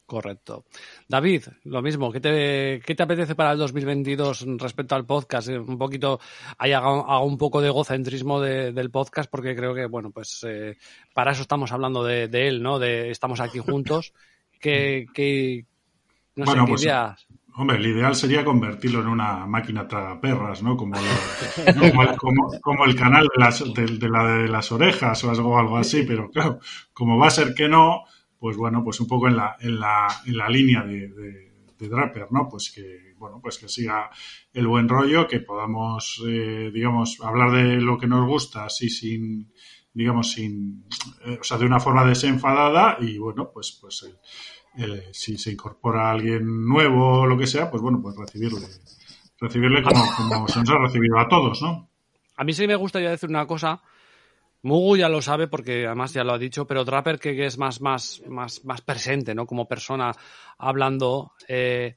Correcto. 0.06 0.64
David, 1.08 1.44
lo 1.64 1.80
mismo, 1.80 2.10
¿qué 2.10 2.18
te, 2.20 2.82
qué 2.84 2.94
te 2.96 3.02
apetece 3.04 3.36
para 3.36 3.52
el 3.52 3.58
2022 3.58 4.44
respecto 4.58 4.96
al 4.96 5.06
podcast? 5.06 5.48
Eh, 5.48 5.58
Un 5.58 5.78
poquito, 5.78 6.18
ahí 6.58 6.72
haga, 6.72 6.88
haga 6.88 7.20
un 7.20 7.38
poco 7.38 7.60
de 7.60 7.68
egocentrismo 7.68 8.40
de- 8.40 8.72
del 8.72 8.90
podcast 8.90 9.30
porque 9.30 9.54
creo 9.54 9.72
que, 9.72 9.86
bueno, 9.86 10.10
pues 10.10 10.44
eh, 10.48 10.76
para 11.12 11.30
eso 11.30 11.42
estamos 11.42 11.70
hablando 11.70 12.02
de, 12.02 12.26
de 12.26 12.48
él, 12.48 12.60
¿no? 12.62 12.78
De 12.80 13.10
estamos 13.10 13.38
aquí 13.40 13.60
juntos. 13.60 14.12
Que, 14.60 15.06
que 15.14 15.64
no 16.36 16.44
Bueno, 16.46 16.62
sé, 16.62 16.66
¿qué 16.66 16.72
pues, 16.72 16.82
ideas? 16.84 17.26
Hombre, 17.56 17.76
el 17.76 17.86
ideal 17.86 18.16
sería 18.16 18.44
convertirlo 18.44 19.00
en 19.00 19.06
una 19.06 19.46
máquina 19.46 19.86
tragaperras, 19.86 20.62
¿no? 20.62 20.76
Como, 20.76 20.96
lo- 20.96 22.16
como, 22.62 22.84
el, 22.84 22.96
canal 22.96 23.28
de 23.32 23.40
las, 23.40 23.74
de, 23.74 23.86
de 23.86 24.08
la 24.08 24.26
de 24.38 24.48
las 24.48 24.72
orejas 24.72 25.22
o 25.22 25.30
algo, 25.30 25.76
así, 25.76 26.02
pero 26.02 26.28
claro, 26.30 26.58
como 26.92 27.16
va 27.16 27.28
a 27.28 27.30
ser 27.30 27.54
que 27.54 27.68
no, 27.68 28.02
pues 28.38 28.56
bueno, 28.56 28.82
pues 28.82 28.98
un 29.00 29.06
poco 29.06 29.28
en 29.28 29.36
la, 29.36 29.56
en 29.60 29.78
la, 29.78 30.08
en 30.26 30.36
la 30.36 30.48
línea 30.48 30.82
de, 30.82 31.08
de, 31.08 31.54
Draper, 31.86 32.28
¿no? 32.30 32.48
Pues 32.48 32.72
que, 32.74 33.12
bueno, 33.18 33.40
pues 33.42 33.58
que 33.58 33.68
siga 33.68 34.08
el 34.54 34.66
buen 34.66 34.88
rollo, 34.88 35.28
que 35.28 35.40
podamos, 35.40 36.22
eh, 36.26 36.70
digamos, 36.72 37.18
hablar 37.22 37.50
de 37.52 37.78
lo 37.78 37.98
que 37.98 38.06
nos 38.06 38.26
gusta 38.26 38.64
así 38.64 38.88
sin, 38.88 39.52
digamos, 39.92 40.32
sin, 40.32 40.86
eh, 41.26 41.36
o 41.38 41.44
sea, 41.44 41.58
de 41.58 41.66
una 41.66 41.80
forma 41.80 42.02
desenfadada 42.06 42.96
y 43.00 43.18
bueno, 43.18 43.50
pues, 43.52 43.76
pues 43.82 44.02
el- 44.04 44.16
el- 44.76 45.02
si 45.12 45.36
se 45.38 45.52
incorpora 45.52 46.10
alguien 46.10 46.66
nuevo 46.66 47.20
o 47.20 47.26
lo 47.26 47.36
que 47.38 47.46
sea, 47.46 47.70
pues 47.70 47.82
bueno, 47.82 48.00
pues 48.02 48.16
recibirle, 48.16 48.66
recibirle 49.40 49.82
como, 49.82 50.04
como 50.16 50.48
se 50.48 50.60
nos 50.60 50.70
ha 50.70 50.78
recibido 50.78 51.18
a 51.18 51.28
todos, 51.28 51.60
¿no? 51.62 51.88
A 52.36 52.44
mí 52.44 52.52
sí 52.52 52.66
me 52.66 52.74
gustaría 52.76 53.10
decir 53.10 53.28
una 53.28 53.46
cosa. 53.46 53.80
Mugu 54.62 54.96
ya 54.96 55.08
lo 55.08 55.20
sabe 55.20 55.46
porque 55.46 55.86
además 55.86 56.12
ya 56.14 56.24
lo 56.24 56.32
ha 56.32 56.38
dicho, 56.38 56.66
pero 56.66 56.84
Trapper 56.84 57.18
que, 57.18 57.36
que 57.36 57.46
es 57.46 57.58
más, 57.58 57.80
más, 57.80 58.22
más, 58.28 58.64
más 58.64 58.80
presente, 58.80 59.34
¿no? 59.34 59.46
Como 59.46 59.68
persona 59.68 60.10
hablando. 60.58 61.32
eh, 61.48 61.96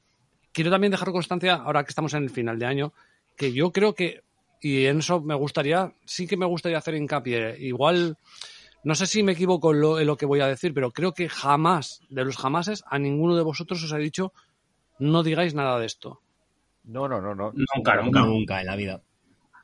quiero 0.52 0.70
también 0.70 0.92
dejar 0.92 1.12
constancia, 1.12 1.56
ahora 1.56 1.84
que 1.84 1.90
estamos 1.90 2.14
en 2.14 2.24
el 2.24 2.30
final 2.30 2.60
de 2.60 2.66
año, 2.66 2.94
que 3.38 3.54
yo 3.54 3.72
creo 3.72 3.94
que, 3.96 4.22
y 4.62 4.86
en 4.86 5.00
eso 5.00 5.22
me 5.22 5.36
gustaría, 5.36 5.94
sí 6.06 6.28
que 6.28 6.36
me 6.36 6.46
gustaría 6.46 6.78
hacer 6.80 6.96
hincapié. 6.96 7.56
Igual, 7.60 8.18
no 8.84 8.96
sé 8.96 9.08
si 9.08 9.24
me 9.24 9.34
equivoco 9.34 9.74
en 9.74 9.82
lo, 9.82 10.00
en 10.00 10.08
lo 10.08 10.18
que 10.18 10.26
voy 10.26 10.40
a 10.40 10.48
decir, 10.48 10.74
pero 10.74 10.92
creo 10.92 11.14
que 11.14 11.30
jamás, 11.30 12.02
de 12.10 12.24
los 12.24 12.38
jamases, 12.38 12.84
a 12.88 13.00
ninguno 13.00 13.36
de 13.36 13.44
vosotros 13.44 13.84
os 13.84 13.92
he 13.92 13.98
dicho, 13.98 14.34
no 15.00 15.24
digáis 15.24 15.54
nada 15.54 15.80
de 15.80 15.86
esto. 15.86 16.22
No, 16.84 17.08
no, 17.08 17.22
no, 17.22 17.36
no. 17.36 17.52
Nunca, 17.54 18.02
nunca. 18.02 18.22
Nunca 18.22 18.62
en 18.62 18.68
la 18.68 18.76
vida. 18.76 19.02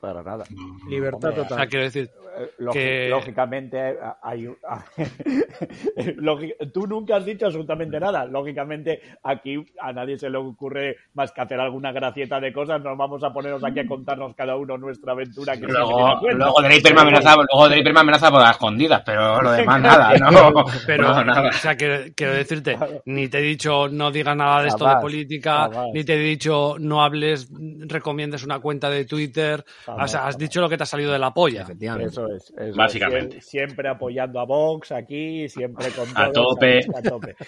Para 0.04 0.22
nada. 0.22 0.44
Libertad 0.90 1.30
Hombre, 1.30 1.30
O 1.30 1.34
sea, 1.46 1.48
total. 1.48 1.70
quiero 1.70 1.86
decir, 1.86 2.10
Eh, 2.36 2.50
lógi- 2.60 2.74
Que- 2.74 3.10
Lógicamente, 3.10 3.90
eh, 3.92 3.96
hay. 4.24 4.50
Tú 6.74 6.88
nunca 6.88 7.18
has 7.18 7.26
dicho 7.26 7.46
absolutamente 7.46 8.00
nada. 8.00 8.26
Lógicamente, 8.26 9.02
aquí 9.24 9.64
a 9.80 9.94
nadie 9.94 10.18
se 10.18 10.30
le 10.32 10.38
ocurre 10.40 10.98
más 11.14 11.32
que 11.32 11.42
hacer 11.42 11.60
alguna 11.60 11.92
gracieta 11.92 12.40
de 12.40 12.52
cosas. 12.52 12.82
Nos 12.84 12.98
vamos 12.98 13.24
a 13.24 13.32
ponernos 13.32 13.64
aquí 13.64 13.80
a 13.82 13.88
contarnos 13.88 14.34
cada 14.36 14.56
uno 14.58 14.78
nuestra 14.80 15.12
aventura. 15.14 15.54
Que 15.58 15.68
Luego, 15.68 16.20
luego 16.34 16.62
Draper 16.62 16.96
me 16.96 17.02
amenaza, 17.02 17.36
luego 17.36 17.70
Draper 17.70 17.94
me 17.94 18.00
amenaza 18.00 18.32
por 18.32 18.42
las 18.42 18.52
escondidas, 18.52 19.04
pero 19.06 19.42
lo 19.42 19.52
demás 19.52 19.82
nada, 19.82 20.14
¿no? 20.18 20.66
Pero, 20.88 21.04
No, 21.14 21.24
nada. 21.24 21.50
o 21.50 21.54
sea, 21.54 21.76
quiero, 21.76 22.06
quiero 22.16 22.34
decirte, 22.34 22.78
ni 23.06 23.28
te 23.28 23.38
he 23.40 23.42
dicho 23.44 23.88
no 23.90 24.10
digas 24.12 24.36
nada 24.36 24.64
de 24.64 24.70
esto 24.70 24.86
Jamás, 24.86 25.02
de 25.02 25.02
política, 25.04 25.70
jamás. 25.72 25.88
ni 25.94 26.04
te 26.04 26.16
he 26.16 26.20
dicho 26.20 26.78
no 26.80 27.04
hables, 27.04 27.48
recomiendes 27.88 28.44
una 28.44 28.60
cuenta 28.60 28.90
de 28.90 29.06
Twitter. 29.06 29.64
Jamás, 29.86 29.93
o 29.96 30.08
sea, 30.08 30.20
has 30.22 30.34
jamás. 30.34 30.38
dicho 30.38 30.62
lo 30.62 30.70
que 30.70 30.78
te 30.78 30.84
ha 30.84 30.86
salido 30.86 31.12
de 31.12 31.20
la 31.20 31.32
polla. 31.34 31.62
Efectivamente. 31.64 32.10
Eso 32.12 32.28
es. 32.28 32.44
eso 32.50 32.58
es. 32.60 32.76
Básicamente. 32.76 33.38
Siem- 33.38 33.42
Siempre 33.64 33.90
apoyando 33.90 34.40
a 34.40 34.46
Vox 34.46 34.92
aquí, 34.92 35.48
siempre 35.50 35.90
con 35.92 36.08
A 36.16 36.32
tope. 36.32 36.80
A 36.96 37.02
tope. 37.02 37.36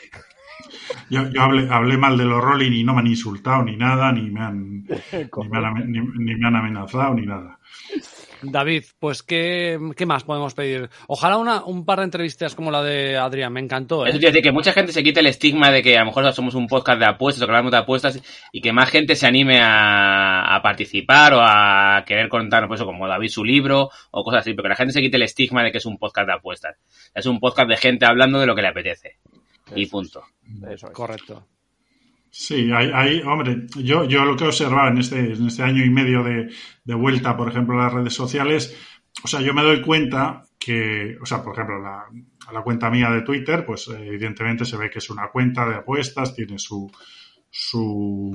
Yo, 1.10 1.30
yo 1.30 1.42
hablé, 1.42 1.68
hablé 1.70 1.98
mal 1.98 2.18
de 2.18 2.26
los 2.26 2.44
Rolling 2.44 2.72
y 2.72 2.84
no 2.84 2.94
me 2.94 3.02
han 3.02 3.08
insultado 3.08 3.64
ni 3.64 3.76
nada, 3.76 4.12
ni 4.12 4.30
me 4.30 4.42
han, 4.42 4.84
ni 5.14 5.50
me 5.50 5.58
han, 5.58 5.66
ame- 5.66 5.86
ni- 5.86 6.00
ni 6.26 6.36
me 6.36 6.48
han 6.48 6.56
amenazado, 6.56 7.14
ni 7.14 7.26
nada. 7.26 7.60
David, 8.42 8.84
pues 9.00 9.24
¿qué, 9.24 9.80
qué 9.96 10.06
más 10.06 10.24
podemos 10.24 10.54
pedir? 10.54 10.90
Ojalá 11.08 11.38
una, 11.38 11.64
un 11.66 11.84
par 11.86 12.00
de 12.00 12.06
entrevistas 12.06 12.54
como 12.54 12.70
la 12.70 12.84
de 12.84 13.18
Adrián, 13.18 13.52
me 13.54 13.60
encantó. 13.60 14.06
¿eh? 14.06 14.10
Eso 14.10 14.20
quiere 14.20 14.32
decir 14.34 14.44
que 14.44 14.52
mucha 14.52 14.72
gente 14.72 14.92
se 14.92 15.02
quite 15.04 15.20
el 15.22 15.28
estigma 15.28 15.72
de 15.72 15.82
que 15.82 15.96
a 15.98 16.02
lo 16.02 16.08
mejor 16.08 16.32
somos 16.34 16.54
un 16.54 16.68
podcast 16.68 17.00
de 17.00 17.06
apuestas 17.06 17.42
o 17.44 17.46
que 17.48 17.52
hablamos 17.52 17.72
de 17.72 17.78
apuestas 17.78 18.22
y 18.52 18.62
que 18.62 18.72
más 18.74 18.90
gente 18.92 19.16
se 19.16 19.26
anime 19.26 19.60
a, 19.62 20.56
a 20.56 20.62
participar 20.62 21.34
o 21.34 21.40
a 21.42 22.04
querer 22.06 22.30
contarnos, 22.30 22.68
pues 22.68 22.80
eso, 22.80 22.86
como 22.86 23.08
David 23.08 23.30
su 23.30 23.44
libro 23.44 23.90
o 24.12 24.24
cosas 24.24 24.42
así, 24.42 24.54
porque 24.54 24.70
la 24.70 24.76
gente 24.76 24.94
se 24.94 25.02
quite 25.02 25.18
el 25.18 25.24
estigma 25.24 25.64
de 25.64 25.72
que 25.72 25.80
es 25.80 25.86
un 25.86 25.98
podcast 25.98 26.28
de 26.28 26.34
apuestas. 26.34 26.78
Es 27.16 27.26
un 27.26 27.40
podcast 27.40 27.70
de 27.70 27.78
gente 27.78 28.06
hablando 28.06 28.40
de 28.40 28.46
lo 28.46 28.56
que 28.56 28.62
le 28.62 28.68
apetece. 28.68 29.18
Y 29.74 29.86
punto. 29.88 30.24
Eso 30.70 30.88
es. 30.88 30.94
Correcto. 30.94 31.48
Sí, 32.30 32.70
hay, 32.74 32.92
hay- 32.94 33.22
hombre, 33.22 33.66
yo, 33.78 34.04
yo 34.06 34.26
lo 34.26 34.36
que 34.36 34.44
he 34.44 34.48
observado 34.48 34.90
en 34.90 34.98
este, 34.98 35.20
en 35.34 35.48
este 35.48 35.64
año 35.64 35.84
y 35.86 35.90
medio 35.90 36.22
de, 36.24 36.50
de 36.84 36.94
vuelta, 36.96 37.38
por 37.38 37.48
ejemplo, 37.50 37.80
a 37.80 37.86
las 37.86 37.94
redes 37.94 38.14
sociales, 38.14 38.76
o 39.24 39.28
sea, 39.28 39.40
yo 39.42 39.54
me 39.54 39.64
doy 39.64 39.82
cuenta 39.82 40.44
que, 40.60 41.18
o 41.22 41.26
sea, 41.26 41.42
por 41.42 41.54
ejemplo, 41.54 41.80
la, 41.82 42.04
la 42.52 42.62
cuenta 42.62 42.90
mía 42.90 43.10
de 43.10 43.22
Twitter, 43.22 43.66
pues 43.66 43.88
eh, 43.88 44.08
evidentemente 44.08 44.66
se 44.66 44.76
ve 44.78 44.90
que 44.90 45.00
es 45.00 45.10
una 45.10 45.30
cuenta 45.30 45.66
de 45.68 45.76
apuestas, 45.76 46.36
tiene 46.36 46.60
su, 46.60 46.92
su, 47.50 48.32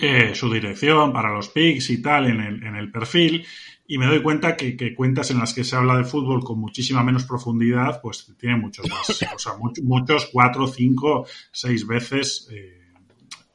eh, 0.00 0.34
su 0.34 0.52
dirección 0.52 1.12
para 1.12 1.32
los 1.32 1.48
pics 1.50 1.90
y 1.90 2.02
tal 2.02 2.26
en 2.26 2.40
el, 2.40 2.62
en 2.64 2.76
el 2.76 2.90
perfil, 2.90 3.44
y 3.92 3.98
me 3.98 4.06
doy 4.06 4.22
cuenta 4.22 4.56
que, 4.56 4.94
cuentas 4.94 5.30
en 5.30 5.38
las 5.38 5.52
que 5.52 5.64
se 5.64 5.74
habla 5.76 5.96
de 5.96 6.04
fútbol 6.04 6.44
con 6.44 6.58
muchísima 6.60 7.02
menos 7.02 7.24
profundidad, 7.24 8.00
pues 8.00 8.32
tienen 8.38 8.60
muchos 8.60 8.88
más, 8.88 9.10
o 9.10 9.38
sea, 9.38 9.52
much- 9.54 9.82
muchos, 9.82 10.28
cuatro, 10.32 10.66
cinco, 10.68 11.26
seis 11.52 11.86
veces 11.86 12.48
eh, 12.52 12.92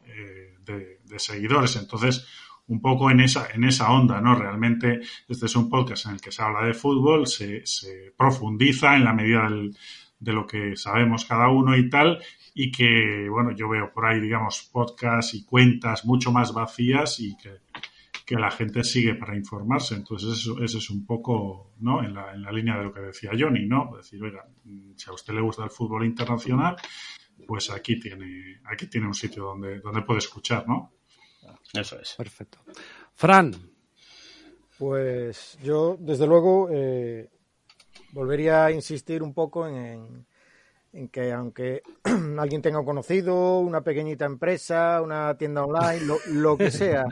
eh, 0.07 0.55
de, 0.65 0.99
de 1.05 1.19
seguidores. 1.19 1.75
Entonces, 1.77 2.25
un 2.67 2.81
poco 2.81 3.09
en 3.11 3.19
esa, 3.21 3.47
en 3.53 3.63
esa 3.63 3.91
onda, 3.91 4.19
¿no? 4.21 4.35
Realmente, 4.35 4.99
este 5.27 5.45
es 5.45 5.55
un 5.55 5.69
podcast 5.69 6.07
en 6.07 6.13
el 6.13 6.21
que 6.21 6.31
se 6.31 6.41
habla 6.41 6.65
de 6.65 6.73
fútbol, 6.73 7.27
se, 7.27 7.65
se 7.65 8.11
profundiza 8.17 8.95
en 8.95 9.05
la 9.05 9.13
medida 9.13 9.43
del- 9.43 9.75
de 10.19 10.33
lo 10.33 10.47
que 10.47 10.75
sabemos 10.75 11.25
cada 11.25 11.49
uno 11.49 11.77
y 11.77 11.89
tal, 11.89 12.19
y 12.53 12.71
que, 12.71 13.27
bueno, 13.29 13.51
yo 13.51 13.69
veo 13.69 13.91
por 13.93 14.05
ahí, 14.05 14.19
digamos, 14.19 14.67
podcasts 14.71 15.33
y 15.35 15.43
cuentas 15.45 16.05
mucho 16.05 16.31
más 16.31 16.53
vacías 16.53 17.19
y 17.19 17.35
que, 17.37 17.51
que 18.25 18.35
la 18.35 18.49
gente 18.51 18.83
sigue 18.83 19.15
para 19.15 19.35
informarse. 19.35 19.95
Entonces, 19.95 20.39
eso, 20.39 20.61
eso 20.63 20.77
es 20.79 20.89
un 20.89 21.05
poco, 21.05 21.73
¿no? 21.79 22.03
En 22.03 22.13
la, 22.13 22.33
en 22.33 22.41
la 22.41 22.51
línea 22.51 22.77
de 22.77 22.83
lo 22.85 22.93
que 22.93 23.01
decía 23.01 23.31
Johnny, 23.37 23.65
¿no? 23.67 23.91
Decir, 23.95 24.21
oiga, 24.23 24.45
mm, 24.63 24.93
si 24.95 25.09
a 25.09 25.13
usted 25.13 25.33
le 25.33 25.41
gusta 25.41 25.63
el 25.63 25.69
fútbol 25.69 26.05
internacional, 26.05 26.75
pues 27.47 27.69
aquí 27.69 27.99
tiene, 27.99 28.61
aquí 28.65 28.87
tiene 28.87 29.07
un 29.07 29.13
sitio 29.13 29.43
donde, 29.43 29.79
donde 29.79 30.01
puede 30.01 30.19
escuchar, 30.19 30.67
¿no? 30.67 30.91
Eso 31.73 31.99
es. 31.99 32.15
Perfecto. 32.17 32.59
Fran, 33.13 33.53
Pues 34.77 35.57
yo, 35.63 35.95
desde 35.99 36.27
luego, 36.27 36.67
eh, 36.71 37.29
volvería 38.11 38.65
a 38.65 38.71
insistir 38.71 39.23
un 39.23 39.33
poco 39.33 39.67
en, 39.67 39.75
en- 39.75 40.25
en 40.93 41.09
que 41.09 41.31
aunque 41.33 41.81
alguien 42.39 42.61
tenga 42.61 42.79
un 42.79 42.85
conocido, 42.85 43.59
una 43.59 43.81
pequeñita 43.81 44.25
empresa, 44.25 45.01
una 45.01 45.37
tienda 45.37 45.63
online, 45.63 46.05
lo, 46.05 46.17
lo 46.33 46.57
que 46.57 46.71
sea, 46.71 47.03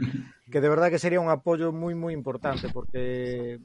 que 0.53 0.61
de 0.61 0.69
verdad 0.69 0.91
que 0.91 0.99
sería 0.99 1.19
un 1.19 1.29
apoyo 1.31 1.71
muy, 1.71 1.95
muy 1.95 2.13
importante, 2.13 2.69
porque, 2.71 3.59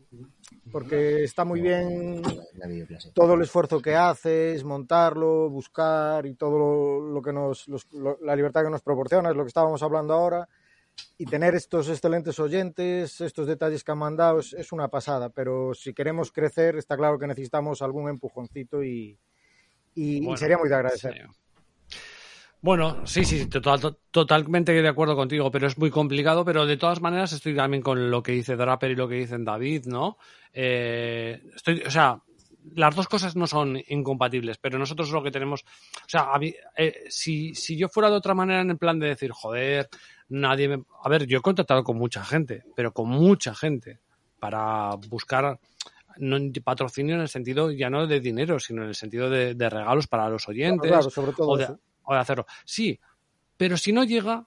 porque 0.73 1.23
está 1.23 1.45
muy 1.45 1.61
bien 1.61 2.23
todo 3.13 3.35
el 3.35 3.43
esfuerzo 3.43 3.83
que 3.83 3.95
haces, 3.95 4.65
montarlo, 4.65 5.51
buscar 5.51 6.25
y 6.25 6.35
todo 6.35 6.59
lo, 6.59 7.01
lo 7.13 7.21
que 7.21 7.35
nos, 7.35 7.69
los- 7.69 7.93
lo- 7.93 8.17
la 8.23 8.35
libertad 8.35 8.65
que 8.65 8.71
nos 8.71 8.81
proporciona, 8.81 9.29
es 9.29 9.37
lo 9.37 9.43
que 9.45 9.49
estábamos 9.49 9.83
hablando 9.83 10.15
ahora. 10.15 10.49
y 11.19 11.27
tener 11.27 11.55
estos 11.55 11.89
excelentes 11.91 12.41
oyentes, 12.41 13.21
estos 13.21 13.47
detalles 13.47 13.85
que 13.85 13.93
han 13.93 13.99
mandado, 13.99 14.39
es, 14.41 14.55
es, 14.55 14.73
una 14.73 14.89
pasada. 14.89 15.29
Pero 15.29 15.75
si 15.75 15.93
queremos 15.93 16.33
crecer, 16.33 16.77
está 16.77 16.97
claro 16.97 17.19
que 17.19 17.27
necesitamos 17.27 17.83
algún 17.83 18.09
empujoncito 18.09 18.83
y, 18.83 19.19
y, 19.95 20.21
bueno, 20.21 20.35
y 20.35 20.39
sería 20.39 20.57
muy 20.59 20.69
de 20.71 20.75
agradecer. 20.75 21.29
Bueno, 22.61 23.07
sí, 23.07 23.25
sí, 23.25 23.47
total, 23.47 23.81
to, 23.81 23.99
totalmente 24.11 24.73
de 24.73 24.89
acuerdo 24.89 25.15
contigo, 25.15 25.51
pero 25.51 25.67
es 25.67 25.79
muy 25.79 25.91
complicado. 25.91 26.45
Pero 26.45 26.67
de 26.67 26.77
todas 26.77 27.01
maneras, 27.01 27.33
estoy 27.33 27.55
también 27.55 27.83
con 27.83 28.11
lo 28.11 28.23
que 28.23 28.33
dice 28.33 28.57
Draper 28.57 28.91
y 28.91 28.97
lo 28.97 29.09
que 29.09 29.15
dicen 29.15 29.45
David, 29.45 29.87
¿no? 29.87 30.19
Eh, 30.53 31.41
estoy, 31.55 31.83
o 31.87 31.91
sea, 31.91 32.21
las 32.75 32.95
dos 32.95 33.09
cosas 33.09 33.37
no 33.37 33.47
son 33.47 33.81
incompatibles, 33.89 34.59
pero 34.59 34.79
nosotros 34.79 35.11
lo 35.11 35.23
que 35.23 35.31
tenemos, 35.31 35.63
o 35.63 36.09
sea, 36.09 36.33
a 36.33 36.39
mí, 36.39 36.53
eh, 36.77 37.05
si, 37.09 37.55
si 37.55 37.77
yo 37.77 37.89
fuera 37.89 38.11
de 38.11 38.17
otra 38.17 38.35
manera 38.35 38.61
en 38.61 38.71
el 38.71 38.79
plan 38.79 38.99
de 38.99 39.09
decir, 39.09 39.31
joder, 39.33 39.89
nadie 40.29 40.69
me... 40.69 40.83
A 41.05 41.09
ver, 41.09 41.27
yo 41.27 41.39
he 41.39 41.43
contactado 41.43 41.85
con 41.85 41.97
mucha 41.97 42.25
gente, 42.25 42.65
pero 42.75 42.93
con 42.93 43.09
mucha 43.09 43.55
gente, 43.55 44.01
para 44.39 44.91
buscar 45.09 45.59
no, 46.19 46.39
patrocinio 46.65 47.15
en 47.15 47.23
el 47.23 47.29
sentido 47.29 47.71
ya 47.71 47.91
no 47.91 48.07
de 48.07 48.21
dinero, 48.21 48.59
sino 48.59 48.83
en 48.83 48.89
el 48.89 48.95
sentido 48.95 49.31
de, 49.31 49.55
de 49.55 49.71
regalos 49.71 50.07
para 50.07 50.29
los 50.29 50.49
oyentes. 50.49 50.91
Claro, 50.91 51.11
sobre 51.11 51.33
todo 51.33 51.51
o, 51.51 51.57
de, 51.57 51.65
eso. 51.65 51.79
O 52.09 52.15
de 52.15 52.21
hacerlo. 52.21 52.47
Sí, 52.65 52.99
pero 53.57 53.77
si 53.77 53.93
no 53.93 54.05
llega, 54.05 54.47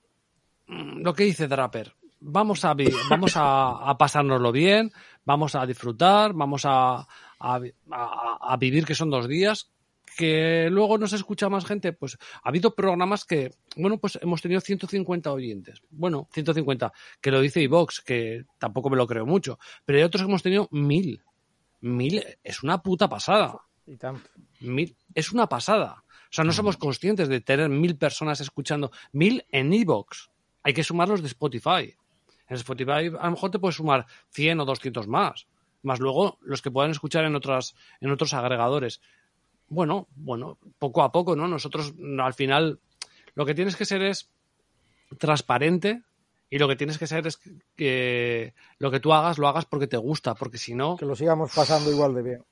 mm, 0.68 1.02
lo 1.02 1.14
que 1.14 1.24
dice 1.24 1.48
Draper, 1.48 1.94
vamos 2.20 2.66
a, 2.66 2.74
vamos 3.10 3.38
a, 3.38 3.90
a 3.90 3.98
pasárnoslo 3.98 4.52
bien, 4.52 4.92
vamos 5.24 5.56
a 5.56 5.66
disfrutar, 5.66 6.34
vamos 6.34 6.64
a, 6.66 7.08
a, 7.40 8.58
vivir 8.58 8.86
que 8.86 8.96
son 8.96 9.12
dos 9.12 9.28
días, 9.28 9.72
que 10.18 10.70
luego 10.70 10.98
no 10.98 11.08
se 11.08 11.16
escucha 11.16 11.50
más 11.50 11.66
gente, 11.66 11.94
pues 11.94 12.18
ha 12.44 12.50
habido 12.50 12.74
programas 12.76 13.26
que, 13.26 13.52
bueno, 13.78 13.98
pues 14.00 14.18
hemos 14.22 14.42
tenido 14.42 14.60
150 14.60 15.32
oyentes. 15.32 15.82
Bueno, 15.90 16.28
150, 16.34 16.92
que 17.22 17.32
lo 17.32 17.40
dice 17.40 17.62
iVox, 17.62 18.02
que 18.02 18.46
tampoco 18.58 18.90
me 18.90 18.98
lo 18.98 19.08
creo 19.08 19.26
mucho, 19.26 19.60
pero 19.86 20.00
hay 20.00 20.04
otros 20.04 20.24
que 20.24 20.30
hemos 20.30 20.44
tenido 20.44 20.68
mil. 20.72 21.22
Mil 21.82 22.24
es 22.44 22.64
una 22.64 22.82
puta 22.82 23.08
pasada. 23.08 23.60
Y 23.88 23.98
tanto. 23.98 24.30
Mil 24.60 24.96
es 25.16 25.32
una 25.32 25.48
pasada. 25.48 26.04
O 26.32 26.34
sea, 26.34 26.46
no 26.46 26.54
somos 26.54 26.78
conscientes 26.78 27.28
de 27.28 27.42
tener 27.42 27.68
mil 27.68 27.98
personas 27.98 28.40
escuchando. 28.40 28.90
Mil 29.12 29.46
en 29.52 29.74
iVox. 29.74 30.30
Hay 30.64 30.74
que 30.74 30.82
sumarlos 30.82 31.22
de 31.22 31.28
Spotify. 31.28 31.94
En 32.48 32.56
Spotify 32.56 33.12
a 33.20 33.26
lo 33.26 33.32
mejor 33.32 33.52
te 33.52 33.60
puedes 33.60 33.76
sumar 33.76 34.08
100 34.30 34.62
o 34.62 34.66
200 34.66 35.08
más. 35.10 35.48
Más 35.84 36.00
luego 36.00 36.38
los 36.42 36.62
que 36.62 36.72
puedan 36.72 36.92
escuchar 36.92 37.26
en, 37.26 37.36
otras, 37.36 37.76
en 38.00 38.12
otros 38.12 38.34
agregadores. 38.34 39.02
Bueno, 39.68 40.08
bueno, 40.16 40.58
poco 40.80 41.04
a 41.04 41.12
poco, 41.12 41.36
¿no? 41.36 41.50
Nosotros 41.50 41.94
al 42.20 42.34
final 42.34 42.80
lo 43.36 43.46
que 43.46 43.54
tienes 43.54 43.76
que 43.76 43.84
ser 43.86 44.02
es 44.02 44.30
transparente 45.18 46.02
y 46.50 46.60
lo 46.60 46.70
que 46.70 46.78
tienes 46.78 46.98
que 46.98 47.08
ser 47.08 47.28
es 47.28 47.40
que 47.76 48.54
lo 48.78 48.90
que 48.90 49.02
tú 49.02 49.12
hagas 49.12 49.38
lo 49.38 49.50
hagas 49.50 49.66
porque 49.66 49.88
te 49.88 49.98
gusta, 49.98 50.36
porque 50.36 50.58
si 50.58 50.76
no... 50.76 50.96
Que 50.96 51.06
lo 51.06 51.16
sigamos 51.16 51.52
pasando 51.54 51.92
igual 51.92 52.16
de 52.16 52.22
bien. 52.22 52.46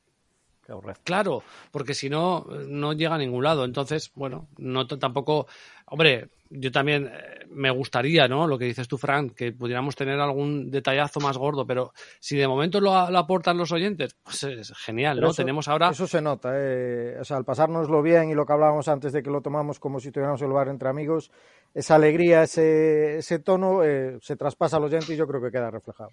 Claro, 1.04 1.44
porque 1.72 1.94
si 1.94 2.10
no, 2.10 2.46
no 2.68 2.94
llega 2.94 3.16
a 3.16 3.18
ningún 3.18 3.44
lado. 3.44 3.66
Entonces, 3.66 4.12
bueno, 4.16 4.48
no 4.58 4.88
tampoco. 4.88 5.48
Hombre, 5.88 6.30
yo 6.52 6.72
también 6.72 7.08
eh, 7.12 7.46
me 7.50 7.70
gustaría, 7.72 8.28
¿no? 8.28 8.48
Lo 8.48 8.58
que 8.58 8.66
dices 8.66 8.88
tú, 8.88 8.98
Frank, 8.98 9.34
que 9.34 9.52
pudiéramos 9.52 9.96
tener 9.96 10.20
algún 10.20 10.70
detallazo 10.70 11.20
más 11.20 11.38
gordo, 11.38 11.66
pero 11.66 11.94
si 12.20 12.38
de 12.38 12.48
momento 12.48 12.80
lo, 12.80 13.10
lo 13.10 13.18
aportan 13.18 13.58
los 13.58 13.72
oyentes, 13.72 14.16
pues 14.24 14.44
es 14.44 14.74
genial, 14.78 15.18
Pero 15.18 15.28
¿no? 15.28 15.32
eso- 15.32 15.41
Tenemos 15.44 15.68
ahora. 15.68 15.90
Eso 15.90 16.08
se 16.08 16.22
nota, 16.22 16.52
eh. 16.56 17.18
O 17.20 17.24
sea, 17.26 17.38
al 17.38 17.46
pasárnoslo 17.46 18.02
bien 18.02 18.30
y 18.30 18.36
lo 18.36 18.46
que 18.46 18.54
hablábamos 18.54 18.88
antes 18.88 19.12
de 19.14 19.24
que 19.24 19.30
lo 19.32 19.41
tomamos 19.41 19.80
como 19.80 20.00
si 20.00 20.12
tuviéramos 20.12 20.41
el 20.41 20.52
bar 20.52 20.68
entre 20.70 20.90
amigos, 20.90 21.32
esa 21.74 21.96
alegría, 21.96 22.44
ese, 22.44 23.18
ese 23.20 23.40
tono 23.40 23.84
eh, 23.84 24.18
se 24.22 24.36
traspasa 24.36 24.78
al 24.78 24.84
oyente 24.84 25.14
y 25.14 25.18
yo 25.18 25.28
creo 25.28 25.41
que 25.41 25.52
queda 25.52 25.70
reflejado. 25.72 26.10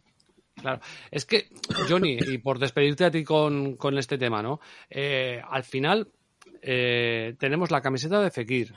Claro, 0.67 0.81
es 1.13 1.25
que, 1.25 1.47
Johnny, 1.89 2.19
y 2.21 2.39
por 2.39 2.59
despedirte 2.59 3.05
a 3.05 3.11
ti 3.13 3.23
con, 3.23 3.77
con 3.77 3.97
este 3.99 4.19
tema, 4.19 4.43
¿no? 4.43 4.59
Eh, 4.91 5.41
al 5.49 5.63
final, 5.63 6.09
eh, 6.61 7.37
tenemos 7.39 7.71
la 7.71 7.81
camiseta 7.81 8.21
de 8.21 8.33
Fekir, 8.33 8.75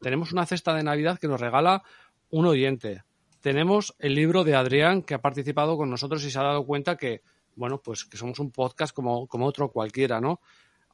tenemos 0.00 0.30
una 0.30 0.46
cesta 0.46 0.72
de 0.72 0.84
Navidad 0.84 1.18
que 1.18 1.26
nos 1.26 1.40
regala 1.40 1.82
un 2.30 2.46
oyente, 2.46 3.02
tenemos 3.40 3.96
el 3.98 4.14
libro 4.14 4.44
de 4.44 4.54
Adrián 4.54 5.02
que 5.02 5.14
ha 5.14 5.20
participado 5.20 5.76
con 5.76 5.90
nosotros 5.90 6.22
y 6.24 6.30
se 6.30 6.38
ha 6.38 6.44
dado 6.44 6.64
cuenta 6.64 6.96
que, 6.96 7.22
bueno, 7.56 7.80
pues 7.82 8.04
que 8.04 8.16
somos 8.16 8.38
un 8.38 8.52
podcast 8.52 8.94
como, 8.94 9.26
como 9.26 9.46
otro 9.46 9.68
cualquiera, 9.72 10.20
¿no? 10.20 10.40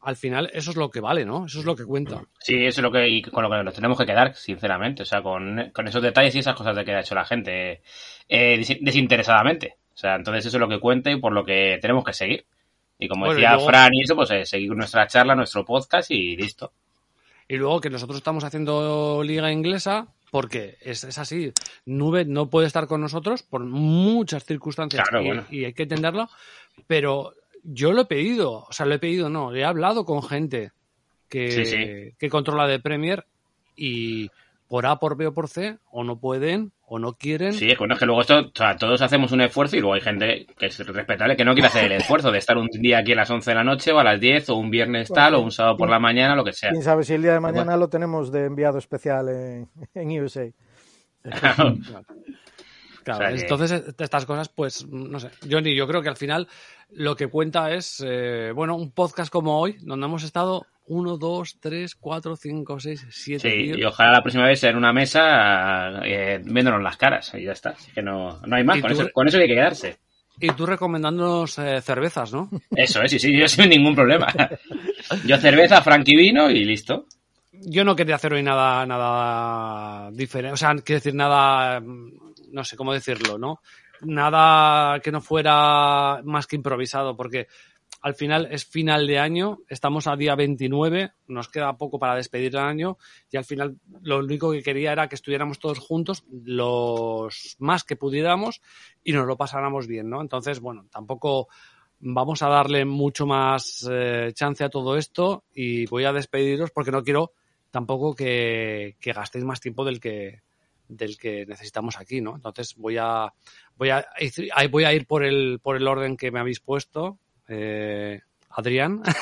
Al 0.01 0.15
final, 0.17 0.49
eso 0.55 0.71
es 0.71 0.77
lo 0.77 0.91
que 0.91 1.01
vale, 1.01 1.25
¿no? 1.27 1.45
Eso 1.47 1.59
es 1.59 1.65
lo 1.67 1.75
que 1.75 1.85
cuenta. 1.85 2.23
Sí, 2.39 2.55
eso 2.65 2.81
es 2.81 2.83
lo 2.85 2.93
que, 2.93 3.09
y 3.09 3.21
con 3.21 3.43
lo 3.43 3.51
que 3.51 3.65
nos 3.65 3.75
tenemos 3.75 3.99
que 3.99 4.07
quedar, 4.07 4.33
sinceramente. 4.37 5.03
O 5.03 5.05
sea, 5.05 5.21
con, 5.23 5.73
con 5.75 5.89
esos 5.89 6.01
detalles 6.01 6.37
y 6.37 6.39
esas 6.39 6.55
cosas 6.55 6.77
de 6.77 6.85
que 6.85 6.93
ha 6.93 7.01
hecho 7.01 7.17
la 7.17 7.25
gente 7.25 7.83
eh, 8.29 8.57
des- 8.59 8.79
desinteresadamente. 8.81 9.77
O 9.99 10.01
sea, 10.01 10.15
entonces 10.15 10.47
eso 10.47 10.59
es 10.59 10.61
lo 10.61 10.69
que 10.69 10.79
cuenta 10.79 11.11
y 11.11 11.19
por 11.21 11.33
lo 11.33 11.45
que 11.45 11.77
tenemos 11.83 12.05
que 12.05 12.13
seguir. 12.13 12.47
Y 13.01 13.09
como 13.09 13.27
Bueno, 13.27 13.41
y 13.41 13.43
decía 13.43 13.55
luego- 13.57 13.69
Fran 13.69 13.93
y 13.95 14.03
eso, 14.05 14.15
pues 14.15 14.31
eh, 14.31 14.47
seguir 14.47 14.71
nuestra 14.77 15.09
charla, 15.09 15.35
nuestro 15.35 15.65
podcast 15.65 16.09
y 16.13 16.37
listo. 16.37 16.73
Y 17.49 17.57
luego 17.57 17.81
que 17.81 17.91
nosotros 17.91 18.19
estamos 18.19 18.45
haciendo 18.45 19.23
liga 19.25 19.51
inglesa 19.51 20.07
porque 20.31 20.77
es, 20.83 21.03
es 21.03 21.19
así. 21.19 21.53
Nube 21.85 22.25
no 22.25 22.49
puede 22.49 22.69
estar 22.69 22.87
con 22.87 23.01
nosotros 23.01 23.43
por 23.43 23.65
muchas 23.65 24.45
circunstancias 24.45 25.03
Claro, 25.09 25.25
y, 25.25 25.27
bueno. 25.27 25.45
y 25.51 25.65
hay 25.65 25.73
que 25.73 25.83
entenderlo. 25.83 26.29
Pero 26.87 27.35
yo 27.65 27.91
lo 27.91 28.03
he 28.03 28.07
pedido, 28.07 28.67
o 28.69 28.73
sea, 28.73 28.87
lo 28.87 28.95
he 28.95 28.99
pedido, 29.01 29.29
no, 29.29 29.53
he 29.53 29.65
hablado 29.65 30.05
con 30.05 30.23
gente 30.23 30.71
que, 31.29 31.51
Sí, 31.51 31.65
sí. 31.65 32.15
que 32.21 32.29
controla 32.31 32.69
de 32.69 32.79
Premier 32.79 33.27
y 33.77 34.31
por 34.69 34.87
A, 34.87 34.99
por 34.99 35.17
B 35.17 35.27
o 35.27 35.35
por 35.35 35.49
C, 35.49 35.79
o 35.91 36.05
no 36.05 36.21
pueden 36.21 36.73
o 36.83 36.99
no 36.99 37.15
quieren. 37.15 37.53
Sí, 37.53 37.71
es 37.71 37.79
bueno, 37.79 37.95
es 37.95 38.01
que 38.01 38.07
luego 38.07 38.21
esto, 38.21 38.39
o 38.39 38.51
sea, 38.55 38.77
todos 38.77 39.03
hacemos 39.03 39.33
un 39.33 39.41
esfuerzo 39.41 39.77
y 39.77 39.81
luego 39.81 39.95
hay 39.95 40.01
gente 40.01 40.47
que 40.59 40.67
es 40.67 40.79
respetable 40.87 41.37
que 41.37 41.45
no 41.45 41.53
quiere 41.55 41.69
hacer 41.69 41.85
el 41.85 41.93
esfuerzo 42.01 42.31
de 42.31 42.39
estar 42.39 42.57
un 42.57 42.69
día 42.69 42.99
aquí 42.99 43.13
a 43.13 43.17
las 43.17 43.31
11 43.31 43.51
de 43.51 43.55
la 43.55 43.65
noche 43.65 43.93
o 43.93 43.99
a 43.99 44.05
las 44.05 44.21
10 44.21 44.49
o 44.51 44.55
un 44.57 44.71
viernes 44.71 45.09
tal 45.09 45.35
o 45.35 45.41
un 45.41 45.51
sábado 45.51 45.77
por 45.77 45.91
la 45.91 45.99
mañana, 45.99 46.35
lo 46.37 46.45
que 46.45 46.53
sea. 46.53 46.71
Quién 46.71 46.83
sabe 46.83 47.03
si 47.05 47.15
el 47.15 47.23
día 47.23 47.33
de 47.33 47.41
mañana 47.41 47.65
Bueno. 47.65 47.79
lo 47.81 47.89
tenemos 47.89 48.31
de 48.31 48.45
enviado 48.47 48.79
especial 48.79 49.29
en, 49.29 49.69
en 49.95 50.23
USA. 50.23 50.51
Claro, 53.17 53.25
O 53.25 53.29
sea 53.29 53.37
que- 53.37 53.43
entonces 53.43 53.73
eh, 53.73 53.95
estas 53.99 54.27
cosas, 54.27 54.49
pues, 54.49 54.87
no 54.87 55.19
sé. 55.21 55.31
Johnny, 55.51 55.75
yo 55.75 55.87
creo 55.87 56.03
que 56.03 56.09
al 56.09 56.17
final 56.17 56.47
lo 56.91 57.17
que 57.17 57.27
cuenta 57.29 57.73
es, 57.73 58.03
eh, 58.07 58.53
bueno, 58.55 58.77
un 58.77 58.91
podcast 58.93 59.31
como 59.33 59.59
hoy, 59.61 59.77
donde 59.81 60.07
hemos 60.07 60.23
estado 60.25 60.67
uno, 60.87 61.17
dos, 61.19 61.59
tres, 61.61 61.95
cuatro, 61.95 62.35
cinco, 62.37 62.81
seis, 62.81 63.07
siete. 63.11 63.51
Sí, 63.51 63.57
tíos. 63.65 63.79
y 63.79 63.85
ojalá 63.85 64.13
la 64.13 64.23
próxima 64.23 64.47
vez 64.47 64.59
sea 64.61 64.71
en 64.71 64.77
una 64.77 64.93
mesa 64.93 66.01
eh, 66.05 66.41
viéndonos 66.45 66.83
las 66.83 66.97
caras 66.97 67.31
y 67.35 67.45
ya 67.45 67.53
está. 67.53 67.71
Así 67.71 67.93
que 67.93 68.03
no, 68.03 68.41
no 68.47 68.57
hay 68.57 68.65
más, 68.65 68.81
con 68.81 68.93
tú- 68.93 69.01
eso, 69.03 69.11
con 69.13 69.29
eso 69.29 69.39
hay 69.39 69.47
que 69.49 69.55
quedarse. 69.55 69.99
Y 70.41 70.49
tú 70.53 70.67
recomendándonos 70.67 71.59
eh, 71.59 71.81
cervezas, 71.83 72.33
¿no? 72.33 72.49
Eso 72.77 73.03
es, 73.03 73.11
sí, 73.11 73.19
sí, 73.19 73.37
yo 73.37 73.49
sin 73.49 73.69
ningún 73.71 73.95
problema. 73.97 74.29
Yo 75.27 75.37
cerveza, 75.39 75.83
Frankie 75.83 76.17
vino 76.17 76.49
y 76.49 76.65
listo. 76.65 77.07
Yo 77.53 77.83
no 77.85 77.97
quería 77.97 78.15
hacer 78.15 78.35
hoy 78.35 78.43
nada, 78.45 78.87
nada 78.87 80.11
diferente, 80.13 80.55
o 80.55 80.57
sea, 80.57 80.75
quiero 80.77 80.99
decir 81.01 81.15
nada, 81.15 81.83
no 82.51 82.65
sé 82.65 82.77
cómo 82.77 82.93
decirlo, 82.93 83.39
¿no? 83.39 83.61
Nada 84.03 85.01
que 85.01 85.13
no 85.13 85.21
fuera 85.21 86.21
más 86.25 86.47
que 86.47 86.57
improvisado, 86.57 87.17
porque 87.17 87.49
al 88.01 88.15
final 88.15 88.49
es 88.51 88.65
final 88.65 89.07
de 89.07 89.19
año, 89.19 89.59
estamos 89.69 90.07
a 90.07 90.17
día 90.17 90.37
29, 90.37 91.13
nos 91.27 91.49
queda 91.49 91.77
poco 91.77 91.99
para 91.99 92.15
despedir 92.15 92.55
el 92.55 92.63
año 92.63 92.97
y 93.31 93.37
al 93.37 93.45
final 93.45 93.79
lo 94.03 94.19
único 94.19 94.53
que 94.53 94.63
quería 94.63 94.93
era 94.93 95.09
que 95.09 95.17
estuviéramos 95.17 95.59
todos 95.59 95.79
juntos, 95.81 96.25
los 96.31 97.57
más 97.59 97.85
que 97.85 97.97
pudiéramos 97.97 98.61
y 99.03 99.13
nos 99.13 99.27
lo 99.27 99.37
pasáramos 99.37 99.87
bien, 99.89 100.09
¿no? 100.09 100.21
Entonces, 100.21 100.61
bueno, 100.61 100.87
tampoco 100.93 101.49
vamos 102.01 102.43
a 102.43 102.49
darle 102.49 102.85
mucho 102.85 103.27
más 103.27 103.89
eh, 103.91 104.31
chance 104.33 104.63
a 104.63 104.71
todo 104.71 104.97
esto 104.97 105.45
y 105.53 105.87
voy 105.87 106.05
a 106.05 106.13
despediros 106.13 106.71
porque 106.71 106.93
no 106.93 107.03
quiero 107.03 107.33
tampoco 107.71 108.15
que, 108.15 108.97
que 109.01 109.13
gastéis 109.13 109.45
más 109.45 109.61
tiempo 109.61 109.85
del 109.85 110.01
que 110.01 110.43
del 110.89 111.17
que 111.19 111.47
necesitamos 111.47 111.99
aquí, 111.99 112.21
¿no? 112.21 112.35
Entonces 112.35 112.75
voy 112.77 112.97
a 112.99 113.33
voy 113.77 113.91
a 113.91 114.07
voy 114.71 114.85
a 114.85 114.93
ir 114.93 115.07
por 115.07 115.25
el 115.25 115.61
por 115.63 115.77
el 115.77 115.87
orden 115.87 116.17
que 116.17 116.31
me 116.31 116.41
habéis 116.41 116.61
puesto, 116.61 117.19
eh, 117.49 118.21
Adrián, 118.51 119.03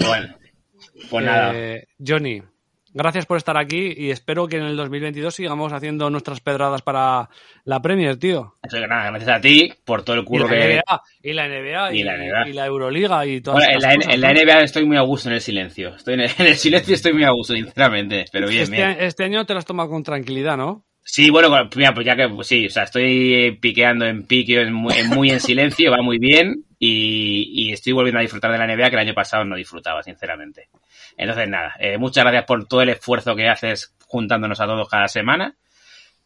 Bueno, 0.00 0.36
pues 1.10 1.24
nada. 1.24 1.52
Eh, 1.54 1.86
Johnny, 2.04 2.42
gracias 2.98 3.26
por 3.26 3.36
estar 3.36 3.56
aquí 3.56 3.94
y 3.96 4.10
espero 4.10 4.48
que 4.48 4.56
en 4.56 4.64
el 4.64 4.76
2022 4.76 5.34
sigamos 5.34 5.72
haciendo 5.72 6.10
nuestras 6.10 6.40
pedradas 6.40 6.82
para 6.82 7.30
la 7.64 7.80
Premier, 7.80 8.18
tío. 8.18 8.56
Eso 8.62 8.78
que 8.78 8.86
nada, 8.88 9.10
gracias 9.10 9.30
a 9.30 9.40
ti 9.40 9.72
por 9.84 10.02
todo 10.02 10.16
el 10.16 10.22
Y 10.22 10.24
curro 10.24 10.48
la, 10.48 10.50
que... 10.50 10.74
NBA, 10.74 11.02
y 11.22 11.32
la 11.32 11.48
NBA 11.48 11.94
y, 11.94 12.00
Y 12.00 12.02
la 12.02 12.16
NBA. 12.16 12.48
y 12.48 12.52
la 12.52 12.66
Euroliga 12.66 13.24
y 13.26 13.40
todas 13.40 13.60
Bueno, 13.60 13.72
en 13.74 13.80
la, 13.80 13.88
estas 13.92 13.96
cosas, 13.96 14.14
en 14.14 14.20
la 14.20 14.32
¿no? 14.32 14.40
NBA 14.42 14.64
estoy 14.64 14.84
muy 14.84 14.96
a 14.96 15.02
gusto 15.02 15.28
en 15.28 15.34
el 15.36 15.40
silencio. 15.40 15.94
Estoy 15.94 16.14
en 16.14 16.20
el, 16.20 16.30
en 16.38 16.46
el 16.48 16.56
silencio 16.56 16.94
estoy 16.94 17.12
muy 17.12 17.24
a 17.24 17.30
gusto, 17.30 17.54
sinceramente. 17.54 18.24
Pero 18.32 18.48
bien, 18.48 18.62
este, 18.64 18.76
bien. 18.76 18.96
este 18.98 19.24
año 19.24 19.46
te 19.46 19.52
lo 19.54 19.60
has 19.60 19.66
tomado 19.66 19.88
con 19.88 20.02
tranquilidad, 20.02 20.56
¿no? 20.56 20.84
Sí, 21.10 21.30
bueno, 21.30 21.48
mira, 21.74 21.94
pues 21.94 22.04
ya 22.04 22.16
que 22.16 22.28
pues 22.28 22.48
sí, 22.48 22.66
o 22.66 22.70
sea, 22.70 22.82
estoy 22.82 23.56
piqueando 23.62 24.04
en 24.04 24.26
pique, 24.26 24.60
en 24.60 24.74
muy, 24.74 24.92
en, 24.94 25.08
muy 25.08 25.30
en 25.30 25.40
silencio, 25.40 25.90
va 25.92 26.02
muy 26.02 26.18
bien 26.18 26.64
y, 26.78 27.48
y 27.54 27.72
estoy 27.72 27.94
volviendo 27.94 28.18
a 28.18 28.22
disfrutar 28.22 28.52
de 28.52 28.58
la 28.58 28.66
NBA 28.66 28.90
que 28.90 28.96
el 28.96 29.06
año 29.08 29.14
pasado 29.14 29.44
no 29.44 29.56
disfrutaba, 29.56 30.02
sinceramente. 30.02 30.68
Entonces, 31.18 31.48
nada, 31.48 31.74
eh, 31.80 31.98
muchas 31.98 32.22
gracias 32.22 32.44
por 32.44 32.66
todo 32.66 32.80
el 32.80 32.90
esfuerzo 32.90 33.34
que 33.34 33.48
haces 33.48 33.92
juntándonos 34.06 34.60
a 34.60 34.66
todos 34.66 34.88
cada 34.88 35.08
semana 35.08 35.56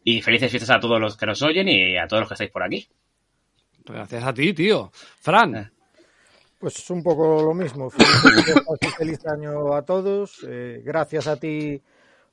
Y 0.03 0.21
felices 0.21 0.51
fiestas 0.51 0.77
a 0.77 0.79
todos 0.79 1.01
los 1.01 1.17
que 1.17 1.25
nos 1.25 1.41
oyen 1.41 1.67
y 1.67 1.97
a 1.97 2.07
todos 2.07 2.21
los 2.21 2.29
que 2.29 2.35
estáis 2.35 2.51
por 2.51 2.63
aquí. 2.63 2.87
Gracias 3.85 4.23
a 4.23 4.33
ti, 4.33 4.53
tío. 4.53 4.91
Fran. 4.93 5.71
Pues 6.59 6.89
un 6.91 7.01
poco 7.01 7.41
lo 7.41 7.53
mismo. 7.53 7.89
Feliz, 7.89 8.95
feliz 8.97 9.25
año 9.25 9.73
a 9.73 9.81
todos. 9.81 10.45
Eh, 10.47 10.81
gracias 10.85 11.27
a 11.27 11.37
ti 11.37 11.81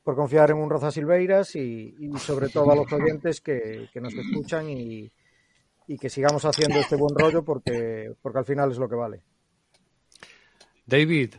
por 0.05 0.15
confiar 0.15 0.51
en 0.51 0.59
un 0.59 0.71
Roza 0.71 0.91
Silveiras 0.91 1.57
y, 1.57 1.95
y 1.99 2.19
sobre 2.19 2.49
todo 2.49 2.71
a 2.71 2.77
los 2.77 2.93
oyentes 2.93 3.41
que, 3.41 3.89
que 3.93 4.01
nos 4.01 4.15
escuchan 4.15 4.69
y, 4.69 5.11
y, 5.87 5.99
que 5.99 6.09
sigamos 6.09 6.45
haciendo 6.45 6.79
este 6.79 6.97
buen 6.97 7.15
rollo 7.17 7.45
porque, 7.45 8.13
porque 8.21 8.39
al 8.39 8.45
final 8.45 8.71
es 8.71 8.79
lo 8.79 8.89
que 8.89 8.95
vale. 8.97 9.23
David. 10.87 11.35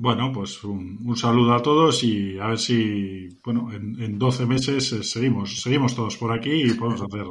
Bueno, 0.00 0.30
pues 0.32 0.62
un, 0.62 0.96
un, 1.04 1.16
saludo 1.16 1.54
a 1.54 1.60
todos 1.60 2.04
y 2.04 2.38
a 2.38 2.46
ver 2.46 2.58
si, 2.58 3.28
bueno, 3.42 3.72
en, 3.72 4.00
en 4.00 4.16
12 4.16 4.46
meses 4.46 4.92
eh, 4.92 5.02
seguimos, 5.02 5.60
seguimos 5.60 5.96
todos 5.96 6.16
por 6.16 6.30
aquí 6.30 6.52
y 6.52 6.74
podemos 6.74 7.02
hacer, 7.02 7.26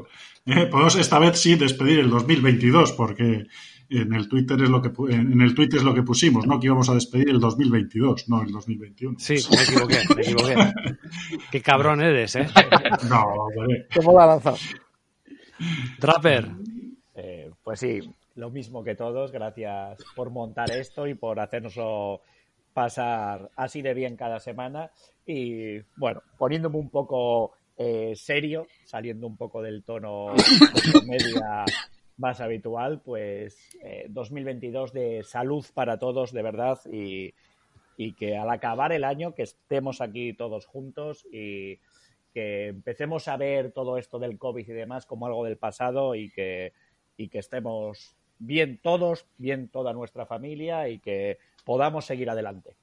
eh, 0.45 0.65
podemos 0.65 0.97
esta 0.97 1.17
vez 1.17 1.39
sí 1.39 1.55
despedir 1.55 1.99
el 1.99 2.09
2022 2.09 2.91
porque 2.91 3.47
en 3.89 4.13
el 4.13 4.27
Twitter 4.27 4.61
es 4.61 4.69
lo 4.69 4.81
que 4.81 4.91
en 5.13 5.39
el 5.39 5.55
Twitter 5.55 5.79
es 5.79 5.85
lo 5.85 5.93
que 5.93 6.03
pusimos, 6.03 6.45
¿no? 6.45 6.59
Que 6.59 6.65
íbamos 6.65 6.89
a 6.89 6.95
despedir 6.95 7.29
el 7.29 7.39
2022, 7.39 8.27
no 8.27 8.41
el 8.41 8.51
2021. 8.51 9.17
Sí, 9.17 9.35
me 9.49 9.63
equivoqué, 9.63 9.99
me 10.13 10.21
equivoqué. 10.21 10.55
Qué 11.51 11.61
cabrón 11.61 12.01
eres, 12.01 12.35
¿eh? 12.35 12.47
No, 13.09 13.47
vale. 13.55 13.87
¿Cómo 13.95 14.11
la 14.11 14.25
lanzado? 14.25 14.57
Trapper. 16.01 16.49
Eh, 17.15 17.49
pues 17.63 17.79
sí, 17.79 18.01
lo 18.35 18.49
mismo 18.49 18.83
que 18.83 18.95
todos. 18.95 19.31
Gracias 19.31 19.99
por 20.17 20.31
montar 20.31 20.69
esto 20.71 21.07
y 21.07 21.13
por 21.13 21.39
hacernoslo 21.39 22.23
pasar 22.77 23.49
así 23.55 23.81
de 23.81 23.95
bien 23.95 24.15
cada 24.15 24.39
semana. 24.39 24.91
Y 25.25 25.79
bueno, 25.95 26.21
poniéndome 26.37 26.77
un 26.77 26.91
poco 26.91 27.53
eh, 27.75 28.13
serio, 28.15 28.67
saliendo 28.85 29.25
un 29.25 29.35
poco 29.35 29.63
del 29.63 29.83
tono 29.83 30.35
de 30.35 30.91
comedia 30.91 31.65
más 32.17 32.39
habitual, 32.39 33.01
pues 33.01 33.57
eh, 33.83 34.05
2022 34.09 34.93
de 34.93 35.23
salud 35.23 35.65
para 35.73 35.97
todos, 35.97 36.31
de 36.31 36.43
verdad, 36.43 36.77
y, 36.85 37.33
y, 37.97 38.13
que 38.13 38.37
al 38.37 38.51
acabar 38.51 38.91
el 38.91 39.05
año 39.05 39.33
que 39.33 39.41
estemos 39.41 39.99
aquí 39.99 40.33
todos 40.33 40.67
juntos 40.67 41.25
y 41.31 41.79
que 42.31 42.67
empecemos 42.67 43.27
a 43.27 43.37
ver 43.37 43.71
todo 43.71 43.97
esto 43.97 44.19
del 44.19 44.37
COVID 44.37 44.69
y 44.69 44.73
demás 44.73 45.07
como 45.07 45.25
algo 45.25 45.45
del 45.45 45.57
pasado 45.57 46.13
y 46.13 46.29
que, 46.29 46.73
y 47.17 47.29
que 47.29 47.39
estemos 47.39 48.15
bien 48.37 48.79
todos, 48.83 49.25
bien 49.39 49.67
toda 49.67 49.93
nuestra 49.93 50.27
familia 50.27 50.89
y 50.89 50.99
que 50.99 51.39
podamos 51.67 52.05
seguir 52.05 52.29
adelante. 52.29 52.77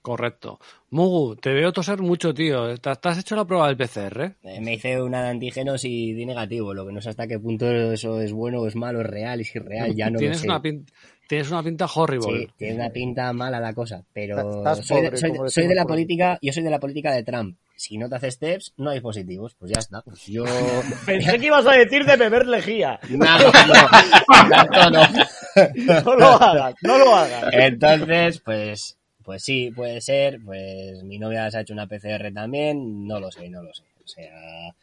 Correcto. 0.00 0.60
Mugu, 0.90 1.36
te 1.36 1.52
veo 1.52 1.72
toser 1.72 2.00
mucho, 2.00 2.32
tío. 2.32 2.76
¿Te, 2.78 2.90
has 2.90 3.18
hecho 3.18 3.34
la 3.34 3.44
prueba 3.44 3.66
del 3.66 3.76
PCR? 3.76 4.36
Eh, 4.42 4.60
me 4.60 4.74
hice 4.74 5.02
una 5.02 5.24
de 5.24 5.30
antígenos 5.30 5.84
y 5.84 6.12
di 6.12 6.24
negativo. 6.24 6.72
Lo 6.72 6.86
que 6.86 6.92
no 6.92 7.00
sé 7.00 7.10
hasta 7.10 7.26
qué 7.26 7.38
punto 7.40 7.70
eso 7.70 8.20
es 8.20 8.32
bueno 8.32 8.60
o 8.60 8.68
es 8.68 8.76
malo, 8.76 9.00
es 9.00 9.06
real 9.06 9.40
y 9.40 9.42
es 9.42 9.54
real, 9.54 9.94
ya 9.94 10.08
no 10.08 10.18
tienes 10.18 10.38
lo 10.38 10.42
sé. 10.42 10.48
Una 10.48 10.62
pinta, 10.62 10.92
tienes 11.28 11.50
una 11.50 11.62
pinta 11.64 11.86
horrible. 11.92 12.40
Sí, 12.40 12.48
tiene 12.56 12.74
una 12.76 12.90
pinta 12.90 13.32
mala 13.32 13.58
la 13.58 13.72
cosa. 13.74 14.04
Pero 14.12 14.58
Estás 14.58 14.86
soy, 14.86 14.96
pobre, 14.98 15.10
de, 15.10 15.16
soy, 15.16 15.30
como 15.30 15.48
soy 15.48 15.66
de 15.66 15.74
la 15.74 15.84
política, 15.84 16.38
yo 16.40 16.52
soy 16.52 16.62
de 16.62 16.70
la 16.70 16.80
política 16.80 17.12
de 17.12 17.24
Trump. 17.24 17.56
Si 17.76 17.98
no 17.98 18.08
te 18.08 18.14
haces 18.16 18.34
steps, 18.34 18.74
no 18.76 18.90
hay 18.90 19.00
positivos. 19.00 19.54
Pues 19.54 19.72
ya 19.72 19.80
está. 19.80 20.02
Pues 20.02 20.26
yo. 20.26 20.44
Pensé 21.06 21.38
que 21.38 21.46
ibas 21.46 21.66
a 21.66 21.72
decir 21.72 22.04
de 22.04 22.16
beber 22.16 22.46
lejía. 22.46 22.98
No, 23.08 23.38
no, 23.38 24.90
no. 24.90 25.00
No 26.04 26.14
lo 26.14 26.26
hagas, 26.26 26.74
no 26.82 26.98
lo 26.98 27.14
hagas. 27.14 27.52
Entonces, 27.52 28.40
pues, 28.40 28.98
pues 29.22 29.42
sí, 29.42 29.70
puede 29.70 30.00
ser. 30.00 30.40
Pues 30.44 31.02
mi 31.04 31.18
novia 31.18 31.50
se 31.50 31.58
ha 31.58 31.60
hecho 31.60 31.72
una 31.72 31.86
PCR 31.86 32.32
también. 32.34 33.06
No 33.06 33.20
lo 33.20 33.30
sé, 33.30 33.48
no 33.48 33.62
lo 33.62 33.72
sé. 33.74 33.84
O 34.04 34.08
sea, 34.08 34.74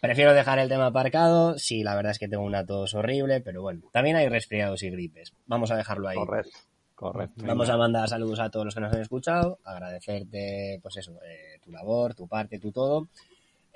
prefiero 0.00 0.34
dejar 0.34 0.58
el 0.58 0.68
tema 0.68 0.86
aparcado. 0.86 1.58
Sí, 1.58 1.82
la 1.82 1.94
verdad 1.94 2.12
es 2.12 2.18
que 2.18 2.28
tengo 2.28 2.44
una 2.44 2.64
tos 2.64 2.94
horrible, 2.94 3.40
pero 3.40 3.62
bueno, 3.62 3.82
también 3.92 4.16
hay 4.16 4.28
resfriados 4.28 4.82
y 4.82 4.90
gripes. 4.90 5.32
Vamos 5.46 5.70
a 5.70 5.76
dejarlo 5.76 6.08
ahí. 6.08 6.16
Correcto, 6.16 6.58
correcto. 6.94 7.44
Vamos 7.46 7.68
a 7.68 7.76
mandar 7.76 8.08
saludos 8.08 8.40
a 8.40 8.50
todos 8.50 8.66
los 8.66 8.74
que 8.74 8.80
nos 8.80 8.92
han 8.92 9.00
escuchado, 9.00 9.58
agradecerte, 9.64 10.80
pues 10.82 10.96
eso, 10.96 11.12
eh, 11.24 11.58
tu 11.64 11.70
labor, 11.70 12.14
tu 12.14 12.26
parte, 12.26 12.58
tu 12.58 12.72
todo. 12.72 13.08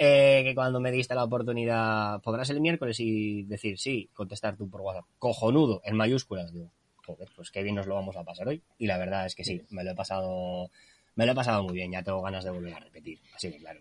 Eh, 0.03 0.41
que 0.45 0.55
cuando 0.55 0.81
me 0.81 0.91
diste 0.91 1.15
la 1.15 1.25
oportunidad, 1.25 2.23
podrás 2.23 2.49
el 2.49 2.63
miércoles 2.63 2.99
y 3.01 3.43
decir 3.43 3.79
sí, 3.79 4.09
contestar 4.15 4.57
tú 4.57 4.67
por 4.67 4.81
WhatsApp. 4.81 5.05
Cojonudo, 5.19 5.83
en 5.85 5.95
mayúsculas, 5.95 6.55
digo. 6.55 6.73
Joder, 7.05 7.29
pues 7.37 7.51
qué 7.51 7.63
bien 7.63 7.75
nos 7.75 7.87
lo 7.87 7.97
vamos 7.97 8.17
a 8.17 8.25
pasar 8.25 8.49
hoy. 8.49 8.63
Y 8.79 8.87
la 8.87 8.97
verdad 8.97 9.27
es 9.27 9.35
que 9.35 9.45
sí, 9.45 9.61
me 9.69 9.85
lo 9.85 9.91
he 9.91 9.95
pasado, 9.95 10.71
me 11.17 11.27
lo 11.27 11.33
he 11.33 11.35
pasado 11.35 11.65
muy 11.65 11.75
bien. 11.75 11.93
Ya 11.93 12.03
tengo 12.03 12.23
ganas 12.23 12.45
de 12.45 12.51
volver 12.51 12.73
a 12.73 12.79
repetir. 12.79 13.21
Así 13.35 13.51
que 13.53 13.59
claro. 13.59 13.81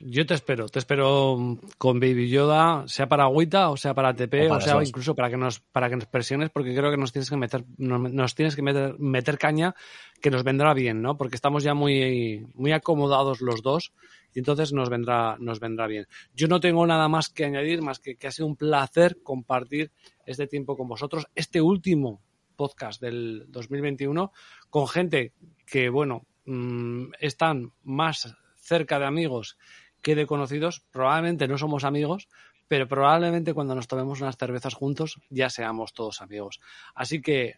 Yo 0.00 0.26
te 0.26 0.34
espero, 0.34 0.68
te 0.68 0.78
espero 0.78 1.58
con 1.78 2.00
Baby 2.00 2.28
Yoda, 2.28 2.86
sea 2.86 3.08
para 3.08 3.24
agüita 3.24 3.70
o 3.70 3.76
sea 3.76 3.94
para 3.94 4.14
TP 4.14 4.48
O 4.50 4.60
sea 4.60 4.74
sos. 4.74 4.88
incluso 4.88 5.14
para 5.14 5.30
que 5.30 5.36
nos 5.38 5.58
para 5.58 5.88
que 5.88 5.96
nos 5.96 6.06
presiones 6.06 6.50
porque 6.50 6.72
creo 6.74 6.90
que 6.92 6.96
nos 6.96 7.12
tienes 7.12 7.30
que 7.30 7.36
meter 7.36 7.64
nos, 7.78 8.12
nos 8.12 8.34
tienes 8.36 8.54
que 8.54 8.62
meter, 8.62 8.96
meter 9.00 9.38
caña 9.38 9.74
que 10.22 10.30
nos 10.30 10.44
vendrá 10.44 10.72
bien, 10.72 11.02
¿no? 11.02 11.16
Porque 11.16 11.34
estamos 11.34 11.64
ya 11.64 11.74
muy 11.74 12.46
muy 12.54 12.70
acomodados 12.70 13.40
los 13.40 13.62
dos 13.62 13.92
entonces 14.38 14.72
nos 14.72 14.88
vendrá 14.88 15.36
nos 15.38 15.60
vendrá 15.60 15.86
bien. 15.86 16.06
Yo 16.34 16.48
no 16.48 16.60
tengo 16.60 16.86
nada 16.86 17.08
más 17.08 17.28
que 17.28 17.44
añadir 17.44 17.82
más 17.82 17.98
que 17.98 18.16
que 18.16 18.26
ha 18.26 18.32
sido 18.32 18.46
un 18.46 18.56
placer 18.56 19.22
compartir 19.22 19.90
este 20.26 20.46
tiempo 20.46 20.76
con 20.76 20.88
vosotros, 20.88 21.26
este 21.34 21.60
último 21.60 22.22
podcast 22.56 23.00
del 23.00 23.46
2021 23.48 24.32
con 24.70 24.88
gente 24.88 25.32
que 25.64 25.88
bueno, 25.88 26.26
mmm, 26.44 27.10
están 27.20 27.72
más 27.84 28.34
cerca 28.56 28.98
de 28.98 29.06
amigos 29.06 29.56
que 30.02 30.14
de 30.14 30.26
conocidos, 30.26 30.84
probablemente 30.90 31.48
no 31.48 31.58
somos 31.58 31.84
amigos, 31.84 32.28
pero 32.68 32.86
probablemente 32.86 33.54
cuando 33.54 33.74
nos 33.74 33.88
tomemos 33.88 34.20
unas 34.20 34.36
cervezas 34.36 34.74
juntos 34.74 35.20
ya 35.30 35.50
seamos 35.50 35.92
todos 35.92 36.20
amigos. 36.20 36.60
Así 36.94 37.20
que 37.20 37.56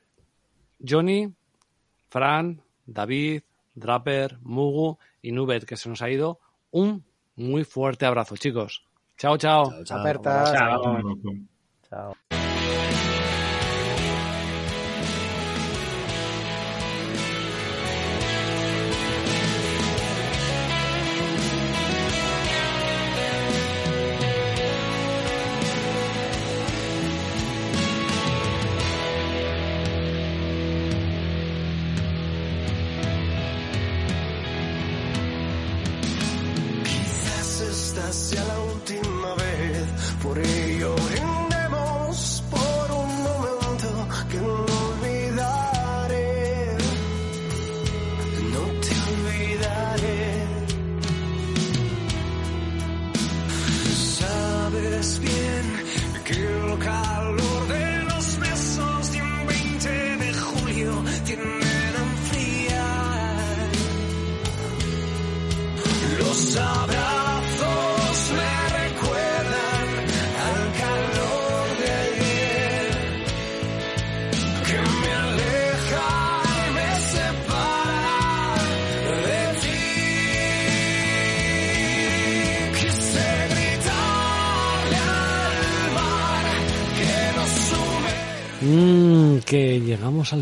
Johnny, 0.86 1.34
Fran, 2.08 2.62
David, 2.86 3.42
Draper, 3.74 4.38
Mugu 4.42 4.98
y 5.20 5.32
Nubet, 5.32 5.64
que 5.64 5.76
se 5.76 5.88
nos 5.88 6.02
ha 6.02 6.10
ido, 6.10 6.40
un 6.70 7.04
muy 7.36 7.64
fuerte 7.64 8.06
abrazo, 8.06 8.36
chicos. 8.36 8.84
Chao, 9.16 9.36
chao. 9.36 9.84
Chao, 9.84 9.84
chao. 9.84 10.52
Chao. 11.88 12.39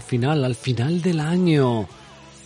Final, 0.09 0.45
al 0.45 0.55
final 0.55 1.03
del 1.03 1.21
año. 1.21 1.87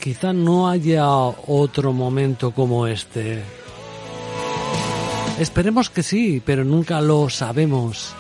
Quizá 0.01 0.33
no 0.33 0.69
haya 0.69 1.07
otro 1.07 1.93
momento 1.93 2.51
como 2.51 2.89
este. 2.89 3.43
Esperemos 5.39 5.89
que 5.89 6.03
sí, 6.03 6.43
pero 6.45 6.65
nunca 6.65 7.01
lo 7.01 7.31
sabemos. 7.31 8.15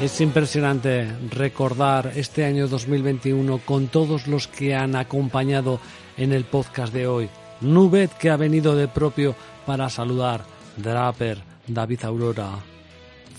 Es 0.00 0.20
impresionante 0.20 1.12
recordar 1.30 2.12
este 2.14 2.44
año 2.44 2.68
2021 2.68 3.58
con 3.66 3.88
todos 3.88 4.28
los 4.28 4.46
que 4.46 4.74
han 4.74 4.96
acompañado 4.96 5.80
en 6.16 6.32
el 6.32 6.44
podcast 6.44 6.94
de 6.94 7.06
hoy. 7.06 7.28
Nubet 7.60 8.16
que 8.16 8.30
ha 8.30 8.36
venido 8.36 8.76
de 8.76 8.88
propio 8.88 9.34
para 9.66 9.90
saludar, 9.90 10.42
Draper, 10.78 11.38
David 11.66 12.04
Aurora, 12.04 12.69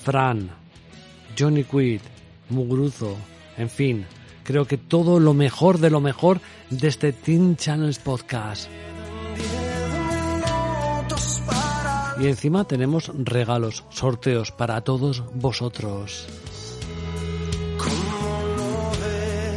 Fran, 0.03 0.49
Johnny 1.37 1.63
Quid, 1.63 2.01
Mugruzo, 2.49 3.17
en 3.57 3.69
fin, 3.69 4.05
creo 4.43 4.65
que 4.65 4.77
todo 4.77 5.19
lo 5.19 5.33
mejor 5.33 5.77
de 5.77 5.91
lo 5.91 6.01
mejor 6.01 6.41
de 6.69 6.87
este 6.87 7.13
Teen 7.13 7.55
Channels 7.55 7.99
podcast. 7.99 8.69
Y 12.19 12.27
encima 12.27 12.63
tenemos 12.65 13.11
regalos, 13.15 13.83
sorteos 13.89 14.51
para 14.51 14.81
todos 14.81 15.23
vosotros. 15.35 16.27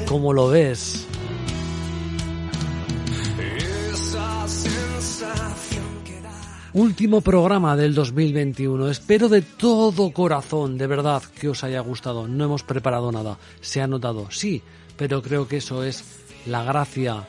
¿Cómo 0.06 0.32
lo 0.32 0.48
ves? 0.48 1.06
Último 6.74 7.20
programa 7.20 7.76
del 7.76 7.94
2021. 7.94 8.88
Espero 8.88 9.28
de 9.28 9.42
todo 9.42 10.10
corazón, 10.10 10.76
de 10.76 10.88
verdad, 10.88 11.22
que 11.22 11.48
os 11.48 11.62
haya 11.62 11.78
gustado. 11.78 12.26
No 12.26 12.46
hemos 12.46 12.64
preparado 12.64 13.12
nada. 13.12 13.38
Se 13.60 13.80
ha 13.80 13.86
notado, 13.86 14.28
sí, 14.32 14.60
pero 14.96 15.22
creo 15.22 15.46
que 15.46 15.58
eso 15.58 15.84
es 15.84 16.02
la 16.46 16.64
gracia, 16.64 17.28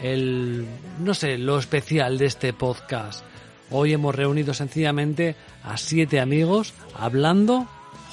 el, 0.00 0.66
no 1.00 1.14
sé, 1.14 1.36
lo 1.36 1.58
especial 1.58 2.16
de 2.16 2.26
este 2.26 2.52
podcast. 2.52 3.24
Hoy 3.72 3.92
hemos 3.92 4.14
reunido 4.14 4.54
sencillamente 4.54 5.34
a 5.64 5.76
siete 5.78 6.20
amigos 6.20 6.72
hablando 6.94 7.66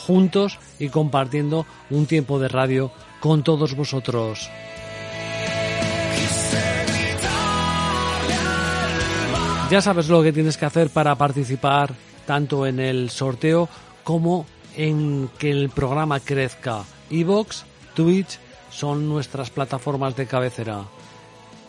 juntos 0.07 0.57
y 0.79 0.89
compartiendo 0.89 1.67
un 1.91 2.07
tiempo 2.07 2.39
de 2.39 2.47
radio 2.47 2.91
con 3.19 3.43
todos 3.43 3.75
vosotros. 3.75 4.49
Ya 9.73 9.81
sabes 9.81 10.07
lo 10.07 10.21
que 10.21 10.31
tienes 10.31 10.55
que 10.55 10.67
hacer 10.67 10.91
para 10.91 11.15
participar 11.15 11.95
tanto 12.27 12.67
en 12.67 12.79
el 12.79 13.09
sorteo 13.09 13.67
como 14.03 14.45
en 14.77 15.31
que 15.39 15.49
el 15.49 15.71
programa 15.71 16.19
crezca. 16.19 16.83
Evox, 17.09 17.65
Twitch 17.95 18.37
son 18.69 19.09
nuestras 19.09 19.49
plataformas 19.49 20.15
de 20.15 20.27
cabecera. 20.27 20.83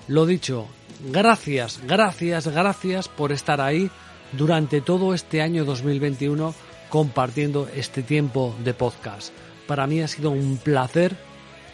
Lo 0.06 0.26
dicho, 0.26 0.66
gracias, 1.12 1.80
gracias, 1.86 2.46
gracias 2.48 3.08
por 3.08 3.32
estar 3.32 3.62
ahí 3.62 3.90
durante 4.32 4.82
todo 4.82 5.14
este 5.14 5.40
año 5.40 5.64
2021 5.64 6.54
compartiendo 6.90 7.70
este 7.74 8.02
tiempo 8.02 8.54
de 8.62 8.74
podcast. 8.74 9.32
Para 9.66 9.86
mí 9.86 10.02
ha 10.02 10.08
sido 10.08 10.30
un 10.30 10.58
placer, 10.58 11.16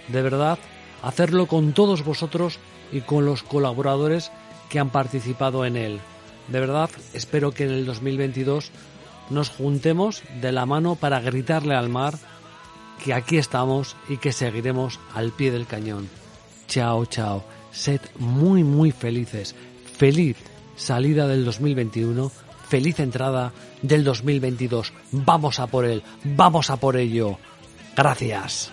de 0.07 0.23
verdad, 0.23 0.61
hacerlo 1.02 1.48
con 1.48 1.73
todos 1.73 2.05
vosotros 2.05 2.61
y 2.93 3.01
con 3.01 3.24
los 3.24 3.43
colaboradores 3.43 4.31
que 4.69 4.78
han 4.78 4.90
participado 4.90 5.65
en 5.65 5.77
él. 5.77 6.01
De 6.51 6.61
verdad, 6.61 6.91
espero 7.15 7.53
que 7.53 7.65
en 7.65 7.71
el 7.71 7.87
2022 7.87 8.71
nos 9.31 9.49
juntemos 9.49 10.23
de 10.41 10.53
la 10.53 10.67
mano 10.67 10.97
para 10.97 11.21
gritarle 11.21 11.75
al 11.75 11.89
mar 11.89 12.19
que 13.03 13.15
aquí 13.15 13.39
estamos 13.39 13.97
y 14.09 14.19
que 14.19 14.33
seguiremos 14.33 15.01
al 15.15 15.33
pie 15.33 15.53
del 15.53 15.67
cañón. 15.67 16.09
Chao, 16.67 17.07
chao. 17.07 17.45
Sed 17.71 18.01
muy, 18.19 18.65
muy 18.65 18.91
felices. 18.91 19.55
Feliz 19.97 20.37
salida 20.77 21.27
del 21.27 21.45
2021. 21.45 22.31
Feliz 22.69 23.01
entrada 23.01 23.53
del 23.83 24.05
2022. 24.05 24.93
Vamos 25.13 25.61
a 25.61 25.67
por 25.67 25.85
él. 25.85 26.03
Vamos 26.25 26.71
a 26.71 26.77
por 26.77 26.97
ello. 26.97 27.39
Gracias. 27.97 28.71